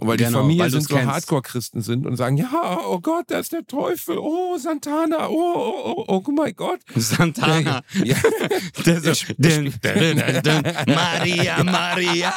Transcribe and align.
Und 0.00 0.08
weil 0.08 0.16
die 0.16 0.24
Genau, 0.24 0.38
Familie 0.38 0.62
weil 0.62 0.70
sind 0.70 0.88
so. 0.88 0.98
Hardcore-Christen 0.98 1.82
sind 1.82 2.06
und 2.06 2.16
sagen, 2.16 2.38
ja, 2.38 2.80
oh 2.86 3.00
Gott, 3.00 3.26
da 3.28 3.38
ist 3.38 3.52
der 3.52 3.66
Teufel, 3.66 4.16
oh, 4.16 4.56
Santana, 4.56 5.28
oh, 5.28 5.34
oh, 5.54 6.04
oh, 6.08 6.24
oh 6.26 6.30
my 6.30 6.54
Gott. 6.54 6.80
Santana. 6.96 7.82
Ja. 8.02 8.16
Der 8.86 9.00
so, 9.02 9.12
dün, 9.36 9.74
dün, 9.84 10.42
dün, 10.42 10.62
Maria, 10.86 11.62
Maria. 11.62 12.32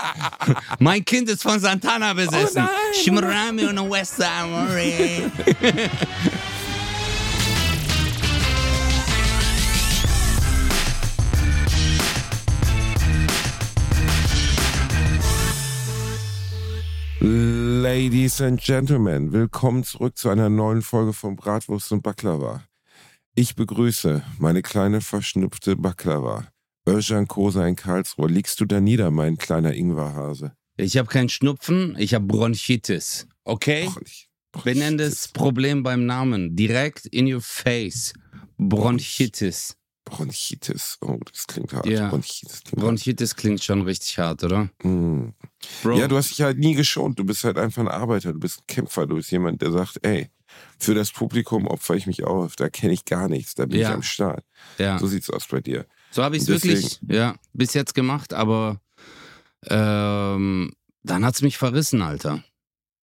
Mein 0.79 1.05
Kind 1.05 1.29
ist 1.29 1.41
von 1.41 1.57
Santana 1.57 2.13
besessen. 2.13 2.63
Oh 2.63 2.65
nein. 2.65 2.93
Shimrami 3.01 3.65
und 3.65 3.89
West 3.89 4.19
Maria. 4.19 5.31
Ladies 17.97 18.41
and 18.41 18.59
Gentlemen, 18.59 19.33
willkommen 19.33 19.83
zurück 19.83 20.17
zu 20.17 20.29
einer 20.29 20.49
neuen 20.49 20.81
Folge 20.81 21.13
von 21.13 21.35
Bratwurst 21.35 21.91
und 21.91 22.01
Baklava. 22.01 22.63
Ich 23.35 23.53
begrüße 23.53 24.23
meine 24.39 24.63
kleine 24.63 24.99
verschnupfte 24.99 25.75
Baklava. 25.75 26.47
Özcan 26.89 27.27
Kosa 27.27 27.67
in 27.67 27.75
Karlsruhe. 27.75 28.27
Liegst 28.27 28.59
du 28.59 28.65
da 28.65 28.81
nieder, 28.81 29.11
mein 29.11 29.37
kleiner 29.37 29.75
Ingwerhase? 29.75 30.53
Ich 30.75 30.97
habe 30.97 31.07
keinen 31.07 31.29
Schnupfen, 31.29 31.95
ich 31.99 32.15
habe 32.15 32.25
Bronchitis. 32.25 33.27
Okay? 33.43 33.87
Ich- 34.03 34.27
Benenn 34.63 34.97
das 34.97 35.27
Problem 35.27 35.83
beim 35.83 36.07
Namen. 36.07 36.55
Direkt 36.55 37.05
in 37.05 37.31
your 37.31 37.41
face. 37.41 38.13
Bronchitis. 38.57 39.75
Bronchitis. 40.05 40.97
Oh, 41.01 41.17
das 41.31 41.47
klingt 41.47 41.73
hart. 41.73 41.85
Ja. 41.85 42.09
Bronchitis 42.09 42.63
klingt 42.63 42.81
Bronchitis 42.83 43.35
klingt 43.35 43.63
schon 43.63 43.81
richtig 43.83 44.17
hart, 44.19 44.43
oder? 44.43 44.69
Bro. 44.81 45.97
Ja, 45.97 46.07
du 46.07 46.17
hast 46.17 46.29
dich 46.31 46.41
halt 46.41 46.57
nie 46.59 46.75
geschont. 46.75 47.17
Du 47.19 47.23
bist 47.23 47.43
halt 47.43 47.57
einfach 47.57 47.81
ein 47.81 47.87
Arbeiter. 47.87 48.33
Du 48.33 48.39
bist 48.39 48.59
ein 48.59 48.67
Kämpfer. 48.67 49.07
Du 49.07 49.15
bist 49.15 49.31
jemand, 49.31 49.61
der 49.61 49.71
sagt, 49.71 49.99
ey, 50.05 50.29
für 50.79 50.93
das 50.93 51.11
Publikum 51.11 51.65
opfer 51.67 51.95
ich 51.95 52.05
mich 52.05 52.23
auf. 52.23 52.55
Da 52.55 52.69
kenne 52.69 52.93
ich 52.93 53.05
gar 53.05 53.27
nichts. 53.29 53.55
Da 53.55 53.65
bin 53.65 53.79
Ja. 53.79 53.89
ich 53.89 53.95
am 53.95 54.03
Start. 54.03 54.43
ja. 54.77 54.99
So 54.99 55.07
sieht's 55.07 55.29
aus 55.29 55.47
bei 55.47 55.61
dir. 55.61 55.85
So 56.11 56.21
habe 56.23 56.35
ich 56.35 56.43
es 56.43 56.47
wirklich 56.49 56.99
ja, 57.07 57.35
bis 57.53 57.73
jetzt 57.73 57.95
gemacht, 57.95 58.33
aber 58.33 58.79
ähm, 59.67 60.73
dann 61.03 61.25
hat's 61.25 61.41
mich 61.41 61.57
verrissen, 61.57 62.01
Alter. 62.01 62.43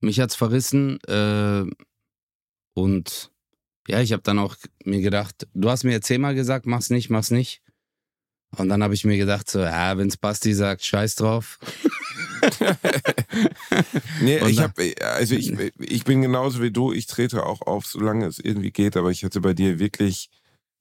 Mich 0.00 0.20
hat's 0.20 0.36
verrissen 0.36 0.98
äh, 1.08 1.64
und 2.74 3.30
ja, 3.90 4.00
ich 4.00 4.12
habe 4.12 4.22
dann 4.22 4.38
auch 4.38 4.56
mir 4.84 5.00
gedacht, 5.00 5.46
du 5.54 5.70
hast 5.70 5.84
mir 5.84 5.92
jetzt 5.92 6.06
zehnmal 6.06 6.34
gesagt, 6.34 6.66
mach's 6.66 6.90
nicht, 6.90 7.10
mach's 7.10 7.30
nicht. 7.30 7.62
Und 8.56 8.68
dann 8.68 8.82
habe 8.82 8.94
ich 8.94 9.04
mir 9.04 9.16
gedacht, 9.16 9.48
so, 9.48 9.60
ja, 9.60 9.96
wenn's 9.96 10.16
Basti 10.16 10.54
sagt, 10.54 10.84
scheiß 10.84 11.14
drauf. 11.16 11.58
Nee, 14.22 14.38
ich 14.48 14.60
habe, 14.60 14.94
also 15.02 15.34
ich, 15.34 15.52
ich 15.78 16.04
bin 16.04 16.22
genauso 16.22 16.62
wie 16.62 16.70
du. 16.70 16.92
Ich 16.92 17.06
trete 17.06 17.44
auch 17.44 17.62
auf, 17.62 17.86
solange 17.86 18.26
es 18.26 18.38
irgendwie 18.38 18.70
geht. 18.70 18.96
Aber 18.96 19.10
ich 19.10 19.24
hatte 19.24 19.40
bei 19.40 19.52
dir 19.52 19.78
wirklich, 19.78 20.30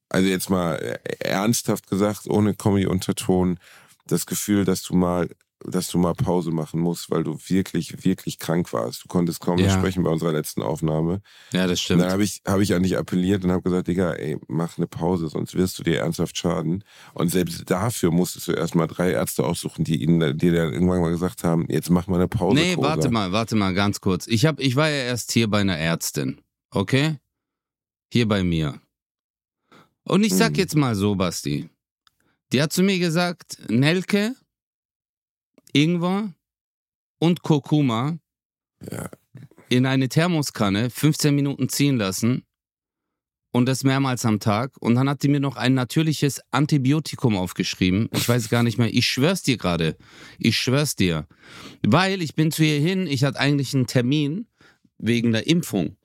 also 0.10 0.28
jetzt 0.28 0.50
mal 0.50 0.76
äh, 0.76 1.00
ernsthaft 1.20 1.88
gesagt, 1.88 2.28
ohne 2.28 2.54
Kommi-Unterton, 2.54 3.60
das 4.08 4.26
Gefühl, 4.26 4.66
dass 4.66 4.84
du 4.84 4.96
mal, 4.96 5.30
dass 5.66 5.88
du 5.90 5.98
mal 5.98 6.14
Pause 6.14 6.52
machen 6.52 6.80
musst, 6.80 7.12
weil 7.12 7.24
du 7.24 7.38
wirklich, 7.48 8.06
wirklich 8.06 8.40
krank 8.40 8.72
warst. 8.72 9.04
Du 9.04 9.08
konntest 9.08 9.42
kaum 9.42 9.60
Ja. 9.60 9.70
sprechen 9.78 10.04
bei 10.04 10.10
unserer 10.10 10.32
letzten 10.32 10.62
Aufnahme. 10.62 11.22
Ja, 11.52 11.68
das 11.68 11.82
stimmt. 11.82 12.02
dann 12.02 12.12
habe 12.12 12.24
ich, 12.24 12.42
habe 12.48 12.64
ich 12.64 12.74
an 12.74 12.84
dich 12.84 12.98
appelliert 12.98 13.44
und 13.44 13.52
habe 13.52 13.62
gesagt, 13.62 13.88
Digga, 13.90 14.14
ey, 14.14 14.38
mach 14.48 14.78
eine 14.78 14.88
Pause, 14.88 15.28
sonst 15.28 15.56
wirst 15.56 15.78
du 15.78 15.84
dir 15.84 16.00
ernsthaft 16.00 16.38
schaden. 16.38 16.84
Und 17.14 17.30
selbst 17.30 17.70
dafür 17.70 18.12
musstest 18.12 18.48
du 18.48 18.54
erstmal 18.54 18.88
drei 18.88 19.12
Ärzte 19.12 19.44
aussuchen, 19.46 19.84
die 19.84 20.02
ihnen, 20.02 20.38
die 20.38 20.52
dann 20.52 20.72
irgendwann 20.74 21.02
mal 21.02 21.12
gesagt 21.12 21.44
haben, 21.44 21.66
jetzt 21.70 21.90
mach 21.90 22.08
mal 22.08 22.16
eine 22.18 22.28
Pause. 22.30 22.56
Nee, 22.60 22.76
Kosa. 22.76 22.88
warte 22.88 23.10
mal, 23.10 23.32
warte 23.32 23.56
mal 23.56 23.74
ganz 23.74 24.00
kurz. 24.00 24.28
Ich, 24.28 24.46
hab, 24.46 24.60
ich 24.60 24.76
war 24.78 24.90
ja 24.90 25.04
erst 25.04 25.32
hier 25.34 25.50
bei 25.50 25.60
einer 25.60 25.78
Ärztin, 25.78 26.40
okay? 26.72 27.18
Hier 28.14 28.28
bei 28.28 28.44
mir. 28.44 28.80
Und 30.04 30.24
ich 30.24 30.34
sag 30.34 30.52
Mhm. 30.54 30.58
jetzt 30.58 30.76
mal 30.76 30.96
so, 30.96 31.16
Basti. 31.16 31.70
Die 32.52 32.62
hat 32.62 32.74
zu 32.74 32.82
mir 32.82 32.98
gesagt, 32.98 33.58
Nelke, 33.70 34.34
Ingwer 35.74 36.34
und 37.20 37.42
Kurkuma 37.42 38.18
Ja. 38.90 39.10
in 39.70 39.86
eine 39.86 40.10
Thermoskanne 40.10 40.90
15 40.90 41.36
Minuten 41.36 41.70
ziehen 41.70 41.98
lassen 41.98 42.44
und 43.52 43.66
das 43.68 43.84
mehrmals 43.84 44.26
am 44.26 44.40
Tag. 44.40 44.78
Und 44.80 44.96
dann 44.96 45.10
hat 45.10 45.24
die 45.24 45.28
mir 45.28 45.40
noch 45.40 45.56
ein 45.58 45.74
natürliches 45.74 46.42
Antibiotikum 46.52 47.36
aufgeschrieben. 47.36 48.10
Ich 48.14 48.28
weiß 48.30 48.50
gar 48.50 48.64
nicht 48.64 48.78
mehr. 48.78 48.94
Ich 48.94 49.08
schwör's 49.08 49.42
dir 49.44 49.58
gerade. 49.58 49.98
Ich 50.38 50.58
schwör's 50.58 50.96
dir. 50.96 51.28
Weil 51.86 52.22
ich 52.22 52.36
bin 52.36 52.52
zu 52.52 52.64
ihr 52.64 52.80
hin, 52.80 53.08
ich 53.08 53.24
hatte 53.24 53.40
eigentlich 53.40 53.74
einen 53.74 53.88
Termin 53.88 54.48
wegen 54.98 55.32
der 55.32 55.48
Impfung. 55.48 55.98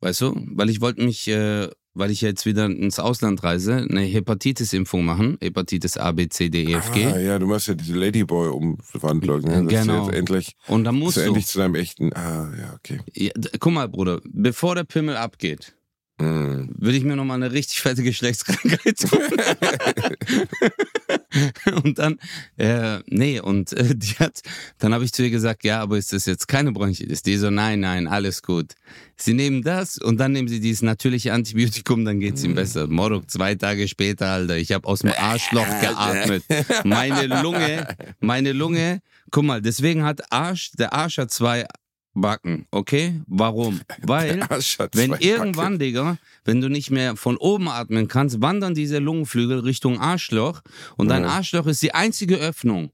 Weißt 0.00 0.20
du? 0.20 0.34
Weil 0.52 0.68
ich 0.70 0.80
wollte 0.80 1.02
mich, 1.04 1.28
äh, 1.28 1.68
weil 1.94 2.10
ich 2.10 2.20
jetzt 2.22 2.46
wieder 2.46 2.66
ins 2.66 2.98
Ausland 2.98 3.42
reise, 3.42 3.86
eine 3.88 4.00
Hepatitis-Impfung 4.02 5.04
machen. 5.04 5.36
Hepatitis 5.42 5.96
A, 5.98 6.12
B, 6.12 6.28
C, 6.28 6.48
D, 6.48 6.64
E, 6.64 6.74
F, 6.74 6.90
G. 6.92 7.04
Ah, 7.06 7.18
ja, 7.18 7.38
du 7.38 7.46
machst 7.46 7.68
ja 7.68 7.74
diese 7.74 7.94
Ladyboy-Umwandlung. 7.94 9.40
Ne? 9.42 9.64
Dass 9.64 9.82
Genau. 9.82 10.00
Du 10.06 10.10
jetzt 10.10 10.18
endlich, 10.18 10.56
Und 10.68 10.84
dann 10.84 10.98
musst 10.98 11.16
du 11.18 11.20
endlich 11.20 11.46
zu 11.46 11.58
deinem 11.58 11.74
echten. 11.74 12.12
Ah, 12.14 12.50
ja, 12.58 12.74
okay. 12.74 13.00
Ja, 13.14 13.32
guck 13.60 13.72
mal, 13.72 13.88
Bruder, 13.88 14.20
bevor 14.24 14.74
der 14.74 14.84
Pimmel 14.84 15.16
abgeht, 15.16 15.74
Mm. 16.18 16.68
würde 16.78 16.96
ich 16.96 17.04
mir 17.04 17.16
nochmal 17.16 17.42
eine 17.42 17.52
richtig 17.52 17.80
fette 17.80 18.02
Geschlechtskrankheit 18.02 18.98
tun. 18.98 19.18
und 21.82 21.98
dann, 21.98 22.18
äh, 22.56 22.98
nee, 23.06 23.40
und 23.40 23.72
äh, 23.72 23.94
die 23.94 24.14
hat, 24.18 24.40
dann 24.78 24.94
habe 24.94 25.04
ich 25.04 25.12
zu 25.12 25.22
ihr 25.22 25.30
gesagt, 25.30 25.64
ja, 25.64 25.80
aber 25.80 25.98
ist 25.98 26.12
das 26.12 26.26
jetzt 26.26 26.48
keine 26.48 26.72
Bronchitis? 26.72 27.22
Die 27.22 27.36
so, 27.36 27.50
nein, 27.50 27.80
nein, 27.80 28.06
alles 28.06 28.42
gut. 28.42 28.74
Sie 29.16 29.34
nehmen 29.34 29.62
das 29.62 29.98
und 29.98 30.18
dann 30.18 30.32
nehmen 30.32 30.48
sie 30.48 30.60
dieses 30.60 30.82
natürliche 30.82 31.32
Antibiotikum, 31.32 32.04
dann 32.04 32.18
geht's 32.18 32.42
ihm 32.42 32.54
besser. 32.54 32.86
Morok, 32.88 33.30
zwei 33.30 33.54
Tage 33.54 33.86
später, 33.86 34.28
Alter, 34.28 34.56
ich 34.56 34.72
habe 34.72 34.86
aus 34.88 35.00
dem 35.00 35.12
Arschloch 35.16 35.66
geatmet. 35.80 36.44
Meine 36.84 37.26
Lunge, 37.42 37.86
meine 38.20 38.52
Lunge, 38.52 39.00
guck 39.30 39.44
mal, 39.44 39.62
deswegen 39.62 40.04
hat 40.04 40.32
Arsch, 40.32 40.72
der 40.72 40.92
Arsch 40.92 41.18
hat 41.18 41.30
zwei 41.30 41.66
Backen, 42.14 42.66
okay? 42.70 43.20
Warum? 43.26 43.80
Weil 44.02 44.40
wenn 44.92 45.12
irgendwann, 45.14 45.78
Digga, 45.78 46.18
wenn 46.44 46.60
du 46.60 46.68
nicht 46.68 46.90
mehr 46.90 47.16
von 47.16 47.36
oben 47.38 47.68
atmen 47.68 48.06
kannst, 48.08 48.42
wandern 48.42 48.74
diese 48.74 48.98
Lungenflügel 48.98 49.60
Richtung 49.60 49.98
Arschloch 49.98 50.60
und 50.96 51.08
dein. 51.08 51.24
Arschloch 51.24 51.66
ist 51.66 51.82
die 51.82 51.94
einzige 51.94 52.36
Öffnung, 52.36 52.90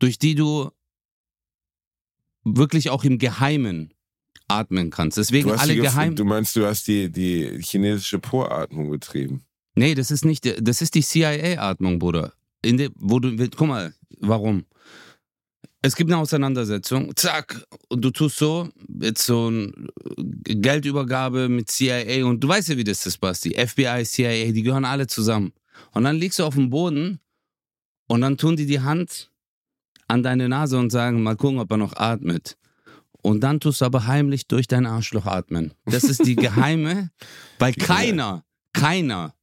durch 0.00 0.18
die 0.18 0.34
du 0.34 0.70
wirklich 2.44 2.90
auch 2.90 3.04
im 3.04 3.18
Geheimen 3.18 3.94
atmen 4.48 4.90
kannst. 4.90 5.16
Deswegen 5.16 5.48
Du, 5.48 5.54
hast 5.54 5.62
alle 5.62 5.74
die 5.74 5.80
geheim. 5.80 6.16
du 6.16 6.24
meinst, 6.24 6.56
du 6.56 6.66
hast 6.66 6.86
die, 6.88 7.10
die 7.10 7.58
chinesische 7.62 8.18
Poratmung 8.18 8.90
betrieben. 8.90 9.44
Nee, 9.76 9.94
das 9.94 10.10
ist 10.10 10.24
nicht, 10.24 10.44
das 10.60 10.82
ist 10.82 10.94
die 10.94 11.02
CIA-Atmung, 11.02 11.98
Bruder. 11.98 12.32
In 12.62 12.78
der, 12.78 12.90
wo 12.96 13.18
du, 13.20 13.36
guck 13.50 13.68
mal, 13.68 13.94
warum? 14.20 14.64
Es 15.84 15.96
gibt 15.96 16.10
eine 16.10 16.18
Auseinandersetzung, 16.18 17.14
zack, 17.14 17.62
und 17.90 18.02
du 18.02 18.10
tust 18.10 18.38
so, 18.38 18.70
jetzt 19.02 19.26
so 19.26 19.48
eine 19.48 19.70
Geldübergabe 20.16 21.50
mit 21.50 21.70
CIA 21.70 22.24
und 22.24 22.42
du 22.42 22.48
weißt 22.48 22.70
ja, 22.70 22.78
wie 22.78 22.84
das 22.84 23.04
ist, 23.04 23.18
Basti. 23.18 23.50
FBI, 23.50 24.02
CIA, 24.04 24.52
die 24.52 24.62
gehören 24.62 24.86
alle 24.86 25.06
zusammen. 25.06 25.52
Und 25.92 26.04
dann 26.04 26.16
liegst 26.16 26.38
du 26.38 26.44
auf 26.44 26.54
dem 26.54 26.70
Boden 26.70 27.20
und 28.06 28.22
dann 28.22 28.38
tun 28.38 28.56
die 28.56 28.64
die 28.64 28.80
Hand 28.80 29.30
an 30.08 30.22
deine 30.22 30.48
Nase 30.48 30.78
und 30.78 30.88
sagen, 30.88 31.22
mal 31.22 31.36
gucken, 31.36 31.58
ob 31.58 31.70
er 31.70 31.76
noch 31.76 31.94
atmet. 31.96 32.56
Und 33.20 33.40
dann 33.40 33.60
tust 33.60 33.82
du 33.82 33.84
aber 33.84 34.06
heimlich 34.06 34.48
durch 34.48 34.66
dein 34.66 34.86
Arschloch 34.86 35.26
atmen. 35.26 35.74
Das 35.84 36.04
ist 36.04 36.24
die 36.24 36.36
geheime, 36.36 37.10
weil 37.58 37.74
keiner, 37.74 38.42
keiner 38.72 39.34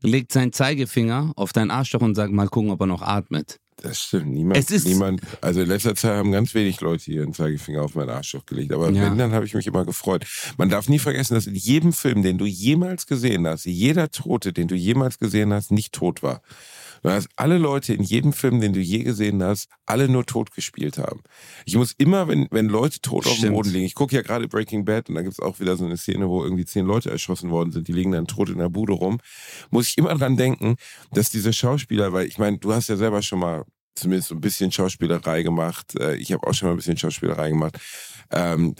legt 0.00 0.32
seinen 0.32 0.52
Zeigefinger 0.52 1.34
auf 1.36 1.52
dein 1.52 1.70
Arschloch 1.70 2.00
und 2.00 2.16
sagt, 2.16 2.32
mal 2.32 2.48
gucken, 2.48 2.72
ob 2.72 2.80
er 2.80 2.88
noch 2.88 3.02
atmet. 3.02 3.60
Das 3.78 3.98
stimmt. 4.00 4.28
Niemand, 4.28 4.58
Es 4.58 4.70
ist- 4.70 4.86
niemand, 4.86 5.20
also 5.40 5.60
in 5.60 5.66
letzter 5.68 5.94
Zeit 5.96 6.12
haben 6.16 6.30
ganz 6.30 6.54
wenig 6.54 6.80
Leute 6.80 7.10
ihren 7.10 7.32
Zeigefinger 7.32 7.82
auf 7.82 7.94
meinen 7.94 8.10
Arschloch 8.10 8.46
gelegt. 8.46 8.72
Aber 8.72 8.90
Ja. 8.90 9.02
wenn, 9.06 9.18
dann 9.18 9.32
habe 9.32 9.44
ich 9.44 9.54
mich 9.54 9.66
immer 9.66 9.84
gefreut. 9.84 10.24
Man 10.56 10.68
darf 10.68 10.88
nie 10.88 10.98
vergessen, 11.00 11.34
dass 11.34 11.46
in 11.46 11.54
jedem 11.56 11.92
Film, 11.92 12.22
den 12.22 12.38
du 12.38 12.44
jemals 12.46 13.06
gesehen 13.06 13.46
hast, 13.46 13.64
jeder 13.64 14.10
Tote, 14.10 14.52
den 14.52 14.68
du 14.68 14.74
jemals 14.76 15.18
gesehen 15.18 15.52
hast, 15.52 15.72
nicht 15.72 15.92
tot 15.92 16.22
war. 16.22 16.42
Du 17.02 17.10
hast 17.10 17.28
alle 17.34 17.58
Leute 17.58 17.94
in 17.94 18.02
jedem 18.02 18.32
Film, 18.32 18.60
den 18.60 18.72
du 18.72 18.80
je 18.80 19.02
gesehen 19.02 19.42
hast, 19.42 19.68
alle 19.86 20.08
nur 20.08 20.24
tot 20.24 20.54
gespielt 20.54 20.98
haben. 20.98 21.20
Ich 21.64 21.74
muss 21.74 21.92
immer, 21.98 22.28
wenn, 22.28 22.46
wenn 22.52 22.66
Leute 22.66 23.00
tot 23.00 23.26
auf 23.26 23.32
dem 23.32 23.38
Stimmt. 23.38 23.54
Boden 23.54 23.70
liegen, 23.70 23.84
ich 23.84 23.94
gucke 23.94 24.14
ja 24.14 24.22
gerade 24.22 24.46
Breaking 24.46 24.84
Bad 24.84 25.08
und 25.08 25.16
da 25.16 25.22
gibt's 25.22 25.40
auch 25.40 25.58
wieder 25.58 25.76
so 25.76 25.84
eine 25.84 25.96
Szene, 25.96 26.28
wo 26.28 26.44
irgendwie 26.44 26.64
zehn 26.64 26.86
Leute 26.86 27.10
erschossen 27.10 27.50
worden 27.50 27.72
sind, 27.72 27.88
die 27.88 27.92
liegen 27.92 28.12
dann 28.12 28.28
tot 28.28 28.50
in 28.50 28.58
der 28.58 28.68
Bude 28.68 28.92
rum, 28.92 29.18
muss 29.70 29.88
ich 29.88 29.98
immer 29.98 30.14
dran 30.14 30.36
denken, 30.36 30.76
dass 31.10 31.30
diese 31.30 31.52
Schauspieler, 31.52 32.12
weil 32.12 32.26
ich 32.26 32.38
meine, 32.38 32.58
du 32.58 32.72
hast 32.72 32.88
ja 32.88 32.96
selber 32.96 33.20
schon 33.20 33.40
mal 33.40 33.64
zumindest 33.96 34.28
so 34.28 34.36
ein 34.36 34.40
bisschen 34.40 34.70
Schauspielerei 34.70 35.42
gemacht, 35.42 35.98
äh, 35.98 36.14
ich 36.16 36.32
habe 36.32 36.46
auch 36.46 36.54
schon 36.54 36.68
mal 36.68 36.74
ein 36.74 36.78
bisschen 36.78 36.96
Schauspielerei 36.96 37.50
gemacht, 37.50 37.78
ähm, 38.30 38.76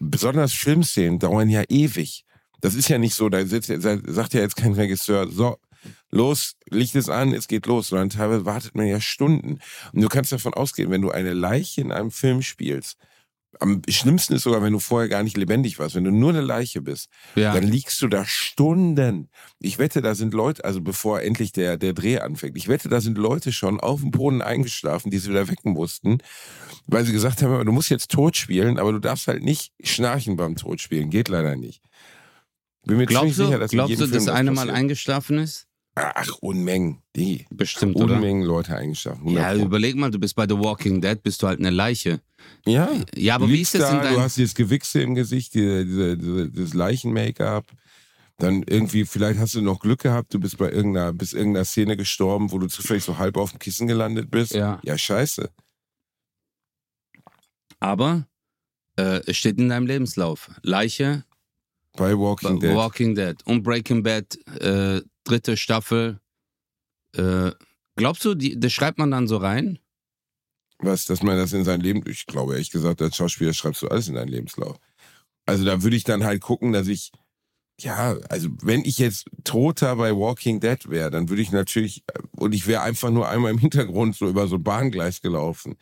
besonders 0.00 0.52
Filmszenen 0.52 1.18
dauern 1.18 1.50
ja 1.50 1.64
ewig. 1.68 2.24
Das 2.60 2.76
ist 2.76 2.88
ja 2.88 2.96
nicht 2.96 3.14
so, 3.14 3.28
da 3.28 3.44
sitzt, 3.44 3.70
da 3.70 3.98
sagt 4.06 4.34
ja 4.34 4.40
jetzt 4.40 4.54
kein 4.54 4.72
Regisseur, 4.72 5.28
so, 5.28 5.56
los, 6.10 6.56
Licht 6.70 6.94
ist 6.94 7.08
an, 7.08 7.32
es 7.34 7.48
geht 7.48 7.66
los. 7.66 7.92
Und 7.92 7.98
dann 7.98 8.10
teilweise 8.10 8.44
wartet 8.44 8.74
man 8.74 8.86
ja 8.86 9.00
Stunden. 9.00 9.58
Und 9.92 10.00
du 10.00 10.08
kannst 10.08 10.32
davon 10.32 10.54
ausgehen, 10.54 10.90
wenn 10.90 11.02
du 11.02 11.10
eine 11.10 11.32
Leiche 11.32 11.80
in 11.80 11.92
einem 11.92 12.10
Film 12.10 12.42
spielst, 12.42 12.96
am 13.60 13.82
schlimmsten 13.86 14.32
ist 14.34 14.44
sogar, 14.44 14.62
wenn 14.62 14.72
du 14.72 14.78
vorher 14.78 15.10
gar 15.10 15.22
nicht 15.22 15.36
lebendig 15.36 15.78
warst, 15.78 15.94
wenn 15.94 16.04
du 16.04 16.10
nur 16.10 16.30
eine 16.30 16.40
Leiche 16.40 16.80
bist, 16.80 17.10
Ja. 17.34 17.52
dann 17.52 17.64
liegst 17.64 18.00
du 18.00 18.08
da 18.08 18.24
Stunden. 18.24 19.28
Ich 19.60 19.78
wette, 19.78 20.00
da 20.00 20.14
sind 20.14 20.32
Leute, 20.32 20.64
also 20.64 20.80
bevor 20.80 21.20
endlich 21.20 21.52
der, 21.52 21.76
der 21.76 21.92
Dreh 21.92 22.18
anfängt, 22.18 22.56
ich 22.56 22.68
wette, 22.68 22.88
da 22.88 23.02
sind 23.02 23.18
Leute 23.18 23.52
schon 23.52 23.78
auf 23.78 24.00
dem 24.00 24.10
Boden 24.10 24.40
eingeschlafen, 24.40 25.10
die 25.10 25.18
sie 25.18 25.28
wieder 25.28 25.48
wecken 25.48 25.72
mussten, 25.72 26.18
weil 26.86 27.04
sie 27.04 27.12
gesagt 27.12 27.42
haben, 27.42 27.64
du 27.66 27.72
musst 27.72 27.90
jetzt 27.90 28.10
tot 28.10 28.36
spielen, 28.38 28.78
aber 28.78 28.92
du 28.92 28.98
darfst 29.00 29.28
halt 29.28 29.42
nicht 29.42 29.72
schnarchen 29.82 30.36
beim 30.36 30.56
Totspielen. 30.56 31.10
Geht 31.10 31.28
leider 31.28 31.54
nicht. 31.54 31.82
Bin 32.84 32.96
mir 32.96 33.06
Glaubst 33.06 33.22
ziemlich 33.22 33.36
du, 33.36 33.44
sicher, 33.46 33.58
dass 33.58 33.70
glaubst 33.70 34.00
du, 34.00 34.06
dass 34.06 34.28
einer 34.28 34.52
mal 34.52 34.70
eingeschlafen 34.70 35.38
ist? 35.38 35.66
Ach, 35.94 36.38
Unmengen. 36.40 37.02
Die. 37.16 37.46
Bestimmt, 37.50 37.96
oder? 37.96 38.14
Unmengen 38.14 38.42
Leute 38.44 38.74
eingeschlafen. 38.76 39.28
Ja, 39.28 39.48
100 39.48 39.58
Pro. 39.58 39.66
überleg 39.66 39.96
mal, 39.96 40.10
du 40.10 40.18
bist 40.18 40.34
bei 40.34 40.46
The 40.48 40.54
Walking 40.58 41.00
Dead, 41.02 41.22
bist 41.22 41.42
du 41.42 41.46
halt 41.48 41.58
eine 41.58 41.70
Leiche. 41.70 42.20
ja. 42.66 42.90
Ja, 43.14 43.34
aber 43.34 43.46
Du 43.46 43.52
wie 43.52 43.60
ist 43.60 43.74
das 43.74 43.90
in 43.90 43.96
da, 43.98 44.02
Du 44.02 44.08
deinem... 44.08 44.20
hast 44.22 44.36
dieses 44.38 44.54
Gewichse 44.54 45.02
im 45.02 45.14
Gesicht, 45.14 45.52
diese, 45.54 45.84
diese, 45.84 46.16
diese, 46.16 46.50
dieses 46.50 46.74
Leichen-Make-up. 46.74 47.66
Dann 48.38 48.62
irgendwie, 48.66 49.04
vielleicht 49.04 49.38
hast 49.38 49.54
du 49.54 49.60
noch 49.60 49.78
Glück 49.80 50.00
gehabt, 50.00 50.32
du 50.32 50.40
bist 50.40 50.56
bei 50.56 50.70
irgendeiner, 50.72 51.12
bist 51.12 51.34
irgendeiner 51.34 51.66
Szene 51.66 51.96
gestorben, 51.98 52.50
wo 52.50 52.58
du 52.58 52.66
zufällig 52.68 53.04
so 53.04 53.18
halb 53.18 53.36
auf 53.36 53.50
dem 53.50 53.58
Kissen 53.58 53.86
gelandet 53.86 54.30
bist. 54.30 54.54
Ja. 54.54 54.80
Ja, 54.82 54.96
scheiße. 54.96 55.50
Aber 57.80 58.26
äh, 58.96 59.20
es 59.26 59.36
steht 59.36 59.58
in 59.58 59.68
deinem 59.68 59.86
Lebenslauf. 59.86 60.50
Leiche, 60.62 61.24
Bei 61.96 62.16
Walking 62.18 62.60
Dead. 62.60 62.74
Walking 62.74 63.14
Dead 63.14 63.36
und 63.44 63.62
Breaking 63.62 64.02
Bad, 64.02 64.36
äh, 64.60 65.02
dritte 65.24 65.56
Staffel. 65.56 66.20
Äh, 67.16 67.52
glaubst 67.96 68.24
du, 68.24 68.34
die, 68.34 68.58
das 68.58 68.72
schreibt 68.72 68.98
man 68.98 69.10
dann 69.10 69.28
so 69.28 69.36
rein? 69.36 69.78
Was, 70.78 71.04
dass 71.04 71.22
man 71.22 71.36
das 71.36 71.52
in 71.52 71.64
sein 71.64 71.80
Leben, 71.80 72.02
ich 72.08 72.26
glaube 72.26 72.54
ehrlich 72.54 72.70
gesagt, 72.70 73.00
als 73.02 73.16
Schauspieler 73.16 73.52
schreibst 73.52 73.82
du 73.82 73.88
alles 73.88 74.08
in 74.08 74.14
deinen 74.14 74.28
Lebenslauf. 74.28 74.78
Also 75.46 75.64
da 75.64 75.82
würde 75.82 75.96
ich 75.96 76.04
dann 76.04 76.24
halt 76.24 76.40
gucken, 76.40 76.72
dass 76.72 76.88
ich, 76.88 77.12
ja, 77.80 78.16
also 78.28 78.48
wenn 78.62 78.84
ich 78.84 78.98
jetzt 78.98 79.26
Toter 79.44 79.96
bei 79.96 80.12
Walking 80.12 80.60
Dead 80.60 80.88
wäre, 80.88 81.10
dann 81.10 81.28
würde 81.28 81.42
ich 81.42 81.52
natürlich, 81.52 82.04
und 82.32 82.52
ich 82.54 82.66
wäre 82.66 82.82
einfach 82.82 83.10
nur 83.10 83.28
einmal 83.28 83.52
im 83.52 83.58
Hintergrund 83.58 84.16
so 84.16 84.28
über 84.28 84.48
so 84.48 84.56
ein 84.56 84.62
Bahngleis 84.62 85.20
gelaufen 85.20 85.76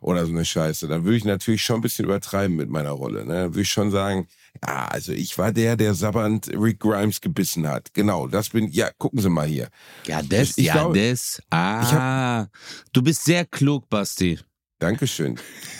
oder 0.00 0.24
so 0.26 0.32
eine 0.32 0.44
Scheiße, 0.44 0.88
dann 0.88 1.04
würde 1.04 1.16
ich 1.16 1.24
natürlich 1.24 1.62
schon 1.62 1.76
ein 1.76 1.82
bisschen 1.82 2.04
übertreiben 2.06 2.56
mit 2.56 2.70
meiner 2.70 2.90
Rolle. 2.90 3.24
Ne? 3.24 3.34
Dann 3.34 3.54
würde 3.54 3.62
ich 3.62 3.70
schon 3.70 3.90
sagen, 3.90 4.28
ja, 4.66 4.86
also 4.88 5.12
ich 5.12 5.36
war 5.38 5.52
der, 5.52 5.76
der 5.76 5.94
sabbernd 5.94 6.48
Rick 6.48 6.80
Grimes 6.80 7.20
gebissen 7.20 7.66
hat. 7.68 7.94
Genau, 7.94 8.26
das 8.26 8.50
bin, 8.50 8.68
ja, 8.70 8.90
gucken 8.98 9.20
Sie 9.20 9.30
mal 9.30 9.46
hier. 9.46 9.68
Ja, 10.06 10.22
das, 10.22 10.50
Ich- 10.50 10.58
ich 10.58 10.64
ja, 10.66 10.72
glaube- 10.74 10.98
das. 11.10 11.40
Ah, 11.50 12.46
du 12.92 13.02
bist 13.02 13.24
sehr 13.24 13.44
klug, 13.44 13.88
Basti. 13.88 14.38
Dankeschön. 14.78 15.38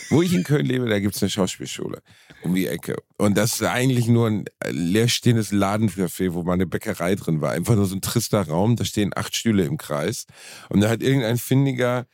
Wo 0.09 0.23
ich 0.23 0.33
in 0.33 0.43
Köln 0.43 0.65
lebe, 0.65 0.89
da 0.89 0.99
gibt's 1.01 1.23
eine 1.23 1.29
Schauspielschule 1.29 2.01
um 2.43 2.55
die 2.55 2.67
Ecke. 2.67 2.97
Und 3.19 3.37
das 3.37 3.55
ist 3.55 3.63
eigentlich 3.63 4.07
nur 4.07 4.29
ein 4.29 4.45
äh, 4.61 4.71
leerstehendes 4.71 5.53
Ladencafé, 5.53 6.33
wo 6.33 6.45
mal 6.45 6.53
eine 6.55 6.67
Bäckerei 6.67 7.15
drin 7.15 7.41
war. 7.43 7.51
Einfach 7.53 7.75
nur 7.75 7.87
so 7.87 7.95
ein 7.97 8.01
trister 8.01 8.47
Raum, 8.47 8.77
da 8.77 8.85
stehen 8.85 9.11
acht 9.15 9.35
Stühle 9.37 9.65
im 9.65 9.77
Kreis. 9.79 10.25
Und 10.71 10.81
da 10.81 10.89
hat 10.89 11.03
irgendein 11.03 11.37
findiger, 11.39 12.07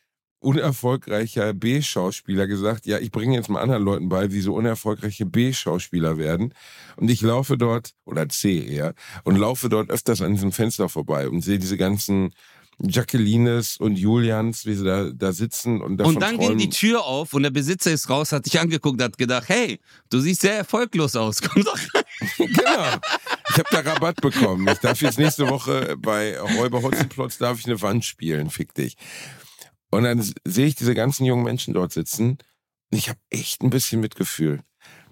unerfolgreicher 0.42 1.54
B-Schauspieler 1.54 2.46
gesagt, 2.46 2.86
ja, 2.86 2.98
ich 2.98 3.10
bringe 3.10 3.36
jetzt 3.36 3.48
mal 3.48 3.60
anderen 3.60 3.82
Leuten 3.82 4.08
bei, 4.08 4.32
wie 4.32 4.40
so 4.40 4.54
unerfolgreiche 4.54 5.26
B-Schauspieler 5.26 6.18
werden. 6.18 6.54
Und 6.96 7.10
ich 7.10 7.22
laufe 7.22 7.56
dort, 7.56 7.92
oder 8.04 8.28
C 8.28 8.66
eher, 8.66 8.94
und 9.24 9.36
laufe 9.36 9.68
dort 9.68 9.90
öfters 9.90 10.20
an 10.22 10.34
diesem 10.34 10.52
Fenster 10.52 10.88
vorbei 10.88 11.28
und 11.28 11.42
sehe 11.42 11.58
diese 11.58 11.76
ganzen 11.76 12.34
Jacquelines 12.78 13.76
und 13.76 13.96
Julians, 13.96 14.66
wie 14.66 14.74
sie 14.74 14.84
da, 14.84 15.10
da 15.14 15.32
sitzen 15.32 15.80
und 15.80 15.98
davon 15.98 16.14
Und 16.14 16.20
dann 16.20 16.30
ging 16.32 16.48
träumen. 16.48 16.58
die 16.58 16.70
Tür 16.70 17.04
auf 17.04 17.32
und 17.32 17.44
der 17.44 17.50
Besitzer 17.50 17.92
ist 17.92 18.10
raus, 18.10 18.32
hat 18.32 18.46
dich 18.46 18.58
angeguckt, 18.58 19.00
hat 19.00 19.16
gedacht, 19.16 19.48
hey, 19.48 19.78
du 20.10 20.18
siehst 20.18 20.40
sehr 20.40 20.56
erfolglos 20.56 21.14
aus, 21.14 21.40
komm 21.42 21.62
doch 21.62 21.78
rein. 21.94 22.02
Genau. 22.38 22.96
Ich 23.50 23.58
habe 23.58 23.68
da 23.70 23.80
Rabatt 23.80 24.20
bekommen. 24.20 24.66
Ich 24.68 24.78
darf 24.78 25.00
jetzt 25.00 25.18
nächste 25.18 25.48
Woche 25.48 25.96
bei 25.98 26.38
Räuber 26.40 26.82
Hotzenplotz 26.82 27.38
darf 27.38 27.58
ich 27.58 27.66
eine 27.66 27.80
Wand 27.82 28.04
spielen, 28.04 28.50
fick 28.50 28.74
dich. 28.74 28.96
Und 29.92 30.04
dann 30.04 30.24
sehe 30.44 30.66
ich 30.66 30.74
diese 30.74 30.94
ganzen 30.94 31.26
jungen 31.26 31.44
Menschen 31.44 31.74
dort 31.74 31.92
sitzen. 31.92 32.38
Und 32.90 32.98
ich 32.98 33.10
habe 33.10 33.20
echt 33.28 33.62
ein 33.62 33.70
bisschen 33.70 34.00
Mitgefühl. 34.00 34.62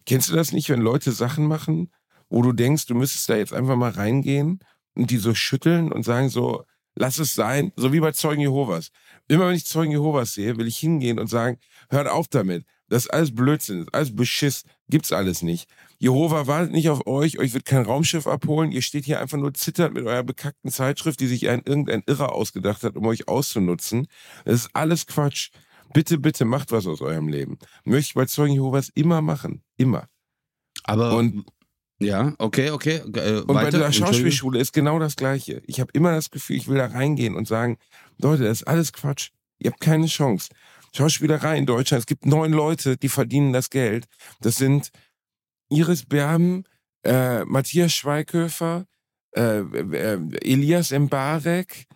Kennst 0.07 0.31
du 0.31 0.35
das 0.35 0.53
nicht, 0.53 0.71
wenn 0.71 0.81
Leute 0.81 1.13
Sachen 1.13 1.47
machen, 1.47 1.93
wo 2.31 2.41
du 2.41 2.53
denkst, 2.53 2.87
du 2.87 2.95
müsstest 2.95 3.29
da 3.29 3.37
jetzt 3.37 3.53
einfach 3.53 3.77
mal 3.77 3.91
reingehen 3.91 4.61
und 4.95 5.11
die 5.11 5.19
so 5.19 5.35
schütteln 5.35 5.93
und 5.93 6.05
sagen 6.05 6.31
so, 6.31 6.65
lass 6.95 7.19
es 7.19 7.35
sein, 7.35 7.73
so 7.77 7.93
wie 7.93 8.01
bei 8.01 8.13
Zeugen 8.13 8.41
Jehovas. 8.41 8.91
Immer 9.29 9.49
wenn 9.49 9.55
ich 9.55 9.67
Zeugen 9.67 9.93
Jehovas 9.93 10.33
sehe, 10.33 10.57
will 10.57 10.67
ich 10.67 10.79
hingehen 10.79 11.19
und 11.19 11.27
sagen, 11.27 11.59
hört 11.91 12.09
auf 12.09 12.29
damit. 12.29 12.65
Das 12.89 13.05
ist 13.05 13.11
alles 13.13 13.35
Blödsinn, 13.35 13.81
das 13.81 13.87
ist 13.87 13.95
alles 13.95 14.17
Beschiss, 14.17 14.65
gibt's 14.89 15.13
alles 15.13 15.43
nicht. 15.43 15.69
Jehova 16.03 16.47
wartet 16.47 16.73
nicht 16.73 16.89
auf 16.89 17.07
euch, 17.07 17.39
euch 17.39 17.53
wird 17.53 17.67
kein 17.67 17.85
Raumschiff 17.85 18.27
abholen, 18.27 18.73
ihr 18.73 18.81
steht 18.81 19.05
hier 19.05 19.21
einfach 19.21 19.37
nur 19.37 19.53
zittert 19.53 19.93
mit 19.93 20.07
eurer 20.07 20.23
bekackten 20.23 20.71
Zeitschrift, 20.71 21.21
die 21.21 21.27
sich 21.27 21.49
ein, 21.51 21.61
irgendein 21.65 22.03
Irrer 22.07 22.33
ausgedacht 22.33 22.83
hat, 22.83 22.97
um 22.97 23.05
euch 23.07 23.29
auszunutzen. 23.29 24.07
Das 24.47 24.55
ist 24.55 24.71
alles 24.73 25.07
Quatsch. 25.07 25.51
Bitte, 25.93 26.17
bitte 26.19 26.47
macht 26.47 26.73
was 26.73 26.87
aus 26.87 27.03
eurem 27.03 27.29
Leben. 27.29 27.59
Möchte 27.85 28.09
ich 28.09 28.15
bei 28.15 28.25
Zeugen 28.25 28.55
Jehovas 28.55 28.89
immer 28.95 29.21
machen. 29.21 29.63
Immer. 29.77 30.07
Aber, 30.85 31.17
Und- 31.17 31.45
ja, 32.01 32.35
okay, 32.39 32.71
okay. 32.71 33.03
Äh, 33.15 33.41
Und 33.41 33.49
bei 33.49 33.55
weiter. 33.55 33.77
der 33.79 33.87
Entschuldigung. 33.87 33.91
Schauspielschule 34.15 34.59
ist 34.59 34.73
genau 34.73 34.99
das 34.99 35.17
Gleiche. 35.17 35.61
Ich 35.67 35.81
habe 35.81 35.91
immer 35.93 36.13
das 36.13 36.31
Gefühl, 36.31 36.57
ich 36.57 36.67
will 36.67 36.79
da 36.79 36.87
reingehen 36.87 37.35
und 37.37 37.47
sagen, 37.47 37.77
Leute, 38.17 38.45
das 38.45 38.63
ist 38.63 38.69
alles 38.69 38.95
Quatsch. 38.95 39.33
Ihr 39.59 39.71
habt 39.71 39.81
keine 39.81 40.07
Chance. 40.07 40.49
Schauspielerei 40.97 41.59
in 41.59 41.67
Deutschland, 41.67 42.01
es 42.01 42.07
gibt 42.07 42.25
neun 42.25 42.53
Leute, 42.53 42.97
die 42.97 43.11
verdienen 43.11 43.53
das 43.53 43.69
Geld. 43.69 44.07
Das 44.41 44.57
sind 44.57 44.91
Iris 45.71 46.05
Berben, 46.05 46.65
äh, 47.05 47.45
Matthias 47.45 47.93
Schweighöfer, 47.93 48.87
äh, 49.35 49.61
äh, 49.61 50.19
Elias 50.43 50.91
Mbarek, 50.91 51.87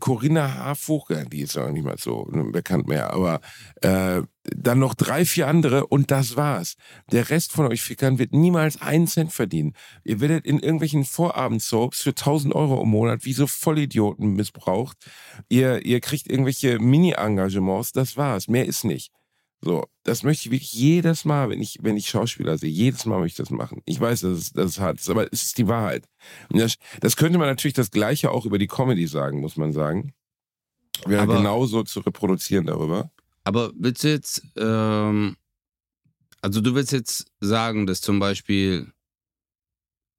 Corinna 0.00 0.54
Harfuch, 0.54 1.10
die 1.32 1.40
ist 1.40 1.56
auch 1.56 1.70
nicht 1.70 1.84
mal 1.84 1.96
so 1.96 2.28
bekannt 2.52 2.88
mehr, 2.88 3.12
aber 3.12 3.40
äh, 3.80 4.22
dann 4.44 4.78
noch 4.78 4.94
drei, 4.94 5.24
vier 5.24 5.48
andere 5.48 5.86
und 5.86 6.10
das 6.10 6.36
war's. 6.36 6.74
Der 7.10 7.30
Rest 7.30 7.52
von 7.52 7.66
euch 7.66 7.80
Fickern 7.80 8.18
wird 8.18 8.32
niemals 8.34 8.80
einen 8.82 9.06
Cent 9.06 9.32
verdienen. 9.32 9.72
Ihr 10.04 10.20
werdet 10.20 10.44
in 10.44 10.58
irgendwelchen 10.58 11.04
Vorabendsoaps 11.04 12.02
für 12.02 12.10
1000 12.10 12.54
Euro 12.54 12.82
im 12.82 12.90
Monat 12.90 13.24
wie 13.24 13.32
so 13.32 13.46
Vollidioten 13.46 14.34
missbraucht. 14.34 14.98
Ihr, 15.48 15.84
ihr 15.86 16.00
kriegt 16.00 16.30
irgendwelche 16.30 16.78
Mini-Engagements, 16.78 17.92
das 17.92 18.16
war's. 18.16 18.48
Mehr 18.48 18.66
ist 18.66 18.84
nicht. 18.84 19.10
So, 19.60 19.86
das 20.04 20.22
möchte 20.22 20.46
ich 20.46 20.52
wirklich 20.52 20.72
jedes 20.72 21.24
Mal, 21.24 21.50
wenn 21.50 21.60
ich, 21.60 21.78
wenn 21.82 21.96
ich 21.96 22.08
Schauspieler 22.08 22.56
sehe, 22.58 22.70
jedes 22.70 23.06
Mal 23.06 23.18
möchte 23.18 23.42
ich 23.42 23.48
das 23.48 23.56
machen. 23.56 23.82
Ich 23.86 24.00
weiß, 24.00 24.20
dass 24.20 24.38
es, 24.38 24.52
dass 24.52 24.66
es 24.72 24.78
hart 24.80 25.00
ist, 25.00 25.10
aber 25.10 25.32
es 25.32 25.42
ist 25.42 25.58
die 25.58 25.66
Wahrheit. 25.66 26.04
Das, 26.50 26.76
das 27.00 27.16
könnte 27.16 27.38
man 27.38 27.48
natürlich 27.48 27.74
das 27.74 27.90
Gleiche 27.90 28.30
auch 28.30 28.46
über 28.46 28.58
die 28.58 28.68
Comedy 28.68 29.06
sagen, 29.08 29.40
muss 29.40 29.56
man 29.56 29.72
sagen. 29.72 30.14
Wäre 31.06 31.22
Aber- 31.22 31.36
genauso 31.38 31.82
zu 31.82 32.00
reproduzieren 32.00 32.66
darüber. 32.66 33.10
Aber 33.44 33.72
willst 33.76 34.04
du 34.04 34.08
jetzt, 34.10 34.42
ähm, 34.56 35.36
also 36.40 36.60
du 36.60 36.74
willst 36.74 36.92
jetzt 36.92 37.26
sagen, 37.40 37.86
dass 37.86 38.00
zum 38.00 38.18
Beispiel, 38.20 38.92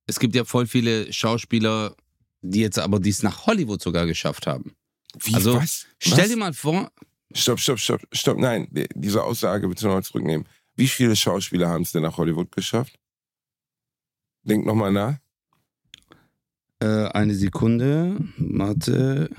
es 0.07 0.19
gibt 0.19 0.35
ja 0.35 0.43
voll 0.45 0.67
viele 0.67 1.13
Schauspieler, 1.13 1.95
die 2.41 2.59
jetzt 2.61 2.79
aber 2.79 2.99
dies 2.99 3.23
nach 3.23 3.45
Hollywood 3.45 3.81
sogar 3.81 4.05
geschafft 4.05 4.47
haben. 4.47 4.73
Wie, 5.19 5.33
Also, 5.35 5.55
was? 5.55 5.85
Stell 5.99 6.17
was? 6.23 6.27
dir 6.29 6.37
mal 6.37 6.53
vor, 6.53 6.91
Stopp, 7.33 7.59
stopp, 7.59 7.79
stopp, 7.79 8.01
stopp. 8.11 8.37
Nein, 8.37 8.67
die- 8.71 8.87
diese 8.95 9.23
Aussage 9.23 9.67
bitte 9.67 9.85
nochmal 9.85 10.03
zurücknehmen. 10.03 10.47
Wie 10.75 10.87
viele 10.87 11.15
Schauspieler 11.15 11.69
haben 11.69 11.83
es 11.83 11.91
denn 11.91 12.03
nach 12.03 12.17
Hollywood 12.17 12.51
geschafft? 12.51 12.97
Denk 14.43 14.65
nochmal 14.65 14.91
nach. 14.91 15.17
äh, 16.81 17.07
eine 17.09 17.35
Sekunde, 17.35 18.17
warte. 18.37 19.29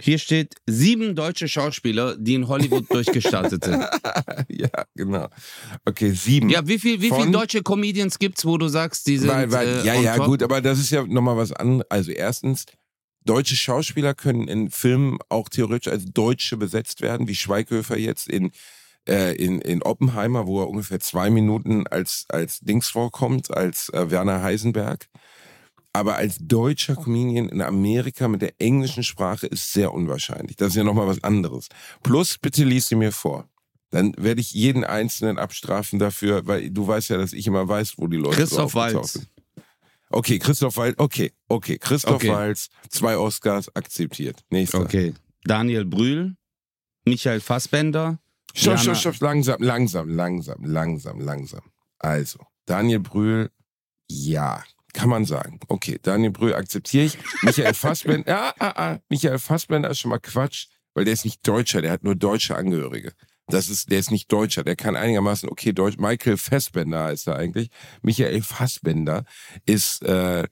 Hier 0.00 0.18
steht 0.18 0.54
sieben 0.66 1.14
deutsche 1.14 1.46
Schauspieler, 1.46 2.16
die 2.16 2.34
in 2.36 2.48
Hollywood 2.48 2.86
durchgestartet 2.90 3.62
sind. 3.64 3.84
ja, 4.48 4.70
genau. 4.94 5.28
Okay, 5.84 6.12
sieben. 6.12 6.48
Ja, 6.48 6.66
wie 6.66 6.78
viel, 6.78 7.02
wie 7.02 7.10
Von- 7.10 7.30
deutsche 7.32 7.62
Comedians 7.62 8.18
gibt's, 8.18 8.46
wo 8.46 8.56
du 8.56 8.68
sagst, 8.68 9.06
die 9.06 9.18
sind 9.18 9.28
weil, 9.28 9.52
weil, 9.52 9.68
äh, 9.68 9.86
ja, 9.86 9.94
on 9.96 10.02
ja, 10.02 10.16
top? 10.16 10.26
gut, 10.26 10.42
aber 10.42 10.62
das 10.62 10.78
ist 10.78 10.88
ja 10.90 11.04
nochmal 11.06 11.36
was 11.36 11.52
anderes. 11.52 11.84
Also 11.90 12.12
erstens, 12.12 12.64
deutsche 13.24 13.56
Schauspieler 13.56 14.14
können 14.14 14.48
in 14.48 14.70
Filmen 14.70 15.18
auch 15.28 15.48
theoretisch 15.48 15.92
als 15.92 16.04
Deutsche 16.06 16.56
besetzt 16.56 17.00
werden, 17.00 17.28
wie 17.28 17.34
Schweighöfer 17.34 17.98
jetzt 17.98 18.28
in, 18.28 18.50
äh, 19.08 19.34
in, 19.36 19.60
in 19.60 19.82
Oppenheimer, 19.82 20.46
wo 20.46 20.60
er 20.60 20.68
ungefähr 20.68 21.00
zwei 21.00 21.30
Minuten 21.30 21.86
als, 21.86 22.26
als 22.28 22.60
Dings 22.60 22.88
vorkommt, 22.88 23.54
als 23.54 23.88
äh, 23.90 24.10
Werner 24.10 24.42
Heisenberg. 24.42 25.06
Aber 25.92 26.16
als 26.16 26.38
deutscher 26.40 26.94
Comedian 26.94 27.48
in 27.48 27.60
Amerika 27.60 28.28
mit 28.28 28.42
der 28.42 28.54
englischen 28.58 29.02
Sprache 29.02 29.48
ist 29.48 29.72
sehr 29.72 29.92
unwahrscheinlich. 29.92 30.56
Das 30.56 30.68
ist 30.68 30.76
ja 30.76 30.84
nochmal 30.84 31.08
was 31.08 31.24
anderes. 31.24 31.68
Plus, 32.04 32.38
bitte 32.38 32.62
lies 32.62 32.88
sie 32.88 32.94
mir 32.94 33.10
vor. 33.10 33.48
Dann 33.90 34.14
werde 34.16 34.40
ich 34.40 34.52
jeden 34.52 34.84
Einzelnen 34.84 35.38
abstrafen 35.38 35.98
dafür, 35.98 36.46
weil 36.46 36.70
du 36.70 36.86
weißt 36.86 37.10
ja, 37.10 37.16
dass 37.16 37.32
ich 37.32 37.46
immer 37.48 37.66
weiß, 37.66 37.94
wo 37.96 38.06
die 38.06 38.18
Leute 38.18 38.36
Christoph 38.36 38.74
Waltz. 38.74 39.14
sind. 39.14 39.28
Okay, 40.10 40.38
Christoph 40.38 40.76
Waltz, 40.76 40.98
okay, 40.98 41.32
okay. 41.48 41.78
Christoph 41.78 42.16
Okay. 42.16 42.30
Waltz, 42.30 42.68
zwei 42.88 43.16
Oscars 43.16 43.74
akzeptiert. 43.74 44.42
Nächster. 44.50 44.80
Okay. 44.80 45.14
Daniel 45.44 45.84
Brühl, 45.84 46.36
Michael 47.04 47.40
Fassbender. 47.40 48.18
Stopp, 48.52 48.78
stopp, 48.80 48.96
stopp, 48.96 49.20
langsam, 49.20 49.62
langsam, 49.62 50.08
langsam, 50.08 50.64
langsam, 50.64 51.20
langsam. 51.20 51.62
Also, 51.98 52.40
Daniel 52.66 52.98
Brühl, 52.98 53.50
ja, 54.08 54.64
kann 54.92 55.08
man 55.08 55.24
sagen. 55.24 55.60
Okay, 55.68 56.00
Daniel 56.02 56.32
Brühl 56.32 56.54
akzeptiere 56.54 57.04
ich. 57.04 57.18
Michael 57.42 57.74
Fassbender, 57.74 58.28
ja, 58.28 58.54
ah, 58.58 58.72
ah, 58.74 58.98
Michael 59.08 59.38
Fassbender 59.38 59.90
ist 59.90 60.00
schon 60.00 60.10
mal 60.10 60.18
Quatsch, 60.18 60.66
weil 60.94 61.04
der 61.04 61.14
ist 61.14 61.24
nicht 61.24 61.46
Deutscher, 61.46 61.82
der 61.82 61.92
hat 61.92 62.02
nur 62.02 62.16
deutsche 62.16 62.56
Angehörige. 62.56 63.12
Das 63.50 63.68
ist, 63.68 63.90
der 63.90 63.98
ist 63.98 64.10
nicht 64.10 64.30
Deutscher, 64.32 64.64
der 64.64 64.76
kann 64.76 64.96
einigermaßen 64.96 65.48
okay 65.48 65.72
Deutsch. 65.72 65.98
Michael 65.98 66.36
Fassbender 66.36 67.04
heißt 67.04 67.28
er 67.28 67.36
eigentlich. 67.36 67.70
Michael 68.02 68.42
Fassbender 68.42 69.24
ist, 69.66 70.02
äh, 70.02 70.46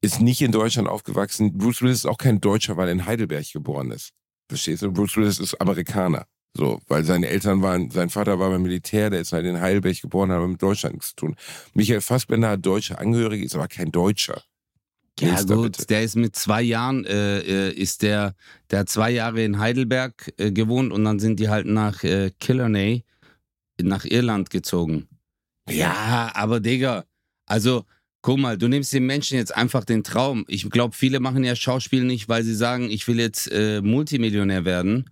ist 0.00 0.20
nicht 0.20 0.42
in 0.42 0.52
Deutschland 0.52 0.88
aufgewachsen. 0.88 1.56
Bruce 1.56 1.82
Willis 1.82 1.98
ist 1.98 2.06
auch 2.06 2.18
kein 2.18 2.40
Deutscher, 2.40 2.76
weil 2.76 2.88
er 2.88 2.92
in 2.92 3.06
Heidelberg 3.06 3.50
geboren 3.52 3.90
ist. 3.90 4.12
Verstehst 4.48 4.82
du? 4.82 4.92
Bruce 4.92 5.16
Willis 5.16 5.38
ist 5.38 5.60
Amerikaner. 5.60 6.26
So, 6.56 6.80
weil 6.88 7.04
seine 7.04 7.28
Eltern 7.28 7.60
waren, 7.60 7.90
sein 7.90 8.08
Vater 8.08 8.38
war 8.38 8.48
beim 8.48 8.62
Militär, 8.62 9.10
der 9.10 9.20
ist 9.20 9.32
halt 9.32 9.44
in 9.44 9.60
Heidelberg 9.60 10.00
geboren, 10.00 10.30
hat 10.30 10.38
aber 10.38 10.48
mit 10.48 10.62
Deutschland 10.62 10.94
nichts 10.94 11.10
zu 11.10 11.16
tun. 11.16 11.36
Michael 11.74 12.00
Fassbender 12.00 12.50
hat 12.50 12.64
deutsche 12.64 12.98
Angehörige, 12.98 13.44
ist 13.44 13.54
aber 13.54 13.68
kein 13.68 13.92
Deutscher. 13.92 14.42
Ja 15.20 15.42
gut, 15.42 15.72
bitte. 15.72 15.86
der 15.86 16.02
ist 16.02 16.16
mit 16.16 16.36
zwei 16.36 16.62
Jahren, 16.62 17.04
äh, 17.06 17.38
äh, 17.40 17.72
ist 17.72 18.02
der, 18.02 18.34
der 18.70 18.80
hat 18.80 18.88
zwei 18.90 19.10
Jahre 19.10 19.42
in 19.42 19.58
Heidelberg 19.58 20.32
äh, 20.36 20.52
gewohnt 20.52 20.92
und 20.92 21.04
dann 21.04 21.18
sind 21.18 21.40
die 21.40 21.48
halt 21.48 21.66
nach 21.66 22.04
äh, 22.04 22.30
Killarney, 22.38 23.04
nach 23.80 24.04
Irland 24.04 24.50
gezogen. 24.50 25.08
Ja, 25.70 26.30
aber 26.34 26.60
Digga, 26.60 27.04
also 27.46 27.84
guck 28.22 28.38
mal, 28.38 28.58
du 28.58 28.68
nimmst 28.68 28.92
den 28.92 29.06
Menschen 29.06 29.38
jetzt 29.38 29.54
einfach 29.56 29.84
den 29.84 30.04
Traum. 30.04 30.44
Ich 30.48 30.68
glaube, 30.68 30.94
viele 30.94 31.20
machen 31.20 31.44
ja 31.44 31.56
Schauspiel 31.56 32.04
nicht, 32.04 32.28
weil 32.28 32.42
sie 32.42 32.54
sagen, 32.54 32.90
ich 32.90 33.06
will 33.08 33.18
jetzt 33.18 33.50
äh, 33.50 33.80
Multimillionär 33.80 34.64
werden, 34.64 35.08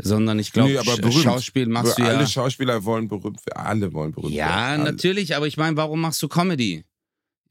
sondern 0.00 0.38
ich 0.38 0.52
glaube, 0.52 0.70
Nee, 0.72 0.78
aber. 0.78 1.12
Schauspiel 1.12 1.66
machst 1.66 1.98
du 1.98 2.02
ja. 2.02 2.08
alle 2.08 2.26
Schauspieler 2.26 2.84
wollen 2.84 3.08
berühmt 3.08 3.44
werden. 3.46 3.66
Alle 3.66 3.92
wollen 3.92 4.12
berühmt 4.12 4.34
Ja, 4.34 4.46
werden. 4.48 4.82
Alle. 4.82 4.92
natürlich, 4.92 5.34
aber 5.34 5.46
ich 5.46 5.56
meine, 5.56 5.76
warum 5.76 6.00
machst 6.00 6.22
du 6.22 6.28
Comedy? 6.28 6.84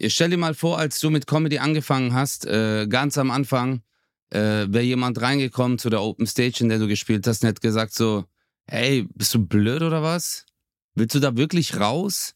Stell 0.08 0.30
dir 0.30 0.38
mal 0.38 0.54
vor, 0.54 0.80
als 0.80 1.00
du 1.00 1.10
mit 1.10 1.28
Comedy 1.28 1.60
angefangen 1.60 2.14
hast, 2.14 2.46
äh, 2.46 2.88
ganz 2.88 3.18
am 3.18 3.32
Anfang, 3.32 3.82
äh, 4.30 4.68
wäre 4.70 4.84
jemand 4.84 5.22
reingekommen 5.22 5.78
zu 5.78 5.90
der 5.90 6.02
Open 6.02 6.26
Stage, 6.26 6.60
in 6.62 6.70
der 6.70 6.80
du 6.80 6.88
gespielt 6.88 7.28
hast, 7.28 7.44
und 7.44 7.50
hätte 7.50 7.62
gesagt 7.62 7.94
so, 7.94 8.26
hey, 8.68 9.08
bist 9.16 9.34
du 9.34 9.46
blöd 9.46 9.82
oder 9.82 10.02
was? 10.02 10.46
Willst 10.96 11.16
du 11.16 11.20
da 11.20 11.36
wirklich 11.36 11.80
raus? 11.80 12.34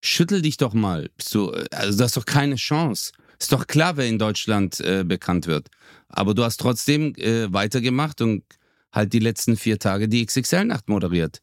Schüttel 0.00 0.42
dich 0.42 0.56
doch 0.56 0.74
mal. 0.74 1.10
Bist 1.16 1.34
du, 1.34 1.50
äh, 1.50 1.66
also 1.72 1.98
du 1.98 2.04
hast 2.04 2.16
doch 2.16 2.26
keine 2.26 2.56
Chance. 2.56 3.12
Ist 3.38 3.52
doch 3.52 3.66
klar, 3.66 3.96
wer 3.96 4.06
in 4.06 4.18
Deutschland 4.18 4.78
äh, 4.80 5.02
bekannt 5.04 5.48
wird. 5.48 5.68
Aber 6.08 6.34
du 6.34 6.44
hast 6.44 6.58
trotzdem 6.58 7.14
äh, 7.16 7.52
weitergemacht 7.52 8.20
und 8.20 8.44
halt 8.92 9.12
die 9.12 9.18
letzten 9.18 9.56
vier 9.56 9.78
Tage 9.78 10.08
die 10.08 10.24
XXL-Nacht 10.24 10.88
moderiert. 10.88 11.42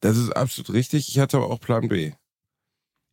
Das 0.00 0.16
ist 0.16 0.30
absolut 0.30 0.72
richtig. 0.72 1.08
Ich 1.08 1.18
hatte 1.18 1.36
aber 1.36 1.50
auch 1.50 1.60
Plan 1.60 1.88
B. 1.88 2.12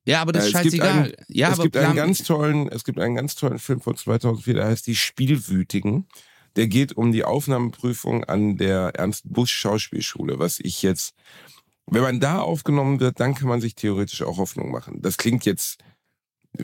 Ja, 0.05 0.21
aber 0.21 0.31
das 0.33 0.45
Äh, 0.45 0.47
ist 0.49 0.55
es 0.55 0.61
gibt 0.61 0.75
scheißegal. 0.75 1.03
einen- 1.03 1.13
ja, 1.29 1.51
es 1.51 1.59
gibt 1.59 1.77
einen 1.77 1.95
ganz 1.95 2.19
tollen, 2.23 2.69
es 2.69 2.83
gibt 2.83 2.99
einen 2.99 3.15
ganz 3.15 3.35
tollen 3.35 3.59
Film 3.59 3.81
von 3.81 3.95
2004, 3.97 4.53
der 4.53 4.65
heißt 4.67 4.85
Die 4.87 4.95
Spielwütigen. 4.95 6.07
Der 6.55 6.67
geht 6.67 6.95
um 6.95 7.11
die 7.11 7.23
Aufnahmeprüfung 7.25 8.23
an 8.23 8.55
der 8.57 8.93
Ernst 8.95 9.23
Busch 9.25 9.51
Schauspielschule, 9.53 10.39
was 10.39 10.59
ich 10.61 10.81
jetzt, 10.83 11.13
wenn 11.87 12.01
man 12.01 12.19
da 12.21 12.39
aufgenommen 12.39 12.99
wird, 13.01 13.19
dann 13.19 13.35
kann 13.35 13.49
man 13.49 13.59
sich 13.61 13.75
theoretisch 13.75 14.21
auch 14.21 14.37
Hoffnung 14.37 14.71
machen. 14.71 15.01
Das 15.01 15.17
klingt 15.17 15.43
jetzt 15.45 15.79
äh, 16.57 16.63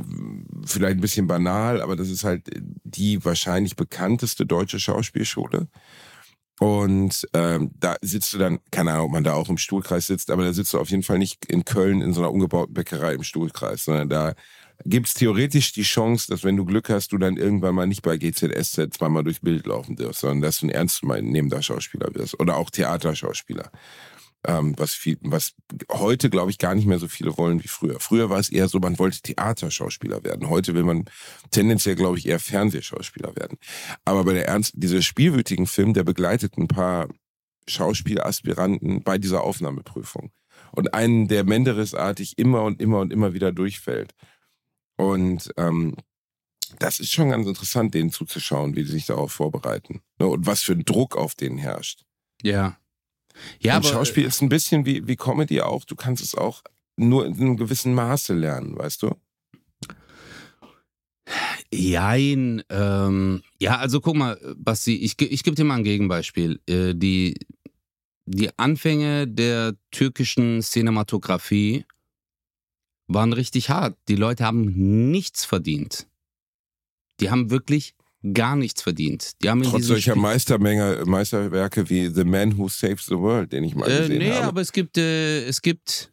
vielleicht 0.65 0.98
ein 0.98 1.01
bisschen 1.01 1.27
banal, 1.27 1.81
aber 1.81 1.95
das 1.98 2.10
ist 2.10 2.24
halt 2.24 2.43
die 2.83 3.25
wahrscheinlich 3.25 3.75
bekannteste 3.75 4.45
deutsche 4.45 4.79
Schauspielschule. 4.79 5.67
Und 6.62 7.27
ähm, 7.34 7.72
da 7.80 7.96
sitzt 8.03 8.34
du 8.34 8.38
dann, 8.38 8.60
keine 8.70 8.91
Ahnung, 8.91 9.08
ob 9.08 9.12
man 9.13 9.24
da 9.24 9.34
auch 9.34 9.50
im 9.50 9.58
Stuhlkreis 9.58 10.06
sitzt, 10.06 10.30
aber 10.30 10.44
da 10.44 10.53
sitzt 10.53 10.72
du 10.74 10.77
auf 10.77 10.91
jeden 10.91 11.01
Fall 11.01 11.18
nicht 11.18 11.44
in 11.46 11.65
Köln 11.65 12.01
in 12.01 12.13
so 12.13 12.22
einer 12.22 12.30
umgebauten 12.30 12.75
Bäckerei 12.75 13.15
im 13.15 13.24
Stuhlkreis, 13.24 13.86
sondern 13.86 14.10
da 14.10 14.36
gibt's 14.86 15.15
theoretisch 15.15 15.74
die 15.74 15.82
Chance, 15.82 16.27
dass 16.30 16.44
wenn 16.44 16.58
du 16.58 16.65
Glück 16.65 16.89
hast, 16.89 17.13
du 17.13 17.18
dann 17.18 17.36
irgendwann 17.36 17.74
mal 17.74 17.88
nicht 17.88 18.03
bei 18.03 18.18
GZSZ 18.18 18.94
zweimal 18.94 19.24
durchs 19.24 19.39
Bild 19.39 19.65
laufen 19.65 19.96
darfst, 19.96 20.20
sondern 20.20 20.41
dass 20.41 20.60
du 20.60 20.68
ein 20.68 20.70
ernst 20.70 21.03
nehmender 21.03 21.63
Schauspieler 21.63 22.13
wirst 22.13 22.39
oder 22.39 22.58
auch 22.58 22.70
Theaterschauspieler. 22.70 23.72
Ähm, 24.48 24.74
was, 24.77 24.93
viel, 24.93 25.17
was 25.21 25.53
heute, 25.91 26.31
glaube 26.31 26.50
ich, 26.50 26.57
gar 26.57 26.74
nicht 26.74 26.88
mehr 26.88 26.98
so 26.98 27.07
viele 27.07 27.38
wollen 27.38 27.63
wie 27.63 27.67
früher. 27.67 28.00
Früher 28.00 28.31
war 28.31 28.39
es 28.39 28.50
eher 28.50 28.67
so, 28.67 28.79
man 28.79 28.98
wollte 28.98 29.21
Theaterschauspieler 29.21 30.24
werden. 30.24 30.50
Heute 30.50 30.74
will 30.74 30.83
man 30.83 31.05
tendenziell, 31.51 31.95
glaube 31.95 32.17
ich, 32.17 32.27
eher 32.27 32.39
Fernsehschauspieler 32.39 33.36
werden. 33.36 33.60
Aber 34.03 34.24
bei 34.24 34.33
der 34.33 34.48
Ernst, 34.48 34.74
dieser 34.75 35.03
spielwütigen 35.03 35.67
Film, 35.67 35.93
der 35.93 36.03
begleitet 36.03 36.57
ein 36.57 36.67
paar 36.67 37.07
Schauspielaspiranten 37.67 39.03
bei 39.03 39.17
dieser 39.19 39.43
Aufnahmeprüfung. 39.43 40.31
Und 40.71 40.93
einen, 40.93 41.27
der 41.27 41.43
Menderes-artig 41.43 42.38
immer 42.38 42.63
und 42.63 42.81
immer 42.81 43.00
und 43.00 43.13
immer 43.13 43.33
wieder 43.33 43.51
durchfällt. 43.51 44.13
Und 44.98 45.51
ähm, 45.57 45.95
das 46.79 47.00
ist 47.00 47.12
schon 47.12 47.29
ganz 47.29 47.48
interessant, 47.48 47.93
denen 47.93 48.12
zuzuschauen, 48.12 48.75
wie 48.75 48.83
sie 48.83 48.93
sich 48.93 49.05
darauf 49.05 49.31
vorbereiten. 49.31 50.01
Ne, 50.19 50.27
Und 50.27 50.45
was 50.45 50.62
für 50.62 50.74
ein 50.74 50.86
Druck 50.86 51.15
auf 51.15 51.36
denen 51.36 51.57
herrscht. 51.57 52.03
Ja. 52.41 52.77
Ja, 53.60 53.78
und 53.78 53.86
aber 53.86 53.94
Schauspiel 53.94 54.26
ist 54.26 54.42
ein 54.42 54.50
bisschen 54.50 54.86
wie, 54.86 55.08
wie 55.08 55.16
Comedy 55.16 55.62
auch. 55.62 55.86
Du 55.86 55.96
kannst 55.96 56.24
es 56.24 56.36
auch 56.36 56.64
nur 56.98 57.26
in 57.26 57.36
einem 57.36 57.58
gewissen 57.58 57.94
Maße 57.94 58.34
lernen, 58.34 58.78
weißt 58.78 59.04
du? 59.04 59.16
Jein. 61.74 62.64
Ähm, 62.70 63.44
ja, 63.60 63.78
also 63.78 64.02
guck 64.02 64.16
mal, 64.16 64.40
Basti, 64.58 64.96
ich, 64.98 65.20
ich 65.22 65.44
gebe 65.44 65.56
dir 65.56 65.64
mal 65.64 65.76
ein 65.76 65.84
Gegenbeispiel. 65.84 66.60
Äh, 66.68 66.94
die, 66.96 67.36
die 68.26 68.50
Anfänge 68.58 69.28
der 69.28 69.76
türkischen 69.92 70.62
Cinematografie 70.62 71.86
waren 73.08 73.34
richtig 73.34 73.70
hart. 73.70 73.98
Die 74.08 74.16
Leute 74.16 74.46
haben 74.46 75.12
nichts 75.12 75.46
verdient. 75.46 76.08
Die 77.20 77.30
haben 77.30 77.52
wirklich 77.52 77.96
gar 78.34 78.56
nichts 78.56 78.82
verdient. 78.82 79.32
Die 79.42 79.50
haben 79.50 79.63
Trotz 79.63 79.86
solcher 79.86 80.12
Spiel- 80.12 80.22
Meistermenge, 80.22 81.04
Meisterwerke 81.06 81.90
wie 81.90 82.08
The 82.10 82.24
Man 82.24 82.58
Who 82.58 82.68
Saves 82.70 83.06
the 83.08 83.16
World, 83.18 83.51
den 83.51 83.63
ich 83.63 83.74
mal 83.75 83.90
Äh, 83.90 84.01
gesehen 84.01 84.18
nee, 84.20 84.32
habe. 84.32 84.46
aber 84.46 84.62
es 84.62 84.72
gibt, 84.72 84.98
äh, 84.98 85.44
es 85.46 85.62
gibt 85.62 86.12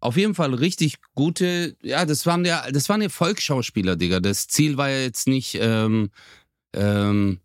auf 0.00 0.16
jeden 0.16 0.34
Fall 0.34 0.54
richtig 0.54 0.96
gute, 1.14 1.76
ja, 1.82 2.04
das 2.06 2.24
waren 2.26 2.44
ja, 2.44 2.70
das 2.70 2.88
waren 2.88 3.02
ja 3.02 3.08
Volksschauspieler, 3.08 3.96
Digga. 3.96 4.20
Das 4.20 4.48
Ziel 4.48 4.76
war 4.76 4.88
ja 4.90 5.00
jetzt 5.00 5.28
nicht, 5.28 5.56
ähm, 5.60 6.10
ähm, 6.74 7.38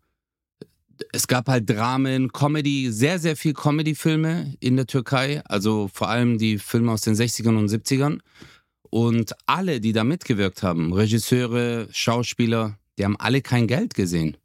es 1.12 1.28
gab 1.28 1.48
halt 1.48 1.68
Dramen, 1.70 2.32
Comedy, 2.32 2.90
sehr, 2.90 3.18
sehr 3.20 3.36
viel 3.36 3.52
Comedy-Filme 3.54 4.54
in 4.58 4.76
der 4.76 4.86
Türkei, 4.86 5.42
also 5.44 5.88
vor 5.92 6.08
allem 6.08 6.38
die 6.38 6.58
Filme 6.58 6.90
aus 6.90 7.02
den 7.02 7.14
60ern 7.14 7.56
und 7.56 7.68
70ern. 7.68 8.18
Und 8.90 9.34
alle, 9.46 9.80
die 9.80 9.92
da 9.92 10.02
mitgewirkt 10.02 10.62
haben, 10.62 10.92
Regisseure, 10.94 11.88
Schauspieler, 11.92 12.78
die 12.98 13.04
haben 13.04 13.16
alle 13.18 13.40
kein 13.40 13.66
Geld 13.66 13.94
gesehen. 13.94 14.36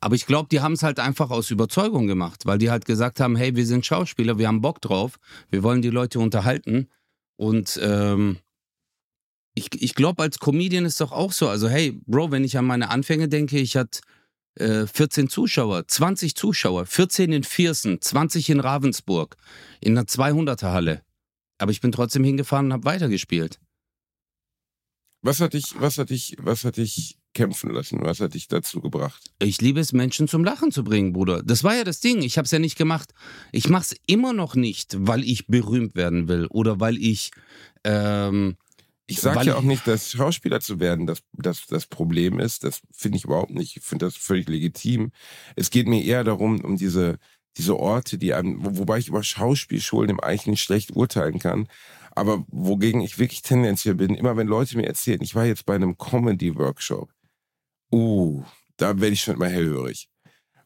Aber 0.00 0.16
ich 0.16 0.26
glaube, 0.26 0.48
die 0.50 0.60
haben 0.60 0.72
es 0.72 0.82
halt 0.82 0.98
einfach 0.98 1.30
aus 1.30 1.52
Überzeugung 1.52 2.08
gemacht, 2.08 2.44
weil 2.44 2.58
die 2.58 2.70
halt 2.70 2.86
gesagt 2.86 3.20
haben, 3.20 3.36
hey, 3.36 3.54
wir 3.54 3.66
sind 3.66 3.86
Schauspieler, 3.86 4.36
wir 4.36 4.48
haben 4.48 4.60
Bock 4.60 4.80
drauf, 4.80 5.20
wir 5.48 5.62
wollen 5.62 5.80
die 5.80 5.90
Leute 5.90 6.18
unterhalten. 6.18 6.88
Und 7.36 7.78
ähm, 7.80 8.38
ich, 9.54 9.68
ich 9.80 9.94
glaube, 9.94 10.22
als 10.22 10.40
Comedian 10.40 10.86
ist 10.86 11.00
doch 11.00 11.12
auch 11.12 11.30
so. 11.30 11.48
Also, 11.48 11.68
hey, 11.68 12.00
Bro, 12.06 12.32
wenn 12.32 12.42
ich 12.42 12.58
an 12.58 12.64
meine 12.64 12.90
Anfänge 12.90 13.28
denke, 13.28 13.58
ich 13.58 13.76
hatte 13.76 14.00
äh, 14.56 14.86
14 14.86 15.28
Zuschauer, 15.28 15.86
20 15.86 16.34
Zuschauer, 16.34 16.86
14 16.86 17.32
in 17.32 17.44
Viersen, 17.44 18.00
20 18.00 18.50
in 18.50 18.58
Ravensburg, 18.60 19.36
in 19.80 19.96
einer 19.96 20.06
200er 20.06 20.72
Halle. 20.72 21.02
Aber 21.58 21.70
ich 21.70 21.80
bin 21.80 21.92
trotzdem 21.92 22.24
hingefahren 22.24 22.66
und 22.66 22.72
habe 22.72 22.84
weitergespielt. 22.86 23.60
Was 25.22 25.40
hat 25.40 25.52
dich, 25.52 25.74
was 25.78 25.98
hat 25.98 26.10
dich, 26.10 26.36
was 26.40 26.64
hat 26.64 26.76
dich 26.76 27.21
kämpfen 27.34 27.70
lassen? 27.70 28.00
Was 28.02 28.20
hat 28.20 28.34
dich 28.34 28.48
dazu 28.48 28.80
gebracht? 28.80 29.32
Ich 29.38 29.60
liebe 29.60 29.80
es, 29.80 29.92
Menschen 29.92 30.28
zum 30.28 30.44
Lachen 30.44 30.70
zu 30.70 30.84
bringen, 30.84 31.12
Bruder. 31.12 31.42
Das 31.42 31.64
war 31.64 31.74
ja 31.76 31.84
das 31.84 32.00
Ding. 32.00 32.22
Ich 32.22 32.38
habe 32.38 32.46
es 32.46 32.50
ja 32.50 32.58
nicht 32.58 32.76
gemacht. 32.76 33.12
Ich 33.52 33.68
mache 33.68 33.82
es 33.92 33.96
immer 34.06 34.32
noch 34.32 34.54
nicht, 34.54 34.96
weil 34.98 35.24
ich 35.24 35.46
berühmt 35.46 35.94
werden 35.94 36.28
will 36.28 36.46
oder 36.46 36.80
weil 36.80 36.96
ich. 36.98 37.30
Ähm, 37.84 38.56
Ich 39.06 39.20
sage 39.20 39.46
ja 39.46 39.56
auch 39.56 39.62
nicht, 39.62 39.86
dass 39.86 40.12
Schauspieler 40.12 40.60
zu 40.60 40.78
werden 40.78 41.06
das, 41.06 41.20
das, 41.32 41.66
das 41.66 41.86
Problem 41.86 42.38
ist. 42.38 42.64
Das 42.64 42.80
finde 42.92 43.18
ich 43.18 43.24
überhaupt 43.24 43.50
nicht. 43.50 43.76
Ich 43.76 43.82
finde 43.82 44.06
das 44.06 44.16
völlig 44.16 44.48
legitim. 44.48 45.10
Es 45.56 45.70
geht 45.70 45.88
mir 45.88 46.02
eher 46.04 46.24
darum, 46.24 46.60
um 46.64 46.76
diese, 46.76 47.18
diese 47.56 47.76
Orte, 47.78 48.16
die 48.16 48.32
einem, 48.32 48.64
wo, 48.64 48.78
wobei 48.78 48.98
ich 48.98 49.08
über 49.08 49.22
Schauspielschulen 49.22 50.10
im 50.10 50.20
eigentlich 50.20 50.46
nicht 50.46 50.62
schlecht 50.62 50.94
urteilen 50.94 51.38
kann. 51.38 51.66
Aber 52.14 52.44
wogegen 52.48 53.00
ich 53.00 53.18
wirklich 53.18 53.42
tendenziell 53.42 53.94
bin, 53.94 54.14
immer 54.14 54.36
wenn 54.36 54.46
Leute 54.46 54.76
mir 54.76 54.86
erzählen, 54.86 55.22
ich 55.22 55.34
war 55.34 55.46
jetzt 55.46 55.66
bei 55.66 55.74
einem 55.74 55.96
Comedy-Workshop. 55.96 57.10
Uh, 57.92 58.42
da 58.76 59.00
werde 59.00 59.12
ich 59.12 59.20
schon 59.22 59.34
immer 59.34 59.48
hellhörig. 59.48 60.08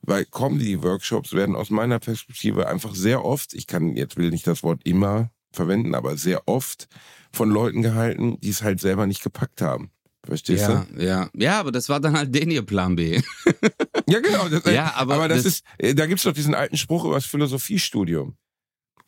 Weil 0.03 0.25
Comedy-Workshops 0.27 1.33
werden 1.33 1.57
aus 1.57 1.71
meiner 1.71 1.99
Perspektive 1.99 2.69
einfach 2.69 2.95
sehr 2.95 3.25
oft, 3.25 3.55
ich 3.55 3.67
kann 3.67 3.97
jetzt 3.97 4.17
will 4.17 4.31
nicht 4.31 4.47
das 4.47 4.63
Wort 4.63 4.83
immer 4.85 5.31
verwenden, 5.53 5.95
aber 5.95 6.17
sehr 6.17 6.47
oft 6.47 6.87
von 7.33 7.51
Leuten 7.51 7.83
gehalten, 7.83 8.39
die 8.41 8.51
es 8.51 8.63
halt 8.63 8.81
selber 8.81 9.07
nicht 9.07 9.23
gepackt 9.23 9.61
haben. 9.61 9.91
Verstehst 10.25 10.69
ja, 10.69 10.87
du? 10.93 11.03
Ja, 11.05 11.31
ja, 11.35 11.61
aber 11.61 11.73
das 11.73 11.89
war 11.89 12.01
dann 12.01 12.17
halt 12.17 12.35
den 12.35 12.51
ihr 12.51 12.63
Plan 12.63 12.97
B. 12.97 13.21
Ja, 14.09 14.21
genau. 14.21 14.49
Das, 14.49 14.65
Ja, 14.73 14.95
aber 14.97 15.15
aber 15.15 15.29
das, 15.29 15.45
das- 15.45 15.55
ist, 15.55 15.65
äh, 15.79 15.95
da 15.95 16.07
gibt's 16.07 16.25
doch 16.25 16.33
diesen 16.33 16.55
alten 16.55 16.77
Spruch 16.77 17.05
über 17.05 17.15
das 17.15 17.27
Philosophiestudium. 17.27 18.37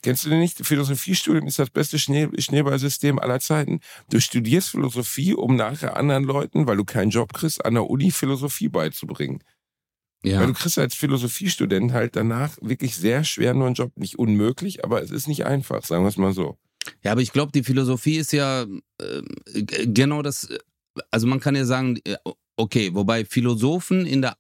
Kennst 0.03 0.25
du 0.25 0.31
den 0.31 0.39
nicht? 0.39 0.65
Philosophiestudium 0.65 1.47
ist 1.47 1.59
das 1.59 1.71
beste 1.71 1.99
Schnee, 1.99 2.29
Schneeballsystem 2.39 3.19
aller 3.19 3.41
Zeiten. 3.41 3.81
Du 4.11 4.21
studierst 4.21 4.71
Philosophie, 4.71 5.35
um 5.35 5.57
nachher 5.57 5.97
anderen 5.97 6.25
Leuten, 6.25 6.67
weil 6.67 6.77
du 6.77 6.85
keinen 6.85 7.11
Job 7.11 7.33
kriegst, 7.33 7.65
an 7.65 7.75
der 7.75 7.91
Uni 7.91 8.11
Philosophie 8.13 8.69
beizubringen. 8.69 9.43
Weil 10.23 10.33
Ja, 10.33 10.47
du 10.47 10.53
kriegst 10.53 10.79
als 10.79 10.95
Philosophiestudent 10.95 11.93
halt 11.93 12.17
danach 12.17 12.57
wirklich 12.61 12.97
sehr 12.97 13.25
schwer 13.25 13.55
nur 13.55 13.67
einen 13.67 13.75
Job. 13.75 13.93
Nicht 13.97 14.19
unmöglich, 14.19 14.85
aber 14.85 15.03
es 15.03 15.11
ist 15.11 15.27
nicht 15.29 15.47
einfach, 15.47 15.85
sagen 15.85 16.05
wir 16.05 16.09
es 16.09 16.17
mal 16.17 16.33
so. 16.33 16.59
ja 17.03 17.13
aber 17.13 17.21
ich 17.21 17.33
glaube, 17.33 17.53
die 17.53 17.65
Philosophie 17.65 18.17
ist 18.17 18.33
ja 18.33 18.63
äh, 19.01 19.23
genau 19.87 20.23
das. 20.23 20.49
Also 21.11 21.27
man 21.27 21.41
kann 21.41 21.57
ja 21.57 21.65
sagen, 21.65 21.99
äh, 22.05 22.17
okay, 22.57 22.95
wobei 22.95 23.25
Philosophen 23.25 24.07
in 24.07 24.23
der 24.23 24.37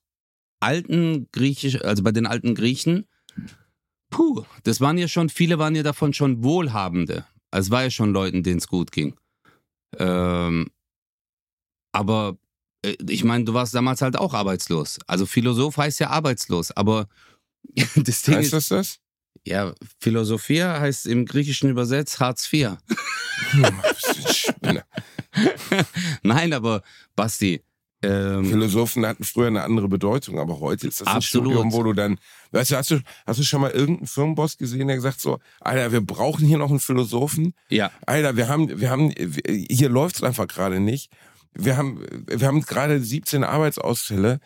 alten 0.60 1.28
Griechisch, 1.32 1.80
also 1.82 2.02
bei 2.02 2.12
den 2.12 2.26
alten 2.26 2.54
Griechen, 2.54 3.06
puh, 4.10 4.44
das 4.64 4.80
waren 4.80 4.98
ja 4.98 5.08
schon, 5.08 5.28
viele 5.28 5.58
waren 5.58 5.74
ja 5.74 5.82
davon 5.82 6.12
schon 6.12 6.42
Wohlhabende. 6.42 7.26
Also 7.50 7.68
es 7.68 7.70
war 7.70 7.82
ja 7.82 7.90
schon 7.90 8.12
Leuten, 8.12 8.42
denen 8.42 8.58
es 8.58 8.68
gut 8.68 8.92
ging. 8.92 9.16
Ähm, 9.98 10.70
aber 11.92 12.36
äh, 12.84 12.96
ich 13.08 13.24
meine, 13.24 13.44
du 13.44 13.54
warst 13.54 13.74
damals 13.74 14.02
halt 14.02 14.16
auch 14.16 14.34
arbeitslos. 14.34 14.98
Also 15.06 15.26
Philosoph 15.26 15.76
heißt 15.76 16.00
ja 16.00 16.10
arbeitslos, 16.10 16.70
aber 16.72 17.08
das 17.96 18.22
Ding 18.22 18.36
Heißt 18.36 18.52
ist, 18.52 18.52
das 18.52 18.68
das? 18.68 18.98
ja, 19.44 19.74
Philosophie 19.98 20.62
heißt 20.62 21.06
im 21.06 21.24
Griechischen 21.24 21.70
übersetzt 21.70 22.20
Hartz 22.20 22.52
IV. 22.52 22.76
Hm. 23.50 23.82
Nein, 26.22 26.52
aber 26.52 26.82
Basti, 27.14 27.62
ähm, 28.02 28.44
Philosophen 28.44 29.04
hatten 29.04 29.24
früher 29.24 29.48
eine 29.48 29.62
andere 29.62 29.88
Bedeutung, 29.88 30.38
aber 30.38 30.60
heute 30.60 30.86
ist 30.86 31.00
das 31.00 31.08
ein 31.08 31.16
Absolut. 31.16 31.52
Studium, 31.52 31.72
wo 31.72 31.82
du 31.82 31.92
dann, 31.92 32.18
weißt 32.52 32.70
du, 32.70 32.76
hast 32.76 32.90
du, 32.92 33.00
hast 33.26 33.40
du 33.40 33.42
schon 33.42 33.60
mal 33.60 33.70
irgendeinen 33.72 34.06
Firmenboss 34.06 34.56
gesehen, 34.56 34.86
der 34.86 34.96
gesagt 34.96 35.20
so, 35.20 35.38
Alter, 35.60 35.90
wir 35.90 36.00
brauchen 36.00 36.46
hier 36.46 36.58
noch 36.58 36.70
einen 36.70 36.80
Philosophen. 36.80 37.54
ja, 37.70 37.90
Alter, 38.06 38.36
wir 38.36 38.48
haben, 38.48 38.80
wir 38.80 38.90
haben, 38.90 39.12
hier 39.68 39.88
läuft's 39.88 40.22
einfach 40.22 40.46
gerade 40.46 40.78
nicht. 40.78 41.10
Wir 41.54 41.76
haben, 41.76 42.04
wir 42.26 42.46
haben 42.46 42.62
gerade 42.62 43.00
17 43.00 43.42
Arbeitsausfälle. 43.42 44.38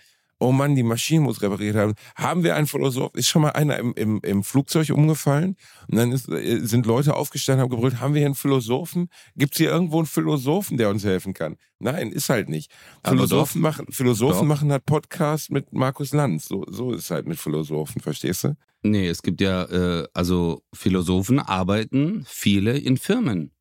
Oh 0.43 0.51
Mann, 0.51 0.75
die 0.75 0.83
Maschine 0.83 1.21
muss 1.21 1.41
repariert 1.41 1.77
haben. 1.77 1.95
Haben 2.17 2.43
wir 2.43 2.57
einen 2.57 2.67
Philosoph? 2.67 3.15
Ist 3.15 3.29
schon 3.29 3.43
mal 3.43 3.51
einer 3.51 3.79
im, 3.79 3.95
im, 3.95 4.21
im 4.25 4.43
Flugzeug 4.43 4.91
umgefallen? 4.91 5.57
Und 5.89 5.97
dann 5.97 6.11
ist, 6.11 6.29
äh, 6.29 6.59
sind 6.65 6.85
Leute 6.85 7.15
aufgestanden, 7.15 7.63
haben 7.63 7.71
gebrüllt, 7.71 8.01
haben 8.01 8.13
wir 8.15 8.19
hier 8.19 8.27
einen 8.27 8.35
Philosophen? 8.35 9.09
Gibt's 9.37 9.59
hier 9.59 9.71
irgendwo 9.71 9.99
einen 9.99 10.07
Philosophen, 10.07 10.79
der 10.79 10.91
uns 10.91 11.05
helfen 11.05 11.33
kann? 11.33 11.59
Nein, 11.79 12.11
ist 12.11 12.29
halt 12.29 12.49
nicht. 12.49 12.73
Philosophen 13.05 13.61
machen, 13.61 13.87
Philosophen 13.91 14.41
Doch. 14.41 14.47
machen 14.49 14.73
halt 14.73 14.85
Podcast 14.85 15.53
mit 15.53 15.73
Markus 15.73 16.13
Lanz. 16.13 16.49
So, 16.49 16.65
so 16.69 16.93
ist 16.93 17.13
halt 17.13 17.29
mit 17.29 17.39
Philosophen, 17.39 18.01
verstehst 18.01 18.43
du? 18.43 18.57
nee, 18.83 19.09
es 19.09 19.23
gibt 19.23 19.41
ja, 19.41 19.65
äh, 19.65 20.09
also 20.13 20.63
Philosophen 20.73 21.39
arbeiten 21.39 22.25
viele 22.27 22.77
in 22.77 22.97
Firmen, 22.97 23.52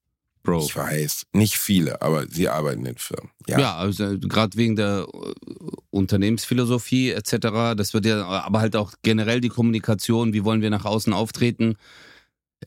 Bro. 0.43 0.65
Ich 0.65 0.75
weiß, 0.75 1.27
nicht 1.33 1.57
viele, 1.57 2.01
aber 2.01 2.27
sie 2.27 2.50
arbeiten 2.50 2.86
in 2.86 2.98
Firmen. 2.98 3.29
Ja. 3.48 3.60
Ja, 3.60 3.75
also 3.75 4.17
gerade 4.19 4.57
wegen 4.57 4.75
der 4.75 5.07
äh, 5.13 5.33
Unternehmensphilosophie 5.91 7.12
etc. 7.12 7.75
Das 7.75 7.93
wird 7.93 8.05
ja, 8.05 8.25
aber 8.25 8.60
halt 8.60 8.75
auch 8.75 8.93
generell 9.03 9.41
die 9.41 9.50
Kommunikation, 9.50 10.33
wie 10.33 10.43
wollen 10.43 10.62
wir 10.62 10.69
nach 10.69 10.86
außen 10.86 11.13
auftreten. 11.13 11.77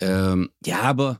Ähm, 0.00 0.50
ja, 0.64 0.82
aber 0.82 1.18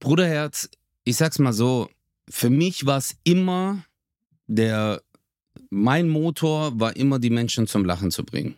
Bruderherz, 0.00 0.70
ich 1.04 1.16
sag's 1.16 1.38
mal 1.38 1.52
so, 1.52 1.88
für 2.30 2.50
mich 2.50 2.86
war 2.86 2.98
es 2.98 3.16
immer 3.24 3.84
der, 4.46 5.02
mein 5.70 6.08
Motor 6.08 6.78
war 6.78 6.96
immer 6.96 7.18
die 7.18 7.30
Menschen 7.30 7.66
zum 7.66 7.84
Lachen 7.84 8.10
zu 8.10 8.24
bringen. 8.24 8.56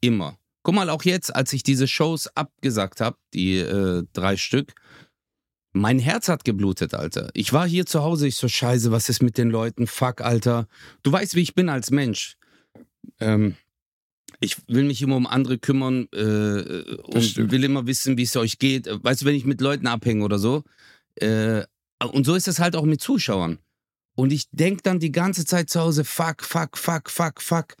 Immer. 0.00 0.38
Guck 0.62 0.74
mal, 0.74 0.90
auch 0.90 1.04
jetzt, 1.04 1.34
als 1.34 1.52
ich 1.52 1.62
diese 1.62 1.86
Shows 1.86 2.28
abgesagt 2.34 3.00
habe, 3.00 3.16
die 3.34 3.58
äh, 3.58 4.02
drei 4.12 4.36
Stück, 4.36 4.74
mein 5.76 5.98
Herz 5.98 6.28
hat 6.28 6.44
geblutet, 6.44 6.94
Alter. 6.94 7.30
Ich 7.34 7.52
war 7.52 7.68
hier 7.68 7.86
zu 7.86 8.02
Hause, 8.02 8.26
ich 8.26 8.36
so, 8.36 8.48
scheiße, 8.48 8.90
was 8.90 9.08
ist 9.08 9.22
mit 9.22 9.38
den 9.38 9.50
Leuten? 9.50 9.86
Fuck, 9.86 10.20
Alter. 10.22 10.66
Du 11.02 11.12
weißt, 11.12 11.34
wie 11.34 11.42
ich 11.42 11.54
bin 11.54 11.68
als 11.68 11.90
Mensch. 11.90 12.36
Ähm, 13.20 13.56
ich 14.40 14.56
will 14.68 14.84
mich 14.84 15.02
immer 15.02 15.16
um 15.16 15.26
andere 15.26 15.58
kümmern 15.58 16.08
äh, 16.12 16.96
und 17.02 17.50
will 17.50 17.64
immer 17.64 17.86
wissen, 17.86 18.16
wie 18.18 18.22
es 18.22 18.36
euch 18.36 18.58
geht. 18.58 18.88
Weißt 18.90 19.22
du, 19.22 19.26
wenn 19.26 19.34
ich 19.34 19.44
mit 19.44 19.60
Leuten 19.60 19.86
abhänge 19.86 20.24
oder 20.24 20.38
so. 20.38 20.64
Äh, 21.16 21.64
und 22.12 22.24
so 22.24 22.34
ist 22.34 22.48
es 22.48 22.58
halt 22.58 22.76
auch 22.76 22.84
mit 22.84 23.00
Zuschauern. 23.00 23.58
Und 24.14 24.32
ich 24.32 24.48
denke 24.50 24.82
dann 24.82 24.98
die 24.98 25.12
ganze 25.12 25.44
Zeit 25.44 25.70
zu 25.70 25.80
Hause, 25.80 26.04
fuck, 26.04 26.42
fuck, 26.42 26.76
fuck, 26.76 27.10
fuck, 27.10 27.40
fuck. 27.40 27.76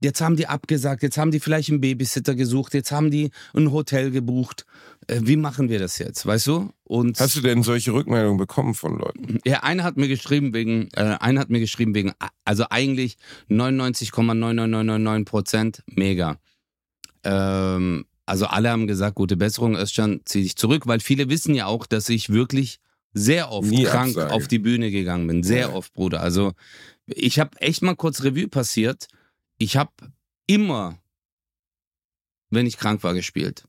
Jetzt 0.00 0.20
haben 0.20 0.36
die 0.36 0.46
abgesagt, 0.46 1.02
jetzt 1.02 1.16
haben 1.16 1.30
die 1.30 1.40
vielleicht 1.40 1.70
einen 1.70 1.80
Babysitter 1.80 2.34
gesucht, 2.34 2.74
jetzt 2.74 2.92
haben 2.92 3.10
die 3.10 3.30
ein 3.54 3.72
Hotel 3.72 4.10
gebucht. 4.10 4.66
Äh, 5.06 5.20
wie 5.22 5.36
machen 5.36 5.70
wir 5.70 5.78
das 5.78 5.96
jetzt, 5.98 6.26
weißt 6.26 6.46
du? 6.48 6.70
Und 6.84 7.18
Hast 7.18 7.34
du 7.36 7.40
denn 7.40 7.62
solche 7.62 7.92
Rückmeldungen 7.94 8.36
bekommen 8.36 8.74
von 8.74 8.98
Leuten? 8.98 9.38
ja, 9.46 9.62
einer 9.62 9.84
hat 9.84 9.96
mir 9.96 10.08
geschrieben 10.08 10.52
wegen, 10.52 10.88
äh, 10.94 11.16
einer 11.20 11.40
hat 11.40 11.48
mir 11.48 11.60
geschrieben 11.60 11.94
wegen, 11.94 12.12
also 12.44 12.66
eigentlich 12.68 13.16
99,99999 13.50 15.24
Prozent 15.24 15.82
mega. 15.86 16.38
Ähm, 17.24 18.04
also 18.26 18.46
alle 18.46 18.70
haben 18.70 18.86
gesagt, 18.86 19.14
gute 19.14 19.36
Besserung, 19.36 19.76
Özcan, 19.76 20.20
zieh 20.24 20.42
dich 20.42 20.56
zurück, 20.56 20.86
weil 20.86 21.00
viele 21.00 21.28
wissen 21.28 21.54
ja 21.54 21.66
auch, 21.66 21.86
dass 21.86 22.08
ich 22.08 22.30
wirklich 22.30 22.78
sehr 23.14 23.50
oft 23.50 23.68
Nie 23.70 23.84
krank 23.84 24.08
Absage. 24.16 24.32
auf 24.32 24.46
die 24.48 24.58
Bühne 24.58 24.90
gegangen 24.90 25.26
bin. 25.26 25.42
Sehr 25.42 25.68
Ja. 25.68 25.72
oft, 25.72 25.94
Bruder. 25.94 26.20
Also 26.20 26.52
ich 27.06 27.38
habe 27.38 27.58
echt 27.60 27.82
mal 27.82 27.96
kurz 27.96 28.22
Revue 28.22 28.48
passiert. 28.48 29.06
Ich 29.58 29.76
habe 29.76 29.92
immer, 30.46 30.98
wenn 32.50 32.66
ich 32.66 32.78
krank 32.78 33.02
war, 33.02 33.14
gespielt. 33.14 33.66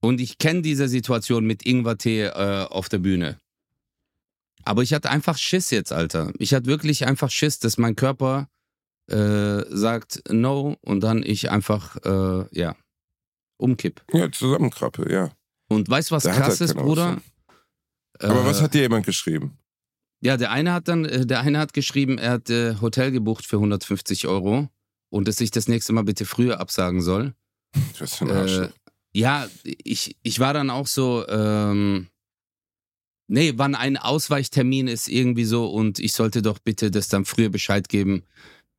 Und 0.00 0.20
ich 0.20 0.38
kenne 0.38 0.62
diese 0.62 0.88
Situation 0.88 1.46
mit 1.46 1.64
Ingwertee 1.64 2.26
äh, 2.26 2.66
auf 2.66 2.88
der 2.88 2.98
Bühne. 2.98 3.40
Aber 4.62 4.82
ich 4.82 4.92
hatte 4.92 5.10
einfach 5.10 5.38
Schiss 5.38 5.70
jetzt, 5.70 5.92
Alter. 5.92 6.32
Ich 6.38 6.52
hatte 6.52 6.66
wirklich 6.66 7.06
einfach 7.06 7.30
Schiss, 7.30 7.58
dass 7.58 7.78
mein 7.78 7.96
Körper 7.96 8.48
äh, 9.08 9.62
sagt 9.68 10.22
No 10.30 10.76
und 10.82 11.00
dann 11.00 11.22
ich 11.22 11.50
einfach, 11.50 11.96
äh, 12.04 12.46
ja, 12.50 12.76
umkipp. 13.58 14.04
Ja, 14.12 14.30
Zusammenkrappe, 14.30 15.10
ja. 15.10 15.30
Und 15.68 15.88
weißt 15.88 16.10
du, 16.10 16.16
was 16.16 16.24
Da 16.24 16.32
krass 16.32 16.60
halt 16.60 16.60
ist, 16.60 16.74
Bruder? 16.74 17.20
Aber 18.18 18.42
Äh, 18.42 18.44
was 18.44 18.60
hat 18.60 18.74
dir 18.74 18.82
jemand 18.82 19.06
geschrieben? 19.06 19.58
Ja, 20.22 20.36
der 20.36 20.50
eine 20.50 20.72
hat 20.72 20.88
dann, 20.88 21.04
äh, 21.04 21.26
der 21.26 21.40
eine 21.40 21.58
hat 21.58 21.72
geschrieben, 21.72 22.18
er 22.18 22.32
hat 22.32 22.50
äh, 22.50 22.76
Hotel 22.80 23.10
gebucht 23.12 23.44
für 23.46 23.56
150 23.56 24.26
Euro 24.26 24.68
und 25.10 25.28
dass 25.28 25.40
ich 25.40 25.50
das 25.50 25.68
nächste 25.68 25.92
Mal 25.92 26.04
bitte 26.04 26.24
früher 26.24 26.58
absagen 26.60 27.02
soll. 27.02 27.34
Was 27.98 28.16
für 28.16 28.24
ein 28.24 28.30
Äh, 28.30 28.34
Arschloch. 28.34 28.70
ja, 29.14 29.46
ich, 29.62 30.16
ich 30.22 30.40
war 30.40 30.54
dann 30.54 30.70
auch 30.70 30.86
so, 30.86 31.26
ähm, 31.28 32.08
nee, 33.28 33.52
wann 33.56 33.74
ein 33.74 33.96
Ausweichtermin 33.96 34.88
ist 34.88 35.08
irgendwie 35.08 35.44
so 35.44 35.66
und 35.66 35.98
ich 35.98 36.12
sollte 36.12 36.42
doch 36.42 36.58
bitte 36.58 36.90
das 36.90 37.08
dann 37.08 37.24
früher 37.24 37.50
Bescheid 37.50 37.88
geben. 37.88 38.24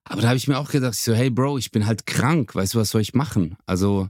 Aber 0.06 0.22
da 0.22 0.30
habe 0.30 0.38
ich 0.38 0.48
mir 0.48 0.58
auch 0.58 0.72
gedacht, 0.72 0.96
so, 0.96 1.14
hey 1.14 1.30
Bro, 1.30 1.58
ich 1.58 1.72
bin 1.72 1.86
halt 1.86 2.06
krank, 2.06 2.56
weißt 2.56 2.74
du, 2.74 2.80
was 2.80 2.90
soll 2.90 3.02
ich 3.02 3.14
machen? 3.14 3.58
Also, 3.66 4.08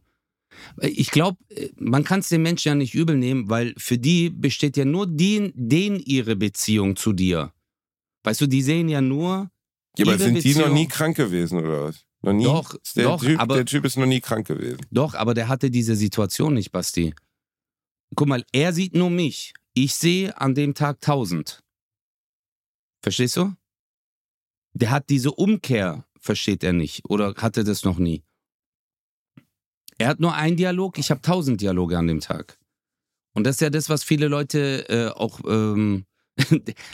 ich 0.82 1.12
glaube, 1.12 1.38
man 1.76 2.04
kann 2.04 2.20
es 2.22 2.30
den 2.30 2.42
Menschen 2.42 2.70
ja 2.70 2.76
nicht 2.76 2.94
übel 2.96 3.18
nehmen, 3.18 3.50
weil 3.50 3.74
für 3.78 3.98
die 3.98 4.30
besteht 4.30 4.78
ja 4.78 4.86
nur 4.86 5.08
den, 5.08 5.52
den 5.56 6.00
ihre 6.00 6.36
Beziehung 6.36 6.96
zu 6.96 7.14
dir. 7.14 7.54
Weißt 8.24 8.42
du, 8.42 8.48
die 8.48 8.62
sehen 8.62 8.90
ja 8.90 9.02
nur, 9.02 9.50
ja, 9.98 10.06
aber 10.06 10.18
sind 10.18 10.44
die 10.44 10.50
noch 10.54 10.62
Beziehung- 10.64 10.74
nie 10.74 10.88
krank 10.88 11.18
gewesen 11.18 11.60
oder 11.60 11.84
was? 11.86 12.04
Noch 12.22 12.34
nie? 12.34 12.44
Doch, 12.44 12.76
der, 12.96 13.04
doch, 13.04 13.22
typ, 13.24 13.40
aber- 13.40 13.56
der 13.56 13.66
Typ 13.66 13.86
ist 13.86 13.98
noch 13.98 14.06
nie 14.06 14.20
krank 14.20 14.48
gewesen. 14.48 14.80
Doch, 14.92 15.14
aber 15.14 15.34
der 15.34 15.48
hatte 15.48 15.70
diese 15.72 15.96
Situation 15.96 16.54
nicht, 16.56 16.72
Basti. 16.72 17.14
Guck 18.16 18.28
mal, 18.28 18.44
er 18.52 18.74
sieht 18.74 18.96
nur 18.96 19.10
mich. 19.10 19.54
Ich 19.74 19.94
sehe 19.96 20.36
an 20.40 20.56
dem 20.56 20.74
Tag 20.74 20.98
1000. 21.02 21.62
Verstehst 23.04 23.38
du? 23.38 23.54
Der 24.74 24.90
hat 24.92 25.10
diese 25.10 25.32
Umkehr, 25.32 26.06
versteht 26.20 26.64
er 26.64 26.74
nicht. 26.74 27.06
Oder 27.10 27.34
hatte 27.38 27.64
das 27.64 27.84
noch 27.84 27.98
nie. 28.00 28.24
Er 29.98 30.08
hat 30.10 30.20
nur 30.20 30.34
einen 30.36 30.58
Dialog, 30.58 30.98
ich 31.00 31.10
habe 31.12 31.20
1000 31.20 31.60
Dialoge 31.62 31.98
an 31.98 32.08
dem 32.08 32.20
Tag. 32.20 32.58
Und 33.34 33.46
das 33.46 33.56
ist 33.56 33.62
ja 33.62 33.70
das, 33.70 33.90
was 33.90 34.04
viele 34.04 34.28
Leute 34.28 34.88
äh, 34.90 35.10
auch. 35.10 35.40
Ähm, 35.48 36.06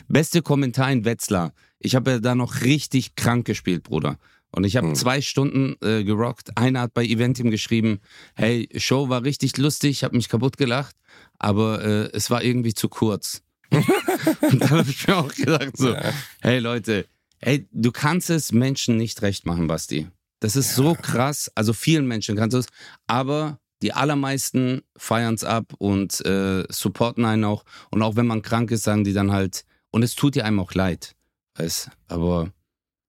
beste 0.07 0.41
Kommentar 0.41 0.89
in 0.91 1.03
Wetzlar. 1.05 1.53
Ich 1.79 1.95
habe 1.95 2.11
ja 2.11 2.19
da 2.19 2.33
noch 2.35 2.61
richtig 2.61 3.15
krank 3.15 3.45
gespielt, 3.45 3.83
Bruder. 3.83 4.17
Und 4.51 4.63
ich 4.65 4.77
habe 4.77 4.87
Hm. 4.87 4.95
zwei 4.95 5.19
Stunden 5.21 5.75
äh, 5.85 6.03
gerockt. 6.03 6.57
Einer 6.57 6.81
hat 6.81 6.93
bei 6.93 7.03
Eventim 7.03 7.49
geschrieben, 7.51 7.99
hey, 8.35 8.69
Show 8.77 9.09
war 9.09 9.23
richtig 9.23 9.57
lustig, 9.57 9.91
ich 9.91 10.03
habe 10.03 10.15
mich 10.15 10.29
kaputt 10.29 10.57
gelacht, 10.57 10.95
aber 11.39 11.83
äh, 11.83 12.09
es 12.13 12.29
war 12.29 12.43
irgendwie 12.43 12.73
zu 12.73 12.87
kurz. 12.87 13.41
Und 13.71 14.61
dann 14.61 14.69
habe 14.69 14.89
ich 14.89 15.07
mir 15.07 15.17
auch 15.17 15.33
gedacht 15.33 15.75
so, 15.75 15.93
Ja. 15.93 16.13
hey 16.41 16.59
Leute, 16.59 17.05
hey, 17.39 17.67
du 17.71 17.91
kannst 17.91 18.29
es 18.29 18.51
Menschen 18.51 18.95
nicht 18.97 19.21
recht 19.23 19.45
machen, 19.45 19.67
Basti. 19.67 20.07
Das 20.43 20.57
ist 20.57 20.75
so 20.75 20.93
krass. 20.93 21.49
Also 21.55 21.71
vielen 21.71 22.05
Menschen 22.05 22.35
kannst 22.35 22.53
du 22.53 22.57
es, 22.57 22.65
aber 23.07 23.59
die 23.81 23.93
allermeisten 23.93 24.81
feiern 24.97 25.35
es 25.35 25.45
ab 25.45 25.73
und 25.77 26.19
äh, 26.25 26.65
supporten 26.69 27.23
einen 27.23 27.45
auch. 27.45 27.63
Und 27.91 28.01
auch 28.01 28.17
wenn 28.17 28.27
man 28.27 28.41
krank 28.41 28.69
ist, 28.71 28.83
sagen 28.83 29.05
die 29.05 29.13
dann 29.13 29.31
halt, 29.31 29.63
und 29.91 30.03
es 30.03 30.15
tut 30.15 30.35
dir 30.35 30.43
einem 30.43 30.59
auch 30.59 30.73
leid. 30.73 31.15
Weißt 31.55 31.91
aber 32.09 32.51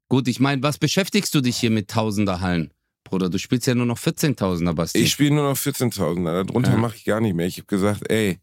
gut, 0.09 0.29
ich 0.29 0.39
meine, 0.39 0.63
was 0.63 0.79
beschäftigst 0.79 1.35
du 1.35 1.41
dich 1.41 1.57
hier 1.57 1.73
mit 1.73 1.91
Tausender 1.91 2.41
Hallen? 2.41 2.73
Bruder, 3.03 3.29
du 3.29 3.39
spielst 3.39 3.67
ja 3.67 3.75
nur 3.75 3.87
noch 3.87 3.99
14.000er, 3.99 4.73
Basti. 4.73 4.99
Ich 4.99 5.11
spiele 5.11 5.35
nur 5.35 5.51
noch 5.51 5.57
14.000er. 5.57 6.45
Darunter 6.45 6.71
Ja. 6.71 6.77
mache 6.77 6.95
ich 6.97 7.05
gar 7.05 7.21
nicht 7.21 7.35
mehr. 7.35 7.47
Ich 7.47 7.57
habe 7.57 7.67
gesagt, 7.67 8.09
ey, 8.13 8.39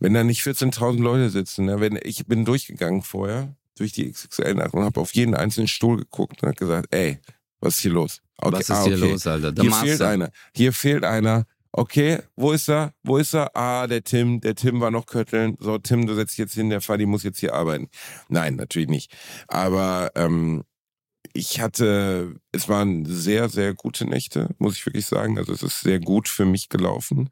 wenn 0.00 0.12
da 0.12 0.24
nicht 0.24 0.42
14.000 0.42 1.00
Leute 1.00 1.30
sitzen, 1.30 1.66
ne, 1.66 1.78
wenn, 1.78 2.00
ich 2.02 2.26
bin 2.26 2.44
durchgegangen 2.44 3.02
vorher 3.02 3.54
durch 3.78 3.92
die 3.92 4.10
XXL-Nacht 4.10 4.74
und 4.74 4.82
habe 4.82 5.00
auf 5.00 5.14
jeden 5.14 5.36
einzelnen 5.36 5.68
Stuhl 5.68 5.98
geguckt 5.98 6.42
und 6.42 6.48
habe 6.48 6.56
gesagt, 6.56 6.92
ey, 6.92 7.20
was 7.60 7.76
ist 7.76 7.80
hier 7.82 7.92
los? 7.92 8.20
Okay, 8.38 8.52
was 8.52 8.60
ist 8.62 8.70
ah, 8.70 8.84
hier 8.84 8.96
okay. 8.96 9.10
los, 9.12 9.26
Alter? 9.26 9.52
Der 9.52 9.62
Hier 9.62 9.70
Master. 9.70 9.86
fehlt 9.86 10.02
einer. 10.02 10.30
Hier 10.54 10.72
fehlt 10.72 11.04
einer. 11.04 11.46
Okay, 11.72 12.20
wo 12.36 12.52
ist 12.52 12.68
er? 12.68 12.94
Wo 13.02 13.16
ist 13.18 13.34
er? 13.34 13.56
Ah, 13.56 13.86
der 13.86 14.04
Tim. 14.04 14.40
Der 14.40 14.54
Tim 14.54 14.80
war 14.80 14.90
noch 14.90 15.06
kötteln. 15.06 15.56
So, 15.58 15.78
Tim, 15.78 16.06
du 16.06 16.14
setzt 16.14 16.32
dich 16.34 16.38
jetzt 16.38 16.54
hin. 16.54 16.70
Der 16.70 16.80
Fadi 16.80 17.04
muss 17.06 17.24
jetzt 17.24 17.40
hier 17.40 17.54
arbeiten. 17.54 17.88
Nein, 18.28 18.54
natürlich 18.56 18.88
nicht. 18.88 19.12
Aber 19.48 20.12
ähm, 20.14 20.62
ich 21.32 21.60
hatte, 21.60 22.36
es 22.52 22.68
waren 22.68 23.04
sehr, 23.06 23.48
sehr 23.48 23.74
gute 23.74 24.04
Nächte, 24.04 24.50
muss 24.58 24.76
ich 24.76 24.86
wirklich 24.86 25.06
sagen. 25.06 25.36
Also 25.36 25.52
es 25.52 25.62
ist 25.64 25.80
sehr 25.80 25.98
gut 25.98 26.28
für 26.28 26.44
mich 26.44 26.68
gelaufen. 26.68 27.30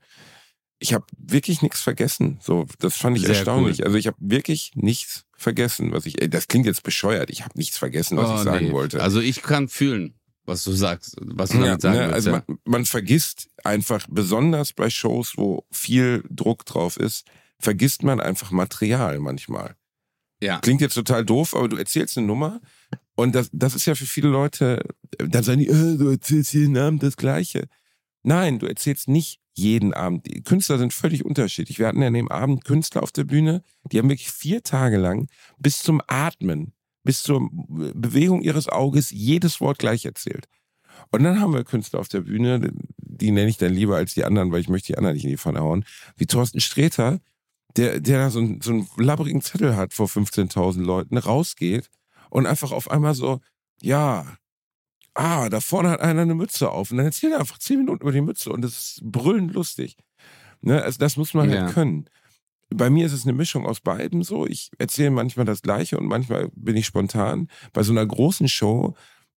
Ich 0.81 0.93
habe 0.93 1.05
wirklich 1.17 1.63
nichts 1.63 1.81
vergessen. 1.81 2.41
So, 2.43 2.67
das 2.81 2.97
fand 2.97 3.17
ich 3.17 3.23
Sehr 3.25 3.37
erstaunlich. 3.37 3.85
Also 3.85 3.97
ich 3.97 4.09
habe 4.09 4.17
wirklich 4.19 4.73
nichts 4.75 5.25
vergessen, 5.37 5.93
was 5.93 6.05
ich. 6.07 6.15
Das 6.15 6.49
klingt 6.49 6.67
jetzt 6.67 6.83
bescheuert. 6.83 7.31
Ich 7.31 7.43
habe 7.45 7.57
nichts 7.57 7.79
vergessen, 7.79 8.17
was 8.17 8.29
Oh, 8.31 8.35
ich 8.35 8.41
sagen 8.41 8.67
nee. 8.67 8.73
wollte. 8.73 9.01
Also 9.01 9.21
ich 9.21 9.43
kann 9.43 9.69
fühlen, 9.69 10.15
was 10.45 10.65
du 10.65 10.73
sagst, 10.73 11.17
was 11.21 11.51
du 11.51 11.59
Ja, 11.59 11.65
damit 11.65 11.81
sagen 11.83 11.95
ne, 11.97 12.01
willst. 12.03 12.15
also 12.15 12.31
ja. 12.31 12.43
man, 12.47 12.59
man 12.65 12.85
vergisst 12.85 13.49
einfach, 13.65 14.07
besonders 14.09 14.73
bei 14.73 14.91
Shows, 14.91 15.35
wo 15.37 15.65
viel 15.71 16.25
Druck 16.31 16.65
drauf 16.67 16.97
ist, 16.97 17.27
vergisst 17.59 18.03
man 18.03 18.21
einfach 18.21 18.51
Material 18.51 19.19
manchmal. 19.21 19.77
ja. 20.41 20.59
Klingt 20.61 20.81
jetzt 20.81 20.95
total 20.95 21.25
doof, 21.25 21.55
aber 21.55 21.69
du 21.69 21.77
erzählst 21.77 22.19
eine 22.19 22.27
Nummer 22.27 22.61
und 23.15 23.35
das, 23.35 23.51
das 23.53 23.75
ist 23.75 23.87
ja 23.87 23.95
für 23.95 24.07
viele 24.07 24.29
Leute, 24.29 24.83
dann 25.19 25.43
sagen 25.45 25.61
die, 25.61 25.69
äh, 25.69 25.97
du 25.97 26.09
erzählst 26.09 26.53
jeden 26.55 26.77
Abend 26.77 27.03
das 27.03 27.17
Gleiche. 27.17 27.69
Nein, 28.25 28.59
du 28.59 28.67
erzählst 28.67 29.09
nicht 29.09 29.41
jeden 29.55 29.93
Abend. 29.95 30.27
Die 30.27 30.43
Künstler 30.43 30.79
sind 30.79 30.93
völlig 30.93 31.25
unterschiedlich. 31.25 31.79
Wir 31.79 31.87
hatten 31.87 32.01
ja 32.01 32.09
an 32.09 32.15
dem 32.15 32.31
Abend 32.31 32.65
Künstler 32.65 33.03
auf 33.03 33.13
der 33.13 33.25
Bühne, 33.25 33.63
die 33.93 33.99
haben 33.99 34.09
wirklich 34.09 34.31
vier 34.33 34.63
Tage 34.63 34.97
lang 34.97 35.29
bis 35.59 35.83
zum 35.83 36.01
Atmen, 36.07 36.73
bis 37.05 37.23
zur 37.23 37.49
Bewegung 37.53 38.43
ihres 38.43 38.69
Auges 38.69 39.11
jedes 39.11 39.61
Wort 39.61 39.79
gleich 39.79 40.05
erzählt. 40.05 40.49
Und 41.11 41.23
dann 41.25 41.41
haben 41.41 41.53
wir 41.55 41.65
Künstler 41.65 42.01
auf 42.01 42.09
der 42.09 42.21
Bühne, 42.21 42.71
die 42.99 43.31
nenne 43.31 43.49
ich 43.51 43.57
dann 43.57 43.73
lieber 43.75 43.97
als 43.97 44.15
die 44.15 44.25
anderen, 44.25 44.53
weil 44.53 44.61
ich 44.61 44.69
möchte 44.69 44.89
die 44.89 44.99
anderen 44.99 45.15
nicht 45.15 45.25
in 45.25 45.31
die 45.31 45.39
Pfanne 45.39 45.61
hauen, 45.61 45.85
wie 46.17 46.27
Thorsten 46.27 46.61
Sträter, 46.61 47.21
der, 47.77 48.01
der 48.01 48.19
da 48.19 48.31
so, 48.31 48.39
einen- 48.41 48.61
so 48.61 48.71
einen 48.73 48.89
labbrigen 48.97 49.41
Zettel 49.41 49.77
hat 49.77 49.95
vor 49.95 50.07
15.000 50.07 50.85
Leuten, 50.85 51.17
rausgeht 51.19 51.91
und 52.31 52.47
einfach 52.47 52.71
auf 52.73 52.91
einmal 52.91 53.15
so, 53.15 53.41
ja, 53.81 54.37
ah, 55.15 55.49
da 55.49 55.61
vorne 55.61 55.91
hat 55.91 56.01
einer 56.01 56.23
eine 56.23 56.35
Mütze 56.35 56.71
auf 56.71 56.91
und 56.91 56.99
dann 56.99 57.07
erzählt 57.07 57.33
er 57.33 57.41
einfach 57.41 57.59
zehn 57.59 57.79
Minuten 57.79 58.03
über 58.03 58.13
die 58.13 58.21
Mütze 58.21 58.51
und 58.51 58.63
das 58.63 58.73
ist 58.73 59.01
brüllend 59.03 59.53
lustig. 59.55 59.97
Ne? 60.61 60.83
Also 60.83 60.99
das 60.99 61.17
muss 61.17 61.35
man 61.35 61.51
Ja. 61.51 61.63
halt 61.63 61.75
können. 61.75 62.07
Bei 62.75 62.91
mir 62.91 63.07
ist 63.07 63.13
es 63.13 63.25
eine 63.25 63.33
Mischung 63.33 63.67
aus 63.67 63.81
beiden 63.81 64.23
so. 64.23 64.47
Ich 64.47 64.71
erzähle 64.79 65.11
manchmal 65.11 65.47
das 65.47 65.63
Gleiche 65.63 65.99
und 65.99 66.07
manchmal 66.07 66.51
bin 66.55 66.77
ich 66.77 66.87
spontan. 66.87 67.49
Bei 67.73 67.83
so 67.83 67.93
einer 67.93 68.07
großen 68.07 68.49
Show 68.49 68.95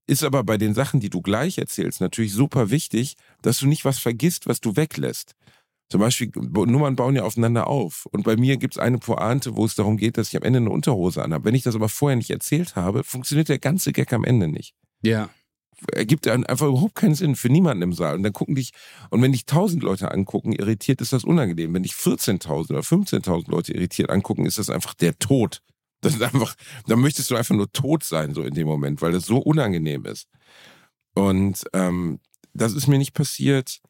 ist 0.08 0.24
aber 0.24 0.44
bei 0.44 0.58
den 0.58 0.74
Sachen, 0.74 1.00
die 1.00 1.10
du 1.10 1.22
gleich 1.22 1.58
erzählst, 1.58 2.02
natürlich 2.02 2.34
super 2.34 2.70
wichtig, 2.70 3.16
dass 3.42 3.60
du 3.60 3.68
nicht 3.68 3.86
was 3.86 4.00
vergisst, 4.00 4.48
was 4.48 4.62
du 4.62 4.76
weglässt. 4.76 5.36
Zum 5.90 6.02
Beispiel, 6.02 6.32
Nummern 6.36 6.96
bauen 6.96 7.16
ja 7.16 7.24
aufeinander 7.24 7.68
auf. 7.68 8.08
Und 8.12 8.24
bei 8.24 8.36
mir 8.38 8.58
gibt 8.58 8.76
es 8.76 8.80
eine 8.80 8.98
Pointe, 8.98 9.56
wo 9.56 9.66
es 9.66 9.76
darum 9.76 9.98
geht, 9.98 10.18
dass 10.18 10.30
ich 10.30 10.38
am 10.38 10.44
Ende 10.44 10.58
eine 10.58 10.72
Unterhose 10.72 11.24
anhabe. 11.24 11.46
Wenn 11.46 11.56
ich 11.56 11.64
das 11.64 11.76
aber 11.76 11.90
vorher 11.90 12.16
nicht 12.16 12.32
erzählt 12.32 12.76
habe, 12.76 13.04
funktioniert 13.04 13.50
der 13.50 13.60
ganze 13.60 13.92
Gag 13.92 14.12
am 14.14 14.24
Ende 14.24 14.48
nicht. 14.48 14.74
ja. 15.02 15.30
Ergibt 15.92 16.28
einfach 16.28 16.68
überhaupt 16.68 16.96
keinen 16.96 17.16
Sinn 17.16 17.36
für 17.36 17.50
niemanden 17.50 17.84
im 17.84 17.94
Saal. 17.94 18.16
Und 18.16 18.24
dann 18.24 18.34
gucken 18.34 18.56
dich, 18.56 18.72
und 19.10 19.22
wenn 19.22 19.32
dich 19.32 19.46
tausend 19.46 19.84
Leute 19.84 20.12
angucken, 20.12 20.54
irritiert 20.54 21.02
ist 21.02 21.14
das 21.14 21.24
unangenehm. 21.24 21.74
Wenn 21.74 21.84
dich 21.84 21.94
14.000 21.94 22.70
oder 22.72 22.80
15.000 22.80 23.50
Leute 23.50 23.74
irritiert 23.74 24.10
angucken, 24.10 24.46
ist 24.46 24.58
das 24.58 24.70
einfach 24.70 24.94
der 24.94 25.18
Tod. 25.20 25.62
Das 26.02 26.14
ist 26.14 26.22
einfach, 26.22 26.56
dann 26.88 27.00
möchtest 27.00 27.32
du 27.32 27.36
einfach 27.36 27.56
nur 27.56 27.72
tot 27.72 28.04
sein, 28.04 28.34
so 28.34 28.44
in 28.44 28.54
dem 28.54 28.68
Moment, 28.68 29.02
weil 29.02 29.12
das 29.12 29.26
so 29.26 29.38
unangenehm 29.38 30.06
ist. 30.06 30.28
Und 31.14 31.64
ähm, 31.74 32.20
das 32.54 32.74
ist 32.74 32.88
mir 32.88 32.98
nicht 32.98 33.14
passiert. 33.14 33.82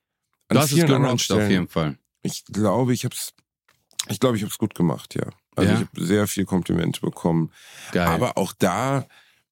An 0.47 0.61
vielen 0.67 0.83
anderen 0.91 1.17
gerockt 1.17 1.31
auf 1.31 1.49
jeden 1.49 1.67
Fall. 1.67 1.97
Ich 2.21 2.45
glaube, 2.45 2.93
ich 2.93 3.03
habe 3.05 3.15
es, 3.15 3.33
ich 4.09 4.19
glaube, 4.19 4.37
ich 4.37 4.43
habe 4.43 4.51
es 4.51 4.57
gut 4.57 4.75
gemacht, 4.75 5.15
ja. 5.15 5.27
Also 5.55 5.71
Ja? 5.71 5.79
ich 5.81 5.87
habe 5.87 6.05
sehr 6.05 6.27
viel 6.27 6.45
Komplimente 6.45 7.01
bekommen. 7.01 7.51
Geil. 7.91 8.07
Aber 8.07 8.37
auch 8.37 8.53
da 8.53 9.05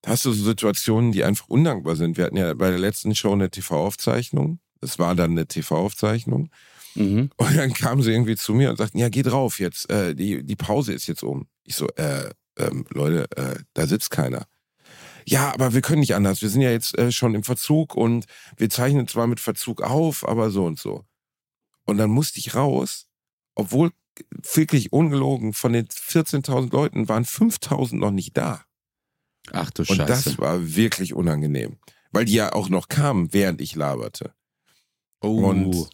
hast 0.06 0.26
du 0.26 0.32
so 0.32 0.44
Situationen, 0.44 1.12
die 1.12 1.24
einfach 1.24 1.48
undankbar 1.48 1.96
sind. 1.96 2.18
Wir 2.18 2.26
hatten 2.26 2.38
ja 2.38 2.54
bei 2.54 2.70
der 2.70 2.80
letzten 2.80 3.16
Show 3.16 3.32
eine 3.32 3.50
TV-Aufzeichnung. 3.50 4.60
Es 4.82 5.00
war 5.00 5.16
dann 5.16 5.32
eine 5.32 5.48
TV-Aufzeichnung. 5.48 6.50
mhm. 6.96 7.30
Und 7.38 7.58
dann 7.58 7.74
kamen 7.74 8.02
sie 8.02 8.12
irgendwie 8.12 8.36
zu 8.36 8.54
mir 8.54 8.70
und 8.70 8.78
sagten, 8.78 8.98
ja, 8.98 9.10
geh 9.10 9.24
drauf 9.24 9.60
jetzt. 9.60 9.90
Äh, 9.90 10.16
die, 10.16 10.44
die 10.44 10.56
Pause 10.56 10.94
ist 10.94 11.08
jetzt 11.08 11.24
um. 11.24 11.48
Ich 11.64 11.76
so, 11.76 11.88
äh, 11.96 12.30
ähm, 12.58 12.86
Leute, 12.90 13.28
äh, 13.38 13.56
da 13.74 13.88
sitzt 13.88 14.12
keiner. 14.12 14.46
Ja, 15.26 15.54
aber 15.54 15.74
wir 15.74 15.82
können 15.82 16.02
nicht 16.02 16.16
anders. 16.16 16.42
Wir 16.42 16.50
sind 16.50 16.62
ja 16.62 16.72
jetzt 16.72 16.98
äh, 16.98 17.12
schon 17.12 17.34
im 17.34 17.44
Verzug 17.44 17.96
und 17.96 18.26
wir 18.58 18.70
zeichnen 18.70 19.08
zwar 19.08 19.28
mit 19.28 19.40
Verzug 19.40 19.82
auf, 19.82 20.28
aber 20.28 20.50
so 20.52 20.66
und 20.66 20.80
so. 20.80 21.06
Und 21.86 21.98
dann 21.98 22.10
musste 22.10 22.40
ich 22.40 22.56
raus, 22.56 23.08
obwohl 23.56 23.92
wirklich 24.54 24.94
ungelogen, 24.94 25.54
von 25.54 25.74
den 25.74 25.88
14.000 25.88 26.72
Leuten 26.72 27.10
waren 27.10 27.26
5.000 27.26 27.96
noch 27.96 28.12
nicht 28.12 28.38
da. 28.38 28.64
Ach 29.52 29.70
du 29.72 29.82
Und 29.84 29.96
Scheiße. 29.98 30.06
das 30.08 30.38
war 30.38 30.76
wirklich 30.76 31.14
unangenehm. 31.14 31.78
Weil 32.12 32.26
die 32.26 32.34
ja 32.34 32.54
auch 32.54 32.70
noch 32.70 32.88
kamen, 32.90 33.34
während 33.34 33.60
ich 33.62 33.76
laberte. 33.76 34.34
oh. 35.22 35.46
und- 35.50 35.90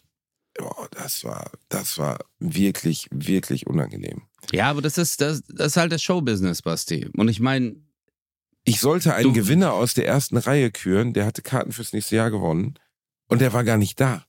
Oh, 0.58 0.86
das 0.90 1.22
war, 1.24 1.52
das 1.68 1.96
war 1.96 2.18
wirklich, 2.40 3.06
wirklich 3.12 3.66
unangenehm. 3.68 4.22
ja, 4.52 4.68
aber 4.68 4.82
das 4.82 4.98
ist, 4.98 5.20
das, 5.20 5.42
das 5.48 5.68
ist 5.68 5.76
halt 5.76 5.92
das 5.92 6.02
Showbusiness, 6.02 6.60
Basti. 6.60 7.08
Und 7.16 7.28
ich 7.28 7.38
meine, 7.40 7.76
Ich 8.64 8.80
sollte 8.80 9.14
einen 9.14 9.32
Gewinner 9.32 9.72
aus 9.72 9.94
der 9.94 10.06
ersten 10.08 10.36
Reihe 10.36 10.70
küren, 10.72 11.14
der 11.14 11.24
hatte 11.24 11.40
Karten 11.42 11.72
fürs 11.72 11.92
nächste 11.94 12.16
Jahr 12.16 12.30
gewonnen 12.32 12.74
und 13.28 13.40
der 13.40 13.52
war 13.54 13.62
gar 13.64 13.78
nicht 13.78 14.00
da. 14.00 14.26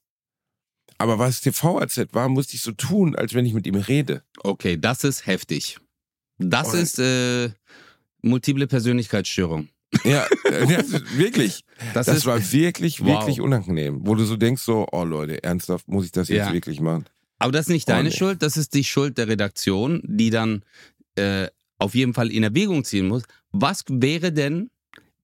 Aber 1.00 1.18
was 1.20 1.42
TV-AZ 1.42 2.14
war, 2.14 2.30
musste 2.30 2.56
ich 2.56 2.62
so 2.62 2.72
tun, 2.72 3.16
als 3.16 3.34
wenn 3.34 3.46
ich 3.48 3.54
mit 3.56 3.66
ihm 3.66 3.76
rede. 3.76 4.24
okay, 4.44 4.78
das 4.78 5.04
ist 5.04 5.26
heftig. 5.26 5.80
Das 6.38 6.72
Und- 6.74 6.80
ist 6.80 7.00
äh, 7.00 7.50
multiple 8.22 8.68
Persönlichkeitsstörung. 8.68 9.70
Ja, 10.06 10.26
äh, 10.46 10.66
ja 10.72 10.84
wirklich. 11.16 11.64
Das, 11.94 12.06
Das 12.06 12.18
ist, 12.20 12.26
war 12.26 12.40
wirklich, 12.52 13.02
Wow. 13.02 13.08
wirklich 13.08 13.42
unangenehm. 13.42 14.02
Wo 14.06 14.16
du 14.16 14.24
so 14.24 14.38
denkst, 14.38 14.62
so, 14.62 14.88
oh 14.92 15.04
Leute, 15.04 15.44
ernsthaft, 15.44 15.88
muss 15.88 16.06
ich 16.06 16.12
das 16.12 16.30
jetzt 16.30 16.48
Ja. 16.48 16.54
wirklich 16.54 16.80
machen? 16.80 17.06
aber 17.40 17.52
das 17.52 17.62
ist 17.66 17.70
nicht 17.74 17.90
Oh, 17.90 17.94
deine 17.94 18.10
nee. 18.10 18.16
Schuld, 18.16 18.44
das 18.44 18.56
ist 18.56 18.76
die 18.76 18.84
Schuld 18.84 19.18
der 19.18 19.28
Redaktion, 19.28 20.02
die 20.06 20.30
dann 20.30 20.64
äh, 21.16 21.48
auf 21.80 21.96
jeden 21.96 22.14
Fall 22.14 22.30
in 22.32 22.44
Erwägung 22.44 22.84
ziehen 22.84 23.08
muss. 23.08 23.24
Was 23.52 23.84
wäre 23.90 24.32
denn, 24.32 24.70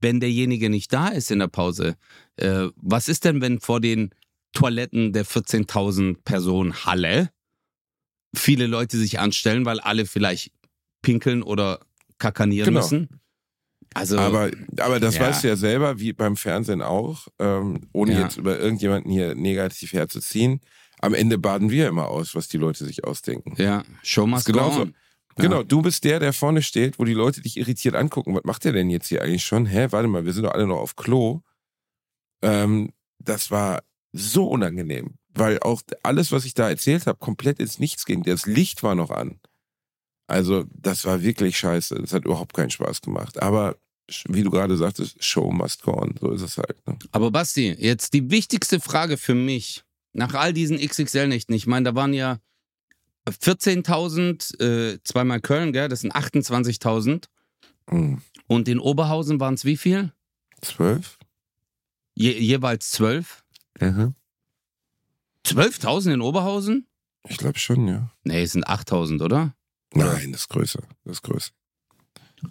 wenn 0.01 0.19
derjenige 0.19 0.69
nicht 0.71 0.91
da 0.91 1.09
ist 1.09 1.29
in 1.29 1.37
der 1.39 1.47
Pause? 1.47 1.95
Äh, 2.37 2.69
was 2.75 3.07
ist 3.07 3.23
denn, 3.23 3.39
wenn 3.41 3.59
vor 3.59 3.79
den 3.81 4.09
Toiletten 4.53 5.13
der 5.13 5.25
14.000 5.27 6.17
Personen 6.25 6.85
Halle 6.85 7.29
viele 8.35 8.65
Leute 8.67 8.97
sich 8.97 9.19
anstellen, 9.19 9.65
weil 9.65 9.79
alle 9.79 10.05
vielleicht 10.07 10.51
pinkeln 11.03 11.43
oder 11.43 11.79
kakanieren 12.17 12.65
Genau. 12.67 12.81
müssen? 12.81 13.21
Also, 13.93 14.17
Aber, 14.19 14.51
aber 14.79 14.99
das 14.99 15.15
ja. 15.15 15.21
weißt 15.21 15.43
du 15.43 15.47
ja 15.47 15.55
selber, 15.55 15.99
wie 15.99 16.13
beim 16.13 16.35
Fernsehen 16.35 16.81
auch, 16.81 17.27
ähm, 17.39 17.87
ohne 17.93 18.13
Ja. 18.13 18.21
jetzt 18.21 18.37
über 18.37 18.59
irgendjemanden 18.59 19.11
hier 19.11 19.33
negativ 19.33 19.93
herzuziehen. 19.93 20.59
Am 20.99 21.13
Ende 21.13 21.37
baden 21.37 21.69
wir 21.69 21.87
immer 21.87 22.07
aus, 22.09 22.35
was 22.35 22.47
die 22.47 22.57
Leute 22.57 22.85
sich 22.85 23.03
ausdenken. 23.05 23.53
ja, 23.57 23.83
Show 24.03 24.27
must 24.27 24.51
go 24.51 24.59
on. 24.59 24.93
Genau, 25.37 25.61
du 25.61 25.83
bist 25.83 26.03
der, 26.03 26.19
der 26.19 26.33
vorne 26.33 26.63
steht, 26.63 26.97
wo 26.97 27.05
die 27.05 27.13
Leute 27.13 27.41
dich 27.41 27.57
irritiert 27.57 27.93
angucken. 27.95 28.33
Was 28.35 28.43
macht 28.43 28.65
der 28.65 28.73
denn 28.73 28.89
jetzt 28.89 29.07
hier 29.07 29.21
eigentlich 29.21 29.45
schon? 29.45 29.67
Hä, 29.67 29.87
warte 29.91 30.07
mal, 30.07 30.25
wir 30.25 30.33
sind 30.33 30.43
doch 30.43 30.53
alle 30.53 30.65
noch 30.65 30.79
auf 30.79 30.95
Klo. 30.95 31.41
Ähm, 32.41 32.91
das 33.19 33.51
war 33.51 33.83
so 34.13 34.47
unangenehm, 34.47 35.15
weil 35.33 35.59
auch 35.59 35.81
alles, 36.03 36.31
was 36.31 36.45
ich 36.45 36.55
da 36.55 36.69
erzählt 36.69 37.05
habe, 37.07 37.19
komplett 37.19 37.59
ins 37.59 37.77
Nichts 37.79 38.05
ging. 38.05 38.23
Das 38.23 38.45
Licht 38.47 38.81
war 38.83 38.95
noch 38.95 39.11
an. 39.11 39.39
Also, 40.27 40.65
das 40.73 41.05
war 41.05 41.21
wirklich 41.21 41.57
scheiße. 41.57 41.95
Das 41.95 42.13
hat 42.13 42.25
überhaupt 42.25 42.53
keinen 42.53 42.69
Spaß 42.69 43.01
gemacht. 43.01 43.41
Aber 43.41 43.77
wie 44.27 44.43
du 44.43 44.49
gerade 44.49 44.77
sagtest, 44.77 45.23
Show 45.23 45.51
must 45.51 45.83
go 45.83 45.93
on. 45.93 46.15
So 46.19 46.31
ist 46.31 46.41
es 46.41 46.57
halt. 46.57 46.85
Ne? 46.87 46.97
Aber 47.11 47.31
Basti, 47.31 47.75
jetzt 47.77 48.13
die 48.13 48.29
wichtigste 48.29 48.79
Frage 48.79 49.17
für 49.17 49.35
mich, 49.35 49.83
nach 50.13 50.33
all 50.33 50.53
diesen 50.53 50.77
XXL-Nächten, 50.77 51.53
ich 51.53 51.67
meine, 51.67 51.85
da 51.85 51.95
waren 51.95 52.13
ja 52.13 52.39
14.000, 53.27 54.61
äh, 54.61 54.99
zweimal 55.03 55.41
Köln, 55.41 55.73
gell, 55.73 55.89
das 55.89 56.01
sind 56.01 56.13
28.000. 56.15 57.25
Hm. 57.89 58.21
Und 58.47 58.67
in 58.67 58.79
Oberhausen 58.79 59.39
waren 59.39 59.55
es 59.55 59.65
wie 59.65 59.77
viel? 59.77 60.13
Zwölf? 60.61 61.17
Je, 62.13 62.31
jeweils 62.31 62.91
12? 62.91 63.43
Mhm. 63.79 64.15
12.000 65.45 66.13
in 66.15 66.21
Oberhausen? 66.21 66.87
Ich 67.27 67.37
glaube 67.37 67.59
schon, 67.59 67.87
ja. 67.87 68.11
Nee, 68.23 68.43
es 68.43 68.53
sind 68.53 68.67
8.000, 68.67 69.23
oder? 69.23 69.53
Nein, 69.93 70.31
das 70.31 70.41
ist 70.41 70.49
größer. 70.49 70.81
Das 71.05 71.13
ist 71.17 71.21
größer. 71.23 71.51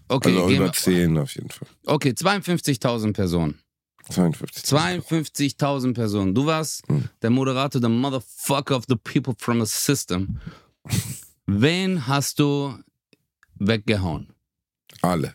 Okay, 0.08 0.36
also 0.36 0.50
über 0.50 0.64
wir- 0.66 0.72
10 0.72 1.16
auf 1.18 1.34
jeden 1.34 1.50
Fall. 1.50 1.68
okay 1.86 2.10
52.000 2.12 3.12
Personen. 3.12 3.60
52. 4.08 4.64
52.000 4.64 5.94
Personen. 5.94 6.34
Du 6.34 6.46
warst 6.46 6.86
Hm. 6.88 7.08
der 7.22 7.30
Moderator, 7.30 7.80
der 7.80 7.90
Motherfucker 7.90 8.76
of 8.76 8.84
the 8.88 8.96
people 8.96 9.34
from 9.38 9.64
the 9.64 9.66
system. 9.66 10.38
Wen 11.46 12.06
hast 12.06 12.38
du 12.38 12.76
weggehauen? 13.56 14.32
Alle. 15.02 15.34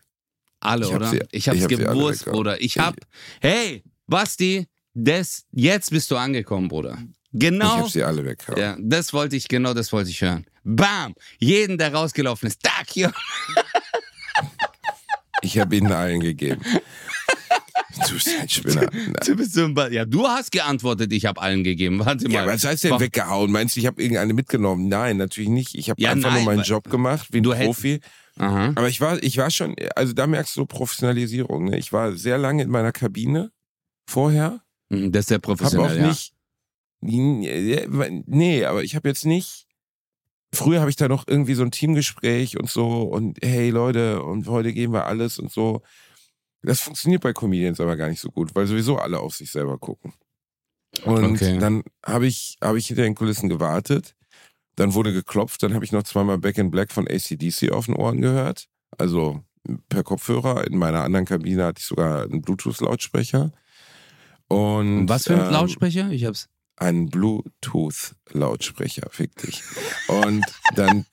Alle, 0.59 0.85
Ich 0.85 0.91
hab 0.93 0.95
oder? 1.01 1.09
sie- 1.09 1.21
ich 1.31 1.49
hab's 1.49 1.57
ich 1.57 1.63
hab 1.63 1.69
gewusst. 1.69 2.25
Bruder. 2.25 2.61
Ich 2.61 2.77
hab. 2.77 2.95
Hey, 3.41 3.83
Basti, 4.07 4.67
das, 4.93 5.45
jetzt 5.51 5.89
bist 5.91 6.11
du 6.11 6.17
angekommen, 6.17 6.67
Bruder. 6.67 6.97
Ich 7.33 7.39
Genau. 7.39 7.77
habe 7.77 7.89
sie 7.89 8.03
alle 8.03 8.25
weggehauen. 8.25 8.59
Ja, 8.59 8.75
das 8.79 9.13
wollte 9.13 9.35
ich, 9.35 9.47
genau 9.47 9.73
das 9.73 9.91
wollte 9.93 10.09
ich 10.09 10.21
hören. 10.21 10.45
Bam! 10.63 11.13
Jeden, 11.39 11.77
der 11.77 11.93
rausgelaufen 11.93 12.47
ist. 12.47 12.61
Tag, 12.61 12.87
hier. 12.89 13.11
Ich 15.43 15.57
habe 15.57 15.75
ihnen 15.75 15.91
allen 15.91 16.19
gegeben. 16.19 16.61
Du 18.07 18.13
bist 18.13 18.29
ein 18.39 18.47
Spinner. 18.47 18.87
Du 19.25 19.35
bist 19.35 19.53
so 19.53 19.65
ein 19.65 19.73
Ba- 19.73 19.89
ja, 19.89 20.05
du 20.05 20.25
hast 20.25 20.51
geantwortet, 20.51 21.11
ich 21.11 21.25
habe 21.25 21.41
allen 21.41 21.63
gegeben. 21.63 21.99
Warte 22.03 22.27
mal. 22.29 22.33
Ja, 22.33 22.47
was 22.47 22.63
heißt 22.63 22.85
denn 22.85 22.99
weggehauen? 22.99 23.51
Meinst 23.51 23.75
du, 23.75 23.79
ich 23.81 23.85
habe 23.85 24.01
irgendeine 24.01 24.33
mitgenommen? 24.33 24.87
Nein, 24.87 25.17
natürlich 25.17 25.49
nicht. 25.49 25.75
Ich 25.75 25.89
habe 25.89 26.01
Ja, 26.01 26.11
einfach 26.11 26.31
nein, 26.31 26.43
nur 26.45 26.53
meinen 26.53 26.63
Job 26.63 26.89
gemacht, 26.89 27.27
wie 27.31 27.39
ein 27.39 27.43
Profi. 27.43 27.99
Aha. 28.39 28.71
Aber 28.75 28.87
ich 28.87 29.01
war, 29.01 29.21
ich 29.21 29.37
war 29.37 29.51
schon, 29.51 29.75
also 29.95 30.13
da 30.13 30.25
merkst 30.25 30.55
du 30.55 30.61
so 30.61 30.65
Professionalisierung. 30.65 31.65
Ne? 31.65 31.77
Ich 31.77 31.91
war 31.91 32.13
sehr 32.13 32.37
lange 32.37 32.63
in 32.63 32.69
meiner 32.69 32.91
Kabine 32.93 33.51
vorher. 34.07 34.61
Mhm, 34.89 35.11
Das 35.11 35.21
ist 35.21 35.27
sehr 35.29 35.35
Habe 35.35 35.51
auch 35.51 35.57
professionell, 35.57 35.97
ja. 35.99 36.07
nicht, 36.07 36.33
nee, 37.01 38.65
aber 38.65 38.83
ich 38.83 38.95
habe 38.95 39.09
jetzt 39.09 39.25
nicht, 39.25 39.67
früher 40.53 40.79
habe 40.81 40.89
ich 40.89 40.95
da 40.95 41.07
noch 41.07 41.27
irgendwie 41.27 41.55
so 41.55 41.63
ein 41.63 41.71
Teamgespräch 41.71 42.59
und 42.59 42.69
so 42.69 43.03
und 43.03 43.39
hey 43.41 43.69
Leute 43.69 44.23
und 44.23 44.47
heute 44.47 44.73
gehen 44.73 44.93
wir 44.93 45.05
alles 45.05 45.39
und 45.39 45.51
so. 45.51 45.81
Das 46.63 46.79
funktioniert 46.79 47.23
bei 47.23 47.33
Comedians 47.33 47.79
aber 47.79 47.97
gar 47.97 48.09
nicht 48.09 48.21
so 48.21 48.29
gut, 48.29 48.53
weil 48.53 48.67
sowieso 48.67 48.97
alle 48.97 49.19
auf 49.19 49.35
sich 49.35 49.51
selber 49.51 49.77
gucken. 49.79 50.13
Und 51.05 51.35
Okay. 51.35 51.57
dann 51.57 51.83
habe 52.05 52.27
ich, 52.27 52.57
habe 52.61 52.77
ich 52.77 52.87
hinter 52.87 53.03
den 53.03 53.15
Kulissen 53.15 53.49
gewartet. 53.49 54.15
Dann 54.75 54.93
wurde 54.93 55.11
geklopft, 55.11 55.63
dann 55.63 55.73
habe 55.73 55.83
ich 55.85 55.91
noch 55.91 56.03
zweimal 56.03 56.37
Back 56.37 56.57
in 56.57 56.71
Black 56.71 56.91
von 56.91 57.07
ACDC 57.07 57.71
auf 57.71 57.85
den 57.87 57.95
Ohren 57.95 58.21
gehört. 58.21 58.67
Also 58.97 59.43
per 59.89 60.03
Kopfhörer. 60.03 60.67
In 60.67 60.77
meiner 60.77 61.03
anderen 61.03 61.25
Kabine 61.25 61.65
hatte 61.65 61.79
ich 61.79 61.85
sogar 61.85 62.23
einen 62.23 62.41
Bluetooth-Lautsprecher. 62.41 63.51
Und, 64.47 64.99
Und 64.99 65.09
was 65.09 65.23
für 65.25 65.33
ein 65.33 65.45
ähm, 65.45 65.51
Lautsprecher? 65.51 66.11
Ich 66.11 66.25
hab's. 66.25 66.49
Einen 66.81 67.09
Bluetooth-Lautsprecher, 67.11 69.07
fick 69.11 69.35
dich. 69.35 69.61
Und 70.07 70.43
dann, 70.73 71.05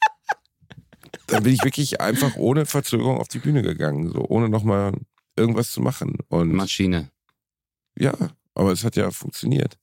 dann 1.26 1.42
bin 1.42 1.52
ich 1.52 1.62
wirklich 1.62 2.00
einfach 2.00 2.37
ohne 2.37 2.64
Verzögerung 2.64 3.18
auf 3.18 3.28
die 3.28 3.38
Bühne 3.38 3.61
gegangen, 3.61 4.11
so 4.11 4.24
ohne 4.28 4.48
nochmal 4.48 4.94
irgendwas 5.37 5.70
zu 5.70 5.83
machen. 5.83 6.16
Und 6.28 6.54
Maschine. 6.54 7.11
ja, 7.98 8.14
aber 8.54 8.72
es 8.72 8.83
hat 8.83 8.96
ja 8.96 9.11
funktioniert. 9.11 9.78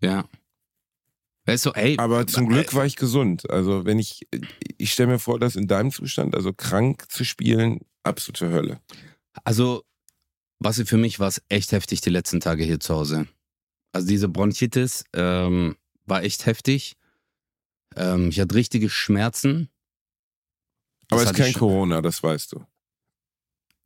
Ja. 0.00 0.24
Weißt 1.44 1.66
du, 1.66 1.72
ey. 1.72 1.96
Aber 1.98 2.26
zum 2.26 2.44
äh, 2.44 2.48
Glück 2.48 2.72
war 2.74 2.86
ich 2.86 2.96
gesund. 2.96 3.50
Also 3.50 3.84
wenn 3.84 3.98
ich, 3.98 4.26
ich 4.78 4.92
stelle 4.92 5.12
mir 5.12 5.18
vor, 5.18 5.38
dass 5.38 5.56
in 5.56 5.66
deinem 5.66 5.90
Zustand, 5.90 6.34
also 6.34 6.54
krank 6.54 7.04
zu 7.10 7.24
spielen, 7.24 7.80
absolute 8.02 8.50
Hölle. 8.50 8.80
Also, 9.44 9.84
was 10.58 10.80
für 10.82 10.96
mich 10.96 11.20
war 11.20 11.28
es 11.28 11.42
echt 11.50 11.72
heftig 11.72 12.00
die 12.00 12.10
letzten 12.10 12.40
Tage 12.40 12.64
hier 12.64 12.80
zu 12.80 12.94
Hause. 12.94 13.28
Also 13.92 14.08
diese 14.08 14.28
Bronchitis 14.28 15.04
ähm, 15.14 15.76
war 16.06 16.22
echt 16.22 16.46
heftig. 16.46 16.96
Ähm, 17.96 18.28
ich 18.28 18.40
hatte 18.40 18.54
richtige 18.54 18.88
Schmerzen. 18.88 19.68
Aber 21.10 21.22
es 21.22 21.30
ist 21.30 21.36
kein 21.36 21.54
Corona, 21.54 22.02
das 22.02 22.22
weißt 22.22 22.52
du. 22.52 22.64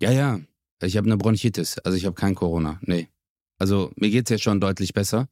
Ja, 0.00 0.10
ja. 0.10 0.40
Ich 0.82 0.96
habe 0.96 1.06
eine 1.06 1.16
Bronchitis. 1.16 1.78
Also 1.78 1.96
ich 1.96 2.04
habe 2.04 2.14
kein 2.14 2.34
Corona. 2.34 2.80
Nee. 2.82 3.08
Also 3.58 3.92
mir 3.96 4.10
geht's 4.10 4.30
jetzt 4.30 4.42
schon 4.42 4.60
deutlich 4.60 4.92
besser. 4.92 5.28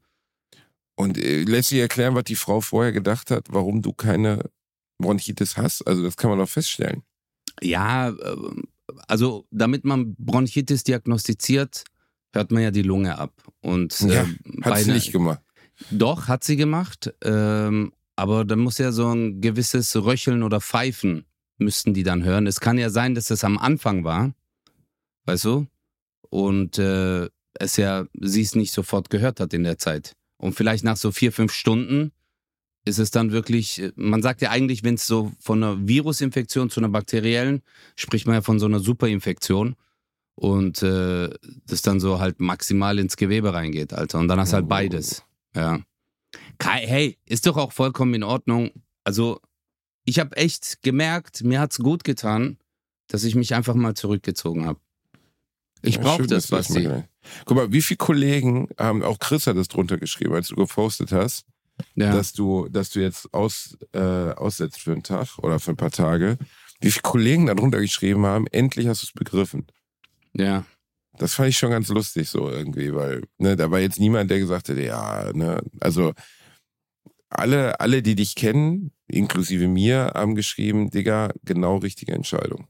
Und 0.94 1.18
äh, 1.18 1.42
lässt 1.42 1.70
sich 1.70 1.80
erklären, 1.80 2.14
was 2.14 2.24
die 2.24 2.37
Frau 2.37 2.61
vorher 2.61 2.92
gedacht 2.92 3.30
hat, 3.30 3.48
warum 3.50 3.83
du 3.83 3.92
keine 3.92 4.50
Bronchitis 4.98 5.56
hast? 5.56 5.83
Also 5.83 6.02
das 6.02 6.16
kann 6.16 6.30
man 6.30 6.38
doch 6.38 6.48
feststellen. 6.48 7.02
Ja, 7.61 8.11
ähm, 8.11 8.68
also 9.09 9.46
damit 9.50 9.85
man 9.85 10.14
Bronchitis 10.14 10.85
diagnostiziert, 10.85 11.85
hört 12.33 12.51
man 12.53 12.62
ja 12.62 12.71
die 12.71 12.83
Lunge 12.83 13.19
ab. 13.19 13.33
Und 13.61 13.99
Ja, 14.01 14.23
äh, 14.23 14.62
Hat 14.62 14.79
sie 14.79 14.93
nicht 14.93 15.12
gemacht. 15.12 15.40
Doch, 15.90 16.29
hat 16.29 16.45
sie 16.45 16.57
gemacht. 16.57 17.12
Ähm, 17.23 17.93
aber 18.16 18.45
dann 18.45 18.59
muss 18.59 18.79
ja 18.79 18.93
so 18.93 19.09
ein 19.09 19.40
gewisses 19.40 19.97
Röcheln 19.97 20.43
oder 20.43 20.61
Pfeifen 20.61 21.25
müssten 21.61 21.95
die 21.95 22.03
dann 22.03 22.25
hören. 22.25 22.47
Es 22.47 22.61
kann 22.61 22.79
ja 22.79 22.90
sein, 22.90 23.14
dass 23.14 23.31
es 23.31 23.45
am 23.45 23.59
Anfang 23.59 24.05
war, 24.05 24.35
weißt 25.27 25.45
du? 25.45 25.66
Und 26.31 26.79
äh, 26.79 27.29
es 27.55 27.77
ja, 27.77 28.07
sie 28.19 28.43
es 28.43 28.55
nicht 28.55 28.73
sofort 28.73 29.11
gehört 29.11 29.40
hat 29.40 29.53
in 29.53 29.64
der 29.64 29.79
Zeit. 29.79 30.16
Und 30.38 30.55
vielleicht 30.55 30.85
nach 30.85 30.97
so 30.97 31.12
vier, 31.12 31.33
fünf 31.33 31.53
Stunden 31.53 32.12
ist 32.85 32.99
es 32.99 33.11
dann 33.11 33.31
wirklich, 33.31 33.83
äh, 33.83 33.93
man 33.97 34.23
sagt 34.23 34.40
ja 34.40 34.51
eigentlich, 34.51 34.83
wenn 34.85 34.95
es 34.95 35.07
so 35.07 35.33
von 35.38 35.62
einer 35.62 35.87
Virusinfektion 35.87 36.71
zu 36.71 36.81
einer 36.81 36.88
bakteriellen, 36.88 37.62
spricht 37.97 38.27
man 38.27 38.37
ja 38.37 38.43
von 38.43 38.59
so 38.59 38.66
einer 38.66 38.81
Superinfektion. 38.81 39.77
Und 40.40 40.83
äh, 40.83 41.29
das 41.66 41.83
dann 41.83 42.00
so 42.00 42.18
halt 42.18 42.40
maximal 42.40 42.98
ins 42.98 43.18
Gewebe 43.18 43.53
reingeht, 43.53 43.92
Alter. 43.92 44.20
Und 44.20 44.29
dann 44.29 44.40
hast 44.40 44.53
du 44.53 44.57
halt 44.57 44.68
beides. 44.70 45.22
Ja. 45.55 45.81
Kai, 46.57 46.87
hey, 46.87 47.18
ist 47.26 47.46
doch 47.46 47.59
auch 47.59 47.72
vollkommen 47.72 48.14
in 48.14 48.22
Ordnung. 48.22 48.70
Also, 49.05 49.40
ich 50.07 50.18
habe 50.18 50.35
echt 50.38 50.81
gemerkt, 50.83 51.44
mir 51.44 51.61
hat's 51.61 51.76
gut 51.79 52.05
getan, 52.05 52.57
dass 53.09 53.24
ich 53.24 53.35
mich 53.35 53.55
einfach 53.55 53.74
mal 53.74 53.92
zurückgezogen 53.94 54.64
habe. 54.64 54.81
Ich 55.83 55.96
Ja, 55.96 56.00
brauche 56.03 56.26
das, 56.26 56.48
gemacht 56.48 56.70
hast. 56.70 57.05
Guck 57.44 57.57
mal, 57.59 57.70
wie 57.70 57.83
viele 57.83 57.98
Kollegen 57.98 58.68
haben, 58.79 59.03
auch 59.03 59.18
Chris 59.18 59.46
hat 59.46 59.57
es 59.59 59.68
drunter 59.68 59.98
geschrieben, 59.98 60.33
als 60.33 60.48
du 60.48 60.57
gepostet 60.57 61.12
hast, 61.12 61.44
Ja. 61.96 62.14
dass 62.14 62.33
du, 62.33 62.66
dass 62.70 62.88
du 62.88 63.00
jetzt 63.00 63.35
aus, 63.35 63.76
äh, 63.92 63.98
aussetzt 64.00 64.81
für 64.81 64.92
einen 64.92 65.03
Tag 65.03 65.38
oder 65.38 65.59
für 65.61 65.72
ein 65.72 65.76
paar 65.76 65.90
Tage. 65.90 66.38
Wie 66.81 66.90
viele 66.90 67.03
Kollegen 67.03 67.44
darunter 67.44 67.79
geschrieben 67.81 68.24
haben, 68.24 68.46
endlich 68.46 68.87
hast 68.87 69.03
du 69.03 69.07
es 69.09 69.12
begriffen. 69.12 69.66
Ja. 70.35 70.64
Das 71.19 71.35
fand 71.35 71.51
ich 71.51 71.59
schon 71.59 71.71
ganz 71.71 71.88
lustig 71.88 72.31
so 72.31 72.49
irgendwie, 72.49 72.95
weil 72.95 73.25
ne, 73.38 73.57
da 73.57 73.71
war 73.71 73.81
jetzt 73.81 74.01
niemand, 74.01 74.31
der 74.31 74.38
gesagt 74.38 74.69
hätte, 74.69 74.83
ja, 74.83 75.31
ne, 75.35 75.61
also 75.81 76.14
alle, 77.29 77.79
alle, 77.79 78.03
die 78.03 78.14
dich 78.14 78.35
kennen, 78.35 78.93
inklusive 79.07 79.69
mir, 79.69 80.12
haben 80.14 80.35
geschrieben, 80.35 80.90
Digga, 80.90 81.31
genau 81.45 81.77
richtige 81.77 82.12
Entscheidung. 82.12 82.69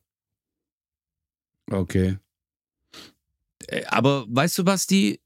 Okay. 1.71 2.19
Äh, 3.69 3.85
Aber 3.87 4.27
weißt 4.29 4.59
du, 4.59 4.65
Basti, 4.65 5.21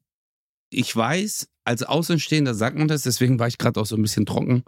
ich 0.71 0.95
weiß, 0.95 1.49
als 1.65 1.83
Außenstehender 1.83 2.55
sagt 2.55 2.77
man 2.77 2.89
das, 2.89 3.03
deswegen 3.03 3.39
war 3.39 3.49
ich 3.49 3.59
gerade 3.59 3.81
auch 3.81 3.87
so 3.87 3.97
ein 3.97 4.03
bisschen 4.03 4.27
trocken. 4.27 4.65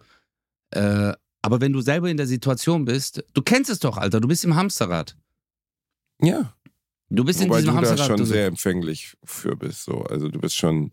Äh, 0.71 1.13
aber 1.43 1.61
wenn 1.61 1.73
du 1.73 1.81
selber 1.81 2.09
in 2.09 2.17
der 2.17 2.27
Situation 2.27 2.87
bist, 2.87 3.23
du 3.35 3.43
kennst 3.43 3.71
es 3.71 3.79
doch, 3.79 3.99
Alter, 3.99 4.21
du 4.21 4.29
bist 4.29 4.45
im 4.45 4.57
Hamsterrad. 4.57 5.17
Ja, 6.21 6.56
Du 7.09 7.25
bist 7.25 7.41
wobei 7.41 7.61
in 7.61 7.67
du 7.67 7.71
diesem 7.71 7.75
da 7.75 7.89
Hamsterrad. 7.89 8.07
schon 8.07 8.17
du, 8.19 8.25
sehr 8.25 8.47
empfänglich 8.47 9.17
für 9.25 9.57
bist. 9.57 9.85
So. 9.85 10.01
Also 10.03 10.29
du 10.29 10.41
bist 10.41 10.57
schon, 10.57 10.91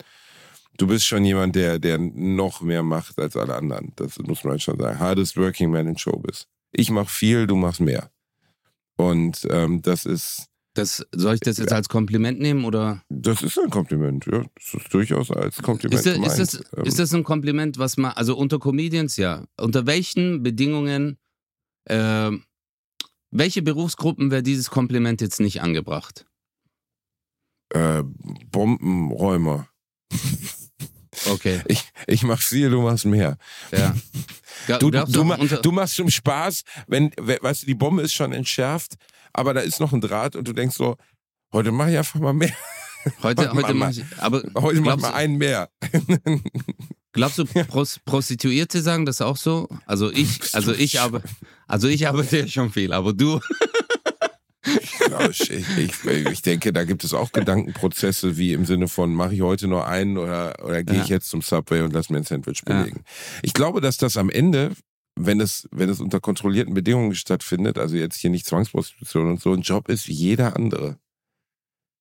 du 0.78 0.88
bist 0.88 1.06
schon 1.06 1.26
jemand, 1.26 1.56
der, 1.56 1.80
der 1.80 1.98
noch 1.98 2.62
mehr 2.62 2.84
macht 2.84 3.18
als 3.20 3.36
alle 3.36 3.56
anderen. 3.56 3.94
Das 3.96 4.20
muss 4.20 4.44
man 4.44 4.60
schon 4.60 4.78
sagen. 4.78 5.00
Hardest 5.00 5.38
working 5.38 5.72
man 5.72 5.88
in 5.88 5.98
Showbiz. 5.98 6.48
Ich 6.72 6.90
mach 6.92 7.10
viel, 7.10 7.48
du 7.48 7.56
machst 7.56 7.82
mehr. 7.82 8.10
Und 8.96 9.48
ähm, 9.50 9.82
das 9.82 10.06
ist, 10.06 10.46
das, 10.76 11.06
soll 11.16 11.36
ich 11.36 11.40
das 11.40 11.58
jetzt 11.58 11.72
als 11.74 11.88
Kompliment 11.90 12.40
nehmen 12.40 12.66
oder? 12.66 13.04
das 13.10 13.42
ist 13.44 13.60
ein 13.60 13.70
Kompliment, 13.70 14.26
ja. 14.26 14.44
Das 14.56 14.74
ist 14.82 14.92
durchaus 14.94 15.30
als 15.32 15.62
Kompliment 15.62 16.00
Ist 16.00 16.06
das, 16.08 16.14
gemeint. 16.16 16.40
ist, 16.40 16.54
das, 16.54 16.66
Ähm, 16.78 16.84
ist 16.86 17.00
das 17.00 17.14
ein 17.14 17.24
Kompliment, 17.24 17.78
was 17.78 17.98
man, 17.98 18.12
also 18.14 18.36
unter 18.36 18.58
Comedians, 18.60 19.18
ja. 19.18 19.46
Unter 19.60 19.86
welchen 19.86 20.42
Bedingungen, 20.44 21.18
äh, 21.86 22.32
welche 23.34 23.62
Berufsgruppen 23.62 24.32
wäre 24.32 24.44
dieses 24.44 24.70
Kompliment 24.70 25.22
jetzt 25.22 25.40
nicht 25.40 25.62
angebracht? 25.62 26.26
äh, 27.74 28.04
Bombenräumer. 28.52 29.68
Okay, 31.30 31.62
Ich, 31.68 31.84
ich 32.08 32.24
mach 32.24 32.42
viel, 32.42 32.70
du 32.70 32.82
machst 32.82 33.06
mehr. 33.06 33.38
ja. 33.72 33.96
Du, 34.80 34.92
glaubst 34.92 35.14
du, 35.14 35.24
ma- 35.26 35.36
du 35.36 35.72
machst 35.74 35.96
zum 35.96 36.10
Spaß, 36.10 36.64
wenn, 36.88 37.12
we- 37.20 37.38
weißt 37.42 37.64
du, 37.64 37.66
die 37.66 37.74
Bombe 37.76 38.02
ist 38.02 38.14
schon 38.14 38.32
entschärft, 38.32 38.94
aber 39.34 39.54
da 39.54 39.60
ist 39.60 39.82
noch 39.82 39.92
ein 39.92 40.00
Draht 40.00 40.38
und 40.38 40.48
du 40.48 40.54
denkst 40.54 40.78
so, 40.78 40.96
heute 41.52 41.72
mach 41.74 41.88
ich 41.88 41.98
einfach 41.98 42.20
mal 42.22 42.32
mehr. 42.34 42.54
heute, 43.24 43.46
mach 43.48 43.56
heute 43.56 43.74
mal- 43.74 43.74
mach 43.74 43.90
ich, 43.92 44.04
aber 44.20 44.42
Heute 44.56 44.80
mach 44.82 44.96
mal 44.98 45.14
einen 45.14 45.38
mehr. 45.38 45.70
glaubst 47.12 47.40
du, 47.40 47.46
Pros, 47.46 48.00
Prostituierte 48.06 48.82
sagen 48.82 49.06
das 49.06 49.20
auch 49.22 49.36
so? 49.36 49.68
Also 49.86 50.12
ich, 50.12 50.40
also 50.56 50.72
du 50.72 50.78
ich 50.78 50.98
habe, 50.98 51.22
also 51.68 51.88
ich 51.88 52.08
arbeite 52.08 52.40
ja 52.40 52.48
schon 52.48 52.72
viel, 52.72 52.94
aber 52.94 53.14
du, 53.14 53.40
Genau, 55.00 55.28
ich, 55.30 55.50
ich, 55.52 56.06
ich 56.06 56.42
denke, 56.42 56.72
da 56.72 56.86
gibt 56.86 57.04
es 57.04 57.14
auch 57.14 57.34
Gedankenprozesse, 57.34 58.38
wie 58.38 58.54
im 58.54 58.66
Sinne 58.66 58.88
von, 58.88 59.14
mache 59.14 59.34
ich 59.36 59.42
heute 59.42 59.68
nur 59.68 59.88
einen 59.88 60.18
oder, 60.18 60.56
oder 60.64 60.84
gehe 60.84 60.98
Ja. 60.98 61.04
ich 61.04 61.10
jetzt 61.10 61.30
zum 61.30 61.42
Subway 61.42 61.82
und 61.82 61.92
lass 61.92 62.10
mir 62.10 62.18
ein 62.18 62.24
Sandwich 62.24 62.62
Ja. 62.68 62.80
belegen. 62.82 63.04
Ich 63.42 63.54
glaube, 63.54 63.82
dass 63.82 63.98
das 63.98 64.16
am 64.18 64.30
Ende 64.30 64.72
wenn 65.16 65.40
es, 65.40 65.68
wenn 65.72 65.90
es 65.90 66.00
unter 66.00 66.20
kontrollierten 66.20 66.74
Bedingungen 66.74 67.14
stattfindet, 67.14 67.78
also 67.78 67.96
jetzt 67.96 68.18
hier 68.18 68.32
nicht 68.32 68.48
Zwangsprostitution 68.48 69.30
und 69.30 69.42
so, 69.42 69.54
ein 69.54 69.62
Job 69.62 69.88
ist 69.90 70.08
wie 70.08 70.14
jeder 70.14 70.56
andere. 70.56 70.98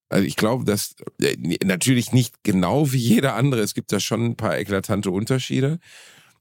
Also 0.09 0.25
ich 0.27 0.37
glaube, 0.37 0.65
dass 0.65 0.95
äh, 1.21 1.37
natürlich 1.63 2.13
nicht 2.13 2.43
genau 2.43 2.91
wie 2.93 2.97
jeder 2.99 3.35
andere, 3.35 3.61
es 3.61 3.75
gibt 3.75 3.93
da 3.93 4.01
schon 4.01 4.25
ein 4.25 4.37
paar 4.37 4.57
eklatante 4.57 5.11
Unterschiede, 5.11 5.79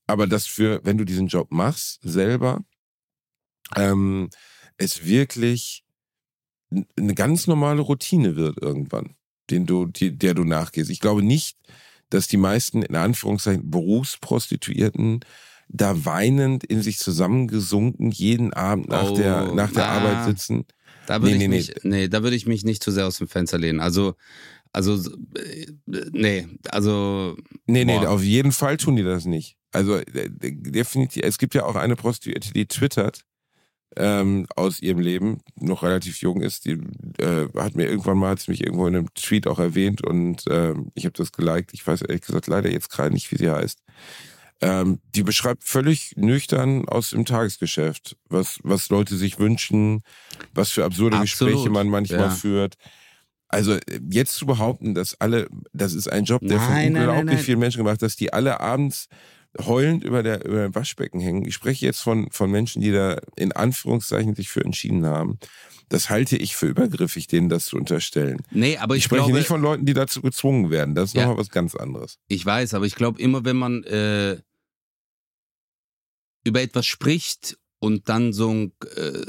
aber 0.07 0.27
dass 0.27 0.47
für, 0.47 0.79
wenn 0.83 0.97
du 0.97 1.03
diesen 1.03 1.27
Job 1.27 1.51
machst, 1.51 1.99
selber, 2.03 2.63
ähm, 3.75 4.29
es 4.77 5.05
wirklich 5.05 5.83
eine 6.97 7.15
ganz 7.15 7.47
normale 7.47 7.81
Routine 7.81 8.35
wird 8.35 8.57
irgendwann, 8.61 9.15
den 9.49 9.65
du, 9.65 9.85
die, 9.85 10.17
der 10.17 10.33
du 10.33 10.43
nachgehst. 10.43 10.89
Ich 10.89 10.99
glaube 10.99 11.21
nicht, 11.23 11.57
dass 12.09 12.27
die 12.27 12.37
meisten, 12.37 12.81
in 12.81 12.95
Anführungszeichen, 12.95 13.69
Berufsprostituierten 13.69 15.21
da 15.73 16.05
weinend 16.05 16.63
in 16.65 16.81
sich 16.81 16.97
zusammengesunken 16.99 18.11
jeden 18.11 18.53
Abend 18.53 18.89
nach 18.89 19.11
Oh, 19.11 19.15
der, 19.15 19.53
nach 19.53 19.71
der 19.71 19.85
na. 19.85 19.89
Arbeit 19.89 20.25
sitzen. 20.25 20.65
Da 21.07 21.21
würde 21.21 21.37
Nee, 21.37 21.43
ich 21.43 21.49
nee, 21.49 21.55
mich, 21.57 21.73
nee, 21.83 22.07
da 22.09 22.23
würde 22.23 22.35
ich 22.35 22.45
mich 22.45 22.63
nicht 22.63 22.83
zu 22.83 22.91
sehr 22.91 23.07
aus 23.07 23.17
dem 23.17 23.27
Fenster 23.27 23.57
lehnen. 23.57 23.79
Also, 23.79 24.15
also, 24.73 24.95
äh, 25.35 25.67
nee, 26.11 26.47
also, 26.69 27.35
Nee, 27.67 27.85
nee, 27.85 27.99
Boah. 27.99 28.09
auf 28.09 28.23
jeden 28.23 28.51
Fall 28.51 28.77
tun 28.77 28.95
die 28.97 29.03
das 29.03 29.25
nicht. 29.25 29.57
Also 29.71 29.97
äh, 29.97 30.29
definitiv, 30.29 31.23
es 31.23 31.37
gibt 31.37 31.55
ja 31.55 31.63
auch 31.65 31.75
eine 31.75 31.95
Prostituierte, 31.95 32.51
die 32.53 32.65
twittert 32.65 33.23
ähm, 33.97 34.47
aus 34.55 34.81
ihrem 34.81 34.99
Leben, 34.99 35.41
noch 35.55 35.83
relativ 35.83 36.21
jung 36.21 36.41
ist, 36.41 36.65
die 36.65 36.79
äh, 37.19 37.47
hat 37.55 37.75
mir 37.75 37.89
irgendwann 37.89 38.17
mal, 38.17 38.31
hat 38.31 38.39
sie 38.39 38.51
mich 38.51 38.63
irgendwo 38.63 38.87
in 38.87 38.95
einem 38.95 39.13
Tweet 39.13 39.47
auch 39.47 39.59
erwähnt 39.59 40.03
und 40.05 40.43
ähm, 40.49 40.91
ich 40.95 41.05
habe 41.05 41.13
das 41.13 41.31
geliked. 41.31 41.73
Ich 41.73 41.85
weiß 41.85 42.01
ehrlich 42.03 42.21
gesagt 42.21 42.47
leider 42.47 42.71
jetzt 42.71 42.89
gerade 42.89 43.13
nicht, 43.13 43.31
wie 43.31 43.37
sie 43.37 43.49
heißt. 43.49 43.79
Ähm, 44.63 44.99
die 45.15 45.23
beschreibt 45.23 45.63
völlig 45.63 46.13
nüchtern 46.17 46.87
aus 46.87 47.09
dem 47.09 47.25
Tagesgeschäft, 47.25 48.15
was, 48.29 48.59
was 48.63 48.89
Leute 48.89 49.17
sich 49.17 49.39
wünschen, 49.39 50.03
was 50.53 50.69
für 50.69 50.85
absurde 50.85 51.17
Absolut, 51.17 51.53
Gespräche 51.53 51.71
man 51.71 51.89
manchmal 51.89 52.19
ja. 52.19 52.29
führt. 52.29 52.75
Also 53.47 53.73
äh, 53.73 53.99
jetzt 54.09 54.35
zu 54.35 54.45
behaupten, 54.45 54.93
dass 54.93 55.19
alle, 55.19 55.47
das 55.73 55.93
ist 55.93 56.07
ein 56.07 56.25
Job, 56.25 56.41
der 56.43 56.59
von 56.59 56.73
Nein, 56.73 56.93
nein, 56.93 57.01
unglaublich 57.01 57.25
nein, 57.25 57.35
nein. 57.35 57.43
vielen 57.43 57.59
Menschen 57.59 57.79
gemacht, 57.79 58.01
dass 58.01 58.15
die 58.15 58.31
alle 58.31 58.59
abends 58.59 59.07
heulend 59.59 60.03
über 60.03 60.23
der 60.23 60.45
über 60.45 60.63
dem 60.63 60.75
Waschbecken 60.75 61.19
hängen. 61.19 61.45
Ich 61.45 61.53
spreche 61.55 61.85
jetzt 61.85 61.99
von 62.01 62.29
von 62.31 62.49
Menschen, 62.51 62.81
die 62.81 62.91
da 62.91 63.19
in 63.35 63.51
Anführungszeichen 63.51 64.35
sich 64.35 64.49
für 64.49 64.63
entschieden 64.63 65.05
haben. 65.05 65.39
Das 65.89 66.09
halte 66.09 66.37
ich 66.37 66.55
für 66.55 66.67
übergriffig, 66.67 67.27
denen 67.27 67.49
das 67.49 67.65
zu 67.65 67.75
unterstellen. 67.75 68.41
nee, 68.51 68.77
aber 68.77 68.95
Ich, 68.95 68.99
ich, 68.99 69.05
spreche 69.05 69.23
glaube, 69.23 69.37
nicht 69.37 69.47
von 69.47 69.61
Leuten, 69.61 69.85
die 69.85 69.93
dazu 69.93 70.21
gezwungen 70.21 70.69
werden. 70.69 70.95
Das 70.95 71.09
ist 71.09 71.15
Ja. 71.15 71.23
nochmal 71.23 71.37
was 71.39 71.49
ganz 71.49 71.75
anderes. 71.75 72.17
ich 72.29 72.45
weiß, 72.45 72.73
aber 72.75 72.85
ich 72.85 72.95
glaube 72.95 73.21
immer, 73.21 73.43
wenn 73.43 73.57
man 73.57 73.83
äh, 73.83 74.37
über 76.43 76.61
etwas 76.61 76.85
spricht 76.85 77.57
und 77.79 78.09
dann 78.09 78.33
so 78.33 78.49
ein, 78.51 78.71
äh, 78.95 79.25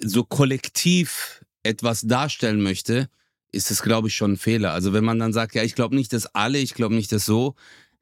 so 0.00 0.24
kollektiv 0.24 1.44
etwas 1.62 2.02
darstellen 2.02 2.62
möchte, 2.62 3.08
ist 3.52 3.70
das, 3.70 3.82
glaube 3.82 4.08
ich, 4.08 4.14
schon 4.14 4.32
ein 4.32 4.36
Fehler. 4.36 4.72
Also 4.72 4.92
wenn 4.92 5.04
man 5.04 5.18
dann 5.18 5.32
sagt, 5.32 5.54
ja, 5.54 5.62
ich 5.62 5.74
glaube 5.74 5.94
nicht, 5.96 6.12
dass 6.12 6.26
alle, 6.34 6.58
ich 6.58 6.74
glaube 6.74 6.94
nicht, 6.94 7.12
dass 7.12 7.24
so, 7.26 7.54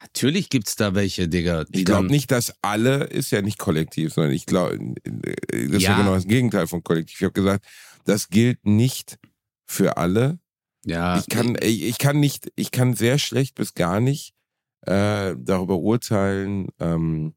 natürlich 0.02 0.48
gibt's 0.48 0.76
da 0.76 0.94
welche, 0.94 1.28
Digga, 1.28 1.64
Ich 1.72 1.84
glaube 1.84 2.06
nicht, 2.08 2.30
dass 2.30 2.54
alle 2.62 3.04
ist 3.04 3.30
ja 3.30 3.42
nicht 3.42 3.58
kollektiv, 3.58 4.12
sondern 4.14 4.32
ich 4.32 4.46
glaube, 4.46 4.78
das 5.04 5.32
ist 5.52 5.82
ja 5.82 5.90
Ja. 5.92 5.96
genau 5.98 6.14
das 6.14 6.26
Gegenteil 6.26 6.66
von 6.66 6.82
kollektiv. 6.82 7.16
Ich 7.20 7.24
habe 7.24 7.32
gesagt, 7.32 7.64
das 8.04 8.28
gilt 8.28 8.64
nicht 8.66 9.18
für 9.66 9.96
alle. 9.96 10.38
ja, 10.84 11.18
Ich 11.18 11.28
kann, 11.28 11.56
ich, 11.60 11.82
ich 11.82 11.98
kann 11.98 12.20
nicht, 12.20 12.52
ich 12.56 12.70
kann 12.70 12.94
sehr 12.94 13.18
schlecht 13.18 13.54
bis 13.56 13.74
gar 13.74 14.00
nicht 14.00 14.32
äh, 14.82 15.34
darüber 15.38 15.78
urteilen, 15.78 16.68
ähm, 16.78 17.34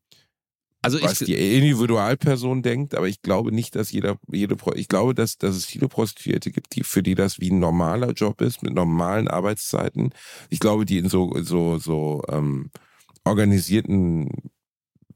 also 0.82 1.02
was 1.02 1.22
ich, 1.22 1.28
die 1.28 1.58
Individualperson 1.58 2.62
denkt, 2.62 2.96
aber 2.96 3.08
ich 3.08 3.22
glaube 3.22 3.52
nicht, 3.52 3.76
dass 3.76 3.92
jeder, 3.92 4.18
jede, 4.32 4.56
ich 4.76 4.88
glaube, 4.88 5.14
dass, 5.14 5.38
dass 5.38 5.56
es 5.56 5.66
viele 5.66 5.88
Prostituierte 5.88 6.52
gibt, 6.52 6.76
die, 6.76 6.84
für 6.84 7.04
die 7.04 7.16
das 7.16 7.40
wie 7.40 7.52
ein 7.52 7.60
normaler 7.60 8.12
Job 8.12 8.42
ist, 8.42 8.64
mit 8.64 8.74
normalen 8.74 9.28
Arbeitszeiten. 9.28 10.12
Ich 10.50 10.60
glaube, 10.60 10.86
die 10.86 10.98
in 10.98 11.10
so, 11.10 11.34
so, 11.42 11.78
so, 11.78 12.24
ähm, 12.30 12.72
organisierten, 13.26 14.30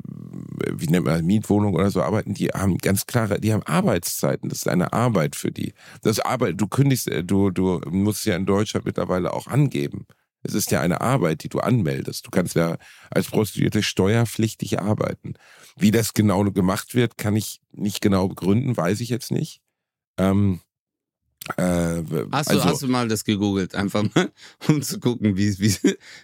wie 0.05 0.87
nennt 0.87 1.05
man 1.05 1.15
das, 1.15 1.23
Mietwohnungen 1.23 1.75
oder 1.75 1.89
so 1.91 2.01
arbeiten, 2.01 2.33
die 2.33 2.47
haben 2.47 2.77
ganz 2.77 3.05
klare, 3.05 3.39
die 3.39 3.53
haben 3.53 3.63
Arbeitszeiten. 3.63 4.49
Das 4.49 4.59
ist 4.59 4.67
eine 4.67 4.93
Arbeit 4.93 5.35
für 5.35 5.51
die. 5.51 5.73
Das 6.01 6.19
Arbeit, 6.19 6.59
du 6.59 6.67
kündigst, 6.67 7.07
äh, 7.07 7.23
du, 7.23 7.49
du 7.51 7.81
musst 7.89 8.25
ja 8.25 8.35
in 8.35 8.45
Deutschland 8.45 8.85
mittlerweile 8.85 9.33
auch 9.33 9.47
angeben. 9.47 10.05
Es 10.43 10.53
ist 10.53 10.71
ja 10.71 10.81
eine 10.81 11.01
Arbeit, 11.01 11.43
die 11.43 11.49
du 11.49 11.59
anmeldest. 11.59 12.25
Du 12.27 12.29
kannst 12.31 12.55
ja 12.55 12.77
als 13.09 13.27
Prostituierte 13.29 13.81
steuerpflichtig 13.81 14.79
arbeiten. 14.79 15.33
Wie 15.77 15.91
das 15.91 16.13
genau 16.13 16.43
gemacht 16.43 16.93
wird, 16.95 17.17
kann 17.17 17.35
ich 17.35 17.61
nicht 17.71 18.01
genau 18.01 18.27
begründen, 18.27 18.75
weiß 18.75 18.99
ich 18.99 19.09
jetzt 19.09 19.31
nicht. 19.31 19.61
Ähm, 20.17 20.59
äh, 21.57 22.03
hast, 22.31 22.49
du, 22.49 22.53
also, 22.53 22.63
hast 22.63 22.81
du 22.83 22.87
mal 22.87 23.09
das 23.09 23.25
gegoogelt, 23.25 23.75
einfach 23.75 24.03
mal, 24.15 24.31
um 24.69 24.81
zu 24.81 24.97
gucken, 24.99 25.35
wie, 25.35 25.59
wie 25.59 25.75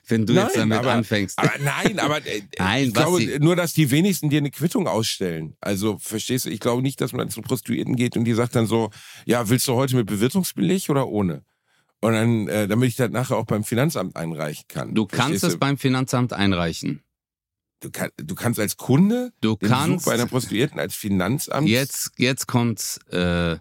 wenn 0.08 0.26
du 0.26 0.32
jetzt 0.34 0.56
Nein, 0.56 0.70
damit 0.70 0.78
aber- 0.80 0.94
anfängst. 0.94 1.38
aber 1.38 1.52
nein, 1.62 2.00
aber 2.00 2.18
äh, 2.26 2.42
Nein, 2.58 2.88
ich 2.88 2.94
glaube 2.94 3.18
Basti. 3.18 3.40
nur, 3.40 3.58
dass 3.58 3.74
die 3.74 3.92
wenigsten 3.92 4.30
dir 4.30 4.38
eine 4.38 4.50
Quittung 4.52 4.88
ausstellen. 4.88 5.58
Also 5.60 5.98
verstehst 5.98 6.46
du? 6.46 6.50
Ich 6.50 6.62
glaube 6.62 6.82
nicht, 6.82 7.02
dass 7.02 7.12
man 7.12 7.20
dann 7.20 7.30
zu 7.32 7.42
Prostituierten 7.42 7.98
geht 7.98 8.16
und 8.16 8.24
die 8.26 8.34
sagt 8.34 8.56
dann 8.56 8.66
so, 8.66 8.92
ja, 9.26 9.50
willst 9.50 9.68
du 9.68 9.74
heute 9.74 9.98
mit 9.98 10.08
Bewirtungsbeleg 10.08 10.90
oder 10.90 11.08
ohne? 11.10 11.44
Und 12.02 12.14
dann, 12.14 12.48
äh, 12.48 12.68
damit 12.68 12.90
ich 12.90 12.96
das 12.96 13.10
nachher 13.12 13.38
auch 13.38 13.46
beim 13.46 13.64
Finanzamt 13.64 14.16
einreichen 14.16 14.66
kann. 14.68 14.96
du 14.96 15.06
kannst 15.06 15.40
Verstehst 15.40 15.54
du? 15.56 15.60
beim 15.60 15.78
Finanzamt 15.78 16.32
einreichen. 16.34 17.02
du, 17.82 17.92
kann, 17.92 18.10
du 18.18 18.36
kannst 18.36 18.60
als 18.60 18.78
Kunde 18.78 19.32
Du 19.42 19.56
den 19.56 19.60
Besuch 19.60 19.76
kannst 19.76 20.06
bei 20.06 20.14
einer 20.14 20.26
Prostituierten 20.26 20.80
als 20.80 20.96
Finanzamt 20.96 21.68
Jetzt, 21.68 22.12
jetzt 22.18 22.48
kommt 22.48 23.00
äh, 23.12 23.58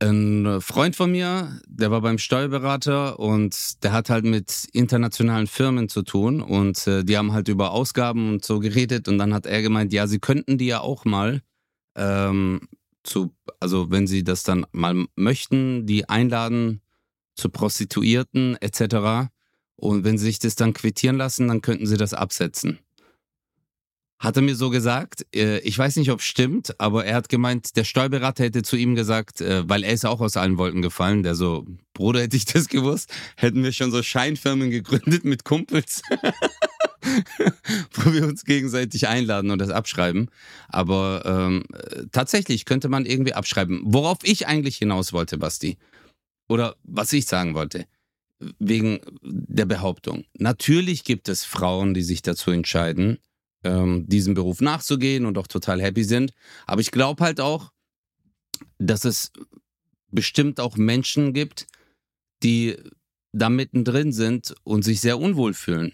ein 0.00 0.60
Freund 0.60 0.94
von 0.94 1.10
mir, 1.10 1.60
der 1.66 1.90
war 1.90 2.00
beim 2.02 2.18
Steuerberater 2.18 3.18
und 3.18 3.82
der 3.82 3.92
hat 3.92 4.10
halt 4.10 4.24
mit 4.24 4.68
internationalen 4.72 5.48
Firmen 5.48 5.88
zu 5.88 6.02
tun 6.02 6.40
und 6.40 6.86
äh, 6.86 7.02
die 7.02 7.16
haben 7.16 7.32
halt 7.32 7.48
über 7.48 7.72
Ausgaben 7.72 8.30
und 8.34 8.44
so 8.44 8.60
geredet 8.60 9.08
und 9.08 9.18
dann 9.18 9.34
hat 9.34 9.46
er 9.46 9.60
gemeint, 9.60 9.92
ja, 9.92 10.06
sie 10.06 10.20
könnten 10.20 10.56
die 10.56 10.66
ja 10.66 10.80
auch 10.80 11.04
mal 11.04 11.42
ähm, 11.96 12.60
zu, 13.02 13.34
also 13.58 13.90
wenn 13.90 14.06
sie 14.06 14.22
das 14.22 14.44
dann 14.44 14.66
mal 14.70 15.06
möchten, 15.16 15.84
die 15.86 16.08
einladen 16.08 16.80
zu 17.38 17.48
Prostituierten 17.48 18.56
etc. 18.60 19.30
Und 19.76 20.04
wenn 20.04 20.18
sie 20.18 20.26
sich 20.26 20.38
das 20.38 20.56
dann 20.56 20.74
quittieren 20.74 21.16
lassen, 21.16 21.48
dann 21.48 21.62
könnten 21.62 21.86
sie 21.86 21.96
das 21.96 22.12
absetzen. 22.12 22.78
Hat 24.18 24.34
er 24.34 24.42
mir 24.42 24.56
so 24.56 24.68
gesagt. 24.70 25.24
Äh, 25.32 25.60
Ich 25.60 25.78
weiß 25.78 25.94
nicht, 25.96 26.10
ob 26.10 26.18
es 26.18 26.26
stimmt, 26.26 26.78
aber 26.80 27.04
er 27.04 27.14
hat 27.14 27.28
gemeint, 27.28 27.76
der 27.76 27.84
Steuerberater 27.84 28.42
hätte 28.42 28.62
zu 28.64 28.76
ihm 28.76 28.96
gesagt, 28.96 29.40
äh, 29.40 29.68
weil 29.68 29.84
er 29.84 29.92
ist 29.92 30.04
auch 30.04 30.20
aus 30.20 30.36
allen 30.36 30.58
Wolken 30.58 30.82
gefallen, 30.82 31.22
der 31.22 31.36
so, 31.36 31.64
Bruder, 31.94 32.22
hätte 32.22 32.36
ich 32.36 32.44
das 32.44 32.68
gewusst, 32.68 33.12
hätten 33.36 33.62
wir 33.62 33.70
schon 33.72 33.92
so 33.92 34.02
Scheinfirmen 34.02 34.70
gegründet 34.70 35.24
mit 35.24 35.44
Kumpels, 35.44 36.02
wo 37.92 38.12
wir 38.12 38.26
uns 38.26 38.44
gegenseitig 38.44 39.06
einladen 39.06 39.52
und 39.52 39.60
das 39.60 39.70
abschreiben. 39.70 40.28
Aber 40.68 41.22
ähm, 41.24 41.62
äh, 41.72 42.06
tatsächlich 42.10 42.64
könnte 42.64 42.88
man 42.88 43.06
irgendwie 43.06 43.34
abschreiben. 43.34 43.82
Worauf 43.84 44.18
ich 44.24 44.48
eigentlich 44.48 44.78
hinaus 44.78 45.12
wollte, 45.12 45.38
Basti, 45.38 45.78
oder 46.48 46.76
was 46.82 47.12
ich 47.12 47.26
sagen 47.26 47.54
wollte, 47.54 47.86
wegen 48.58 49.00
der 49.22 49.66
Behauptung. 49.66 50.24
Natürlich 50.38 51.04
gibt 51.04 51.28
es 51.28 51.44
Frauen, 51.44 51.94
die 51.94 52.02
sich 52.02 52.22
dazu 52.22 52.50
entscheiden, 52.50 53.18
ähm, 53.64 54.06
diesem 54.08 54.34
Beruf 54.34 54.60
nachzugehen 54.60 55.26
und 55.26 55.38
auch 55.38 55.46
total 55.46 55.82
happy 55.82 56.04
sind. 56.04 56.32
Aber 56.66 56.80
ich 56.80 56.90
glaube 56.90 57.24
halt 57.24 57.40
auch, 57.40 57.72
dass 58.78 59.04
es 59.04 59.32
bestimmt 60.10 60.60
auch 60.60 60.76
Menschen 60.76 61.32
gibt, 61.32 61.66
die 62.42 62.76
da 63.32 63.50
mittendrin 63.50 64.12
sind 64.12 64.54
und 64.64 64.84
sich 64.84 65.00
sehr 65.00 65.18
unwohl 65.18 65.54
fühlen. 65.54 65.92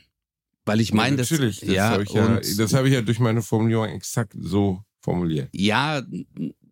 Weil 0.67 0.81
ich 0.81 0.93
meine, 0.93 1.17
das, 1.17 1.31
natürlich, 1.31 1.61
das 1.61 1.69
ja, 1.69 1.91
habe 1.91 2.03
ich, 2.05 2.11
ja, 2.11 2.41
das 2.57 2.73
hab 2.73 2.85
ich 2.87 2.93
ja 2.93 3.03
durch 3.03 3.19
meine 3.19 3.43
Formulierung 3.43 3.89
exakt 3.89 4.35
so 4.39 4.83
formuliert. 5.01 5.51
ja, 5.53 6.03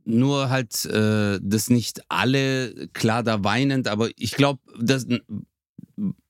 nur 0.05 0.51
halt, 0.51 0.85
äh, 0.87 1.39
das 1.43 1.71
nicht 1.71 2.03
alle 2.09 2.89
klar 2.93 3.23
da 3.23 3.45
weinend, 3.45 3.89
aber 3.89 4.11
ich 4.17 4.33
glaube, 4.33 4.61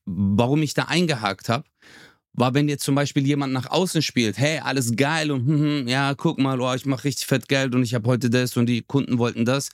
warum 0.05 0.61
ich 0.61 0.73
da 0.73 0.83
eingehakt 0.83 1.49
habe, 1.49 1.65
war, 2.33 2.53
wenn 2.53 2.67
jetzt 2.67 2.83
zum 2.83 2.95
Beispiel 2.95 3.25
jemand 3.25 3.53
nach 3.53 3.69
außen 3.69 4.01
spielt, 4.01 4.37
hey, 4.37 4.59
alles 4.59 4.95
geil 4.95 5.31
und 5.31 5.45
hm, 5.45 5.59
hm, 5.59 5.87
ja, 5.87 6.13
guck 6.15 6.39
mal, 6.39 6.59
oh, 6.59 6.73
ich 6.73 6.85
mache 6.85 7.05
richtig 7.05 7.27
fett 7.27 7.47
Geld 7.47 7.75
und 7.75 7.83
ich 7.83 7.93
habe 7.93 8.09
heute 8.09 8.29
das 8.29 8.57
und 8.57 8.65
die 8.65 8.81
Kunden 8.81 9.19
wollten 9.19 9.45
das. 9.45 9.69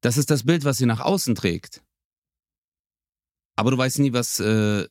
Das 0.00 0.16
ist 0.16 0.30
das 0.30 0.44
Bild, 0.44 0.64
was 0.64 0.78
sie 0.78 0.86
nach 0.86 1.00
außen 1.00 1.34
trägt. 1.34 1.82
Aber 3.56 3.70
du 3.70 3.78
weißt 3.78 3.98
nie, 3.98 4.12
was, 4.12 4.38
äh, 4.38 4.86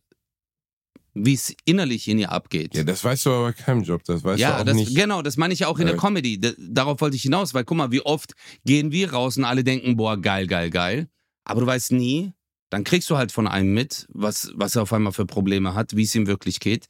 wie 1.17 1.33
es 1.33 1.55
innerlich 1.65 2.07
in 2.09 2.19
ihr 2.19 2.31
abgeht. 2.31 2.75
Ja, 2.75 2.83
das 2.83 3.03
weißt 3.03 3.25
du 3.25 3.31
aber 3.31 3.43
bei 3.45 3.53
keinem 3.53 3.83
Job. 3.83 4.03
Das 4.03 4.23
weißt 4.23 4.39
Ja, 4.39 4.55
du 4.55 4.61
auch 4.61 4.65
das, 4.65 4.75
nicht. 4.75 4.95
genau, 4.95 5.21
das 5.21 5.37
meine 5.37 5.53
ich 5.53 5.61
ja 5.61 5.67
auch 5.67 5.79
in 5.79 5.85
der 5.87 5.95
Äh. 5.95 5.97
Comedy. 5.97 6.37
D 6.39 6.53
darauf 6.59 6.99
wollte 7.01 7.15
ich 7.15 7.21
hinaus, 7.23 7.53
weil 7.53 7.63
guck 7.63 7.77
mal, 7.77 7.91
wie 7.91 8.01
oft 8.01 8.33
gehen 8.65 8.91
wir 8.91 9.13
raus 9.13 9.37
und 9.37 9.45
alle 9.45 9.63
denken, 9.63 9.95
boah, 9.95 10.17
geil, 10.17 10.45
geil, 10.47 10.69
geil. 10.69 11.07
Aber 11.45 11.61
du 11.61 11.67
weißt 11.67 11.93
nie, 11.93 12.33
dann 12.69 12.83
kriegst 12.83 13.09
du 13.09 13.15
halt 13.17 13.31
von 13.31 13.47
einem 13.47 13.73
mit, 13.73 14.07
was, 14.09 14.51
was 14.55 14.75
er 14.75 14.81
auf 14.81 14.91
einmal 14.91 15.13
für 15.13 15.25
Probleme 15.25 15.73
hat, 15.73 15.95
wie 15.95 16.03
es 16.03 16.13
ihm 16.15 16.27
wirklich 16.27 16.59
geht. 16.59 16.87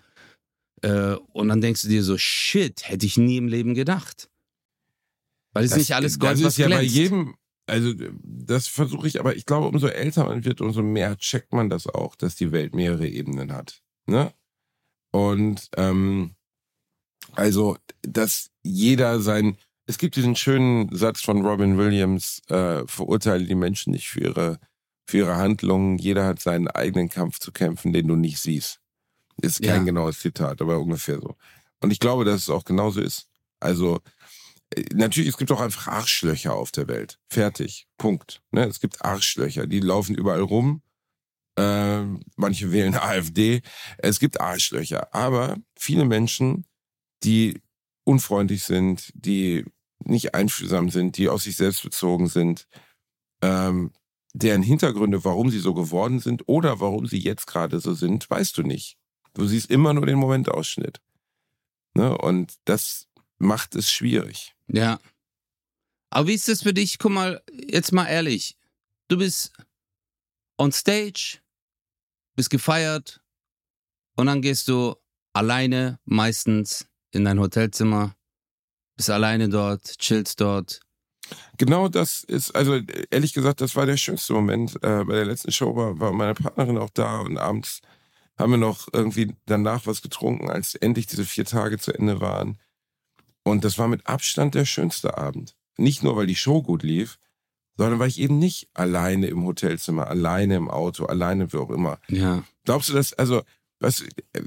Äh, 0.82 1.16
und 1.34 1.48
dann 1.50 1.62
denkst 1.62 1.84
du 1.84 1.88
dir 1.88 2.04
so, 2.04 2.18
shit, 2.18 2.90
hätte 2.90 3.06
ich 3.06 3.18
nie 3.18 3.38
im 3.38 3.48
Leben 3.48 3.76
gedacht. 3.76 4.30
Weil 5.54 5.66
es 5.66 5.70
Das- 5.72 5.80
nicht 5.80 5.94
alles 5.96 6.18
Gold, 6.20 6.34
Das 6.34 6.44
was 6.44 6.54
ist 6.54 6.58
ja 6.58 6.68
bei 6.68 6.82
jedem, 6.82 7.36
also 7.68 7.94
das 8.24 8.68
versuche 8.68 9.08
ich, 9.08 9.20
aber 9.20 9.36
ich 9.36 9.46
glaube, 9.46 9.68
umso 9.68 9.88
älter 9.88 10.26
man 10.26 10.44
wird, 10.46 10.62
umso 10.62 10.82
mehr 10.82 11.16
checkt 11.18 11.54
man 11.54 11.70
das 11.70 11.88
auch, 11.88 12.16
dass 12.16 12.36
die 12.36 12.52
Welt 12.52 12.74
mehrere 12.76 13.08
Ebenen 13.08 13.52
hat. 13.54 13.82
Ne? 14.08 14.34
Und 15.12 15.70
ähm, 15.78 16.36
also, 17.34 17.78
dass 18.02 18.50
jeder 18.64 19.20
sein, 19.20 19.58
es 19.88 19.98
gibt 19.98 20.16
diesen 20.16 20.36
schönen 20.36 20.94
Satz 20.96 21.22
von 21.22 21.46
Robin 21.46 21.78
Williams, 21.78 22.42
äh, 22.50 22.86
verurteile 22.88 23.46
die 23.46 23.56
Menschen 23.56 23.92
nicht 23.94 24.10
für 24.10 24.22
ihre, 24.22 24.60
für 25.06 25.18
ihre 25.18 25.36
Handlungen, 25.38 25.98
jeder 25.98 26.26
hat 26.26 26.40
seinen 26.40 26.68
eigenen 26.68 27.10
Kampf 27.10 27.40
zu 27.40 27.52
kämpfen, 27.52 27.94
den 27.94 28.08
du 28.08 28.16
nicht 28.16 28.40
siehst. 28.40 28.80
Ist 29.42 29.62
kein 29.62 29.82
Ja. 29.82 29.84
genaues 29.84 30.20
Zitat, 30.20 30.62
aber 30.62 30.80
ungefähr 30.80 31.20
so. 31.20 31.36
Und 31.82 31.92
ich 31.92 32.00
glaube, 32.00 32.26
dass 32.26 32.44
es 32.44 32.50
auch 32.50 32.64
genauso 32.64 33.02
ist. 33.02 33.28
Also, 33.60 34.00
äh, 34.72 34.84
natürlich, 34.94 35.30
es 35.30 35.38
gibt 35.38 35.52
auch 35.52 35.62
einfach 35.62 35.88
Arschlöcher 35.88 36.54
auf 36.54 36.72
der 36.72 36.88
Welt. 36.88 37.20
Fertig. 37.30 37.88
Punkt. 37.98 38.42
Ne? 38.52 38.66
Es 38.66 38.80
gibt 38.80 39.04
Arschlöcher, 39.04 39.68
die 39.68 39.82
laufen 39.82 40.16
überall 40.16 40.42
rum. 40.42 40.82
Ähm, 41.58 42.22
manche 42.36 42.72
wählen 42.72 42.96
AfD. 42.96 43.62
Es 43.98 44.20
gibt 44.20 44.40
Arschlöcher. 44.40 45.14
Aber 45.14 45.58
viele 45.78 46.06
Menschen, 46.06 46.66
die 47.24 47.62
unfreundlich 48.04 48.64
sind, 48.64 49.12
die 49.16 49.66
nicht 50.00 50.36
einfühlsam 50.36 50.90
sind, 50.90 51.18
die 51.18 51.30
auf 51.30 51.42
sich 51.42 51.56
selbst 51.56 51.84
bezogen 51.84 52.28
sind, 52.28 52.68
ähm, 53.42 53.92
deren 54.34 54.62
Hintergründe, 54.62 55.24
warum 55.24 55.50
sie 55.50 55.60
so 55.60 55.74
geworden 55.74 56.20
sind 56.20 56.48
oder 56.48 56.80
warum 56.80 57.08
sie 57.08 57.20
jetzt 57.20 57.48
gerade 57.48 57.80
so 57.80 57.94
sind, 57.94 58.30
weißt 58.30 58.58
du 58.58 58.64
nicht. 58.64 58.98
Du 59.34 59.48
siehst 59.48 59.72
immer 59.72 59.94
nur 59.94 60.06
den 60.06 60.18
Momentausschnitt. 60.18 61.02
Ne? 61.94 62.18
Und 62.18 62.56
das 62.66 63.08
macht 63.38 63.76
es 63.76 63.92
schwierig. 63.92 64.56
Ja. 64.68 65.00
Aber 66.10 66.28
wie 66.28 66.34
ist 66.34 66.48
das 66.48 66.64
für 66.64 66.74
dich? 66.74 67.00
Guck 67.00 67.12
mal, 67.12 67.42
jetzt 67.52 67.92
mal 67.92 68.06
ehrlich. 68.06 68.58
Du 69.08 69.18
bist 69.18 69.54
on 70.58 70.72
stage, 70.72 71.40
bist 72.36 72.50
gefeiert 72.50 73.22
und 74.16 74.28
dann 74.28 74.42
gehst 74.42 74.68
du 74.68 74.96
alleine 75.34 76.00
meistens 76.06 76.88
in 77.12 77.26
dein 77.26 77.40
Hotelzimmer, 77.40 78.16
bist 78.96 79.10
alleine 79.10 79.50
dort, 79.50 79.98
chillst 80.00 80.42
dort. 80.42 80.80
Genau 81.58 81.88
das 81.88 82.24
ist, 82.24 82.52
also 82.56 82.80
ehrlich 83.10 83.34
gesagt, 83.34 83.62
das 83.62 83.76
war 83.76 83.86
der 83.86 83.98
schönste 83.98 84.34
Moment. 84.34 84.76
Äh, 84.84 85.04
bei 85.06 85.16
der 85.16 85.26
letzten 85.26 85.52
Show 85.52 85.76
war, 85.76 86.00
war 86.00 86.12
meine 86.12 86.36
Partnerin 86.36 86.78
auch 86.78 86.92
da 86.92 87.20
und 87.22 87.38
abends 87.38 87.82
haben 88.38 88.52
wir 88.52 88.58
noch 88.58 88.88
irgendwie 88.92 89.34
danach 89.46 89.86
was 89.88 90.02
getrunken, 90.02 90.50
als 90.50 90.76
endlich 90.76 91.08
diese 91.08 91.26
vier 91.26 91.46
Tage 91.46 91.78
zu 91.78 91.94
Ende 91.94 92.20
waren. 92.20 92.60
Und 93.44 93.64
das 93.64 93.78
war 93.78 93.88
mit 93.88 94.08
Abstand 94.08 94.56
der 94.56 94.66
schönste 94.66 95.18
Abend. 95.18 95.56
Nicht 95.78 96.04
nur, 96.04 96.16
weil 96.16 96.28
die 96.28 96.36
Show 96.36 96.62
gut 96.62 96.84
lief, 96.84 97.18
sondern 97.78 98.00
weil 98.00 98.10
ich 98.10 98.20
eben 98.20 98.40
nicht 98.40 98.70
alleine 98.74 99.28
im 99.28 99.44
Hotelzimmer, 99.46 100.08
alleine 100.08 100.56
im 100.56 100.70
Auto, 100.70 101.06
alleine 101.06 101.52
wie 101.52 101.58
auch 101.58 101.70
immer. 101.70 102.00
Ja. 102.08 102.44
Glaubst 102.64 102.90
du 102.90 102.94
das, 102.94 103.14
also, 103.14 103.44
was, 103.80 104.02
äh, 104.02 104.40
äh, 104.40 104.44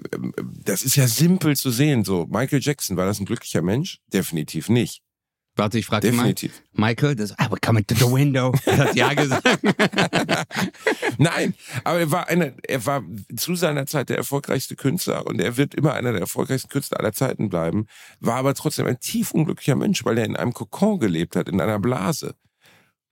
das 0.64 0.82
ist 0.82 0.96
ja 0.96 1.06
simpel 1.06 1.56
zu 1.56 1.70
sehen, 1.70 2.04
so. 2.04 2.26
Michael 2.26 2.60
Jackson, 2.62 2.96
war 2.96 3.06
das 3.06 3.20
ein 3.20 3.26
glücklicher 3.26 3.62
Mensch? 3.62 4.00
Definitiv 4.12 4.68
nicht. 4.68 5.02
Warte, 5.58 5.76
ich 5.78 5.86
frage 5.86 6.06
mal. 6.12 6.32
Definitiv. 6.32 6.62
Michael, 6.72 7.16
das, 7.16 7.32
I 7.32 7.50
will 7.50 7.58
come 7.60 7.80
into 7.80 7.94
the 7.96 8.10
window. 8.10 8.54
Er 8.64 8.78
hat 8.78 8.94
ja 8.94 9.12
gesagt. 9.12 9.58
Nein, 11.18 11.54
aber 11.82 11.98
er 11.98 12.10
war 12.12 12.28
einer, 12.28 12.52
er 12.62 12.86
war 12.86 13.02
zu 13.36 13.56
seiner 13.56 13.86
Zeit 13.86 14.08
der 14.08 14.18
erfolgreichste 14.18 14.76
Künstler 14.76 15.26
und 15.26 15.40
er 15.40 15.56
wird 15.56 15.74
immer 15.74 15.94
einer 15.94 16.12
der 16.12 16.20
erfolgreichsten 16.20 16.68
Künstler 16.68 17.00
aller 17.00 17.12
Zeiten 17.12 17.48
bleiben, 17.48 17.86
war 18.20 18.36
aber 18.36 18.54
trotzdem 18.54 18.86
ein 18.86 19.00
tief 19.00 19.32
unglücklicher 19.32 19.74
Mensch, 19.74 20.04
weil 20.04 20.18
er 20.18 20.26
in 20.26 20.36
einem 20.36 20.52
Kokon 20.52 21.00
gelebt 21.00 21.34
hat, 21.34 21.48
in 21.48 21.60
einer 21.60 21.80
Blase. 21.80 22.36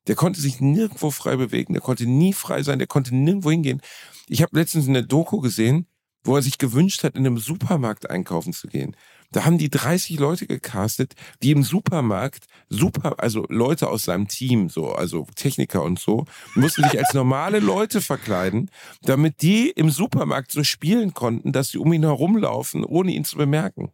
Der 0.06 0.14
konnte 0.14 0.40
sich 0.40 0.60
nirgendwo 0.60 1.10
frei 1.10 1.36
bewegen, 1.36 1.72
der 1.72 1.82
konnte 1.82 2.06
nie 2.06 2.32
frei 2.32 2.62
sein, 2.62 2.78
der 2.78 2.88
konnte 2.88 3.14
nirgendwo 3.14 3.50
hingehen. 3.50 3.80
Ich 4.28 4.42
habe 4.42 4.58
letztens 4.58 4.88
eine 4.88 5.04
Doku 5.04 5.40
gesehen, 5.40 5.86
wo 6.26 6.36
er 6.36 6.42
sich 6.42 6.58
gewünscht 6.58 7.04
hat, 7.04 7.16
in 7.16 7.26
einem 7.26 7.38
Supermarkt 7.38 8.10
einkaufen 8.10 8.52
zu 8.52 8.66
gehen. 8.68 8.96
Da 9.32 9.44
haben 9.44 9.58
die 9.58 9.70
30 9.70 10.18
Leute 10.18 10.46
gecastet, 10.46 11.14
die 11.42 11.50
im 11.50 11.62
Supermarkt 11.62 12.46
super, 12.68 13.18
also 13.18 13.44
Leute 13.48 13.88
aus 13.88 14.04
seinem 14.04 14.28
Team, 14.28 14.68
so, 14.68 14.92
also 14.92 15.26
Techniker 15.34 15.82
und 15.82 15.98
so, 15.98 16.24
mussten 16.54 16.84
sich 16.84 16.98
als 16.98 17.14
normale 17.14 17.60
Leute 17.60 18.00
verkleiden, 18.00 18.70
damit 19.02 19.42
die 19.42 19.70
im 19.70 19.90
Supermarkt 19.90 20.52
so 20.52 20.62
spielen 20.64 21.14
konnten, 21.14 21.52
dass 21.52 21.70
sie 21.70 21.78
um 21.78 21.92
ihn 21.92 22.04
herumlaufen, 22.04 22.84
ohne 22.84 23.12
ihn 23.12 23.24
zu 23.24 23.36
bemerken. 23.36 23.92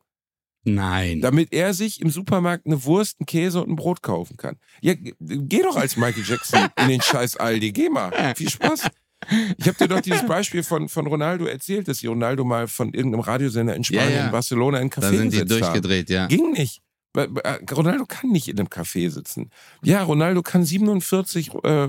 Nein. 0.65 1.21
Damit 1.21 1.53
er 1.53 1.75
sich 1.75 2.01
im 2.01 2.11
Supermarkt 2.11 2.67
eine 2.67 2.85
Wurst, 2.85 3.17
einen 3.21 3.27
Käse 3.27 3.63
und 3.63 3.71
ein 3.71 3.77
Brot 3.77 4.03
kaufen 4.03 4.37
kann. 4.37 4.57
Ja, 4.81 4.95
geh 4.97 5.63
doch 5.63 5.77
als 5.77 5.97
Michael 5.97 6.25
Jackson 6.27 6.69
in 6.81 6.89
den 6.89 7.01
scheiß 7.03 7.37
Aldi. 7.37 7.73
Geh 7.73 7.89
mal. 7.89 8.35
Viel 8.37 8.49
Spaß. 8.51 8.89
Ich 9.57 9.69
habe 9.69 9.79
dir 9.79 9.89
doch 9.89 10.01
dieses 10.01 10.27
Beispiel 10.27 10.63
von, 10.65 10.89
von 10.89 11.07
Ronaldo 11.07 11.45
erzählt, 11.47 11.87
dass 11.89 12.05
Ronaldo 12.05 12.45
mal 12.45 12.67
von 12.69 12.93
irgendeinem 12.93 13.21
Radiosender 13.21 13.75
in 13.77 13.85
Spanien, 13.85 14.11
Ja, 14.11 14.17
ja. 14.19 14.25
in 14.27 14.33
Barcelona, 14.33 14.79
in 14.81 14.91
Café 14.91 15.01
Da 15.01 15.09
sind 15.11 15.33
die 15.33 15.39
gesetzt 15.39 15.53
haben. 15.53 15.61
durchgedreht, 15.61 16.11
ja. 16.11 16.27
Ging 16.27 16.53
nicht. 16.53 16.81
Äh, 17.15 17.29
Ronaldo 17.71 18.07
kann 18.07 18.31
nicht 18.31 18.49
in 18.49 18.59
einem 18.59 18.69
Café 18.69 19.11
sitzen. 19.11 19.51
Ja, 19.85 20.03
Ronaldo 20.03 20.43
kann 20.43 20.65
47 20.65 21.53
äh, 21.63 21.89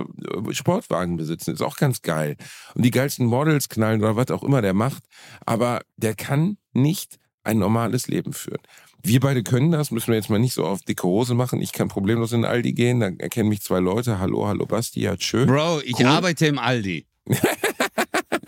Sportwagen 0.51 1.15
besitzen. 1.17 1.53
Ist 1.53 1.61
auch 1.61 1.77
ganz 1.77 2.01
geil. 2.01 2.35
Und 2.75 2.83
die 2.85 2.91
geilsten 2.91 3.25
Models 3.25 3.69
knallen 3.69 4.01
oder 4.01 4.15
was 4.15 4.29
auch 4.31 4.43
immer 4.43 4.61
der 4.61 4.73
macht. 4.73 5.03
Aber 5.45 5.81
der 5.97 6.13
kann 6.15 6.57
nicht 6.73 7.17
ein 7.43 7.57
normales 7.59 8.07
Leben 8.07 8.33
führen. 8.33 8.61
Wir 9.05 9.19
beide 9.19 9.43
können 9.43 9.71
das, 9.71 9.91
müssen 9.91 10.07
wir 10.07 10.15
jetzt 10.15 10.29
mal 10.29 10.39
nicht 10.39 10.53
so 10.53 10.65
auf 10.65 10.81
dicke 10.81 11.03
Hose 11.03 11.33
machen. 11.33 11.61
Ich 11.61 11.73
kann 11.73 11.89
problemlos 11.89 12.31
in 12.31 12.41
den 12.43 12.49
Aldi 12.51 12.73
gehen, 12.73 12.99
dann 13.01 13.19
erkennen 13.19 13.49
mich 13.49 13.61
zwei 13.61 13.79
Leute. 13.79 14.19
Hallo, 14.19 14.47
hallo 14.47 14.65
Basti, 14.65 15.01
ja, 15.01 15.17
tschö. 15.17 15.45
Bro, 15.45 15.81
ich 15.83 15.99
Cool. 15.99 16.05
arbeite 16.05 16.47
im 16.47 16.57
Aldi. 16.59 17.05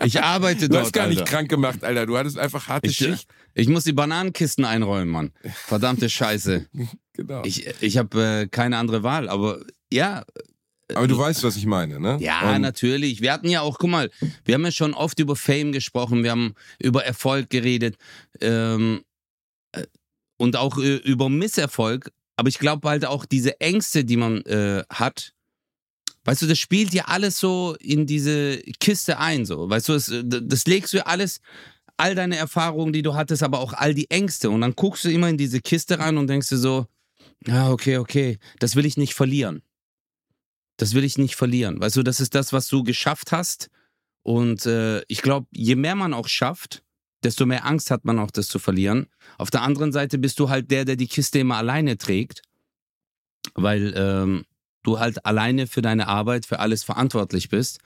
Ich 0.04 0.22
arbeite 0.22 0.68
Du 0.68 0.74
dort, 0.74 0.84
hast 0.84 0.92
gar 0.92 1.08
nicht 1.08 1.20
Alter. 1.20 1.30
krank 1.32 1.48
gemacht, 1.48 1.82
Alter. 1.82 2.06
Du 2.06 2.16
hattest 2.16 2.38
einfach 2.38 2.68
harte 2.68 2.86
Ich, 2.88 2.96
Schicht. 2.96 3.26
ich 3.54 3.66
muss 3.66 3.82
die 3.82 3.92
Bananenkisten 3.92 4.64
einräumen, 4.64 5.08
Mann. 5.10 5.32
Verdammte 5.66 6.08
Scheiße. 6.08 6.66
Genau. 7.14 7.42
Ich, 7.46 7.66
ich 7.80 7.96
habe 7.96 8.42
äh, 8.42 8.46
keine 8.46 8.76
andere 8.76 9.02
Wahl, 9.02 9.30
aber 9.30 9.62
ja, 9.90 10.26
Aber 10.94 11.08
du 11.08 11.18
weißt, 11.18 11.42
was 11.42 11.56
ich 11.56 11.66
meine, 11.66 11.98
ne? 11.98 12.16
ja, 12.20 12.54
Und- 12.54 12.62
natürlich. 12.62 13.20
Wir 13.20 13.32
hatten 13.32 13.48
ja 13.48 13.60
auch, 13.60 13.78
guck 13.78 13.90
mal, 13.90 14.10
wir 14.44 14.54
haben 14.54 14.64
ja 14.64 14.70
schon 14.70 14.94
oft 14.94 15.18
über 15.18 15.34
Fame 15.34 15.72
gesprochen, 15.72 16.22
wir 16.22 16.30
haben 16.30 16.54
über 16.78 17.04
Erfolg 17.04 17.50
geredet 17.50 17.96
ähm, 18.40 19.02
äh, 19.72 19.84
und 20.36 20.56
auch 20.56 20.78
äh, 20.78 20.96
über 20.96 21.28
Misserfolg. 21.28 22.12
Aber 22.36 22.48
ich 22.48 22.58
glaube 22.58 22.88
halt 22.88 23.04
auch 23.04 23.24
diese 23.24 23.60
Ängste, 23.60 24.04
die 24.04 24.16
man 24.16 24.42
äh, 24.42 24.84
hat, 24.90 25.32
weißt 26.24 26.42
du, 26.42 26.46
das 26.46 26.58
spielt 26.58 26.92
ja 26.92 27.04
alles 27.06 27.40
so 27.40 27.76
in 27.80 28.06
diese 28.06 28.58
Kiste 28.78 29.18
ein, 29.18 29.44
so. 29.46 29.68
Weißt 29.68 29.88
du, 29.88 29.94
das, 29.94 30.12
das 30.22 30.66
legst 30.66 30.92
du 30.92 30.98
ja 30.98 31.06
alles, 31.06 31.40
all 31.96 32.14
deine 32.14 32.36
Erfahrungen, 32.36 32.92
die 32.92 33.02
du 33.02 33.14
hattest, 33.14 33.42
aber 33.42 33.58
auch 33.60 33.72
all 33.72 33.94
die 33.94 34.10
Ängste. 34.10 34.50
Und 34.50 34.60
dann 34.60 34.74
guckst 34.76 35.04
du 35.04 35.10
immer 35.10 35.28
in 35.28 35.38
diese 35.38 35.60
Kiste 35.60 35.98
rein 35.98 36.18
und 36.18 36.26
denkst 36.28 36.48
dir 36.50 36.58
so, 36.58 36.86
ja, 37.46 37.70
okay, 37.70 37.96
okay, 37.98 38.38
das 38.58 38.76
will 38.76 38.86
ich 38.86 38.96
nicht 38.96 39.14
verlieren. 39.14 39.62
Das 40.76 40.94
will 40.94 41.04
ich 41.04 41.18
nicht 41.18 41.36
verlieren. 41.36 41.80
Weißt 41.80 41.96
du, 41.96 42.02
das 42.02 42.20
ist 42.20 42.34
das, 42.34 42.52
was 42.52 42.68
du 42.68 42.82
geschafft 42.82 43.32
hast. 43.32 43.68
Und 44.22 44.66
äh, 44.66 45.02
ich 45.08 45.22
glaube, 45.22 45.46
je 45.52 45.76
mehr 45.76 45.94
man 45.94 46.12
auch 46.12 46.28
schafft, 46.28 46.82
desto 47.22 47.46
mehr 47.46 47.64
Angst 47.64 47.90
hat 47.90 48.04
man 48.04 48.18
auch, 48.18 48.30
das 48.30 48.48
zu 48.48 48.58
verlieren. 48.58 49.06
Auf 49.38 49.50
der 49.50 49.62
anderen 49.62 49.92
Seite 49.92 50.18
bist 50.18 50.38
du 50.38 50.48
halt 50.50 50.70
der, 50.70 50.84
der 50.84 50.96
die 50.96 51.06
Kiste 51.06 51.38
immer 51.38 51.56
alleine 51.56 51.96
trägt, 51.96 52.42
weil 53.54 53.94
ähm, 53.96 54.44
du 54.82 54.98
halt 54.98 55.24
alleine 55.24 55.66
für 55.66 55.82
deine 55.82 56.08
Arbeit, 56.08 56.46
für 56.46 56.58
alles 56.60 56.84
verantwortlich 56.84 57.48
bist. 57.48 57.80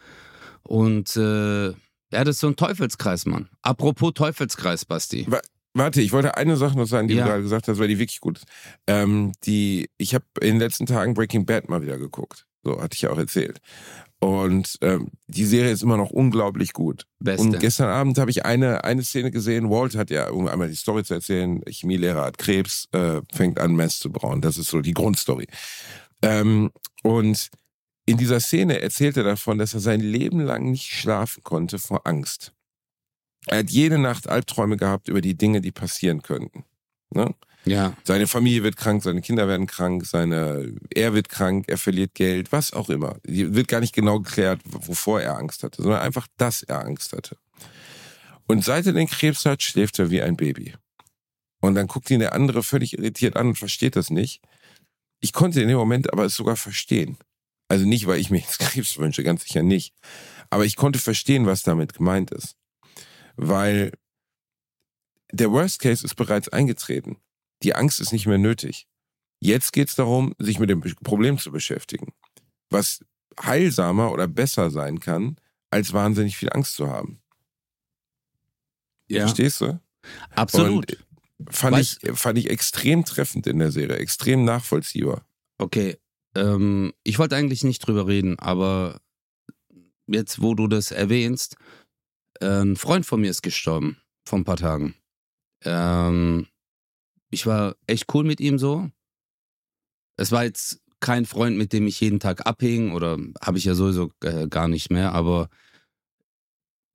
Und 0.63 1.17
äh, 1.17 1.69
ja, 1.69 2.25
das 2.25 2.37
ist 2.37 2.41
so 2.41 2.49
ein 2.49 2.57
Teufelskreis, 2.57 3.25
Mann. 3.27 3.49
Apropos 3.63 4.13
Teufelskreis, 4.15 4.85
Basti. 4.85 5.27
Warte, 5.73 6.03
ich 6.03 6.13
wollte 6.13 6.37
eine 6.37 6.57
Sache 6.57 6.77
noch 6.77 6.87
sagen, 6.87 7.07
die 7.07 7.15
Ja. 7.15 7.23
du 7.25 7.31
gerade 7.31 7.43
gesagt 7.43 7.69
hast, 7.69 7.79
weil 7.79 7.89
die 7.89 7.99
wirklich 7.99 8.21
gut 8.21 8.39
ist. 8.39 8.47
Ähm, 8.89 9.33
die, 9.45 9.89
ich 9.99 10.15
habe 10.15 10.25
in 10.41 10.55
den 10.55 10.59
letzten 10.59 10.87
Tagen 10.87 11.15
Breaking 11.15 11.47
Bad 11.47 11.69
mal 11.69 11.83
wieder 11.83 11.97
geguckt. 11.99 12.47
So 12.63 12.81
hatte 12.81 12.95
ich 12.95 13.03
ja 13.03 13.11
auch 13.11 13.19
erzählt. 13.19 13.61
Und 14.21 14.77
ähm, 14.83 15.09
die 15.29 15.47
Serie 15.47 15.73
ist 15.73 15.83
immer 15.83 15.97
noch 15.97 16.11
unglaublich 16.11 16.75
gut. 16.75 17.07
Beste. 17.21 17.43
Und 17.43 17.59
gestern 17.59 17.89
Abend 17.89 18.19
habe 18.19 18.31
ich 18.31 18.45
eine, 18.45 18.85
eine 18.85 19.03
Szene 19.03 19.31
gesehen. 19.31 19.71
Walt 19.71 19.97
hat 19.97 20.11
ja, 20.11 20.29
um 20.29 20.47
einmal 20.47 20.69
die 20.69 20.75
Story 20.75 21.05
zu 21.05 21.15
erzählen, 21.15 21.63
Chemielehrer 21.67 22.27
hat 22.27 22.37
Krebs, 22.37 22.87
äh, 22.93 23.23
fängt 23.33 23.59
an, 23.59 23.75
Mess 23.75 23.99
zu 23.99 24.13
brauen. 24.13 24.43
Das 24.43 24.59
ist 24.59 24.69
so 24.69 24.83
die 24.83 24.93
Grundstory. 24.93 25.47
Ähm, 26.21 26.71
und 27.03 27.49
in 28.05 28.19
dieser 28.19 28.41
Szene 28.41 28.81
erzählt 28.81 29.17
er 29.17 29.25
davon, 29.25 29.57
dass 29.57 29.73
er 29.73 29.81
sein 29.81 30.01
Leben 30.01 30.41
lang 30.41 30.71
nicht 30.71 30.91
schlafen 30.91 31.43
konnte 31.43 31.79
vor 31.79 32.07
Angst. 32.07 32.53
Er 33.47 33.61
hat 33.61 33.71
jede 33.71 33.97
Nacht 33.97 34.29
Albträume 34.29 34.77
gehabt 34.77 35.09
über 35.09 35.23
die 35.23 35.37
Dinge, 35.37 35.63
die 35.63 35.73
passieren 35.73 36.23
könnten. 36.23 36.65
Ne? 37.11 37.35
Ja, 37.65 37.95
Seine 38.05 38.27
Familie 38.27 38.63
wird 38.63 38.77
krank, 38.77 39.03
seine 39.03 39.21
Kinder 39.21 39.47
werden 39.47 39.67
krank, 39.67 40.07
seine, 40.07 40.75
er 40.95 41.15
wird 41.15 41.29
krank, 41.29 41.67
er 41.69 41.79
verliert 41.79 42.15
Geld, 42.15 42.53
was 42.53 42.73
auch 42.73 42.89
immer. 42.89 43.17
Wird 43.25 43.69
gar 43.69 43.81
nicht 43.81 43.95
genau 43.95 44.21
geklärt, 44.21 44.61
wovor 44.65 45.21
er 45.21 45.37
Angst 45.37 45.63
hatte, 45.63 45.83
sondern 45.83 46.01
einfach, 46.01 46.27
dass 46.39 46.63
er 46.63 46.81
Angst 46.81 47.13
hatte. 47.13 47.37
Und 48.47 48.65
seit 48.65 48.87
er 48.87 48.93
den 48.93 49.07
Krebs 49.07 49.45
hat, 49.45 49.63
schläft 49.63 49.99
er 49.99 50.11
wie 50.11 50.23
ein 50.23 50.37
Baby. 50.37 50.75
Und 51.61 51.75
dann 51.75 51.87
guckt 51.87 52.11
ihn 52.11 52.21
der 52.21 52.33
andere 52.33 52.63
völlig 52.63 52.99
irritiert 52.99 53.37
an 53.37 53.49
und 53.49 53.59
versteht 53.59 53.95
das 53.95 54.11
nicht. 54.11 54.41
Ich 55.21 55.33
konnte 55.33 55.61
in 55.61 55.69
dem 55.69 55.77
Moment 55.77 56.13
aber 56.13 56.25
es 56.25 56.35
sogar 56.35 56.57
verstehen. 56.57 57.19
Also 57.69 57.85
nicht, 57.87 58.07
weil 58.07 58.19
ich 58.19 58.31
mir 58.31 58.39
jetzt 58.39 58.59
Krebs 58.59 58.99
wünsche, 58.99 59.23
ganz 59.23 59.45
sicher 59.45 59.63
nicht. 59.63 59.95
Aber 60.49 60.65
ich 60.65 60.77
konnte 60.77 60.99
verstehen, 60.99 61.47
was 61.47 61.63
damit 61.63 61.95
gemeint 61.95 62.31
ist. 62.31 62.57
Weil 63.37 63.93
der 65.31 65.53
Worst 65.53 65.79
Case 65.79 66.05
ist 66.05 66.17
bereits 66.17 66.49
eingetreten. 66.49 67.19
Die 67.63 67.75
Angst 67.75 68.01
ist 68.01 68.13
nicht 68.13 68.27
mehr 68.27 68.39
nötig. 68.39 68.87
Jetzt 69.41 69.73
geht 69.73 69.89
es 69.89 69.95
darum, 69.95 70.35
sich 70.39 70.59
mit 70.59 70.71
dem 70.71 70.81
Problem 70.81 71.39
zu 71.39 71.51
beschäftigen. 71.51 72.13
Was 72.69 73.05
heilsamer 73.43 74.13
oder 74.13 74.29
besser 74.29 74.71
sein 74.71 75.01
kann, 75.01 75.37
als 75.71 75.93
wahnsinnig 75.93 76.37
viel 76.37 76.51
Angst 76.51 76.75
zu 76.75 76.89
haben. 76.89 77.23
Ja. 79.09 79.23
Verstehst 79.23 79.61
du? 79.61 79.81
Absolut. 80.35 80.99
Und 81.39 81.55
fand, 81.55 81.79
ich, 81.79 81.99
fand 82.15 82.39
ich 82.39 82.51
extrem 82.51 83.05
treffend 83.05 83.47
in 83.47 83.59
der 83.59 83.73
Serie, 83.73 83.97
extrem 83.97 84.45
nachvollziehbar. 84.45 85.25
Okay, 85.59 85.97
ähm, 86.35 86.93
ich 87.03 87.19
wollte 87.19 87.37
eigentlich 87.37 87.65
nicht 87.65 87.87
drüber 87.87 88.07
reden, 88.07 88.39
aber 88.39 89.01
jetzt, 90.07 90.43
wo 90.43 90.55
du 90.55 90.69
das 90.69 90.91
erwähnst, 90.91 91.57
ein 92.41 92.77
Freund 92.77 93.05
von 93.05 93.21
mir 93.21 93.31
ist 93.31 93.43
gestorben 93.43 93.99
vor 94.25 94.39
ein 94.39 94.45
paar 94.45 94.57
Tagen. 94.57 94.95
Ähm, 95.65 96.47
ich 97.31 97.47
war 97.47 97.77
echt 97.87 98.13
cool 98.15 98.25
mit 98.25 98.41
ihm 98.41 98.59
so. 98.59 98.91
Es 100.17 100.33
war 100.33 100.45
jetzt 100.45 100.81
kein 101.01 101.25
Freund, 101.25 101.57
mit 101.57 101.73
dem 101.73 101.87
ich 101.87 102.01
jeden 102.01 102.21
Tag 102.21 102.47
abhing 102.47 102.93
oder 102.93 103.19
habe 103.41 103.59
ich 103.59 103.65
ja 103.65 103.75
sowieso 103.75 104.13
äh, 104.23 104.49
gar 104.49 104.69
nicht 104.69 104.91
mehr, 104.91 105.13
aber 105.13 105.49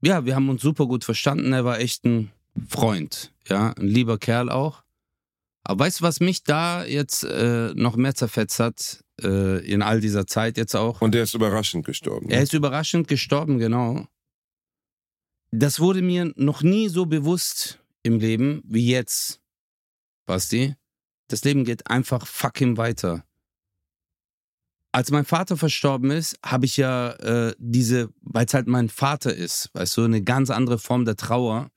ja, 0.01 0.25
wir 0.25 0.36
haben 0.36 0.49
uns 0.49 0.61
super 0.61 0.86
gut 0.86 1.03
verstanden. 1.03 1.51
Er 1.53 1.65
war 1.65 1.79
echt 1.79 2.05
ein 2.05 2.31
Freund, 2.67 3.33
ja, 3.47 3.71
ein 3.71 3.88
lieber 3.88 4.19
Kerl 4.19 4.49
auch. 4.49 4.83
Aber 5.63 5.83
weißt 5.83 5.99
du, 5.99 6.03
was 6.03 6.19
mich 6.19 6.43
da 6.43 6.86
jetzt 6.86 7.23
äh, 7.23 7.73
noch 7.73 7.95
mehr 7.95 8.13
zerfetzt 8.13 8.59
hat, 8.59 9.03
äh, 9.21 9.65
in 9.65 9.81
all 9.81 9.99
dieser 9.99 10.27
Zeit 10.27 10.57
jetzt 10.57 10.75
auch? 10.75 11.01
Und 11.01 11.15
er 11.15 11.23
ist 11.23 11.33
überraschend 11.33 11.86
gestorben. 11.86 12.27
Ne? 12.27 12.36
Er 12.36 12.43
ist 12.43 12.53
überraschend 12.53 13.07
gestorben, 13.07 13.57
genau. 13.57 14.05
Das 15.51 15.79
wurde 15.79 16.03
mir 16.03 16.31
noch 16.36 16.61
nie 16.61 16.88
so 16.88 17.07
bewusst 17.07 17.79
im 18.03 18.19
Leben 18.19 18.61
wie 18.65 18.88
jetzt, 18.88 19.41
Basti. 20.26 20.76
Das 21.28 21.43
Leben 21.43 21.63
geht 21.63 21.89
einfach 21.89 22.26
fucking 22.26 22.78
weiter. 22.78 23.26
Als 24.91 25.11
mein 25.11 25.26
Vater 25.26 25.57
verstorben 25.57 26.11
ist, 26.11 26.38
habe 26.45 26.65
ich 26.65 26.78
ja 26.78 27.11
äh, 27.13 27.55
diese, 27.57 28.09
weil 28.21 28.45
es 28.45 28.53
halt 28.53 28.67
mein 28.67 28.88
Vater 28.88 29.34
ist, 29.34 29.69
weißt 29.73 29.97
du, 29.97 30.03
eine 30.03 30.23
ganz 30.23 30.49
andere 30.49 30.80
Form 30.80 31.03
der 31.03 31.17
Trauer. 31.17 31.69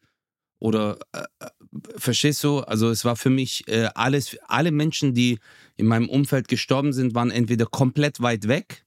Oder 0.60 0.98
äh, 1.12 1.24
äh, 1.40 1.48
verstehst 1.96 2.42
du? 2.44 2.60
Also 2.60 2.90
es 2.90 3.04
war 3.04 3.16
für 3.16 3.30
mich 3.30 3.66
äh, 3.68 3.88
alles, 3.94 4.36
alle 4.46 4.70
Menschen, 4.70 5.14
die 5.14 5.38
in 5.76 5.86
meinem 5.86 6.08
Umfeld 6.08 6.48
gestorben 6.48 6.92
sind, 6.92 7.14
waren 7.14 7.30
entweder 7.30 7.66
komplett 7.66 8.20
weit 8.20 8.48
weg, 8.48 8.84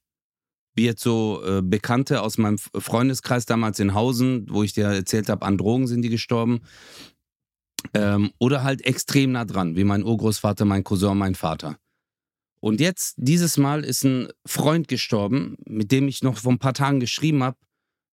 wie 0.74 0.84
jetzt 0.84 1.02
so 1.02 1.42
äh, 1.44 1.62
Bekannte 1.62 2.22
aus 2.22 2.38
meinem 2.38 2.58
Freundeskreis 2.58 3.46
damals 3.46 3.80
in 3.80 3.94
Hausen, 3.94 4.46
wo 4.50 4.62
ich 4.62 4.72
dir 4.72 4.86
erzählt 4.86 5.28
habe, 5.28 5.44
an 5.44 5.58
Drogen 5.58 5.86
sind 5.86 6.02
die 6.02 6.10
gestorben. 6.10 6.60
Ähm, 7.94 8.32
oder 8.38 8.62
halt 8.62 8.84
extrem 8.84 9.32
nah 9.32 9.44
dran, 9.44 9.76
wie 9.76 9.84
mein 9.84 10.04
Urgroßvater, 10.04 10.64
mein 10.64 10.84
Cousin, 10.84 11.18
mein 11.18 11.34
Vater. 11.34 11.78
Und 12.60 12.80
jetzt, 12.80 13.14
dieses 13.16 13.56
Mal 13.56 13.84
ist 13.84 14.04
ein 14.04 14.28
Freund 14.46 14.86
gestorben, 14.86 15.56
mit 15.66 15.90
dem 15.90 16.06
ich 16.06 16.22
noch 16.22 16.38
vor 16.38 16.52
ein 16.52 16.60
paar 16.60 16.74
Tagen 16.74 17.00
geschrieben 17.00 17.42
habe, 17.42 17.58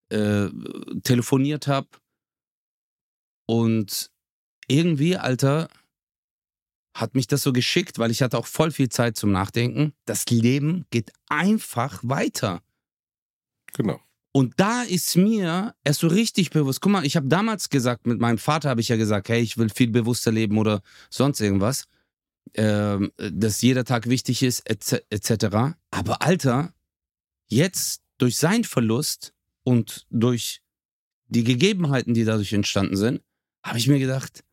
äh, 0.10 0.50
telefoniert 1.04 1.68
habe. 1.68 1.88
Und 3.46 4.10
irgendwie, 4.68 5.18
Alter, 5.18 5.70
hat 6.96 7.16
mich 7.16 7.28
das 7.28 7.44
so 7.44 7.54
geschickt, 7.54 8.00
weil 8.00 8.12
ich 8.12 8.22
hatte 8.22 8.38
auch 8.38 8.48
voll 8.48 8.72
viel 8.72 8.90
Zeit 8.90 9.18
zum 9.18 9.32
Nachdenken. 9.32 9.94
Das 10.06 10.26
Leben 10.26 10.86
geht 10.90 11.12
einfach 11.28 12.00
weiter. 12.04 12.62
Genau. 13.74 14.02
Und 14.32 14.60
da 14.60 14.84
ist 14.84 15.16
mir 15.16 15.76
erst 15.84 16.02
so 16.02 16.08
richtig 16.08 16.52
bewusst. 16.52 16.82
Guck 16.82 16.92
mal, 16.92 17.06
ich 17.06 17.16
habe 17.16 17.28
damals 17.28 17.70
gesagt, 17.70 18.06
mit 18.06 18.20
meinem 18.20 18.38
Vater 18.38 18.70
habe 18.70 18.82
ich 18.82 18.90
ja 18.90 18.96
gesagt, 18.96 19.30
hey, 19.30 19.42
ich 19.42 19.58
will 19.58 19.70
viel 19.70 19.90
bewusster 19.90 20.32
leben 20.32 20.58
oder 20.58 20.82
sonst 21.10 21.42
irgendwas. 21.42 21.86
Ähm, 22.56 23.12
dass 23.18 23.62
jeder 23.62 23.86
Tag 23.86 24.08
wichtig 24.08 24.42
ist, 24.44 24.68
etc. 24.68 25.76
Aber 25.92 26.22
Alter, 26.22 26.74
jetzt 27.48 28.02
durch 28.18 28.38
seinen 28.38 28.64
Verlust 28.64 29.34
und 29.64 30.08
durch 30.10 30.62
die 31.28 31.44
Gegebenheiten, 31.44 32.14
die 32.14 32.26
dadurch 32.26 32.54
entstanden 32.54 32.98
sind, 32.98 33.22
habe 33.64 33.78
ich 33.78 33.88
mir 33.88 34.00
gedacht, 34.00 34.44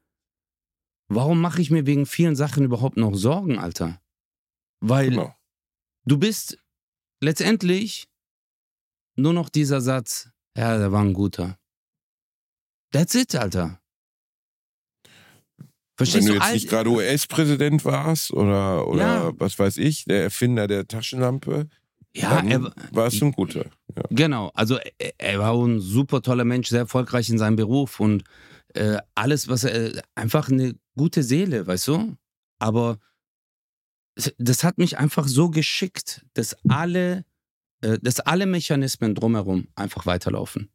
warum 1.09 1.41
mache 1.41 1.63
ich 1.63 1.71
mir 1.71 1.87
wegen 1.87 2.07
vielen 2.07 2.37
Sachen 2.37 2.65
überhaupt 2.65 2.97
noch 2.97 3.15
Sorgen, 3.15 3.59
Alter? 3.59 4.01
Weil 4.81 5.11
genau. 5.11 5.35
du 6.05 6.19
bist 6.19 6.59
letztendlich 7.21 8.09
nur 9.17 9.33
noch 9.33 9.49
dieser 9.49 9.81
Satz, 9.81 10.31
ja, 10.57 10.79
der 10.79 10.93
war 10.93 11.03
ein 11.03 11.13
guter. 11.13 11.59
That's 12.93 13.15
it, 13.15 13.35
Alter. 13.35 13.81
Verstehst 15.97 16.29
Wenn 16.29 16.35
du, 16.35 16.41
jetzt 16.41 16.53
nicht 16.53 16.69
gerade 16.69 16.91
US-Präsident 16.91 17.85
warst 17.85 18.31
oder, 18.33 18.87
oder 18.87 19.01
ja. 19.01 19.33
was 19.39 19.59
weiß 19.59 19.79
ich, 19.79 20.05
der 20.05 20.25
Erfinder 20.25 20.67
der 20.67 20.87
Taschenlampe, 20.87 21.69
ja, 22.15 22.41
er 22.41 22.73
war 22.93 23.07
es 23.07 23.21
ein 23.21 23.33
guter. 23.33 23.67
Ja. 23.95 24.03
Genau, 24.11 24.51
also 24.55 24.79
er, 24.99 25.13
er, 25.19 25.39
war 25.39 25.55
ein 25.55 25.81
super 25.81 26.23
toller 26.23 26.45
Mensch, 26.45 26.69
sehr 26.69 26.81
erfolgreich 26.81 27.29
in 27.29 27.39
seinem 27.39 27.57
Beruf 27.57 28.01
und 28.01 28.25
äh, 28.75 28.99
alles, 29.15 29.49
was 29.49 29.65
er, 29.65 30.03
einfach 30.15 30.49
eine 30.49 30.75
gute 30.97 31.23
Seele, 31.23 31.67
weißt 31.67 31.89
du? 31.89 32.17
Aber 32.59 32.99
das 34.39 34.65
hat 34.65 34.79
mich 34.79 34.99
einfach 34.99 35.29
so 35.29 35.51
geschickt, 35.51 36.25
dass 36.33 36.57
alle, 36.69 37.19
äh, 37.19 37.23
dass 37.81 38.21
alle 38.21 38.47
Mechanismen 38.47 39.15
drumherum 39.15 39.69
einfach 39.75 40.07
weiterlaufen. 40.07 40.71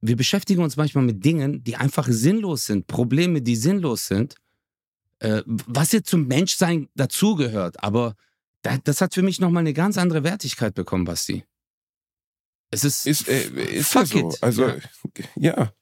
Wir 0.00 0.16
beschäftigen 0.16 0.62
uns 0.62 0.76
manchmal 0.76 1.04
mit 1.04 1.24
Dingen, 1.24 1.62
die 1.62 1.76
einfach 1.76 2.08
sinnlos 2.08 2.66
sind, 2.66 2.86
Probleme, 2.86 3.40
die 3.40 3.56
sinnlos 3.56 4.08
sind, 4.08 4.34
äh, 5.20 5.42
was 5.46 5.92
jetzt 5.92 6.10
zum 6.10 6.26
Menschsein 6.26 6.88
dazugehört. 6.96 7.82
Aber 7.82 8.16
das 8.62 9.00
hat 9.00 9.14
für 9.14 9.22
mich 9.22 9.40
nochmal 9.40 9.60
eine 9.60 9.72
ganz 9.72 9.98
andere 9.98 10.24
Wertigkeit 10.24 10.74
bekommen, 10.74 11.04
Basti. 11.04 11.44
Es 12.70 12.84
ist. 12.84 13.06
Ist, 13.06 13.28
äh, 13.28 13.44
ist 13.78 13.92
fuck 13.92 14.06
so. 14.06 14.30
It. 14.30 14.42
Also, 14.42 14.66
ja. 14.66 14.78
ja. 15.36 15.72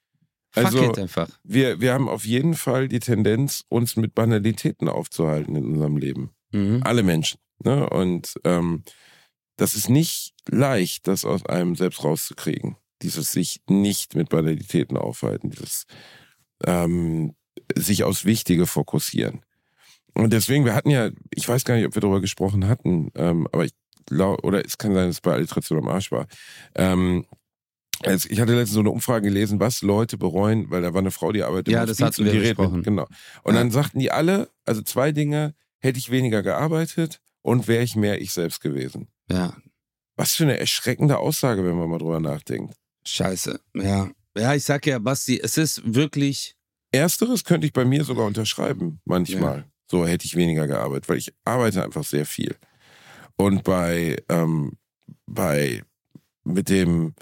Also, 0.55 0.93
Wir, 1.45 1.81
wir 1.81 1.95
haben 1.95 2.09
auf 2.09 2.25
jeden 2.25 2.55
Fall 2.55 2.89
die 2.89 2.99
Tendenz, 2.99 3.65
uns 3.69 3.97
mit 3.97 4.15
Banalitäten 4.17 4.89
aufzuhalten 4.89 5.55
in 5.55 5.65
unserem 5.65 5.97
Leben. 5.97 6.31
Mhm. 6.51 6.81
Alle 6.83 7.05
Menschen. 7.05 7.39
Ne? 7.63 7.89
Und 7.89 8.35
ähm, 8.45 8.83
das 9.61 9.75
ist 9.75 9.91
nicht 9.91 10.33
leicht, 10.49 11.07
das 11.07 11.27
aus 11.27 11.45
einem 11.45 11.77
selbst 11.77 12.03
rauszukriegen. 12.03 12.77
Dieses 13.03 13.33
sich 13.33 13.61
nicht 13.69 14.15
mit 14.15 14.31
Banalitäten 14.31 14.97
aufhalten, 14.97 15.51
dieses 15.51 15.87
ähm, 16.65 17.35
sich 17.75 18.05
aufs 18.05 18.25
Wichtige 18.25 18.67
fokussieren. 18.67 19.41
Und 20.15 20.33
deswegen, 20.33 20.65
wir 20.65 20.75
hatten 20.75 20.91
ja, 20.91 21.11
ich 21.35 21.47
weiß 21.47 21.65
gar 21.65 21.77
nicht, 21.77 21.87
ob 21.87 21.95
wir 21.95 22.01
darüber 22.01 22.23
gesprochen 22.23 22.69
hatten, 22.69 23.11
ähm, 23.15 23.47
aber 23.53 23.67
ich 23.67 23.73
glaube, 24.07 24.43
oder 24.45 24.65
es 24.65 24.79
kann 24.79 24.95
sein, 24.95 25.09
dass 25.09 25.17
es 25.17 25.21
bei 25.21 25.33
Alliteration 25.33 25.79
am 25.79 25.89
Arsch 25.89 26.11
war. 26.11 26.27
Ähm, 26.75 27.27
ich 28.03 28.41
hatte 28.41 28.55
letztens 28.55 28.73
so 28.73 28.81
eine 28.81 28.91
Umfrage 28.91 29.29
gelesen, 29.29 29.61
was 29.61 29.83
Leute 29.83 30.17
bereuen, 30.17 30.71
weil 30.71 30.81
da 30.81 30.95
war 30.95 31.01
eine 31.01 31.11
Frau, 31.11 31.33
die 31.33 31.43
arbeitet 31.43 31.69
ja, 31.69 31.83
im 31.83 31.87
das 31.87 32.01
hatten 32.01 32.25
wir 32.25 32.33
die 32.33 32.41
gesprochen. 32.41 32.83
Genau. 32.83 33.07
Und 33.43 33.55
ja. 33.55 33.61
dann 33.61 33.71
sagten 33.71 33.99
die 33.99 34.11
alle, 34.11 34.49
also 34.65 34.81
zwei 34.81 35.13
Dinge, 35.13 35.55
hätte 35.81 35.99
ich 35.99 36.11
weniger 36.11 36.43
gearbeitet 36.43 37.21
und 37.43 37.69
wäre 37.69 37.83
ich 37.83 37.97
mehr 37.97 38.23
ich 38.23 38.33
selbst 38.33 38.63
gewesen. 38.63 39.09
Ja. 39.31 39.57
Was 40.17 40.35
für 40.35 40.45
eine 40.45 40.59
erschreckende 40.59 41.19
Aussage, 41.19 41.65
wenn 41.65 41.77
man 41.77 41.89
mal 41.89 41.99
drüber 41.99 42.21
nachdenkt. 42.21 42.75
Scheiße, 43.07 43.61
ja. 43.75 44.11
Ja, 44.37 44.55
ich 44.55 44.65
sag 44.65 44.87
ja, 44.87 44.99
Basti, 44.99 45.41
es 45.43 45.57
ist 45.57 45.83
wirklich. 45.95 46.57
Ersteres 46.93 47.45
könnte 47.45 47.67
ich 47.67 47.73
bei 47.73 47.85
mir 47.85 48.05
sogar 48.05 48.27
unterschreiben, 48.27 49.01
manchmal. 49.05 49.59
Ja. 49.59 49.65
So 49.91 50.07
hätte 50.07 50.27
ich 50.27 50.37
weniger 50.37 50.67
gearbeitet, 50.67 51.09
weil 51.09 51.19
ich 51.19 51.33
arbeite 51.45 51.83
einfach 51.83 52.05
sehr 52.05 52.27
viel. 52.27 52.57
Und 53.37 53.65
bei, 53.65 54.17
ähm, 54.29 54.77
bei, 55.27 55.83
mit 56.45 56.69
dem, 56.69 57.15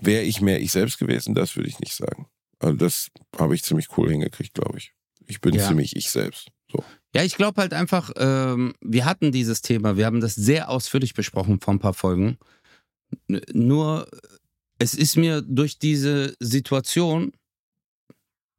wäre 0.00 0.22
ich 0.22 0.40
mehr 0.40 0.60
ich 0.60 0.72
selbst 0.72 0.98
gewesen, 0.98 1.34
das 1.34 1.56
würde 1.56 1.68
ich 1.68 1.80
nicht 1.80 1.94
sagen. 1.94 2.26
Also 2.58 2.76
das 2.76 3.08
habe 3.36 3.54
ich 3.54 3.64
ziemlich 3.64 3.96
cool 3.96 4.10
hingekriegt, 4.10 4.54
glaube 4.54 4.78
ich. 4.78 4.92
Ich 5.26 5.40
bin 5.40 5.54
ja. 5.54 5.66
ziemlich 5.66 5.96
ich 5.96 6.10
selbst. 6.10 6.48
So. 6.70 6.84
Ja, 7.14 7.22
ich 7.22 7.36
glaube 7.36 7.60
halt 7.60 7.72
einfach, 7.72 8.10
ähm, 8.16 8.74
wir 8.80 9.04
hatten 9.04 9.32
dieses 9.32 9.62
Thema, 9.62 9.96
wir 9.96 10.06
haben 10.06 10.20
das 10.20 10.34
sehr 10.34 10.68
ausführlich 10.68 11.14
besprochen 11.14 11.60
vor 11.60 11.74
ein 11.74 11.78
paar 11.78 11.94
Folgen. 11.94 12.38
Nur, 13.52 14.06
es 14.78 14.94
ist 14.94 15.16
mir 15.16 15.42
durch 15.42 15.78
diese 15.78 16.34
Situation, 16.40 17.32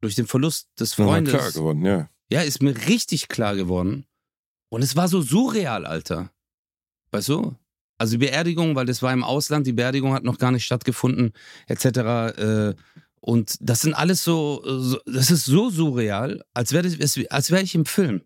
durch 0.00 0.16
den 0.16 0.26
Verlust 0.26 0.68
des 0.78 0.94
Freundes. 0.94 1.34
klar 1.34 1.52
geworden, 1.52 1.84
ja. 1.84 2.10
Ja, 2.32 2.42
ist 2.42 2.62
mir 2.62 2.76
richtig 2.88 3.28
klar 3.28 3.54
geworden. 3.54 4.06
Und 4.68 4.82
es 4.82 4.96
war 4.96 5.08
so 5.08 5.20
surreal, 5.20 5.84
Alter. 5.84 6.30
Weißt 7.10 7.28
du? 7.28 7.56
Also 7.98 8.12
die 8.12 8.26
Beerdigung, 8.26 8.76
weil 8.76 8.86
das 8.86 9.02
war 9.02 9.12
im 9.12 9.24
Ausland, 9.24 9.66
die 9.66 9.72
Beerdigung 9.72 10.14
hat 10.14 10.24
noch 10.24 10.38
gar 10.38 10.52
nicht 10.52 10.64
stattgefunden, 10.64 11.32
etc. 11.66 11.84
Äh, 11.86 12.74
Und 13.20 13.56
das 13.60 13.82
sind 13.82 13.94
alles 13.94 14.24
so, 14.24 14.62
so 14.64 14.98
das 15.04 15.30
ist 15.30 15.44
so 15.44 15.68
surreal, 15.70 16.42
als 16.54 16.72
wäre 16.72 16.88
als 17.30 17.50
wäre 17.50 17.62
ich 17.62 17.74
im 17.74 17.84
Film. 17.84 18.22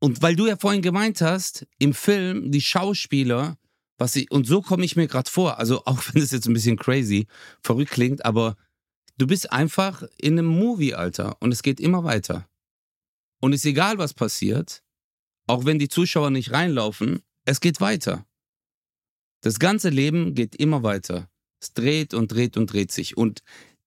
Und 0.00 0.20
weil 0.20 0.36
du 0.36 0.46
ja 0.46 0.56
vorhin 0.56 0.82
gemeint 0.82 1.20
hast, 1.20 1.66
im 1.78 1.94
Film, 1.94 2.50
die 2.50 2.60
Schauspieler, 2.60 3.56
was 3.96 4.12
sie, 4.12 4.28
und 4.28 4.46
so 4.46 4.60
komme 4.60 4.84
ich 4.84 4.96
mir 4.96 5.06
gerade 5.06 5.30
vor, 5.30 5.58
also 5.58 5.84
auch 5.86 6.02
wenn 6.12 6.22
es 6.22 6.32
jetzt 6.32 6.46
ein 6.46 6.54
bisschen 6.54 6.76
crazy, 6.76 7.26
verrückt 7.62 7.92
klingt, 7.92 8.24
aber 8.24 8.56
du 9.16 9.26
bist 9.26 9.50
einfach 9.52 10.02
in 10.18 10.38
einem 10.38 10.48
Movie, 10.48 10.94
Alter, 10.94 11.40
und 11.40 11.52
es 11.52 11.62
geht 11.62 11.80
immer 11.80 12.04
weiter. 12.04 12.48
Und 13.40 13.52
ist 13.52 13.64
egal, 13.64 13.98
was 13.98 14.12
passiert, 14.12 14.82
auch 15.46 15.64
wenn 15.64 15.78
die 15.78 15.88
Zuschauer 15.88 16.30
nicht 16.30 16.52
reinlaufen, 16.52 17.22
es 17.44 17.60
geht 17.60 17.80
weiter. 17.80 18.26
Das 19.42 19.58
ganze 19.58 19.90
Leben 19.90 20.34
geht 20.34 20.56
immer 20.56 20.82
weiter. 20.82 21.30
Es 21.64 21.72
dreht 21.72 22.12
und 22.12 22.30
dreht 22.30 22.58
und 22.58 22.70
dreht 22.72 22.92
sich. 22.92 23.16
Und 23.16 23.42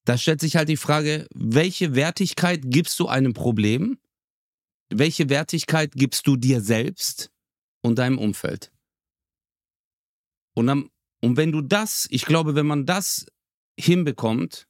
da 0.06 0.18
stellt 0.18 0.42
sich 0.42 0.56
halt 0.56 0.68
die 0.68 0.78
Frage, 0.78 1.28
welche 1.34 1.94
Wertigkeit 1.94 2.62
gibst 2.66 3.00
du 3.00 3.08
einem 3.08 3.34
Problem? 3.34 4.00
Welche 4.90 5.30
Wertigkeit 5.30 5.92
gibst 5.94 6.26
du 6.26 6.38
dir 6.38 6.62
selbst 6.62 7.30
und 7.82 8.00
deinem 8.00 8.18
Umfeld? 8.18 8.72
Und, 10.56 10.66
dann, 10.66 10.90
und 11.22 11.38
wenn 11.38 11.52
du 11.52 11.62
das, 11.62 12.08
ich 12.10 12.26
glaube, 12.26 12.56
wenn 12.56 12.66
man 12.66 12.88
das 12.88 13.28
hinbekommt, 13.80 14.68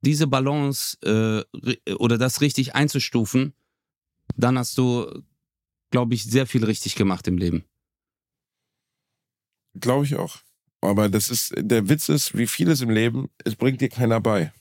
diese 0.00 0.26
Balance 0.26 0.96
äh, 1.02 1.94
oder 1.96 2.16
das 2.16 2.40
richtig 2.40 2.74
einzustufen, 2.74 3.52
dann 4.36 4.58
hast 4.58 4.78
du, 4.78 5.22
glaube 5.90 6.14
ich, 6.14 6.24
sehr 6.24 6.46
viel 6.46 6.64
richtig 6.64 6.94
gemacht 6.94 7.28
im 7.28 7.36
Leben. 7.36 7.64
Glaube 9.74 10.06
ich 10.06 10.14
auch. 10.14 10.45
Aber 10.80 11.08
das 11.08 11.30
ist, 11.30 11.54
der 11.56 11.88
Witz 11.88 12.08
ist, 12.08 12.36
wie 12.36 12.46
vieles 12.46 12.80
im 12.80 12.90
Leben, 12.90 13.28
es 13.44 13.56
bringt 13.56 13.80
dir 13.80 13.88
keiner 13.88 14.20
bei. 14.20 14.52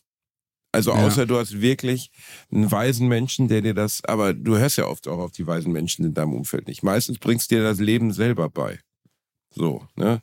Also 0.75 0.91
außer 0.91 1.21
ja. 1.21 1.25
du 1.25 1.37
hast 1.37 1.61
wirklich 1.61 2.11
einen 2.51 2.69
weisen 2.69 3.07
Menschen, 3.07 3.47
der 3.47 3.61
dir 3.61 3.73
das, 3.73 4.03
aber 4.03 4.33
du 4.33 4.57
hörst 4.57 4.77
ja 4.77 4.87
oft 4.87 5.07
auch 5.07 5.19
auf 5.19 5.31
die 5.31 5.47
weisen 5.47 5.71
Menschen 5.71 6.03
in 6.03 6.13
deinem 6.13 6.33
Umfeld 6.33 6.67
nicht. 6.67 6.83
Meistens 6.83 7.17
bringst 7.17 7.49
dir 7.51 7.63
das 7.63 7.79
Leben 7.79 8.11
selber 8.11 8.49
bei. 8.49 8.79
So, 9.51 9.87
ne? 9.95 10.21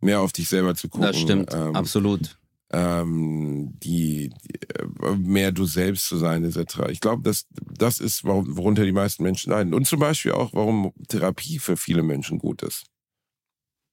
Mehr 0.00 0.20
auf 0.20 0.32
dich 0.32 0.48
selber 0.48 0.74
zu 0.74 0.88
gucken. 0.88 1.06
Das 1.06 1.18
stimmt, 1.18 1.52
ähm, 1.52 1.76
absolut. 1.76 2.38
Ähm, 2.72 3.74
die, 3.82 4.30
die, 4.30 5.04
äh, 5.04 5.14
mehr 5.16 5.52
du 5.52 5.66
selbst 5.66 6.06
zu 6.06 6.16
sein, 6.16 6.42
etc. 6.42 6.88
Ich 6.88 7.00
glaube, 7.00 7.22
das, 7.22 7.46
das 7.50 8.00
ist, 8.00 8.24
worunter 8.24 8.86
die 8.86 8.92
meisten 8.92 9.22
Menschen 9.22 9.50
leiden. 9.50 9.74
Und 9.74 9.86
zum 9.86 10.00
Beispiel 10.00 10.32
auch, 10.32 10.54
warum 10.54 10.94
Therapie 11.08 11.58
für 11.58 11.76
viele 11.76 12.02
Menschen 12.02 12.38
gut 12.38 12.62
ist. 12.62 12.86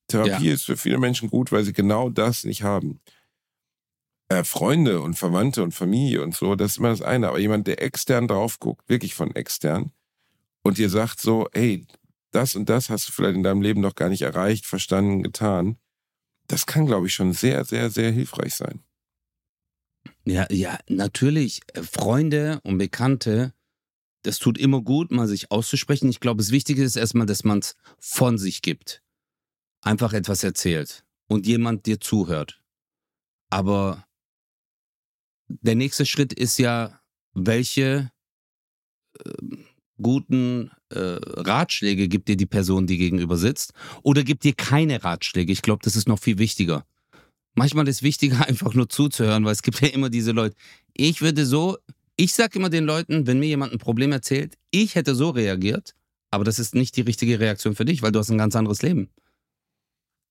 Therapie 0.10 0.48
ja. 0.48 0.54
ist 0.54 0.66
für 0.66 0.78
viele 0.78 0.98
Menschen 0.98 1.30
gut, 1.30 1.52
weil 1.52 1.64
sie 1.64 1.74
genau 1.74 2.10
das 2.10 2.44
nicht 2.44 2.64
haben. 2.64 3.00
Äh, 4.28 4.44
Freunde 4.44 5.02
und 5.02 5.16
Verwandte 5.16 5.64
und 5.64 5.74
Familie 5.74 6.22
und 6.22 6.36
so, 6.36 6.56
das 6.56 6.72
ist 6.72 6.78
immer 6.78 6.90
das 6.90 7.02
eine. 7.02 7.30
Aber 7.30 7.40
jemand, 7.40 7.68
der 7.68 7.82
extern 7.82 8.28
drauf 8.28 8.60
guckt, 8.60 8.88
wirklich 8.90 9.16
von 9.16 9.34
extern, 9.36 9.92
und 10.62 10.78
dir 10.78 10.90
sagt 10.90 11.22
so, 11.22 11.48
ey, 11.54 11.88
das 12.32 12.56
und 12.56 12.70
das 12.70 12.90
hast 12.90 13.08
du 13.08 13.12
vielleicht 13.12 13.36
in 13.36 13.44
deinem 13.44 13.62
Leben 13.62 13.82
noch 13.82 13.96
gar 13.96 14.10
nicht 14.10 14.22
erreicht, 14.22 14.66
verstanden, 14.66 15.24
getan, 15.24 15.78
das 16.48 16.66
kann, 16.66 16.86
glaube 16.86 17.08
ich, 17.08 17.14
schon 17.14 17.34
sehr, 17.34 17.64
sehr, 17.64 17.90
sehr 17.90 18.12
hilfreich 18.12 18.56
sein. 18.56 18.84
Ja, 20.26 20.46
ja, 20.52 20.78
natürlich. 20.88 21.62
Äh, 21.74 21.84
Freunde 21.84 22.60
und 22.64 22.78
Bekannte, 22.78 23.54
das 24.24 24.38
tut 24.38 24.58
immer 24.58 24.82
gut, 24.82 25.12
mal 25.12 25.28
sich 25.28 25.50
auszusprechen. 25.50 26.10
Ich 26.10 26.20
glaube, 26.20 26.40
das 26.40 26.52
Wichtige 26.52 26.84
ist 26.84 26.98
erstmal, 26.98 27.26
dass 27.26 27.44
man 27.44 27.60
es 27.60 27.76
von 28.00 28.38
sich 28.38 28.62
gibt 28.62 29.02
einfach 29.82 30.14
etwas 30.14 30.44
erzählt 30.44 31.04
und 31.28 31.48
jemand 31.48 31.86
dir 31.86 32.00
zuhört. 32.00 32.62
Aber 33.50 34.06
der 35.48 35.76
nächste 35.76 36.06
Schritt 36.06 36.34
ist 36.34 36.60
ja, 36.60 37.00
welche 37.34 38.12
äh, 39.24 39.32
guten 40.02 40.72
äh, 40.90 41.00
Ratschläge 41.00 42.08
gibt 42.08 42.28
dir 42.28 42.38
die 42.38 42.46
Person, 42.46 42.88
die 42.88 42.98
gegenüber 42.98 43.38
sitzt, 43.38 43.74
oder 44.04 44.24
gibt 44.24 44.44
dir 44.44 44.54
keine 44.54 45.04
Ratschläge. 45.04 45.52
Ich 45.52 45.62
glaube, 45.62 45.82
das 45.84 45.96
ist 45.96 46.08
noch 46.08 46.20
viel 46.20 46.38
wichtiger. 46.38 46.86
Manchmal 47.56 47.88
ist 47.88 48.04
wichtiger, 48.04 48.46
einfach 48.48 48.74
nur 48.74 48.90
zuzuhören, 48.90 49.46
weil 49.46 49.54
es 49.54 49.62
gibt 49.62 49.82
ja 49.82 49.90
immer 49.90 50.10
diese 50.10 50.32
Leute. 50.32 50.56
Ich 50.94 51.22
würde 51.22 51.46
so, 51.46 51.78
ich 52.16 52.34
sage 52.34 52.60
immer 52.60 52.70
den 52.70 52.86
Leuten, 52.86 53.28
wenn 53.28 53.40
mir 53.40 53.48
jemand 53.48 53.74
ein 53.74 53.80
Problem 53.80 54.12
erzählt, 54.12 54.58
ich 54.72 54.96
hätte 54.96 55.16
so 55.16 55.30
reagiert, 55.30 55.96
aber 56.32 56.44
das 56.44 56.60
ist 56.60 56.76
nicht 56.76 56.96
die 56.96 57.02
richtige 57.02 57.40
Reaktion 57.40 57.76
für 57.76 57.86
dich, 57.86 58.02
weil 58.02 58.12
du 58.12 58.20
hast 58.20 58.30
ein 58.30 58.38
ganz 58.38 58.56
anderes 58.56 58.82
Leben. 58.82 59.10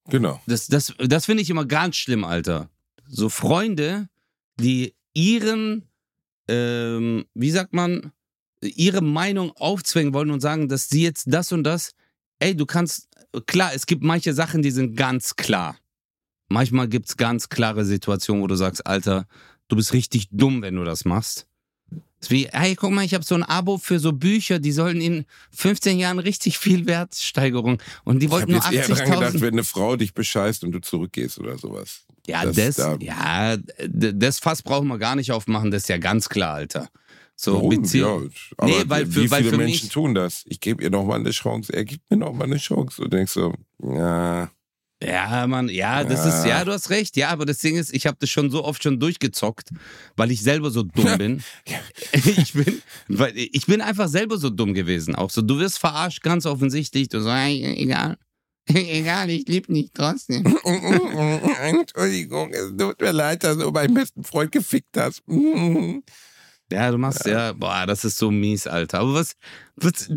Genau. 0.09 0.41
Das, 0.47 0.67
das, 0.67 0.95
das 0.99 1.27
finde 1.27 1.43
ich 1.43 1.51
immer 1.51 1.67
ganz 1.67 1.97
schlimm, 1.97 2.25
Alter. 2.25 2.71
So 3.09 3.29
Freunde, 3.29 4.09
die 4.59 4.95
ihren, 5.15 5.89
ähm, 6.49 7.25
wie 7.35 7.51
sagt 7.51 7.73
man, 7.73 8.13
ihre 8.61 9.03
Meinung 9.03 9.53
aufzwingen 9.53 10.15
wollen 10.15 10.31
und 10.31 10.41
sagen, 10.41 10.69
dass 10.69 10.89
sie 10.89 11.03
jetzt 11.03 11.27
das 11.29 11.53
und 11.53 11.65
das, 11.65 11.93
ey, 12.39 12.57
du 12.57 12.67
kannst, 12.67 13.09
klar, 13.47 13.73
es 13.75 13.87
gibt 13.87 14.03
manche 14.03 14.33
Sachen, 14.33 14.63
die 14.63 14.71
sind 14.71 14.97
ganz 14.97 15.37
klar. 15.37 15.77
Manchmal 16.49 16.89
gibt 16.89 17.09
es 17.09 17.17
ganz 17.17 17.49
klare 17.49 17.85
Situationen, 17.85 18.43
wo 18.43 18.47
du 18.47 18.57
sagst, 18.57 18.87
Alter, 18.87 19.27
du 19.69 19.77
bist 19.77 19.93
richtig 19.93 20.29
dumm, 20.31 20.63
wenn 20.63 20.77
du 20.77 20.85
das 20.85 21.05
machst. 21.05 21.48
Ist 22.21 22.31
wie, 22.31 22.49
hey, 22.51 22.75
guck 22.75 22.91
mal, 22.91 23.05
ich 23.05 23.15
habe 23.15 23.25
so 23.25 23.35
ein 23.35 23.43
Abo 23.43 23.79
für 23.79 23.99
so 23.99 24.13
Bücher, 24.13 24.59
die 24.59 24.73
sollen 24.73 25.01
in 25.01 25.25
15 25.53 25.99
Jahren 25.99 26.19
richtig 26.19 26.59
viel 26.59 26.87
Wertsteigerung 26.87 27.81
und 28.05 28.21
die 28.21 28.31
wollten 28.31 28.53
nur 28.53 28.61
80.000. 28.61 28.71
Ich 28.71 29.01
habe 29.01 29.11
gedacht, 29.11 29.41
wenn 29.41 29.55
eine 29.55 29.65
Frau 29.65 29.97
dich 29.97 30.15
bescheißt 30.15 30.65
und 30.65 30.73
du 30.73 30.81
zurückgehst 30.81 31.39
oder 31.39 31.59
sowas. 31.59 32.05
Ja, 32.27 32.45
das, 32.45 32.57
das 32.57 32.77
da 32.77 32.97
ja, 33.01 33.57
das 33.87 34.39
Fass 34.39 34.63
brauchen 34.63 34.89
wir 34.89 34.99
gar 34.99 35.17
nicht 35.17 35.33
aufmachen, 35.33 35.71
das 35.71 35.83
ist 35.83 35.89
ja 35.89 35.99
ganz 35.99 36.29
klar, 36.29 36.55
Alter. 36.55 36.89
So 37.41 37.55
Warum? 37.55 37.85
Ja, 37.85 38.19
aber 38.57 38.67
nee, 38.67 38.83
weil 38.87 39.07
für, 39.07 39.23
wie 39.23 39.31
weil 39.31 39.45
viele 39.45 39.59
Menschen 39.59 39.85
mich, 39.85 39.93
tun 39.93 40.15
das? 40.15 40.43
Ich 40.47 40.59
gebe 40.59 40.83
ihr 40.83 40.91
noch 40.91 41.05
mal 41.05 41.21
eine 41.21 41.31
Chance, 41.31 41.73
er 41.73 41.85
gibt 41.85 42.11
mir 42.11 42.17
noch 42.17 42.33
mal 42.33 42.45
eine 42.45 42.57
Chance. 42.57 43.01
Und 43.01 43.13
denkst 43.13 43.33
so, 43.33 43.55
ja, 43.81 44.51
ja, 45.03 45.47
Mann, 45.47 45.69
ja, 45.69 46.03
das 46.03 46.25
ja. 46.25 46.29
ist, 46.29 46.47
ja, 46.47 46.65
du 46.65 46.73
hast 46.73 46.91
recht, 46.91 47.17
ja, 47.17 47.29
aber 47.29 47.47
das 47.47 47.59
Ding 47.59 47.77
ist, 47.77 47.95
ich 47.95 48.07
habe 48.07 48.17
das 48.19 48.31
schon 48.31 48.51
so 48.51 48.65
oft 48.65 48.83
schon 48.83 48.99
durchgezockt, 48.99 49.71
weil 50.17 50.33
ich 50.33 50.43
selber 50.43 50.71
so 50.71 50.83
dumm 50.83 51.19
bin. 51.19 51.45
ich 52.13 52.53
bin, 52.53 52.83
weil 53.07 53.33
ich 53.37 53.67
bin 53.67 53.81
einfach 53.81 54.09
selber 54.09 54.39
so 54.39 54.51
dumm 54.51 54.75
gewesen. 54.75 55.15
Auch 55.15 55.31
so, 55.31 55.41
du 55.41 55.59
wirst 55.59 55.79
verarscht, 55.79 56.23
ganz 56.23 56.47
offensichtlich. 56.47 57.09
Du 57.09 57.21
sagst, 57.21 57.49
egal, 57.49 58.17
egal, 58.67 59.31
ich 59.31 59.47
lieb 59.47 59.69
nicht 59.69 59.95
trotzdem. 59.95 60.45
Entschuldigung, 61.61 62.53
es 62.53 62.77
tut 62.77 63.01
mir 63.01 63.13
leid, 63.13 63.45
dass 63.45 63.57
du 63.57 63.71
meinen 63.71 63.95
besten 63.95 64.25
Freund 64.25 64.51
gefickt 64.51 64.97
hast. 64.97 65.23
ja, 66.73 66.91
du 66.91 66.99
machst 66.99 67.25
ja. 67.25 67.33
ja, 67.33 67.53
boah, 67.53 67.87
das 67.87 68.05
ist 68.05 68.19
so 68.19 68.33
mies, 68.33 68.67
Alter. 68.67 68.99
Aber 68.99 69.15
was, 69.15 69.35
was 69.77 70.11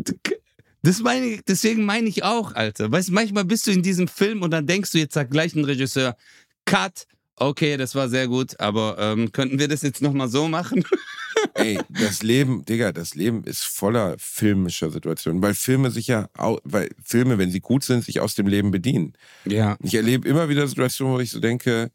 das 0.82 1.00
meine 1.00 1.26
ich, 1.26 1.40
deswegen 1.46 1.84
meine 1.84 2.08
ich 2.08 2.24
auch, 2.24 2.54
Alter. 2.54 2.90
Weißt 2.90 3.08
du, 3.08 3.12
manchmal 3.12 3.44
bist 3.44 3.66
du 3.66 3.70
in 3.70 3.82
diesem 3.82 4.08
Film 4.08 4.42
und 4.42 4.50
dann 4.50 4.66
denkst 4.66 4.90
du, 4.90 4.98
jetzt 4.98 5.14
sagt 5.14 5.30
gleich 5.30 5.54
ein 5.54 5.64
Regisseur, 5.64 6.16
Cut, 6.64 7.06
okay, 7.36 7.76
das 7.76 7.94
war 7.94 8.08
sehr 8.08 8.26
gut, 8.26 8.58
aber 8.60 8.96
ähm, 8.98 9.30
könnten 9.32 9.58
wir 9.58 9.68
das 9.68 9.82
jetzt 9.82 10.02
nochmal 10.02 10.28
so 10.28 10.48
machen? 10.48 10.84
Ey, 11.54 11.78
das 11.88 12.22
Leben, 12.22 12.64
Digga, 12.64 12.92
das 12.92 13.14
Leben 13.14 13.44
ist 13.44 13.64
voller 13.64 14.16
filmischer 14.18 14.90
Situationen, 14.90 15.42
weil 15.42 15.54
Filme 15.54 15.90
sich 15.90 16.08
ja, 16.08 16.28
weil 16.64 16.90
Filme, 17.02 17.38
wenn 17.38 17.50
sie 17.50 17.60
gut 17.60 17.84
sind, 17.84 18.04
sich 18.04 18.20
aus 18.20 18.34
dem 18.34 18.46
Leben 18.46 18.70
bedienen. 18.70 19.14
Ja. 19.44 19.76
Ich 19.82 19.94
erlebe 19.94 20.28
immer 20.28 20.48
wieder 20.48 20.66
Situationen, 20.66 21.14
wo 21.14 21.20
ich 21.20 21.30
so 21.30 21.40
denke, 21.40 21.90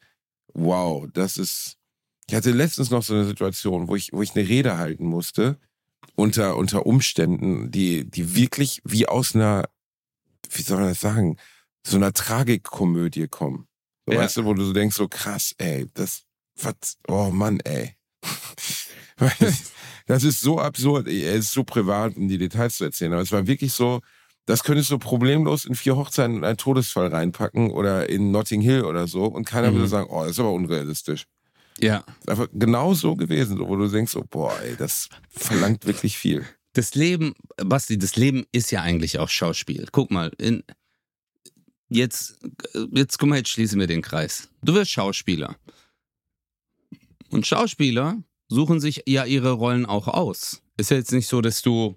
wow, 0.54 1.08
das 1.14 1.38
ist. 1.38 1.78
Ich 2.30 2.36
hatte 2.36 2.52
letztens 2.52 2.90
noch 2.90 3.04
so 3.04 3.14
eine 3.14 3.26
Situation, 3.26 3.88
wo 3.88 3.96
ich, 3.96 4.12
wo 4.12 4.22
ich 4.22 4.36
eine 4.36 4.48
Rede 4.48 4.78
halten 4.78 5.06
musste 5.06 5.58
unter, 6.18 6.58
unter 6.58 6.86
Umständen, 6.86 7.70
die, 7.72 8.10
die 8.10 8.36
wirklich 8.36 8.82
wie 8.84 9.08
aus 9.08 9.36
einer, 9.36 9.70
wie 10.50 10.64
soll 10.64 10.80
man 10.80 10.90
das 10.90 11.00
sagen, 11.00 11.38
so 11.86 11.96
einer 11.96 12.12
Tragikkomödie 12.12 13.28
kommen. 13.28 13.68
So, 14.06 14.14
ja. 14.14 14.20
Weißt 14.20 14.38
du, 14.38 14.46
wo 14.46 14.54
du 14.54 14.66
so 14.66 14.74
denkst, 14.74 14.96
so 14.96 15.08
krass, 15.08 15.54
ey, 15.60 15.86
das, 15.94 16.24
was, 16.56 16.98
oh 17.08 17.30
Mann, 17.30 17.60
ey. 17.60 17.96
das 20.08 20.24
ist 20.24 20.42
so 20.42 20.60
absurd, 20.60 21.08
er 21.08 21.36
ist 21.36 21.52
so 21.52 21.64
privat, 21.64 22.18
um 22.18 22.28
die 22.28 22.40
Details 22.40 22.78
zu 22.78 22.86
erzählen, 22.86 23.14
aber 23.14 23.22
es 23.22 23.32
war 23.32 23.46
wirklich 23.46 23.74
so, 23.74 24.02
das 24.48 24.64
könntest 24.64 24.90
du 24.90 24.98
problemlos 24.98 25.66
in 25.66 25.76
vier 25.76 25.96
Hochzeiten 25.98 26.38
und 26.38 26.46
einen 26.46 26.58
Todesfall 26.58 27.08
reinpacken 27.08 27.70
oder 27.70 28.10
in 28.10 28.32
Notting 28.32 28.62
Hill 28.62 28.86
oder 28.86 29.08
so 29.08 29.26
und 29.26 29.46
keiner 29.46 29.70
mhm. 29.70 29.76
würde 29.76 29.88
sagen, 29.88 30.10
oh, 30.10 30.22
das 30.22 30.32
ist 30.32 30.40
aber 30.40 30.52
unrealistisch. 30.52 31.26
Ja. 31.80 32.04
Einfach 32.26 32.48
genau 32.54 32.94
so 32.94 33.16
gewesen, 33.16 33.60
wo 33.60 33.76
du 33.76 33.88
denkst, 33.88 34.16
oh, 34.16 34.24
boah, 34.30 34.60
ey, 34.62 34.76
das 34.76 35.10
verlangt 35.30 35.86
wirklich 35.86 36.18
viel. 36.18 36.46
Das 36.74 36.96
Leben, 36.96 37.34
Basti, 37.58 37.98
das 37.98 38.16
Leben 38.16 38.46
ist 38.52 38.72
ja 38.72 38.82
eigentlich 38.82 39.20
auch 39.20 39.30
Schauspiel. 39.30 39.88
Guck 39.92 40.12
mal, 40.12 40.32
in, 40.38 40.64
jetzt, 41.90 42.40
jetzt 42.92 43.18
guck 43.18 43.30
mal, 43.30 43.38
jetzt 43.38 43.50
schließen 43.50 43.80
wir 43.80 43.88
den 43.88 44.02
Kreis. 44.02 44.50
Du 44.62 44.74
wirst 44.74 44.92
Schauspieler. 44.92 45.56
Und 47.30 47.46
Schauspieler 47.46 48.22
suchen 48.48 48.80
sich 48.80 49.04
ja 49.06 49.26
ihre 49.26 49.52
Rollen 49.52 49.86
auch 49.86 50.08
aus. 50.08 50.62
Ist 50.78 50.92
ja 50.92 50.98
jetzt 50.98 51.12
nicht 51.12 51.28
so, 51.28 51.42
dass 51.42 51.62
du 51.62 51.96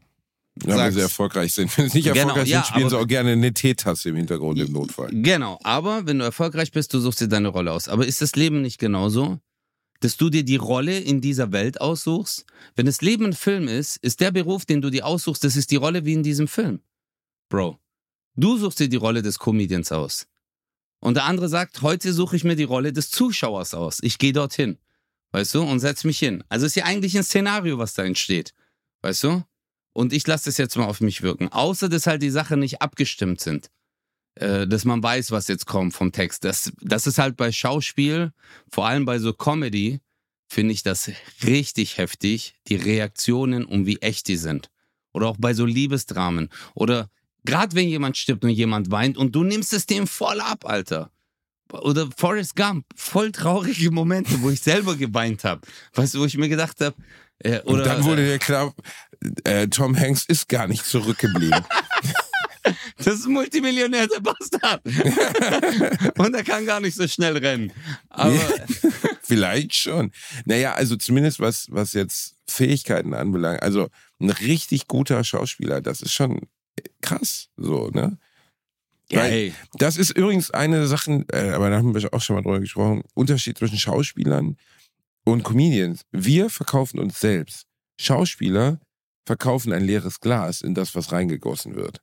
ja, 0.64 0.76
sagst, 0.76 0.86
wenn 0.86 0.92
sie 0.94 1.00
erfolgreich 1.00 1.54
sind. 1.54 1.78
Wenn 1.78 1.88
sie 1.88 1.98
nicht 1.98 2.06
genau, 2.06 2.28
erfolgreich 2.28 2.48
ja, 2.48 2.62
sind, 2.62 2.66
spielen 2.66 2.90
sie 2.90 2.98
auch 2.98 3.06
gerne 3.06 3.32
eine 3.32 3.52
Teetasse 3.52 4.08
im 4.10 4.16
Hintergrund 4.16 4.58
im 4.58 4.72
Notfall. 4.72 5.08
Genau, 5.12 5.58
aber 5.62 6.06
wenn 6.06 6.18
du 6.18 6.24
erfolgreich 6.24 6.72
bist, 6.72 6.92
du 6.92 7.00
suchst 7.00 7.20
dir 7.20 7.28
deine 7.28 7.48
Rolle 7.48 7.72
aus. 7.72 7.88
Aber 7.88 8.06
ist 8.06 8.20
das 8.20 8.34
Leben 8.34 8.60
nicht 8.60 8.78
genauso? 8.78 9.38
Dass 10.00 10.16
du 10.16 10.30
dir 10.30 10.44
die 10.44 10.56
Rolle 10.56 10.98
in 10.98 11.20
dieser 11.20 11.52
Welt 11.52 11.80
aussuchst. 11.80 12.44
Wenn 12.74 12.86
das 12.86 13.02
Leben 13.02 13.26
ein 13.26 13.32
Film 13.32 13.68
ist, 13.68 13.96
ist 13.98 14.20
der 14.20 14.30
Beruf, 14.30 14.64
den 14.64 14.80
du 14.80 14.90
dir 14.90 15.06
aussuchst, 15.06 15.44
das 15.44 15.56
ist 15.56 15.70
die 15.70 15.76
Rolle 15.76 16.04
wie 16.04 16.14
in 16.14 16.22
diesem 16.22 16.48
Film. 16.48 16.80
Bro, 17.48 17.78
du 18.34 18.56
suchst 18.56 18.80
dir 18.80 18.88
die 18.88 18.96
Rolle 18.96 19.22
des 19.22 19.38
Comedians 19.38 19.92
aus. 19.92 20.26
Und 21.00 21.14
der 21.14 21.24
andere 21.24 21.48
sagt, 21.48 21.82
heute 21.82 22.12
suche 22.12 22.36
ich 22.36 22.44
mir 22.44 22.56
die 22.56 22.64
Rolle 22.64 22.92
des 22.92 23.10
Zuschauers 23.10 23.74
aus. 23.74 23.98
Ich 24.02 24.18
gehe 24.18 24.32
dorthin. 24.32 24.78
Weißt 25.32 25.54
du? 25.54 25.62
Und 25.62 25.80
setz 25.80 26.04
mich 26.04 26.18
hin. 26.18 26.44
Also 26.48 26.66
ist 26.66 26.74
ja 26.74 26.84
eigentlich 26.84 27.16
ein 27.16 27.24
Szenario, 27.24 27.78
was 27.78 27.94
da 27.94 28.04
entsteht. 28.04 28.52
Weißt 29.02 29.24
du? 29.24 29.42
Und 29.92 30.12
ich 30.12 30.26
lasse 30.26 30.46
das 30.46 30.58
jetzt 30.58 30.76
mal 30.76 30.86
auf 30.86 31.00
mich 31.00 31.22
wirken. 31.22 31.48
Außer, 31.48 31.88
dass 31.88 32.06
halt 32.06 32.22
die 32.22 32.30
Sachen 32.30 32.60
nicht 32.60 32.82
abgestimmt 32.82 33.40
sind. 33.40 33.70
Äh, 34.36 34.66
dass 34.66 34.84
man 34.84 35.02
weiß, 35.02 35.32
was 35.32 35.48
jetzt 35.48 35.66
kommt 35.66 35.94
vom 35.94 36.12
Text. 36.12 36.44
Das, 36.44 36.72
das 36.80 37.06
ist 37.06 37.18
halt 37.18 37.36
bei 37.36 37.52
Schauspiel, 37.52 38.32
vor 38.70 38.86
allem 38.86 39.04
bei 39.04 39.18
so 39.18 39.32
Comedy, 39.32 40.00
finde 40.48 40.72
ich 40.72 40.82
das 40.82 41.10
richtig 41.44 41.98
heftig, 41.98 42.54
die 42.68 42.76
Reaktionen 42.76 43.64
und 43.64 43.86
wie 43.86 43.98
echt 43.98 44.28
die 44.28 44.36
sind. 44.36 44.70
Oder 45.12 45.28
auch 45.28 45.36
bei 45.38 45.54
so 45.54 45.64
Liebesdramen. 45.64 46.48
Oder 46.74 47.10
gerade 47.44 47.74
wenn 47.74 47.88
jemand 47.88 48.16
stirbt 48.16 48.44
und 48.44 48.50
jemand 48.50 48.90
weint 48.90 49.16
und 49.16 49.34
du 49.34 49.44
nimmst 49.44 49.72
es 49.72 49.86
dem 49.86 50.06
voll 50.06 50.40
ab, 50.40 50.64
Alter. 50.64 51.10
Oder 51.72 52.08
Forrest 52.16 52.56
Gump, 52.56 52.84
voll 52.96 53.30
traurige 53.30 53.90
Momente, 53.90 54.40
wo 54.42 54.50
ich 54.50 54.60
selber 54.60 54.96
geweint 54.96 55.44
habe. 55.44 55.60
Weißt 55.94 56.14
du, 56.14 56.20
wo 56.20 56.24
ich 56.24 56.36
mir 56.36 56.48
gedacht 56.48 56.80
habe, 56.80 56.96
äh, 57.38 57.60
Und 57.62 57.84
dann 57.86 58.04
wurde 58.04 58.24
dir 58.26 58.38
klar, 58.38 58.74
äh, 59.44 59.68
Tom 59.68 59.98
Hanks 59.98 60.24
ist 60.26 60.48
gar 60.48 60.66
nicht 60.66 60.84
zurückgeblieben. 60.84 61.64
Das 63.04 63.14
ist 63.14 63.28
Multimillionär, 63.28 64.06
der 64.06 64.20
Bastard. 64.20 64.82
Und 66.18 66.34
er 66.34 66.44
kann 66.44 66.66
gar 66.66 66.80
nicht 66.80 66.94
so 66.94 67.06
schnell 67.08 67.36
rennen. 67.36 67.72
Aber 68.08 68.38
Vielleicht 69.22 69.74
schon. 69.74 70.10
Naja, 70.44 70.74
also 70.74 70.96
zumindest 70.96 71.40
was, 71.40 71.66
was 71.70 71.92
jetzt 71.92 72.36
Fähigkeiten 72.46 73.14
anbelangt. 73.14 73.62
Also 73.62 73.88
ein 74.20 74.30
richtig 74.30 74.86
guter 74.86 75.22
Schauspieler, 75.24 75.80
das 75.80 76.02
ist 76.02 76.12
schon 76.12 76.40
krass, 77.00 77.48
so, 77.56 77.88
ne? 77.88 78.18
ja, 79.10 79.20
Weil- 79.20 79.54
Das 79.74 79.96
ist 79.96 80.10
übrigens 80.10 80.50
eine 80.50 80.76
der 80.78 80.86
Sachen, 80.88 81.26
äh, 81.32 81.50
aber 81.50 81.70
da 81.70 81.76
haben 81.76 81.94
wir 81.94 82.12
auch 82.14 82.20
schon 82.20 82.36
mal 82.36 82.42
drüber 82.42 82.60
gesprochen, 82.60 83.02
Unterschied 83.14 83.58
zwischen 83.58 83.78
Schauspielern 83.78 84.56
und 85.24 85.42
Comedians. 85.44 86.02
Wir 86.12 86.50
verkaufen 86.50 86.98
uns 86.98 87.20
selbst. 87.20 87.66
Schauspieler 88.00 88.80
verkaufen 89.26 89.72
ein 89.72 89.84
leeres 89.84 90.20
Glas 90.20 90.60
in 90.62 90.74
das, 90.74 90.94
was 90.94 91.12
reingegossen 91.12 91.76
wird. 91.76 92.00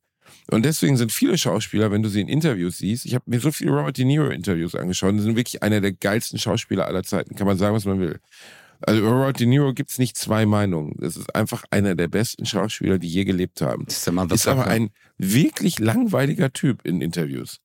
Und 0.50 0.64
deswegen 0.64 0.98
sind 0.98 1.12
viele 1.12 1.38
Schauspieler, 1.38 1.92
wenn 1.92 2.04
du 2.04 2.10
sie 2.10 2.22
in 2.22 2.28
Interviews 2.28 2.78
siehst, 2.78 3.06
ich 3.06 3.16
habe 3.16 3.26
mir 3.28 3.40
so 3.40 3.52
viele 3.52 3.72
Robert 3.72 3.98
De 3.98 4.06
Niro 4.06 4.30
Interviews 4.30 4.76
angeschaut, 4.76 5.14
die 5.16 5.20
sind 5.20 5.36
wirklich 5.36 5.64
einer 5.64 5.82
der 5.82 5.92
geilsten 5.92 6.40
Schauspieler 6.40 6.86
aller 6.88 7.04
Zeiten, 7.04 7.36
kann 7.36 7.48
man 7.48 7.58
sagen, 7.58 7.76
was 7.76 7.86
man 7.86 8.00
will. 8.00 8.20
Also 8.82 9.02
über 9.02 9.12
Robert 9.12 9.40
De 9.40 9.48
Niro 9.48 9.74
gibt 9.74 9.90
es 9.90 9.98
nicht 9.98 10.18
zwei 10.18 10.46
Meinungen. 10.46 10.96
Das 11.00 11.18
ist 11.18 11.36
einfach 11.36 11.64
einer 11.72 11.96
der 11.96 12.08
besten 12.08 12.46
Schauspieler, 12.46 13.00
die 13.00 13.10
je 13.10 13.26
gelebt 13.26 13.62
haben 13.62 13.86
das 13.86 13.98
ist 13.98 14.08
der 14.08 14.14
ist 14.36 14.48
aber 14.48 14.68
ein 14.68 14.92
wirklich 15.18 15.80
langweiliger 15.80 16.54
Typ 16.54 16.86
in 16.86 17.02
Interviews. 17.02 17.60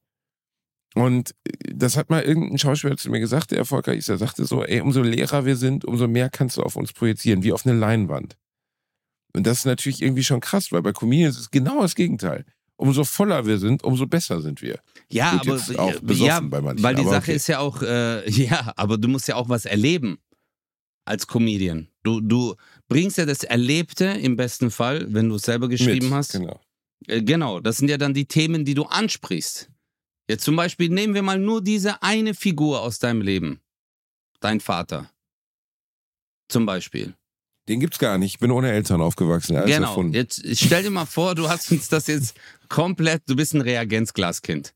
Und 0.94 1.34
äh, 1.44 1.74
das 1.74 1.96
hat 1.96 2.10
mal 2.10 2.22
irgendein 2.22 2.58
Schauspieler 2.58 2.96
zu 2.96 3.10
mir 3.10 3.20
gesagt, 3.20 3.50
der 3.50 3.58
erfolgreich 3.58 3.98
ist. 3.98 4.08
Er 4.08 4.18
sagte 4.18 4.44
so, 4.44 4.64
ey, 4.64 4.80
umso 4.80 5.02
leerer 5.02 5.44
wir 5.44 5.56
sind, 5.56 5.84
umso 5.84 6.08
mehr 6.08 6.30
kannst 6.30 6.56
du 6.56 6.62
auf 6.62 6.76
uns 6.76 6.92
projizieren, 6.92 7.42
wie 7.42 7.52
auf 7.52 7.66
eine 7.66 7.78
Leinwand. 7.78 8.36
Und 9.34 9.46
das 9.46 9.60
ist 9.60 9.64
natürlich 9.64 10.02
irgendwie 10.02 10.24
schon 10.24 10.40
krass, 10.40 10.72
weil 10.72 10.82
bei 10.82 10.92
Comedians 10.92 11.38
ist 11.38 11.50
genau 11.50 11.82
das 11.82 11.94
Gegenteil. 11.94 12.44
Umso 12.76 13.04
voller 13.04 13.46
wir 13.46 13.58
sind, 13.58 13.84
umso 13.84 14.06
besser 14.06 14.40
sind 14.42 14.60
wir. 14.60 14.80
Ja, 15.10 15.40
aber 15.40 15.54
auch 15.78 15.94
ja, 16.08 16.40
bei 16.40 16.60
manchen, 16.60 16.82
weil 16.82 16.94
die 16.94 17.04
Sache 17.04 17.16
okay. 17.16 17.36
ist 17.36 17.46
ja 17.46 17.60
auch, 17.60 17.82
äh, 17.82 18.28
ja, 18.30 18.72
aber 18.76 18.98
du 18.98 19.08
musst 19.08 19.28
ja 19.28 19.36
auch 19.36 19.48
was 19.48 19.64
erleben 19.64 20.18
als 21.04 21.26
Comedian. 21.26 21.88
Du, 22.02 22.20
du 22.20 22.54
bringst 22.88 23.18
ja 23.18 23.26
das 23.26 23.44
Erlebte 23.44 24.06
im 24.06 24.36
besten 24.36 24.70
Fall, 24.70 25.06
wenn 25.12 25.28
du 25.28 25.36
es 25.36 25.42
selber 25.42 25.68
geschrieben 25.68 26.08
Mit, 26.08 26.14
hast. 26.14 26.32
Genau. 26.32 26.60
Äh, 27.06 27.22
genau, 27.22 27.60
das 27.60 27.78
sind 27.78 27.88
ja 27.88 27.98
dann 27.98 28.14
die 28.14 28.26
Themen, 28.26 28.64
die 28.64 28.74
du 28.74 28.84
ansprichst. 28.84 29.70
Jetzt 30.28 30.44
zum 30.44 30.56
Beispiel 30.56 30.88
nehmen 30.88 31.14
wir 31.14 31.22
mal 31.22 31.38
nur 31.38 31.62
diese 31.62 32.02
eine 32.02 32.34
Figur 32.34 32.80
aus 32.80 32.98
deinem 32.98 33.20
Leben. 33.20 33.60
Dein 34.40 34.60
Vater. 34.60 35.10
Zum 36.48 36.66
Beispiel. 36.66 37.14
Den 37.68 37.78
gibt's 37.80 37.98
gar 37.98 38.18
nicht. 38.18 38.34
Ich 38.34 38.38
bin 38.40 38.50
ohne 38.50 38.72
Eltern 38.72 39.00
aufgewachsen. 39.00 39.56
Alles 39.56 39.74
genau. 39.74 39.88
erfunden. 39.88 40.14
Jetzt 40.14 40.42
stell 40.58 40.82
dir 40.82 40.90
mal 40.90 41.06
vor, 41.06 41.34
du 41.34 41.48
hast 41.48 41.70
uns 41.70 41.88
das 41.88 42.08
jetzt 42.08 42.36
komplett, 42.68 43.22
du 43.28 43.36
bist 43.36 43.54
ein 43.54 43.60
Reagenzglaskind. 43.60 44.72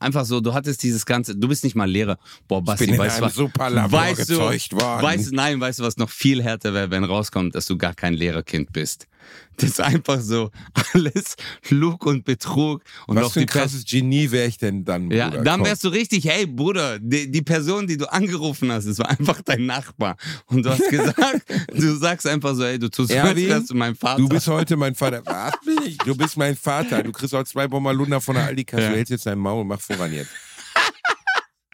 Einfach 0.00 0.24
so, 0.24 0.40
du 0.40 0.54
hattest 0.54 0.84
dieses 0.84 1.04
ganze, 1.06 1.34
du 1.34 1.48
bist 1.48 1.64
nicht 1.64 1.74
mal 1.74 1.90
Lehrer. 1.90 2.18
Boah, 2.46 2.60
Ich 2.60 2.64
Basti, 2.66 2.84
bin 2.86 2.94
in 2.94 3.00
weißt 3.00 3.18
du 3.18 3.22
einem 3.22 3.26
was? 3.30 3.34
super 3.34 3.68
Labor 3.70 4.00
Weißt 4.00 4.30
du- 4.30 4.38
gezeugt 4.38 4.72
worden. 4.80 5.02
Weißt, 5.02 5.32
nein, 5.32 5.60
weißt 5.60 5.80
du, 5.80 5.82
was 5.82 5.96
noch 5.96 6.10
viel 6.10 6.40
härter 6.40 6.72
wäre, 6.72 6.92
wenn 6.92 7.02
rauskommt, 7.02 7.56
dass 7.56 7.66
du 7.66 7.76
gar 7.76 7.94
kein 7.94 8.14
Lehrerkind 8.14 8.72
bist. 8.72 9.08
Das 9.60 9.70
ist 9.70 9.80
einfach 9.80 10.20
so 10.20 10.52
alles 10.94 11.34
Lug 11.70 12.06
und 12.06 12.24
Betrug 12.24 12.82
und 13.08 13.16
was 13.16 13.24
auch 13.26 13.32
für 13.32 13.40
die 13.40 13.46
ein 13.46 13.48
krasses 13.48 13.84
Genie 13.84 14.30
wäre 14.30 14.46
ich 14.46 14.56
denn 14.56 14.84
dann, 14.84 15.10
Ja, 15.10 15.30
Bruder? 15.30 15.42
dann 15.42 15.58
Komm. 15.60 15.66
wärst 15.66 15.82
du 15.82 15.88
richtig, 15.88 16.24
hey 16.26 16.46
Bruder, 16.46 17.00
die, 17.00 17.28
die 17.28 17.42
Person, 17.42 17.88
die 17.88 17.96
du 17.96 18.06
angerufen 18.12 18.70
hast, 18.70 18.86
das 18.86 18.98
war 19.00 19.10
einfach 19.10 19.42
dein 19.42 19.66
Nachbar. 19.66 20.16
Und 20.46 20.64
du 20.64 20.70
hast 20.70 20.88
gesagt, 20.90 21.42
du 21.74 21.96
sagst 21.96 22.26
einfach 22.28 22.54
so, 22.54 22.64
hey, 22.64 22.78
du 22.78 22.88
tust 22.88 23.10
Erwin, 23.10 23.48
wärst 23.48 23.70
du 23.70 23.74
mein 23.74 23.96
Vater. 23.96 24.18
Du 24.18 24.28
bist 24.28 24.46
heute 24.46 24.76
mein 24.76 24.94
Vater. 24.94 25.22
Was 25.24 25.54
bin 25.64 25.78
ich? 25.84 25.98
Du 25.98 26.16
bist 26.16 26.36
mein 26.36 26.54
Vater. 26.54 27.02
Du 27.02 27.10
kriegst 27.10 27.32
heute 27.34 27.50
zwei 27.50 27.66
Bommerlunder 27.66 28.20
von 28.20 28.36
der 28.36 28.44
Aldi-Kasse. 28.44 28.82
Ja. 28.84 28.90
Du 28.90 28.96
hältst 28.96 29.10
jetzt 29.10 29.26
dein 29.26 29.38
Maul 29.40 29.62
und 29.62 29.66
mach 29.66 29.80
voran 29.80 30.12
jetzt. 30.12 30.30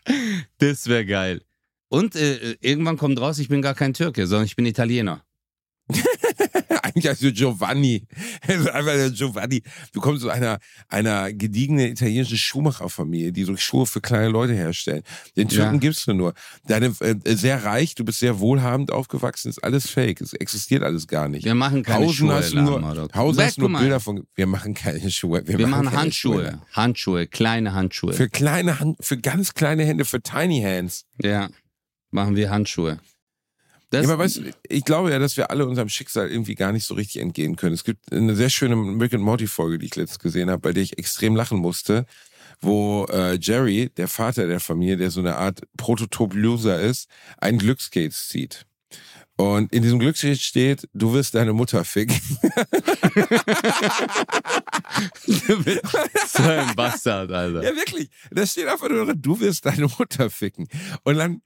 das 0.59 0.87
wäre 0.87 1.05
geil. 1.05 1.43
Und 1.89 2.17
äh, 2.17 2.57
irgendwann 2.61 2.97
kommt 2.97 3.21
raus, 3.21 3.39
ich 3.39 3.49
bin 3.49 3.63
gar 3.63 3.75
kein 3.75 3.93
Türke, 3.93 4.27
sondern 4.27 4.47
ich 4.47 4.57
bin 4.57 4.65
Italiener. 4.67 5.23
Eigentlich 6.95 7.19
du 7.19 7.33
Giovanni. 7.33 8.07
Ist 8.47 8.69
einfach 8.71 8.93
der 8.93 9.11
Giovanni. 9.11 9.63
Du 9.93 10.01
kommst 10.01 10.25
aus 10.25 10.31
einer, 10.31 10.59
einer 10.89 11.33
gediegenen 11.33 11.89
italienischen 11.91 12.39
Schuhmacherfamilie, 12.39 13.33
die 13.33 13.45
so 13.45 13.57
Schuhe 13.57 13.87
für 13.87 14.01
kleine 14.01 14.29
Leute 14.29 14.55
herstellen. 14.55 15.03
Den 15.37 15.49
Türken 15.49 15.75
Ja. 15.75 15.81
gibst 15.81 16.07
du 16.07 16.13
nur. 16.15 16.35
Deine, 16.67 16.95
äh, 17.01 17.17
sehr 17.35 17.65
reich, 17.65 17.95
du 17.95 18.05
bist 18.05 18.21
sehr 18.21 18.39
wohlhabend 18.39 18.93
aufgewachsen, 18.93 19.49
ist 19.49 19.63
alles 19.65 19.91
fake. 19.91 20.21
Es 20.21 20.33
existiert 20.35 20.83
alles 20.83 21.09
gar 21.09 21.29
nicht. 21.29 21.45
Wir 21.45 21.55
machen 21.55 21.83
keine 21.83 22.05
Hausen 22.07 22.15
Schuhe. 22.29 22.35
hast 22.35 22.55
nur, 22.55 23.09
Hausen 23.15 23.39
Weg, 23.39 23.47
hast 23.47 23.59
nur. 23.59 23.69
Bilder 23.79 24.01
von. 24.01 24.27
Wir 24.35 24.47
machen 24.47 24.75
keine 24.75 25.11
Schuhe. 25.11 25.43
Wir 25.47 25.67
machen 25.67 25.87
keine 25.87 25.97
Handschuhe. 25.97 26.61
Handschuhe, 26.73 27.27
kleine 27.27 27.75
Handschuhe. 27.75 28.13
Für 28.13 28.29
kleine 28.29 28.79
Hand, 28.81 28.97
für 29.01 29.19
ganz 29.19 29.55
kleine 29.55 29.85
Hände, 29.85 30.05
für 30.05 30.21
Tiny 30.23 30.63
Hands. 30.63 31.05
ja, 31.23 31.49
machen 32.11 32.37
wir 32.37 32.51
Handschuhe. 32.51 32.99
Das, 33.95 34.07
Ja, 34.07 34.13
aber 34.13 34.25
weißt 34.25 34.37
du, 34.37 34.43
ich 34.69 34.85
glaube 34.85 35.11
ja, 35.11 35.19
dass 35.19 35.37
wir 35.37 35.51
alle 35.51 35.67
unserem 35.67 35.89
Schicksal 35.89 36.31
irgendwie 36.31 36.55
gar 36.55 36.73
nicht 36.73 36.85
so 36.85 36.95
richtig 36.95 37.23
entgehen 37.23 37.57
können. 37.57 37.75
Es 37.75 37.85
gibt 37.85 38.13
eine 38.13 38.35
sehr 38.35 38.51
schöne 38.51 38.77
Rick 39.01 39.15
and 39.15 39.23
Morty 39.23 39.47
Folge, 39.47 39.79
die 39.79 39.87
ich 39.87 39.97
letztens 39.97 40.19
gesehen 40.19 40.51
habe, 40.51 40.61
bei 40.61 40.73
der 40.73 40.83
ich 40.83 40.99
extrem 40.99 41.37
lachen 41.37 41.59
musste, 41.59 42.07
wo 42.61 43.07
äh, 43.11 43.39
Jerry, 43.41 43.91
der 43.97 44.09
Vater 44.09 44.47
der 44.47 44.61
Familie, 44.61 44.97
der 44.97 45.11
so 45.11 45.21
eine 45.21 45.37
Art 45.37 45.63
Prototyp-Loser 45.77 46.81
ist, 46.81 47.09
einen 47.39 47.59
Glückskeks 47.59 48.29
zieht. 48.29 48.67
Und 49.37 49.73
in 49.73 49.83
diesem 49.83 49.99
Glückskeks 49.99 50.41
steht, 50.43 50.89
du 50.95 51.13
wirst 51.13 51.35
deine 51.35 51.53
Mutter 51.53 51.85
ficken. 51.85 52.17
so 55.27 56.43
ein 56.45 56.77
Bastard, 56.77 57.33
Alter. 57.33 57.65
Ja, 57.65 57.75
wirklich. 57.75 58.11
Das 58.31 58.53
steht 58.53 58.69
einfach 58.69 58.89
nur 58.89 59.07
drin, 59.07 59.21
du 59.21 59.41
wirst 59.41 59.67
deine 59.67 59.89
Mutter 59.99 60.31
ficken. 60.31 60.69
Und 61.03 61.17
dann, 61.17 61.43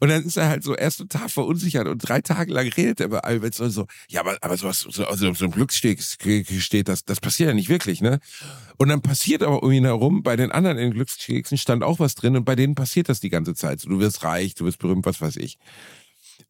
und 0.00 0.08
dann 0.08 0.24
ist 0.24 0.36
er 0.36 0.48
halt 0.48 0.62
so 0.64 0.74
erst 0.74 0.98
total 0.98 1.28
verunsichert 1.28 1.86
und 1.88 1.98
drei 1.98 2.20
Tage 2.20 2.52
lang 2.52 2.68
redet 2.68 3.00
er 3.00 3.08
bei 3.08 3.20
Albert 3.20 3.54
so, 3.54 3.68
so, 3.68 3.86
ja, 4.08 4.20
aber, 4.20 4.36
aber 4.40 4.56
sowas, 4.56 4.80
so, 4.88 5.06
also 5.06 5.32
so 5.34 5.44
ein 5.44 5.50
Glückssteg 5.50 6.02
steht, 6.02 6.88
das, 6.88 7.04
das 7.04 7.20
passiert 7.20 7.48
ja 7.48 7.54
nicht 7.54 7.68
wirklich, 7.68 8.00
ne? 8.00 8.20
Und 8.76 8.88
dann 8.88 9.02
passiert 9.02 9.42
aber 9.42 9.62
um 9.62 9.70
ihn 9.70 9.84
herum, 9.84 10.22
bei 10.22 10.36
den 10.36 10.50
anderen 10.52 10.78
in 10.78 10.90
den 10.90 10.94
Glückskeksen 10.94 11.58
stand 11.58 11.82
auch 11.82 12.00
was 12.00 12.14
drin 12.14 12.36
und 12.36 12.44
bei 12.44 12.56
denen 12.56 12.74
passiert 12.74 13.08
das 13.08 13.20
die 13.20 13.30
ganze 13.30 13.54
Zeit. 13.54 13.80
So, 13.80 13.88
du 13.88 14.00
wirst 14.00 14.24
reich, 14.24 14.54
du 14.54 14.64
wirst 14.64 14.78
berühmt, 14.78 15.06
was 15.06 15.20
weiß 15.20 15.36
ich. 15.36 15.58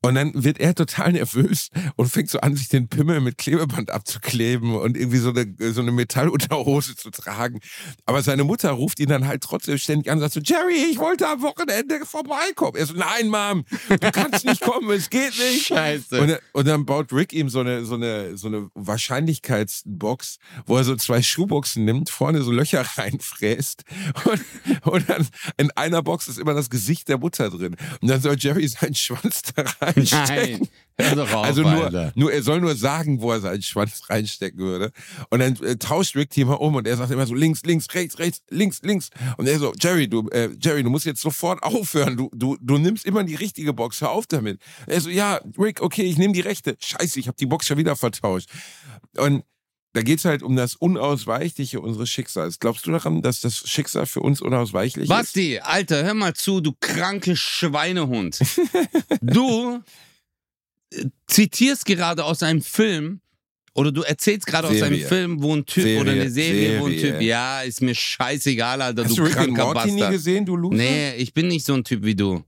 Und 0.05 0.17
dann 0.17 0.33
wird 0.35 0.61
er 0.61 0.75
total 0.75 1.13
nervös 1.13 1.71
und 1.97 2.09
fängt 2.09 2.29
so 2.29 2.39
an, 2.41 2.55
sich 2.57 2.69
den 2.69 2.89
Pimmel 2.89 3.21
mit 3.21 3.39
Klebeband 3.39 3.91
abzukleben 3.91 4.75
und 4.75 4.99
irgendwie 4.99 5.17
so 5.17 5.31
eine, 5.31 5.47
so 5.73 5.81
eine 5.81 5.93
Metallunterhose 5.93 6.95
zu 6.95 7.11
tragen. 7.11 7.61
Aber 8.05 8.23
seine 8.23 8.45
Mutter 8.45 8.71
ruft 8.73 9.01
ihn 9.01 9.09
dann 9.09 9.27
halt 9.27 9.43
trotzdem 9.43 9.79
ständig 9.79 10.11
an 10.11 10.19
und 10.19 10.21
sagt 10.21 10.35
so, 10.35 10.41
Jerry, 10.41 10.91
ich 10.91 10.99
wollte 10.99 11.27
am 11.27 11.41
Wochenende 11.41 12.05
vorbeikommen. 12.05 12.77
Er 12.77 12.85
so, 12.85 12.93
nein, 12.93 13.29
Mom, 13.29 13.65
du 13.89 14.11
kannst 14.13 14.45
nicht 14.45 14.61
kommen, 14.61 14.91
es 14.91 15.09
geht 15.09 15.39
nicht. 15.39 15.67
Scheiße. 15.69 16.21
Und, 16.21 16.39
und 16.53 16.69
dann 16.69 16.85
baut 16.85 17.11
Rick 17.11 17.33
ihm 17.33 17.49
so 17.49 17.61
eine, 17.61 17.87
so 17.87 17.95
eine, 17.95 18.37
so 18.37 18.49
eine 18.49 18.69
Wahrscheinlichkeitsbox, 18.75 20.37
wo 20.67 20.77
er 20.77 20.85
so 20.85 20.97
zwei 20.97 21.23
Schuhboxen 21.23 21.85
nimmt, 21.85 22.11
vorne 22.11 22.43
so 22.43 22.53
Löcher 22.53 22.85
reinfräst 22.97 23.85
und, 24.25 24.45
und 24.83 25.09
dann 25.09 25.27
in 25.57 25.71
einer 25.71 26.03
Box 26.03 26.29
ist 26.29 26.39
immer 26.39 26.53
das 26.53 26.69
Gesicht 26.69 27.09
der 27.09 27.17
Mutter 27.17 27.49
drin. 27.49 27.77
Und 28.03 28.09
dann 28.09 28.21
soll 28.21 28.37
Jerry 28.39 28.69
seinen 28.69 28.95
Schwanz 28.95 29.43
da 29.55 29.65
reinstecken. 29.97 30.59
Nein. 30.61 30.69
Hör 30.97 31.17
doch 31.17 31.33
auf, 31.33 31.45
Also 31.45 31.63
nur, 31.63 31.87
Alter. 31.87 32.13
nur, 32.15 32.33
er 32.33 32.43
soll 32.43 32.61
nur 32.61 32.77
sagen, 32.77 33.21
wo 33.21 33.33
er 33.33 33.41
seinen 33.41 33.63
Schwanz 33.63 34.09
reinstecken 34.09 34.61
würde. 34.61 34.93
Und 35.29 35.41
dann 35.41 35.57
äh, 35.57 35.77
tauscht 35.77 36.15
Rick 36.15 36.31
die 36.31 36.43
immer 36.43 36.61
um 36.61 36.77
und 36.77 36.87
er 36.87 36.97
sagt 36.97 37.11
immer 37.11 37.27
so 37.27 37.35
links, 37.35 37.63
links, 37.65 37.93
rechts, 37.95 38.19
rechts, 38.21 38.43
links, 38.49 38.81
links. 38.83 39.11
Und 39.37 39.49
er 39.49 39.59
so, 39.59 39.73
Jerry, 39.81 40.09
du, 40.09 40.29
äh, 40.29 40.51
Jerry, 40.61 40.85
du 40.85 40.91
musst 40.91 41.05
jetzt 41.05 41.21
sofort 41.21 41.63
aufhören. 41.65 42.17
Du, 42.17 42.31
du, 42.33 42.57
du 42.61 42.79
nimmst 42.79 43.07
immer 43.07 43.25
die 43.25 43.35
richtige 43.35 43.73
Box. 43.73 44.01
Hör 44.01 44.11
auf 44.13 44.27
damit. 44.29 44.61
Er 44.87 45.01
so, 45.01 45.11
ja, 45.11 45.41
Rick, 45.59 45.83
okay, 45.83 46.03
ich 46.03 46.17
nehme 46.17 46.33
die 46.33 46.43
rechte. 46.43 46.77
Scheiße, 46.79 47.19
ich 47.19 47.27
habe 47.27 47.37
die 47.37 47.47
Box 47.47 47.67
schon 47.67 47.77
wieder 47.77 47.97
vertauscht. 47.97 48.49
Und 49.17 49.43
da 49.95 50.03
geht's 50.03 50.25
halt 50.25 50.43
um 50.43 50.57
das 50.57 50.75
Unausweichliche 50.75 51.81
unseres 51.81 52.11
Schicksals. 52.11 52.59
Glaubst 52.59 52.85
du 52.85 52.91
daran, 52.91 53.23
dass 53.23 53.41
das 53.41 53.57
Schicksal 53.69 54.07
für 54.07 54.21
uns 54.21 54.41
unausweichlich 54.41 55.05
ist? 55.05 55.09
Basti, 55.09 55.61
Alter, 55.61 56.03
hör 56.05 56.15
mal 56.15 56.35
zu, 56.35 56.61
du 56.61 56.73
kranke 56.81 57.37
Schweinehund. 57.37 58.41
du 59.21 59.81
äh, 60.91 61.05
zitierst 61.29 61.87
gerade 61.87 62.25
aus 62.25 62.43
einem 62.43 62.61
Film 62.61 63.21
oder 63.73 63.93
du 63.93 64.03
erzählst 64.03 64.49
gerade 64.49 64.67
aus 64.67 64.83
einem 64.83 64.95
Serie. 64.95 65.07
Film, 65.07 65.43
wo 65.43 65.55
ein 65.55 65.65
Typ 65.65 65.85
Serie, 65.85 66.01
oder 66.01 66.11
eine 66.11 66.31
Serie, 66.31 66.81
wo 66.81 66.87
ein 66.87 66.99
Serie. 66.99 67.13
Typ, 67.13 67.23
ja, 67.23 67.63
ist 67.63 67.81
mir 67.81 67.95
scheißegal, 67.95 68.83
Alter, 68.83 69.05
Hast 69.05 69.17
du 69.17 69.23
Rick 69.23 69.37
and 69.37 69.57
kranker 69.57 69.75
Morty 69.75 69.93
nie 69.93 70.01
Bastard. 70.01 70.13
gesehen, 70.13 70.45
du 70.45 70.57
Loser? 70.57 70.77
Nee, 70.77 71.15
ich 71.15 71.33
bin 71.33 71.47
nicht 71.47 71.65
so 71.65 71.75
ein 71.75 71.85
Typ 71.85 72.03
wie 72.03 72.17
du. 72.17 72.43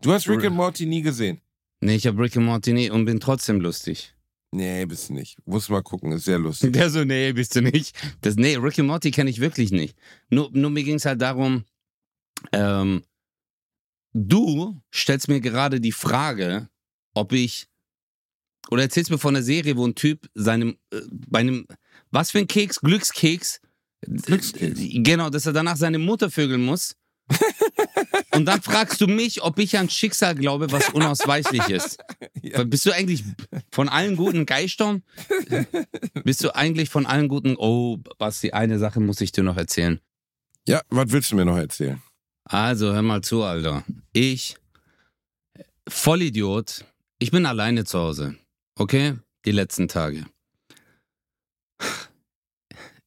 Du 0.00 0.10
hast 0.10 0.26
Rick 0.26 0.44
and 0.44 0.56
Morty 0.56 0.86
nie 0.86 1.02
gesehen? 1.02 1.42
Nee, 1.80 1.96
ich 1.96 2.06
hab 2.06 2.18
Rick 2.18 2.38
and 2.38 2.46
Morty 2.46 2.72
nie 2.72 2.88
und 2.88 3.04
bin 3.04 3.20
trotzdem 3.20 3.60
lustig. 3.60 4.14
Nee, 4.56 4.86
bist 4.86 5.10
du 5.10 5.12
nicht. 5.12 5.36
Muss 5.44 5.68
mal 5.68 5.82
gucken, 5.82 6.12
ist 6.12 6.24
sehr 6.24 6.38
lustig. 6.38 6.72
Der 6.72 6.88
so, 6.88 7.04
nee, 7.04 7.30
bist 7.32 7.54
du 7.54 7.60
nicht. 7.60 7.94
Das, 8.22 8.36
nee, 8.36 8.56
Rick 8.56 8.78
and 8.78 8.88
Morty 8.88 9.10
kenne 9.10 9.28
ich 9.28 9.38
wirklich 9.38 9.70
nicht. 9.70 9.94
Nur, 10.30 10.50
nur 10.52 10.70
mir 10.70 10.82
ging 10.82 10.94
es 10.94 11.04
halt 11.04 11.20
darum, 11.20 11.66
ähm, 12.52 13.02
du 14.14 14.80
stellst 14.94 15.28
mir 15.28 15.40
gerade 15.40 15.78
die 15.78 15.92
Frage, 15.92 16.70
ob 17.12 17.32
ich, 17.32 17.68
oder 18.70 18.80
erzählst 18.80 19.10
mir 19.10 19.18
von 19.18 19.36
einer 19.36 19.44
Serie, 19.44 19.76
wo 19.76 19.86
ein 19.86 19.94
Typ 19.94 20.26
seinem, 20.32 20.78
äh, 20.90 21.02
bei 21.10 21.40
einem, 21.40 21.66
was 22.10 22.30
für 22.30 22.38
ein 22.38 22.48
Keks, 22.48 22.80
Glückskeks, 22.80 23.60
Glückskeks. 24.06 24.80
genau, 24.80 25.28
dass 25.28 25.44
er 25.44 25.52
danach 25.52 25.76
seine 25.76 25.98
Mutter 25.98 26.30
vögeln 26.30 26.64
muss. 26.64 26.96
Und 28.32 28.44
dann 28.44 28.60
fragst 28.60 29.00
du 29.00 29.06
mich, 29.06 29.42
ob 29.42 29.58
ich 29.58 29.78
an 29.78 29.88
Schicksal 29.88 30.34
glaube, 30.34 30.70
was 30.72 30.90
unausweichlich 30.90 31.68
ist. 31.68 31.98
Ja. 32.42 32.62
Bist 32.62 32.86
du 32.86 32.92
eigentlich 32.92 33.24
von 33.72 33.88
allen 33.88 34.14
guten 34.14 34.46
Geistern? 34.46 35.02
Bist 36.22 36.44
du 36.44 36.54
eigentlich 36.54 36.90
von 36.90 37.04
allen 37.04 37.26
guten. 37.26 37.56
Oh, 37.56 37.98
Basti, 38.18 38.52
eine 38.52 38.78
Sache 38.78 39.00
muss 39.00 39.20
ich 39.20 39.32
dir 39.32 39.42
noch 39.42 39.56
erzählen. 39.56 40.00
Ja, 40.68 40.80
was 40.88 41.10
willst 41.10 41.32
du 41.32 41.36
mir 41.36 41.44
noch 41.44 41.56
erzählen? 41.56 42.00
Also, 42.44 42.92
hör 42.92 43.02
mal 43.02 43.22
zu, 43.22 43.42
Alter. 43.42 43.82
Ich, 44.12 44.56
Vollidiot, 45.88 46.84
ich 47.18 47.32
bin 47.32 47.46
alleine 47.46 47.84
zu 47.84 47.98
Hause. 47.98 48.36
Okay? 48.76 49.14
Die 49.44 49.52
letzten 49.52 49.88
Tage. 49.88 50.26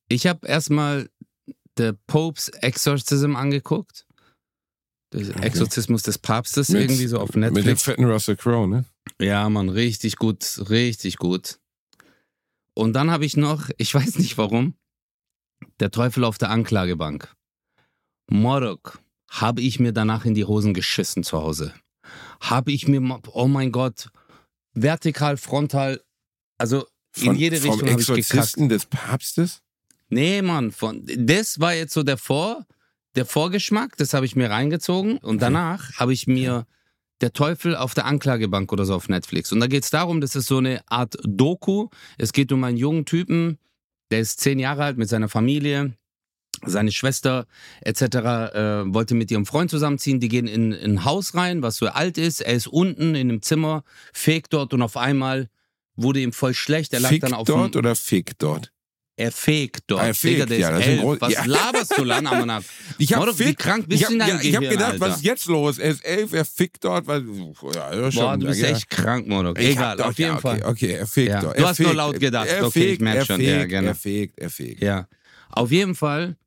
Ich 0.10 0.28
habe 0.28 0.46
erstmal 0.48 1.10
The 1.78 1.94
Pope's 2.08 2.50
Exorcism 2.50 3.38
angeguckt. 3.38 4.06
Okay. 5.14 5.32
Exorzismus 5.42 6.04
des 6.04 6.18
Papstes, 6.20 6.70
Mit- 6.70 6.84
irgendwie 6.84 7.08
so 7.08 7.20
auf 7.20 7.30
Mit 7.34 7.50
dem 7.50 7.54
Netflix. 7.54 7.84
fetten 7.84 8.06
Russell 8.06 8.36
Crowe, 8.36 8.68
ne? 8.68 8.86
Ja, 9.20 9.50
Mann, 9.50 9.70
richtig 9.70 10.18
gut, 10.18 10.62
richtig 10.70 11.18
gut. 11.18 11.60
Und 12.76 12.94
dann 12.94 13.10
habe 13.12 13.26
ich 13.26 13.36
noch, 13.36 13.70
ich 13.78 13.94
weiß 13.94 14.20
nicht 14.20 14.38
warum, 14.38 14.76
der 15.80 15.92
Teufel 15.92 16.24
auf 16.24 16.38
der 16.38 16.52
Anklagebank. 16.52 17.28
Morok 18.30 19.00
habe 19.30 19.62
ich 19.62 19.80
mir 19.80 19.92
danach 19.94 20.26
in 20.26 20.34
die 20.36 20.46
Hosen 20.46 20.74
geschissen 20.74 21.24
zu 21.24 21.38
Hause. 21.42 21.74
Habe 22.40 22.72
ich 22.72 22.88
mir, 22.88 23.02
oh 23.34 23.48
mein 23.48 23.72
Gott, 23.72 24.10
vertikal, 24.74 25.38
frontal, 25.38 26.02
also 26.58 26.86
in 27.20 27.36
jede 27.36 27.58
vom 27.58 27.72
Richtung 27.72 27.88
gekackt. 27.88 28.18
Exorzisten 28.20 28.70
des 28.70 28.86
Papstes? 28.86 29.62
Nee, 30.10 30.42
Mann, 30.42 30.72
von, 30.72 31.04
das 31.18 31.60
war 31.60 31.74
jetzt 31.74 31.94
so 31.94 32.04
der 32.04 32.18
Vor, 32.18 32.66
der 33.16 33.26
Vorgeschmack, 33.26 33.98
das 33.98 34.14
habe 34.14 34.26
ich 34.26 34.36
mir 34.36 34.50
reingezogen 34.50 35.18
und 35.18 35.42
danach 35.42 35.94
habe 35.98 36.14
ich 36.14 36.28
mir 36.28 36.66
der 37.22 37.34
Teufel 37.34 37.76
auf 37.76 37.94
der 37.94 38.06
Anklagebank 38.06 38.72
oder 38.72 38.86
so 38.86 38.96
auf 38.96 39.10
Netflix. 39.10 39.52
Und 39.52 39.60
da 39.60 39.68
geht 39.68 39.84
es 39.84 39.90
darum, 39.90 40.22
das 40.22 40.36
ist 40.36 40.48
so 40.48 40.58
eine 40.58 40.82
Art 40.88 41.18
Doku. 41.24 41.90
Es 42.18 42.34
geht 42.34 42.52
um 42.52 42.64
einen 42.64 42.78
jungen 42.78 43.06
Typen, 43.06 43.58
der 44.12 44.20
ist 44.20 44.40
zehn 44.40 44.60
Jahre 44.60 44.84
alt 44.84 44.98
mit 44.98 45.10
seiner 45.10 45.30
Familie. 45.30 45.96
Seine 46.66 46.92
Schwester 46.92 47.46
etc. 47.82 48.02
Äh, 48.04 48.94
wollte 48.94 49.16
mit 49.16 49.32
ihrem 49.32 49.46
Freund 49.46 49.70
zusammenziehen. 49.70 50.20
Die 50.20 50.28
gehen 50.28 50.48
in, 50.48 50.74
in 50.74 50.96
ein 50.96 51.06
Haus 51.06 51.34
rein, 51.36 51.62
was 51.62 51.78
so 51.78 51.88
alt 51.88 52.18
ist. 52.18 52.42
Er 52.42 52.54
ist 52.54 52.68
unten 52.68 53.16
in 53.16 53.30
einem 53.30 53.42
Zimmer, 53.42 53.84
fegt 54.14 54.54
dort 54.54 54.74
und 54.74 54.82
auf 54.82 54.98
einmal 54.98 55.50
wurde 55.96 56.20
ihm 56.20 56.34
voll 56.34 56.54
schlecht. 56.54 56.94
Er 56.94 57.00
lag 57.00 57.10
Fick 57.10 57.22
dann 57.22 57.34
auf 57.34 57.48
dort 57.48 57.76
dem, 57.76 57.80
oder 57.80 57.96
Fick 57.96 58.38
dort? 58.40 58.74
Er 59.20 59.32
fegt 59.32 59.84
dort. 59.88 60.02
Er 60.04 60.14
fegt, 60.14 60.36
Digga, 60.36 60.46
der 60.46 60.60
ja, 60.60 60.78
ist 60.78 60.88
elf. 60.88 61.02
Groß- 61.02 61.22
Was 61.22 61.34
ja. 61.34 61.46
laberst 61.46 61.98
du, 61.98 62.04
Lan 62.04 62.26
Amanak? 62.26 62.64
Ich 62.98 63.12
hab 63.14 63.20
Mordok, 63.20 63.40
wie 63.40 63.54
krank 63.54 63.88
bist 63.88 64.02
ich 64.02 64.08
du 64.08 64.14
in 64.14 64.22
hab, 64.22 64.30
deinem 64.30 64.42
ja, 64.42 64.50
ich 64.50 64.56
hab 64.56 64.64
gedacht, 64.64 64.92
Alter? 64.94 65.00
was 65.02 65.16
ist 65.18 65.24
jetzt 65.26 65.46
los? 65.48 65.78
Er 65.78 65.92
ist 65.92 66.06
elf, 66.06 66.34
er 66.34 66.46
fickt 66.46 66.84
dort, 66.84 67.06
weil. 67.08 67.24
Ja, 67.76 67.94
ja, 67.96 68.12
schon, 68.12 68.22
Boah, 68.24 68.38
du 68.38 68.46
bist 68.48 68.62
ja, 68.62 68.70
echt 68.70 68.90
krank, 68.90 69.28
hab 69.30 69.58
Egal, 69.58 69.98
doch- 69.98 70.06
auf 70.08 70.18
jeden 70.18 70.32
okay, 70.32 70.42
Fall. 70.42 70.64
Okay, 70.66 70.92
er 70.94 71.08
fegt 71.08 71.34
dort. 71.44 71.58
Du 71.58 71.62
Er 71.62 71.68
hast 71.68 71.80
nur 71.80 71.90
fegt, 71.90 71.98
laut 71.98 72.20
gedacht. 72.20 72.48
Er 72.48 72.66
Okay, 72.66 72.80
fegt, 72.80 72.94
ich 72.94 73.00
merk 73.02 73.16
er 73.18 73.26
schon. 73.26 73.36
Fegt, 73.38 73.50
Ja, 73.50 73.66
gerne. 73.66 73.88
Er 73.90 73.96
fegt, 73.96 74.40
er 74.40 74.50
fegt. 74.50 74.82
Ja. 74.82 75.08
Auf 75.50 75.72
jeden 75.72 75.96
Fall 75.96 76.38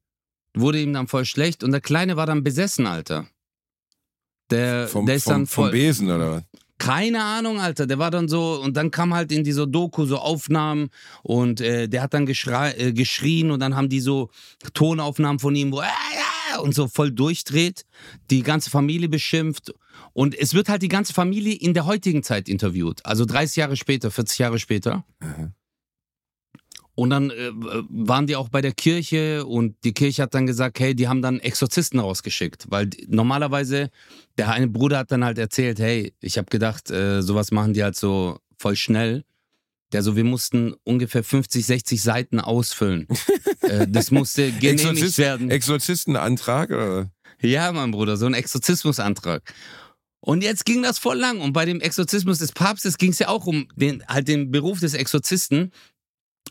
wurde 0.55 0.81
ihm 0.81 0.93
dann 0.93 1.09
voll 1.09 1.25
schlecht 1.25 1.63
und 1.65 1.73
der 1.73 1.81
Kleine 1.81 2.17
war 2.17 2.27
dann 2.27 2.43
besessen, 2.43 2.87
Alter. 2.87 3.27
Der, 4.51 4.89
Vom, 4.89 5.07
der 5.07 5.17
ist 5.17 5.25
vom, 5.25 5.33
dann 5.33 5.47
vom 5.47 5.65
voll. 5.65 5.71
Besen 5.73 6.11
oder 6.11 6.31
was? 6.33 6.43
Keine 6.83 7.23
Ahnung, 7.23 7.61
Alter. 7.61 7.87
Der 7.87 8.01
war 8.01 8.11
dann 8.11 8.27
so, 8.27 8.61
und 8.61 8.77
dann 8.77 8.91
kam 8.91 9.15
halt 9.15 9.31
in 9.31 9.45
dieser 9.45 9.69
Doku 9.69 10.05
so 10.05 10.19
Aufnahmen 10.19 10.91
und 11.23 11.61
äh, 11.61 11.89
der 11.89 12.03
hat 12.03 12.13
dann 12.13 12.27
äh, 12.27 12.93
geschrien 12.93 13.53
und 13.53 13.61
dann 13.61 13.77
haben 13.77 13.89
die 13.89 14.01
so 14.01 14.31
Tonaufnahmen 14.75 15.39
von 15.39 15.55
ihm, 15.55 15.71
wo 15.71 15.81
äh, 15.81 16.59
und 16.61 16.75
so 16.75 16.89
voll 16.89 17.13
durchdreht, 17.13 17.87
die 18.33 18.43
ganze 18.43 18.69
Familie 18.69 19.09
beschimpft. 19.09 19.73
Und 20.13 20.37
es 20.37 20.55
wird 20.55 20.69
halt 20.69 20.83
die 20.83 20.89
ganze 20.89 21.13
Familie 21.13 21.55
in 21.55 21.73
der 21.73 21.87
heutigen 21.87 22.25
Zeit 22.25 22.49
interviewt. 22.49 23.07
Also 23.07 23.27
30 23.27 23.57
Jahre 23.59 23.77
später, 23.77 24.11
40 24.11 24.39
Jahre 24.41 24.59
später. 24.59 25.05
Aha. 25.21 25.53
Und 27.03 27.11
dann 27.11 27.31
äh, 27.31 27.51
waren 27.89 28.29
die 28.29 28.37
auch 28.37 28.49
bei 28.49 28.61
der 28.61 28.71
Kirche 28.71 29.45
und 29.45 29.75
die 29.83 29.93
Kirche 29.93 30.23
hat 30.23 30.35
dann 30.35 30.47
gesagt, 30.47 30.79
hey, 30.79 30.95
die 30.95 31.09
haben 31.09 31.21
dann 31.21 31.41
Exorzisten 31.41 31.99
rausgeschickt, 31.99 32.67
weil 32.69 32.91
normalerweise 33.09 33.91
der 34.39 34.51
eine 34.53 34.69
Bruder 34.69 34.99
hat 34.99 35.11
dann 35.11 35.25
halt 35.25 35.37
erzählt, 35.37 35.81
hey, 35.81 36.15
ich 36.21 36.39
habe 36.39 36.49
gedacht, 36.49 36.93
äh, 36.93 37.21
sowas 37.21 37.51
machen 37.51 37.75
die 37.75 37.83
halt 37.83 37.97
so 37.97 38.39
voll 38.57 38.77
schnell. 38.77 39.25
Der 39.91 40.05
so, 40.05 40.15
wir 40.15 40.23
mussten 40.23 40.75
ungefähr 40.85 41.25
50, 41.25 41.67
60 41.67 42.01
Seiten 42.01 42.39
ausfüllen. 42.39 43.09
äh, 43.63 43.89
das 43.89 44.13
musste 44.13 44.53
genehmigt 44.53 45.03
Exorzist- 45.03 45.19
werden. 45.19 45.51
Exorzistenantrag 45.51 46.71
oder? 46.71 47.11
Ja, 47.41 47.73
mein 47.73 47.91
Bruder, 47.91 48.17
so 48.17 48.27
ein 48.27 48.35
Exorzismusantrag. 48.35 49.43
Und 50.21 50.45
jetzt 50.45 50.65
ging 50.65 50.85
das 50.85 51.01
voll 51.01 51.19
lang. 51.19 51.41
Und 51.41 51.53
bei 51.53 51.65
dem 51.65 51.81
Exorzismus 51.81 52.39
des 52.39 52.53
Papstes 52.53 52.97
ging 52.97 53.11
es 53.11 53.19
ja 53.19 53.27
auch 53.27 53.47
um 53.47 53.67
den, 53.75 54.07
halt 54.07 54.29
den 54.29 54.53
Beruf 54.53 54.79
des 54.79 54.95
Exorzisten. 54.95 55.73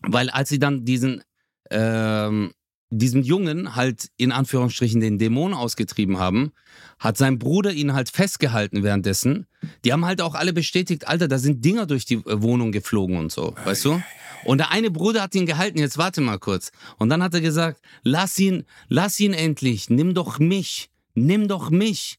Weil 0.01 0.29
als 0.29 0.49
sie 0.49 0.59
dann 0.59 0.85
diesen, 0.85 1.23
ähm, 1.69 2.51
diesen 2.89 3.23
Jungen 3.23 3.75
halt 3.75 4.09
in 4.17 4.31
Anführungsstrichen 4.31 4.99
den 4.99 5.17
Dämon 5.17 5.53
ausgetrieben 5.53 6.19
haben, 6.19 6.51
hat 6.99 7.17
sein 7.17 7.39
Bruder 7.39 7.71
ihn 7.71 7.93
halt 7.93 8.09
festgehalten 8.09 8.83
währenddessen. 8.83 9.47
Die 9.85 9.93
haben 9.93 10.05
halt 10.05 10.21
auch 10.21 10.35
alle 10.35 10.53
bestätigt, 10.53 11.07
Alter, 11.07 11.27
da 11.27 11.37
sind 11.37 11.63
Dinger 11.63 11.85
durch 11.85 12.05
die 12.05 12.15
äh, 12.15 12.41
Wohnung 12.41 12.71
geflogen 12.71 13.17
und 13.17 13.31
so, 13.31 13.55
weißt 13.63 13.85
du? 13.85 14.01
Und 14.43 14.57
der 14.57 14.71
eine 14.71 14.91
Bruder 14.91 15.21
hat 15.21 15.35
ihn 15.35 15.45
gehalten, 15.45 15.77
jetzt 15.77 15.97
warte 15.97 16.19
mal 16.19 16.39
kurz. 16.39 16.71
Und 16.97 17.09
dann 17.09 17.21
hat 17.21 17.33
er 17.33 17.41
gesagt, 17.41 17.79
lass 18.03 18.37
ihn, 18.39 18.65
lass 18.87 19.19
ihn 19.19 19.33
endlich, 19.33 19.89
nimm 19.89 20.13
doch 20.13 20.39
mich, 20.39 20.89
nimm 21.13 21.47
doch 21.47 21.69
mich, 21.69 22.17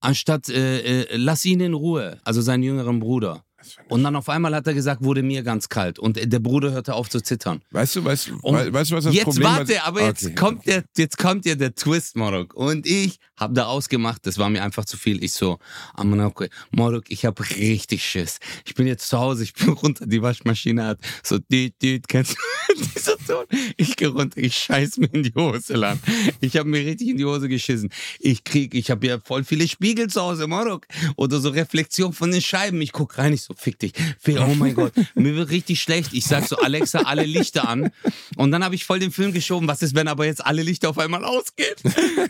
anstatt 0.00 0.48
äh, 0.48 1.02
äh, 1.02 1.16
lass 1.16 1.44
ihn 1.44 1.60
in 1.60 1.74
Ruhe, 1.74 2.20
also 2.24 2.40
seinen 2.40 2.62
jüngeren 2.62 3.00
Bruder. 3.00 3.44
Und 3.88 4.02
dann 4.04 4.16
auf 4.16 4.28
einmal 4.28 4.54
hat 4.54 4.66
er 4.66 4.74
gesagt, 4.74 5.02
wurde 5.04 5.22
mir 5.22 5.42
ganz 5.42 5.68
kalt. 5.68 5.98
Und 5.98 6.18
der 6.22 6.38
Bruder 6.40 6.72
hörte 6.72 6.94
auf 6.94 7.08
zu 7.08 7.20
zittern. 7.20 7.62
Weißt 7.70 7.96
du, 7.96 8.04
weißt, 8.04 8.30
Und 8.42 8.54
wei- 8.54 8.72
weißt 8.72 8.90
du, 8.90 8.96
was 8.96 9.04
das 9.04 9.14
jetzt 9.14 9.24
Problem 9.24 9.44
warte, 9.48 9.72
ist? 9.74 9.86
aber 9.86 10.02
jetzt 10.02 10.24
Okay. 10.24 10.34
kommt 10.34 10.66
der, 10.66 10.84
jetzt 10.96 11.18
kommt 11.18 11.44
ja 11.46 11.54
der 11.54 11.74
Twist, 11.74 12.16
Morok. 12.16 12.54
Und 12.54 12.86
ich 12.86 13.18
habe 13.36 13.52
da 13.54 13.66
ausgemacht, 13.66 14.26
das 14.26 14.38
war 14.38 14.48
mir 14.50 14.62
einfach 14.62 14.84
zu 14.84 14.96
viel. 14.96 15.22
Ich 15.24 15.32
so, 15.32 15.58
Amanoko, 15.94 16.46
Morok, 16.70 17.04
ich 17.08 17.24
habe 17.24 17.42
richtig 17.56 18.04
Schiss. 18.04 18.38
Ich 18.64 18.74
bin 18.74 18.86
jetzt 18.86 19.08
zu 19.08 19.18
Hause, 19.18 19.44
ich 19.44 19.52
bin 19.54 19.70
runter, 19.70 20.06
die 20.06 20.22
Waschmaschine 20.22 20.84
hat 20.86 20.98
so, 21.22 21.38
düt, 21.38 21.74
düt, 21.82 22.06
kennst 22.08 22.36
du 22.36 22.74
dieser 22.94 23.16
Ton? 23.26 23.44
Ich 23.76 23.96
gehe 23.96 24.08
runter, 24.08 24.38
ich 24.38 24.56
scheiß 24.56 24.98
mir 24.98 25.06
in 25.12 25.22
die 25.22 25.34
Hose 25.34 25.74
lang. 25.74 25.98
Ich 26.40 26.56
habe 26.56 26.68
mir 26.68 26.84
richtig 26.84 27.08
in 27.08 27.16
die 27.18 27.24
Hose 27.24 27.48
geschissen. 27.48 27.90
Ich 28.20 28.44
krieg, 28.44 28.74
ich 28.74 28.90
habe 28.90 29.06
ja 29.06 29.18
voll 29.20 29.44
viele 29.44 29.66
Spiegel 29.68 30.08
zu 30.08 30.20
Hause, 30.20 30.46
Morok. 30.46 30.86
Oder 31.16 31.40
so 31.40 31.48
Reflexion 31.50 32.12
von 32.12 32.30
den 32.30 32.40
Scheiben. 32.42 32.80
Ich 32.82 32.92
guck 32.92 33.18
rein, 33.18 33.32
ich 33.32 33.42
so, 33.42 33.53
fick 33.58 33.78
dich. 33.78 33.92
Oh 34.38 34.54
mein 34.54 34.74
Gott, 34.74 34.92
mir 35.14 35.34
wird 35.34 35.50
richtig 35.50 35.80
schlecht. 35.80 36.12
Ich 36.12 36.26
sag 36.26 36.46
so, 36.46 36.56
Alexa, 36.56 37.00
alle 37.00 37.24
Lichter 37.24 37.68
an. 37.68 37.90
Und 38.36 38.50
dann 38.50 38.64
habe 38.64 38.74
ich 38.74 38.84
voll 38.84 38.98
den 38.98 39.12
Film 39.12 39.32
geschoben. 39.32 39.68
Was 39.68 39.82
ist, 39.82 39.94
wenn 39.94 40.08
aber 40.08 40.26
jetzt 40.26 40.44
alle 40.44 40.62
Lichter 40.62 40.90
auf 40.90 40.98
einmal 40.98 41.24
ausgehen? 41.24 41.74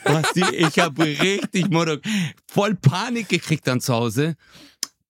Basti, 0.05 0.45
ich 0.53 0.79
habe 0.79 1.05
richtig, 1.05 1.68
Morok, 1.70 2.01
voll 2.49 2.75
Panik 2.75 3.29
gekriegt 3.29 3.66
dann 3.66 3.81
zu 3.81 3.95
Hause. 3.95 4.37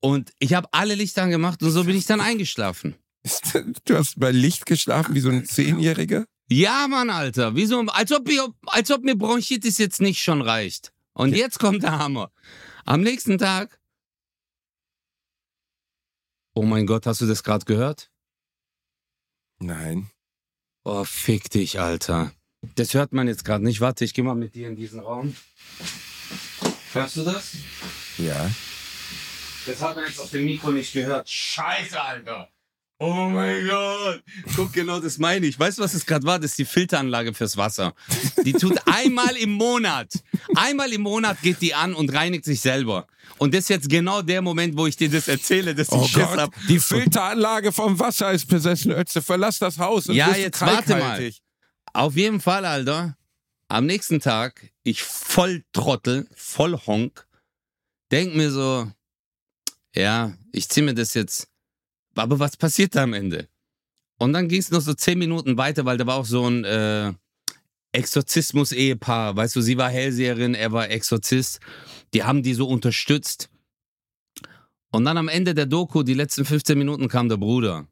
Und 0.00 0.32
ich 0.38 0.54
habe 0.54 0.68
alle 0.72 0.94
Lichter 0.94 1.22
angemacht 1.22 1.62
und 1.62 1.70
so 1.70 1.84
bin 1.84 1.96
ich 1.96 2.06
dann 2.06 2.20
eingeschlafen. 2.20 2.94
Du 3.84 3.96
hast 3.96 4.20
bei 4.20 4.30
Licht 4.30 4.66
geschlafen 4.66 5.14
wie 5.14 5.20
so 5.20 5.30
ein 5.30 5.46
Zehnjähriger? 5.46 6.26
Ja, 6.50 6.86
Mann, 6.88 7.08
Alter. 7.08 7.56
Wieso? 7.56 7.80
Als 7.80 8.12
ob, 8.12 8.28
ich, 8.28 8.38
als 8.66 8.90
ob 8.90 9.02
mir 9.02 9.16
Bronchitis 9.16 9.78
jetzt 9.78 10.02
nicht 10.02 10.22
schon 10.22 10.42
reicht. 10.42 10.92
Und 11.14 11.34
jetzt 11.34 11.58
kommt 11.58 11.82
der 11.82 11.98
Hammer. 11.98 12.30
Am 12.84 13.00
nächsten 13.00 13.38
Tag. 13.38 13.78
Oh 16.56 16.62
mein 16.62 16.86
Gott, 16.86 17.06
hast 17.06 17.20
du 17.20 17.26
das 17.26 17.42
gerade 17.42 17.64
gehört? 17.64 18.12
Nein. 19.58 20.10
Oh, 20.84 21.04
fick 21.04 21.50
dich, 21.50 21.80
Alter. 21.80 22.32
Das 22.76 22.94
hört 22.94 23.12
man 23.12 23.26
jetzt 23.26 23.44
gerade 23.44 23.64
nicht. 23.64 23.80
Warte, 23.80 24.04
ich 24.04 24.14
gehe 24.14 24.22
mal 24.22 24.36
mit 24.36 24.54
dir 24.54 24.68
in 24.68 24.76
diesen 24.76 25.00
Raum. 25.00 25.34
Hörst 26.92 27.16
du 27.16 27.24
das? 27.24 27.56
Ja. 28.18 28.50
Das 29.66 29.82
hat 29.82 29.96
man 29.96 30.04
jetzt 30.04 30.20
auf 30.20 30.30
dem 30.30 30.44
Mikro 30.44 30.70
nicht 30.70 30.92
gehört. 30.92 31.28
Scheiße, 31.28 32.00
Alter. 32.00 32.48
Oh 33.06 33.28
mein 33.28 33.66
Gott. 33.68 34.22
Guck, 34.56 34.72
genau 34.72 34.98
das 34.98 35.18
meine 35.18 35.44
ich. 35.46 35.58
Weißt 35.58 35.76
du, 35.78 35.82
was 35.82 35.92
es 35.92 36.06
gerade 36.06 36.24
war? 36.24 36.38
Das 36.38 36.52
ist 36.52 36.58
die 36.58 36.64
Filteranlage 36.64 37.34
fürs 37.34 37.56
Wasser. 37.58 37.94
Die 38.44 38.52
tut 38.54 38.78
einmal 38.86 39.36
im 39.36 39.50
Monat. 39.52 40.10
Einmal 40.54 40.90
im 40.92 41.02
Monat 41.02 41.42
geht 41.42 41.60
die 41.60 41.74
an 41.74 41.92
und 41.94 42.14
reinigt 42.14 42.44
sich 42.46 42.60
selber. 42.62 43.06
Und 43.38 43.52
das 43.52 43.60
ist 43.64 43.68
jetzt 43.68 43.88
genau 43.90 44.22
der 44.22 44.40
Moment, 44.40 44.76
wo 44.78 44.86
ich 44.86 44.96
dir 44.96 45.10
das 45.10 45.28
erzähle, 45.28 45.74
dass 45.74 45.88
ich 45.88 45.94
Oh 45.94 46.06
Schiss 46.06 46.22
Gott, 46.28 46.38
hab. 46.38 46.54
die 46.68 46.78
Filteranlage 46.78 47.72
vom 47.72 47.98
Wasser 47.98 48.32
ist 48.32 48.46
besessen, 48.46 48.92
Ötze. 48.92 49.20
Verlass 49.20 49.58
das 49.58 49.78
Haus 49.78 50.06
und 50.08 50.14
Ja, 50.14 50.34
jetzt 50.34 50.60
warte 50.62 50.96
mal. 50.96 51.30
Auf 51.92 52.16
jeden 52.16 52.40
Fall, 52.40 52.64
Alter. 52.64 53.16
Am 53.68 53.86
nächsten 53.86 54.20
Tag, 54.20 54.70
ich 54.82 55.02
voll 55.02 55.62
Trottel, 55.72 56.26
voll 56.34 56.78
Honk, 56.86 57.26
denk 58.12 58.34
mir 58.34 58.50
so, 58.50 58.90
ja, 59.94 60.32
ich 60.52 60.68
zieh 60.68 60.82
mir 60.82 60.94
das 60.94 61.14
jetzt. 61.14 61.48
Aber 62.14 62.38
was 62.38 62.56
passiert 62.56 62.94
da 62.94 63.02
am 63.02 63.12
Ende? 63.12 63.48
Und 64.18 64.32
dann 64.32 64.48
ging 64.48 64.60
es 64.60 64.70
noch 64.70 64.80
so 64.80 64.94
zehn 64.94 65.18
Minuten 65.18 65.56
weiter, 65.56 65.84
weil 65.84 65.96
da 65.96 66.06
war 66.06 66.16
auch 66.16 66.24
so 66.24 66.48
ein 66.48 66.64
äh, 66.64 67.12
Exorzismus-Ehepaar. 67.92 69.36
Weißt 69.36 69.56
du, 69.56 69.60
sie 69.60 69.76
war 69.76 69.90
Hellseherin, 69.90 70.54
er 70.54 70.72
war 70.72 70.90
Exorzist. 70.90 71.60
Die 72.12 72.22
haben 72.22 72.42
die 72.42 72.54
so 72.54 72.68
unterstützt. 72.68 73.50
Und 74.90 75.04
dann 75.04 75.18
am 75.18 75.28
Ende 75.28 75.54
der 75.54 75.66
Doku, 75.66 76.04
die 76.04 76.14
letzten 76.14 76.44
15 76.44 76.78
Minuten, 76.78 77.08
kam 77.08 77.28
der 77.28 77.36
Bruder. 77.36 77.88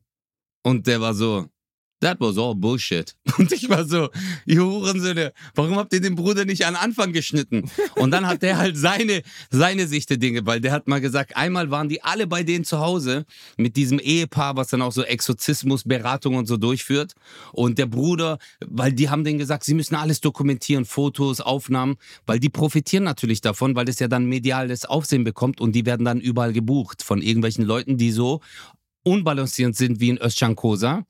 Und 0.62 0.86
der 0.86 1.00
war 1.00 1.14
so, 1.14 1.48
that 2.02 2.20
was 2.20 2.36
all 2.36 2.54
bullshit. 2.54 3.14
Und 3.38 3.52
ich 3.52 3.68
war 3.68 3.84
so, 3.84 4.10
ihr 4.44 4.62
Hurensöhne, 4.62 5.32
warum 5.54 5.76
habt 5.76 5.92
ihr 5.92 6.00
den 6.00 6.14
Bruder 6.14 6.44
nicht 6.44 6.66
an 6.66 6.76
Anfang 6.76 7.12
geschnitten? 7.12 7.70
Und 7.94 8.10
dann 8.10 8.26
hat 8.26 8.42
der 8.42 8.58
halt 8.58 8.76
seine, 8.76 9.22
seine 9.50 9.86
Sicht 9.86 10.10
der 10.10 10.16
Dinge, 10.18 10.44
weil 10.44 10.60
der 10.60 10.72
hat 10.72 10.88
mal 10.88 11.00
gesagt, 11.00 11.36
einmal 11.36 11.70
waren 11.70 11.88
die 11.88 12.02
alle 12.02 12.26
bei 12.26 12.42
denen 12.42 12.64
zu 12.64 12.80
Hause 12.80 13.24
mit 13.56 13.76
diesem 13.76 13.98
Ehepaar, 13.98 14.56
was 14.56 14.68
dann 14.68 14.82
auch 14.82 14.92
so 14.92 15.02
Exorzismus, 15.02 15.84
Beratung 15.84 16.34
und 16.34 16.46
so 16.46 16.56
durchführt. 16.56 17.14
Und 17.52 17.78
der 17.78 17.86
Bruder, 17.86 18.38
weil 18.66 18.92
die 18.92 19.08
haben 19.08 19.24
denen 19.24 19.38
gesagt, 19.38 19.64
sie 19.64 19.74
müssen 19.74 19.94
alles 19.94 20.20
dokumentieren, 20.20 20.84
Fotos, 20.84 21.40
Aufnahmen, 21.40 21.96
weil 22.26 22.38
die 22.38 22.50
profitieren 22.50 23.04
natürlich 23.04 23.40
davon, 23.40 23.74
weil 23.74 23.84
das 23.84 23.98
ja 23.98 24.08
dann 24.08 24.26
mediales 24.26 24.84
Aufsehen 24.84 25.24
bekommt 25.24 25.60
und 25.60 25.72
die 25.72 25.86
werden 25.86 26.04
dann 26.04 26.20
überall 26.20 26.52
gebucht 26.52 27.02
von 27.02 27.22
irgendwelchen 27.22 27.64
Leuten, 27.64 27.96
die 27.96 28.10
so 28.10 28.40
unbalancierend 29.04 29.76
sind 29.76 30.00
wie 30.00 30.10
in 30.10 30.18
Özcan 30.18 30.54
Kosa 30.54 31.04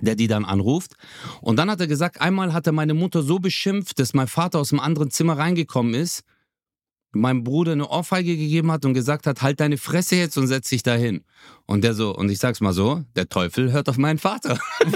der 0.00 0.14
die 0.14 0.26
dann 0.26 0.44
anruft. 0.44 0.92
Und 1.40 1.56
dann 1.56 1.70
hat 1.70 1.80
er 1.80 1.86
gesagt, 1.86 2.20
einmal 2.20 2.52
hat 2.52 2.66
er 2.66 2.72
meine 2.72 2.94
Mutter 2.94 3.22
so 3.22 3.38
beschimpft, 3.38 3.98
dass 3.98 4.14
mein 4.14 4.28
Vater 4.28 4.58
aus 4.58 4.70
dem 4.70 4.80
anderen 4.80 5.10
Zimmer 5.10 5.38
reingekommen 5.38 5.94
ist, 5.94 6.22
meinem 7.12 7.42
Bruder 7.42 7.72
eine 7.72 7.88
Ohrfeige 7.88 8.36
gegeben 8.36 8.70
hat 8.70 8.84
und 8.84 8.94
gesagt 8.94 9.26
hat, 9.26 9.42
halt 9.42 9.58
deine 9.60 9.78
Fresse 9.78 10.14
jetzt 10.16 10.36
und 10.38 10.46
setz 10.46 10.68
dich 10.68 10.82
dahin. 10.82 11.24
Und 11.66 11.82
der 11.82 11.94
so, 11.94 12.14
und 12.14 12.30
ich 12.30 12.38
sag's 12.38 12.60
mal 12.60 12.72
so, 12.72 13.02
der 13.16 13.28
Teufel 13.28 13.72
hört 13.72 13.88
auf 13.88 13.98
meinen 13.98 14.18
Vater. 14.18 14.58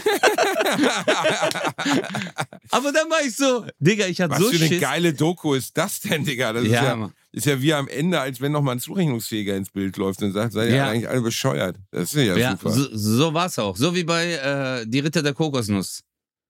Aber 2.70 2.92
dann 2.92 3.10
war 3.10 3.22
ich 3.26 3.34
so, 3.36 3.66
Digga, 3.78 4.06
ich 4.06 4.20
hatte 4.20 4.32
Was 4.32 4.38
so 4.38 4.50
für 4.50 4.56
eine 4.56 4.66
Schiss. 4.68 4.80
geile 4.80 5.12
Doku 5.14 5.54
ist 5.54 5.76
das 5.76 6.00
denn, 6.00 6.24
Digga? 6.24 6.52
Das 6.52 6.64
ist, 6.64 6.70
Ja, 6.70 6.84
ja, 6.84 6.96
Mann. 6.96 7.12
Ist 7.34 7.46
ja 7.46 7.60
wie 7.60 7.74
am 7.74 7.88
Ende, 7.88 8.20
als 8.20 8.40
wenn 8.40 8.52
nochmal 8.52 8.76
ein 8.76 8.80
Zurechnungsfähiger 8.80 9.56
ins 9.56 9.70
Bild 9.70 9.96
läuft 9.96 10.22
und 10.22 10.32
sagt, 10.32 10.52
seid 10.52 10.70
ihr 10.70 10.76
Ja. 10.76 10.88
eigentlich 10.90 11.08
alle 11.08 11.20
bescheuert. 11.20 11.76
Das 11.90 12.14
ist 12.14 12.24
ja, 12.24 12.36
Ja, 12.36 12.52
super. 12.56 12.70
so, 12.70 12.88
so 12.96 13.34
war's 13.34 13.58
auch. 13.58 13.76
So 13.76 13.94
wie 13.94 14.04
bei 14.04 14.32
äh, 14.34 14.86
Die 14.86 15.00
Ritter 15.00 15.22
der 15.22 15.34
Kokosnuss. 15.34 16.02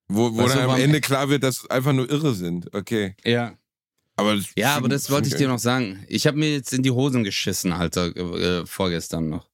wo 0.08 0.32
wo 0.32 0.38
weißt 0.44 0.56
dann 0.56 0.70
am 0.70 0.78
Ende 0.80 1.00
klar 1.00 1.28
wird, 1.30 1.42
dass 1.42 1.58
es 1.64 1.70
einfach 1.70 1.92
nur 1.92 2.08
irre 2.10 2.34
sind. 2.34 2.72
Okay. 2.74 3.16
Ja. 3.24 3.56
Aber 4.16 4.36
das 4.36 4.46
Ja, 4.56 4.76
aber 4.76 4.88
das 4.88 5.10
wollte 5.10 5.28
ich 5.28 5.34
dir 5.34 5.48
noch 5.48 5.58
sagen. 5.58 6.04
Ich 6.08 6.26
habe 6.26 6.36
mir 6.38 6.52
jetzt 6.52 6.72
in 6.72 6.82
die 6.82 6.90
Hosen 6.92 7.24
geschissen, 7.24 7.72
Alter, 7.72 8.14
äh, 8.16 8.64
vorgestern 8.66 9.28
noch. 9.28 9.48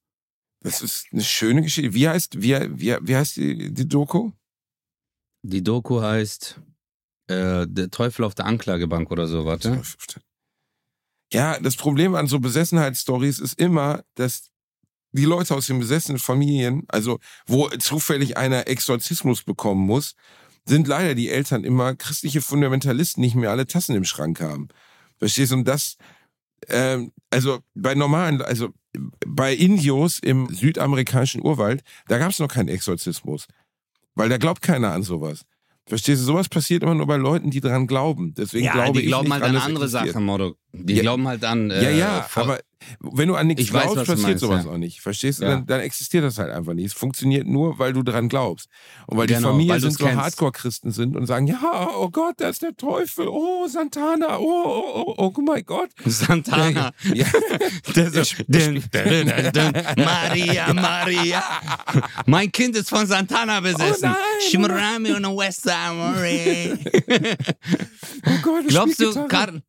Das 0.63 0.83
ist 0.83 1.07
eine 1.13 1.23
schöne 1.23 1.63
Geschichte. 1.63 1.95
Wie 1.95 2.07
heißt, 2.09 2.43
wie, 2.43 2.55
wie, 2.79 2.97
wie 3.01 3.17
heißt 3.17 3.37
die, 3.37 3.73
die 3.73 3.89
Doku? 3.89 4.33
Die 5.43 5.63
Doku 5.63 6.03
heißt 6.03 6.61
äh, 7.29 7.67
Der 7.69 7.91
Teufel 7.91 8.25
auf 8.27 8.35
der 8.35 8.45
Anklagebank 8.45 9.11
oder 9.11 9.27
so, 9.27 9.47
warte. 9.47 9.81
Ja, 11.33 11.59
das 11.61 11.77
Problem 11.77 12.15
an 12.15 12.27
so 12.27 12.41
Besessenheitsstories 12.41 13.39
ist 13.39 13.59
immer, 13.61 14.03
dass 14.15 14.51
die 15.13 15.25
Leute 15.25 15.55
aus 15.55 15.67
den 15.67 15.79
besessenen 15.79 16.19
Familien, 16.19 16.85
also 16.89 17.19
wo 17.47 17.69
zufällig 17.69 18.37
einer 18.37 18.69
Exorzismus 18.69 19.43
bekommen 19.43 19.85
muss, 19.85 20.15
sind 20.67 20.87
leider 20.87 21.15
die 21.15 21.31
Eltern 21.31 21.65
immer 21.65 21.95
christliche 21.95 22.41
Fundamentalisten, 22.41 23.21
nicht 23.21 23.35
mehr 23.35 23.51
alle 23.51 23.67
Tassen 23.67 23.95
im 23.95 24.05
Schrank 24.05 24.41
haben. 24.41 24.69
Verstehst 25.19 25.53
du? 25.53 25.57
Und 25.57 25.69
das, 25.69 25.97
ähm, 26.69 27.13
also 27.31 27.61
bei 27.75 27.95
normalen, 27.95 28.43
also 28.43 28.69
bei 29.27 29.55
Indios 29.55 30.19
im 30.19 30.49
südamerikanischen 30.53 31.43
Urwald, 31.43 31.83
da 32.09 32.19
gab 32.19 32.31
es 32.31 32.39
noch 32.39 32.49
keinen 32.49 32.69
Exorzismus. 32.69 33.47
Weil 34.15 34.29
da 34.29 34.39
glaubt 34.39 34.63
keiner 34.63 34.93
an 34.93 35.03
sowas. 35.03 35.45
Verstehst 35.87 36.23
du? 36.23 36.27
Sowas 36.27 36.49
passiert 36.49 36.83
immer 36.83 36.95
nur 36.95 37.07
bei 37.07 37.17
Leuten, 37.17 37.51
die 37.51 37.61
dran 37.61 37.87
glauben. 37.87 38.35
Deswegen 38.35 38.67
ja, 38.67 38.73
glaube 38.73 38.99
die 38.99 39.05
ich 39.05 39.11
glauben 39.11 39.29
nicht 39.29 39.41
halt 39.41 39.45
an 39.45 39.57
andere. 39.57 39.89
Sachen, 39.89 40.25
Motto. 40.25 40.57
Die 40.73 40.95
Ja. 40.95 41.03
glauben 41.03 41.27
halt 41.27 41.45
an. 41.45 41.71
Ja, 41.71 41.77
Äh, 41.77 41.99
ja, 41.99 42.23
voll- 42.23 42.43
aber 42.45 42.61
wenn 43.01 43.29
du 43.29 43.35
an 43.35 43.47
nichts 43.49 43.63
Ich 43.63 43.73
weiß, 43.73 43.83
glaubst, 43.93 43.97
du 44.03 44.05
passiert 44.13 44.23
meinst, 44.23 44.41
sowas 44.41 44.65
ja. 44.65 44.71
auch 44.71 44.79
nicht. 44.79 45.01
Verstehst 45.01 45.41
du? 45.41 45.45
Ja. 45.45 45.51
Dann, 45.51 45.67
dann 45.67 45.81
existiert 45.81 46.25
das 46.25 46.39
halt 46.39 46.51
einfach 46.51 46.73
nicht. 46.73 46.87
Es 46.87 46.93
funktioniert 46.95 47.47
nur, 47.47 47.79
weil 47.79 47.93
du 47.93 48.03
dran 48.03 48.29
glaubst. 48.29 48.69
Und 49.07 49.19
weil 49.19 49.27
die 49.27 49.35
Genau, 49.35 49.49
Familien 49.51 49.75
weil 49.75 49.81
du's 49.81 49.95
sind 49.95 50.09
so. 50.11 50.17
Hardcore-Christen 50.17 50.91
sind 50.93 51.15
und 51.17 51.27
sagen, 51.27 51.47
ja, 51.47 51.91
oh 51.97 52.09
Gott, 52.09 52.37
da 52.39 52.49
ist 52.49 52.63
der 52.63 52.75
Teufel, 52.77 53.29
oh, 53.29 53.67
Santana, 53.69 54.39
oh, 54.39 54.65
oh, 54.65 55.15
oh, 55.19 55.33
oh 55.37 55.41
my 55.43 55.63
Gott. 55.63 55.91
Santana. 56.07 56.93
Ja, 57.13 57.27
Der 57.95 58.11
so, 58.11 58.23
dun, 58.49 58.83
dun, 58.93 59.53
dun, 59.53 59.73
Maria, 59.97 60.73
Maria. 60.73 61.43
Mein 62.27 62.51
Kind 62.51 62.77
ist 62.77 62.89
von 62.89 63.07
Santana 63.07 63.61
besessen. 63.61 64.09
Oh 64.09 64.13
nein, 64.15 64.51
Shimrami 64.51 65.09
the 65.09 65.37
West 65.37 65.67
Maria. 65.67 66.79
oh 68.27 68.39
Gott, 68.43 68.69
Glaubst 68.69 69.01
du, 69.01 69.13
Gitarre. 69.13 69.63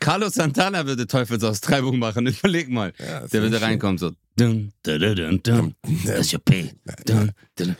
Car 0.00 0.12
Carlos 0.12 0.34
Santana 0.34 0.86
würde 0.86 1.06
Teufelsaustreibung 1.06 1.98
machen? 1.98 2.26
Überleg 2.42 2.68
mal. 2.68 2.92
Ja, 2.98 3.26
Der 3.26 3.42
würde 3.42 3.60
reinkommen 3.60 3.98
so. 3.98 4.12
Dun, 4.36 4.72
dun, 4.82 4.98
dun, 5.00 5.16
dun, 5.16 5.40
dun. 5.42 5.74
Das 6.06 6.20
ist 6.20 6.32
your 6.32 6.40
P. 6.44 6.70
Dun, 7.06 7.32
dun. 7.56 7.76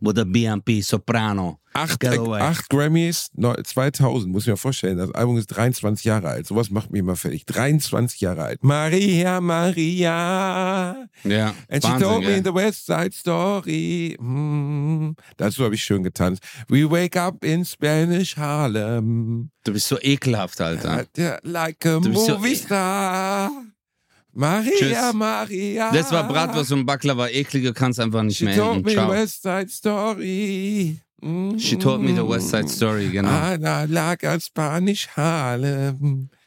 With 0.00 0.18
a 0.18 0.24
BMP 0.24 0.82
Soprano. 0.82 1.58
Acht, 1.72 2.04
acht 2.06 2.68
Grammys, 2.70 3.30
neu- 3.34 3.54
2000, 3.60 4.30
muss 4.30 4.44
ich 4.44 4.48
mir 4.48 4.56
vorstellen. 4.56 4.98
Das 4.98 5.10
Album 5.12 5.38
ist 5.38 5.46
23 5.48 6.04
Jahre 6.04 6.28
alt. 6.28 6.46
Sowas 6.46 6.70
macht 6.70 6.90
mich 6.92 7.00
immer 7.00 7.16
fertig. 7.16 7.46
23 7.46 8.20
Jahre 8.20 8.42
alt. 8.44 8.62
Maria, 8.62 9.40
Maria. 9.40 11.08
Ja, 11.24 11.54
And 11.68 11.82
she 11.84 11.90
Wahnsinn, 11.90 12.08
told 12.08 12.20
me 12.24 12.34
gell? 12.34 12.42
the 12.44 12.54
West 12.54 12.86
Side 12.86 13.12
Story. 13.12 14.16
Mm. 14.20 15.16
Dazu 15.36 15.64
habe 15.64 15.74
ich 15.74 15.82
schön 15.82 16.02
getanzt. 16.04 16.42
We 16.68 16.88
wake 16.88 17.18
up 17.18 17.42
in 17.44 17.64
Spanish 17.64 18.36
Harlem. 18.36 19.50
Du 19.64 19.72
bist 19.72 19.88
so 19.88 19.98
ekelhaft, 20.00 20.60
Alter. 20.60 21.06
Like 21.42 21.84
a 21.86 21.98
bist 21.98 22.26
so- 22.26 22.38
movie 22.38 22.54
star. 22.54 23.50
Maria, 24.34 24.72
Tschüss. 24.76 25.12
Maria. 25.14 25.92
Das 25.92 26.10
war 26.10 26.26
Bratwurst 26.26 26.72
und 26.72 26.84
Baklava. 26.86 27.28
Eklige 27.28 27.72
kannst 27.72 28.00
einfach 28.00 28.22
nicht 28.22 28.38
She 28.38 28.44
mehr 28.44 28.56
told 28.56 28.76
enden. 28.78 28.86
me 28.86 28.92
Ciao. 28.94 29.10
West 29.10 29.42
Side 29.42 29.68
Story. 29.68 30.98
Mm. 31.20 31.58
She 31.58 31.76
told 31.78 32.02
me 32.02 32.14
the 32.14 32.26
West 32.28 32.50
Side 32.50 32.68
Story, 32.68 33.08
genau. 33.10 33.28
Ah, 33.30 33.84
like 33.88 34.24
a 34.24 34.38
Spanish 34.40 35.08
Harlem. 35.16 36.28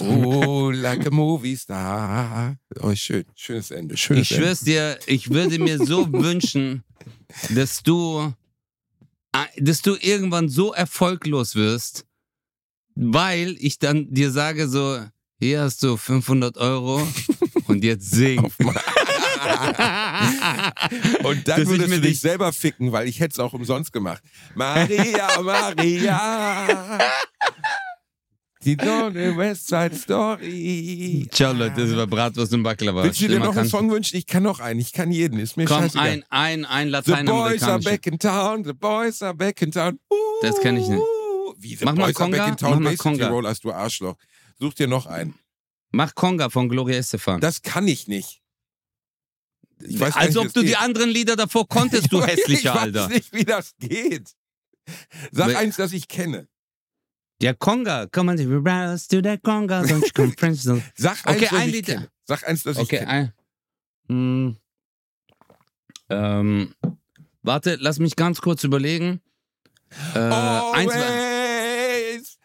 Oh, 0.00 0.70
like 0.70 1.04
a 1.06 1.10
movie 1.10 1.56
star. 1.56 2.56
Oh, 2.80 2.94
schön. 2.94 3.24
Schönes 3.34 3.70
Ende. 3.72 3.96
Schönes 3.96 4.30
Ich 4.30 4.36
schwör's 4.36 4.60
dir, 4.60 4.98
ich 5.06 5.28
würde 5.30 5.58
mir 5.58 5.78
so 5.84 6.10
wünschen, 6.12 6.82
dass 7.50 7.82
du, 7.82 8.32
dass 9.58 9.82
du 9.82 9.96
irgendwann 10.00 10.48
so 10.48 10.72
erfolglos 10.72 11.56
wirst, 11.56 12.06
weil 12.94 13.56
ich 13.58 13.78
dann 13.78 14.06
dir 14.14 14.30
sage 14.30 14.68
so, 14.68 15.00
hier 15.38 15.60
hast 15.62 15.82
du 15.82 15.96
500 15.96 16.56
Euro 16.58 17.06
und 17.66 17.84
jetzt 17.84 18.10
sing. 18.10 18.38
Und 21.22 21.46
dann 21.48 21.62
ich 21.62 21.68
würdest 21.68 21.90
du 21.92 22.00
dich 22.00 22.10
nicht- 22.10 22.20
selber 22.20 22.52
ficken, 22.52 22.92
weil 22.92 23.08
ich 23.08 23.20
hätte 23.20 23.32
es 23.34 23.38
auch 23.38 23.52
umsonst 23.52 23.92
gemacht. 23.92 24.22
Maria, 24.54 25.40
Maria. 25.42 26.98
Die 28.64 28.76
Donny 28.76 29.36
West 29.36 29.68
Side 29.68 29.94
Story. 29.94 31.28
Ciao 31.30 31.52
Leute, 31.52 31.86
das 31.86 31.96
war 31.96 32.06
Bratwurst 32.06 32.52
und 32.52 32.62
Baklava. 32.64 33.04
Willst 33.04 33.20
du 33.20 33.28
dir 33.28 33.38
noch 33.38 33.46
einen 33.46 33.54
kann- 33.54 33.68
Song 33.68 33.90
wünschen? 33.90 34.16
Ich 34.16 34.26
kann 34.26 34.42
noch 34.42 34.58
einen. 34.58 34.80
Ich 34.80 34.92
kann 34.92 35.12
jeden. 35.12 35.38
Ist 35.38 35.56
mir 35.56 35.66
Komm, 35.66 35.82
scheißegal. 35.82 36.24
ein, 36.30 36.64
ein, 36.64 36.90
ein 36.92 37.02
The 37.04 37.12
boys 37.24 37.62
are 37.62 37.78
back 37.78 38.06
in 38.06 38.18
town. 38.18 38.64
The 38.64 38.72
boys 38.72 39.22
are 39.22 39.34
back 39.34 39.62
in 39.62 39.70
town. 39.70 40.00
Uh, 40.10 40.16
Das 40.42 40.58
kenn 40.60 40.76
ich 40.78 40.88
nicht. 40.88 41.00
Wie, 41.58 41.76
the 41.76 41.84
Mach 41.84 41.94
mal 41.94 42.06
boys 42.06 42.16
are 42.20 42.30
back 42.30 42.48
in 42.48 42.56
town. 42.56 42.70
mach 42.74 42.80
mal 42.80 42.96
Conga. 42.96 43.28
Rollers, 43.28 43.60
du 43.60 43.70
Arschloch. 43.72 44.16
Such 44.58 44.74
dir 44.74 44.86
noch 44.88 45.06
einen. 45.06 45.38
Mach 45.90 46.14
Conga 46.14 46.48
von 46.50 46.68
Gloria 46.68 46.98
Estefan. 46.98 47.40
Das 47.40 47.62
kann 47.62 47.86
ich 47.88 48.08
nicht. 48.08 48.42
Ich 49.80 50.00
weiß 50.00 50.14
Als 50.16 50.28
nicht, 50.34 50.38
ob 50.38 50.52
du 50.52 50.60
geht. 50.60 50.70
die 50.70 50.76
anderen 50.76 51.10
Lieder 51.10 51.36
davor 51.36 51.68
konntest, 51.68 52.10
du 52.12 52.18
Ich 52.22 52.26
hässlicher 52.26 52.74
ich 52.74 52.80
Alter. 52.80 53.04
weiß 53.04 53.08
nicht, 53.10 53.32
wie 53.32 53.44
das 53.44 53.74
geht. 53.78 54.34
Sag 55.32 55.48
Wel- 55.48 55.56
eins, 55.56 55.76
das 55.76 55.92
ich 55.92 56.08
kenne. 56.08 56.48
Ja, 57.42 57.52
Conga. 57.52 58.06
Come 58.06 58.32
on, 58.32 58.38
we 58.38 58.56
rise 58.70 59.06
to 59.08 59.16
the 59.22 59.36
Conga, 59.38 59.82
don't 59.82 60.02
you 60.06 60.10
come 60.14 60.32
French. 60.38 60.60
don't- 60.60 60.82
Sag 60.96 61.26
eins, 61.26 61.36
Okay, 61.36 61.48
das 61.50 61.52
ein 61.60 61.68
ich 61.68 61.74
Lied. 61.74 61.86
kenne. 61.86 62.10
Sag 62.24 62.48
eins, 62.48 62.62
das 62.62 62.76
ich 62.78 62.82
Okay, 62.84 62.98
kenne. 63.00 63.10
ein. 63.10 63.32
Hm. 64.08 64.56
Ähm, 66.08 66.74
warte, 67.42 67.76
lass 67.80 67.98
mich 67.98 68.16
ganz 68.16 68.40
kurz 68.40 68.64
überlegen. 68.64 69.20
Äh, 70.14 70.18
eins, 70.18 70.92
Always. 70.94 72.38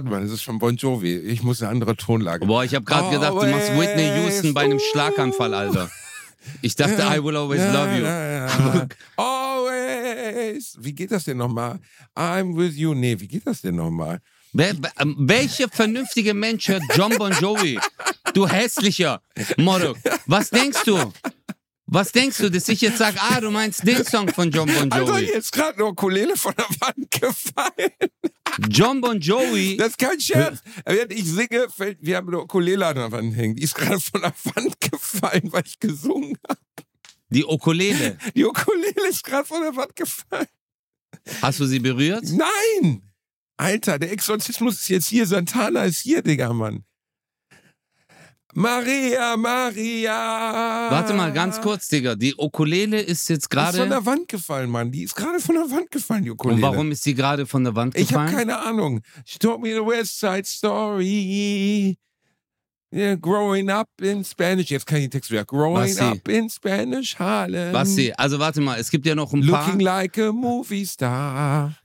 Warte 0.00 0.12
mal, 0.12 0.22
das 0.22 0.30
ist 0.30 0.44
von 0.44 0.58
Bon 0.58 0.74
Jovi. 0.74 1.14
Ich 1.14 1.42
muss 1.42 1.60
eine 1.60 1.70
andere 1.70 1.94
Tonlage. 1.94 2.46
boah, 2.46 2.64
ich 2.64 2.74
habe 2.74 2.86
gerade 2.86 3.10
gedacht, 3.10 3.32
du 3.32 3.46
machst 3.46 3.78
Whitney 3.78 4.24
Houston 4.24 4.54
bei 4.54 4.62
einem 4.62 4.78
Schlaganfall, 4.78 5.52
Alter. 5.52 5.90
Ich 6.62 6.74
dachte, 6.74 7.02
I 7.02 7.22
will 7.22 7.36
always 7.36 7.60
love 7.60 7.98
you. 7.98 8.86
Always. 9.22 10.78
Wie 10.80 10.94
geht 10.94 11.10
das 11.10 11.24
denn 11.24 11.36
nochmal? 11.36 11.80
I'm 12.16 12.56
with 12.56 12.78
you. 12.78 12.94
Nee, 12.94 13.20
wie 13.20 13.28
geht 13.28 13.46
das 13.46 13.60
denn 13.60 13.76
nochmal? 13.76 14.20
Ähm, 14.56 15.16
welcher 15.18 15.68
vernünftige 15.68 16.32
Mensch 16.32 16.68
hört 16.68 16.82
John 16.96 17.18
Bon 17.18 17.32
Jovi? 17.32 17.78
Du 18.32 18.48
hässlicher 18.48 19.20
Morok. 19.58 19.98
Was 20.24 20.48
denkst 20.48 20.84
du? 20.86 21.12
Was 21.92 22.12
denkst 22.12 22.38
du, 22.38 22.50
dass 22.50 22.68
ich 22.68 22.80
jetzt 22.82 22.98
sage, 22.98 23.16
ah, 23.20 23.40
du 23.40 23.50
meinst 23.50 23.84
den 23.84 24.04
Song 24.04 24.28
von 24.28 24.48
John 24.52 24.68
Bon 24.68 24.92
Alter, 24.92 25.06
Jovi? 25.12 25.26
hier 25.26 25.34
ist 25.38 25.50
gerade 25.50 25.74
eine 25.74 25.86
Ukulele 25.86 26.36
von 26.36 26.54
der 26.56 26.66
Wand 26.80 27.10
gefallen. 27.10 27.90
John 28.68 29.00
Bon 29.00 29.18
Jovi, 29.18 29.76
Das 29.76 29.88
ist 29.88 29.98
kein 29.98 30.20
Scherz. 30.20 30.60
Während 30.84 31.12
ich 31.12 31.24
singe, 31.24 31.66
fällt, 31.68 31.98
wir 32.00 32.16
haben 32.16 32.28
eine 32.28 32.40
Ukulele 32.42 32.86
an 32.86 32.94
der 32.94 33.10
Wand 33.10 33.34
hängen. 33.34 33.56
Die 33.56 33.64
ist 33.64 33.74
gerade 33.74 33.98
von 33.98 34.20
der 34.20 34.32
Wand 34.54 34.80
gefallen, 34.80 35.52
weil 35.52 35.64
ich 35.66 35.80
gesungen 35.80 36.36
habe. 36.48 36.60
die 37.30 37.44
Ukulele. 37.44 38.18
Die 38.36 38.44
Ukulele 38.44 39.08
ist 39.08 39.24
gerade 39.24 39.46
von 39.48 39.60
der 39.60 39.74
Wand 39.74 39.96
gefallen. 39.96 40.46
Hast 41.42 41.58
du 41.58 41.66
sie 41.66 41.80
berührt? 41.80 42.24
Nein! 42.24 43.02
Alter, 43.56 43.98
der 43.98 44.12
Exorzismus 44.12 44.80
ist 44.80 44.88
jetzt 44.88 45.08
hier. 45.08 45.26
Santana 45.26 45.84
ist 45.84 46.02
hier, 46.02 46.22
Digga, 46.22 46.52
Mann. 46.52 46.84
Maria, 48.54 49.36
Maria. 49.36 50.88
Warte 50.90 51.12
mal, 51.14 51.32
ganz 51.32 51.60
kurz, 51.60 51.88
Digga. 51.88 52.14
Die 52.16 52.34
Ukulele 52.36 53.00
ist 53.00 53.28
jetzt 53.28 53.52
Die 53.52 53.56
ist 53.56 53.62
von 53.64 53.72
gerade. 53.76 53.88
der 53.88 54.06
Wand 54.06 54.28
gefallen, 54.28 54.70
Mann. 54.70 54.90
Die 54.90 55.04
ist 55.04 55.14
gerade 55.14 55.38
von 55.40 55.54
der 55.54 55.70
Wand 55.70 55.90
gefallen, 55.90 56.24
die 56.24 56.30
Ukulele. 56.30 56.56
Und 56.56 56.62
warum 56.62 56.90
ist 56.90 57.02
sie 57.04 57.14
gerade 57.14 57.46
von 57.46 57.62
der 57.64 57.74
Wand 57.76 57.96
Ich 57.96 58.12
habe 58.12 58.24
gefallen? 58.26 58.48
keine 58.48 58.58
Ahnung. 58.60 59.00
She 59.24 59.38
told 59.38 59.60
me 59.60 59.68
the 59.70 59.80
West 59.84 60.18
Side 60.18 60.44
Story. 60.46 61.96
Yeah, 62.92 63.14
growing 63.14 63.70
up 63.70 63.88
in 64.02 64.24
Spanish. 64.24 64.68
Jetzt 64.70 64.84
kann 64.84 64.98
ich 64.98 65.04
den 65.04 65.10
Text 65.12 65.30
wieder. 65.30 65.44
Growing 65.44 65.74
Basti. 65.96 66.02
up 66.02 66.26
in 66.28 66.50
Spanish 66.50 67.16
Harlem. 67.20 67.72
Basti, 67.72 68.12
also 68.16 68.40
warte 68.40 68.60
mal, 68.60 68.80
es 68.80 68.90
gibt 68.90 69.06
ja 69.06 69.14
noch 69.14 69.32
ein 69.32 69.42
Looking 69.42 69.78
paar. 69.78 69.80
like 69.80 70.18
a 70.18 70.32
movie 70.32 70.84
star. 70.84 71.76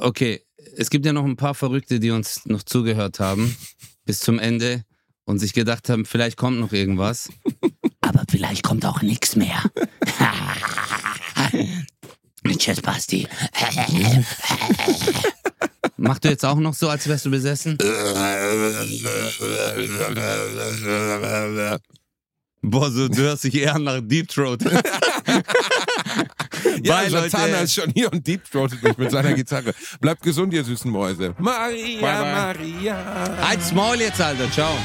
Okay, 0.00 0.40
es 0.76 0.90
gibt 0.90 1.04
ja 1.06 1.12
noch 1.12 1.24
ein 1.24 1.34
paar 1.34 1.54
Verrückte, 1.54 1.98
die 1.98 2.10
uns 2.12 2.46
noch 2.46 2.62
zugehört 2.62 3.18
haben 3.18 3.56
bis 4.04 4.20
zum 4.20 4.38
Ende 4.38 4.84
und 5.24 5.38
sich 5.38 5.52
gedacht 5.52 5.88
haben, 5.88 6.04
vielleicht 6.04 6.36
kommt 6.36 6.60
noch 6.60 6.72
irgendwas. 6.72 7.28
Aber 8.00 8.22
vielleicht 8.30 8.62
kommt 8.62 8.84
auch 8.86 9.02
nichts 9.02 9.36
mehr. 9.36 9.62
Tschüss, 12.58 12.80
Basti. 12.80 13.26
Mach 15.96 16.18
du 16.18 16.28
jetzt 16.28 16.44
auch 16.44 16.56
noch 16.56 16.74
so, 16.74 16.88
als 16.88 17.08
wärst 17.08 17.24
du 17.26 17.30
besessen? 17.30 17.78
Boah, 22.62 22.90
so, 22.90 23.08
du 23.08 23.16
hörst 23.16 23.44
dich 23.44 23.54
eher 23.54 23.78
nach 23.78 24.00
Deep 24.02 24.28
Throat. 24.28 24.60
Ja, 26.82 27.00
Bye, 27.00 27.10
Santana 27.10 27.46
Leute. 27.46 27.64
ist 27.64 27.74
schon 27.74 27.90
hier 27.94 28.12
und 28.12 28.26
deepthroatet 28.26 28.82
mich 28.82 28.98
mit 28.98 29.10
seiner 29.10 29.32
Gitarre. 29.34 29.74
Bleibt 30.00 30.22
gesund, 30.22 30.52
ihr 30.52 30.64
süßen 30.64 30.90
Mäuse. 30.90 31.34
Maria, 31.38 32.00
Bye, 32.00 32.22
bye. 32.22 32.32
Maria. 32.32 33.36
Halt's 33.42 33.72
Maul 33.72 34.00
jetzt, 34.00 34.20
Alter. 34.20 34.50
Ciao. 34.50 34.76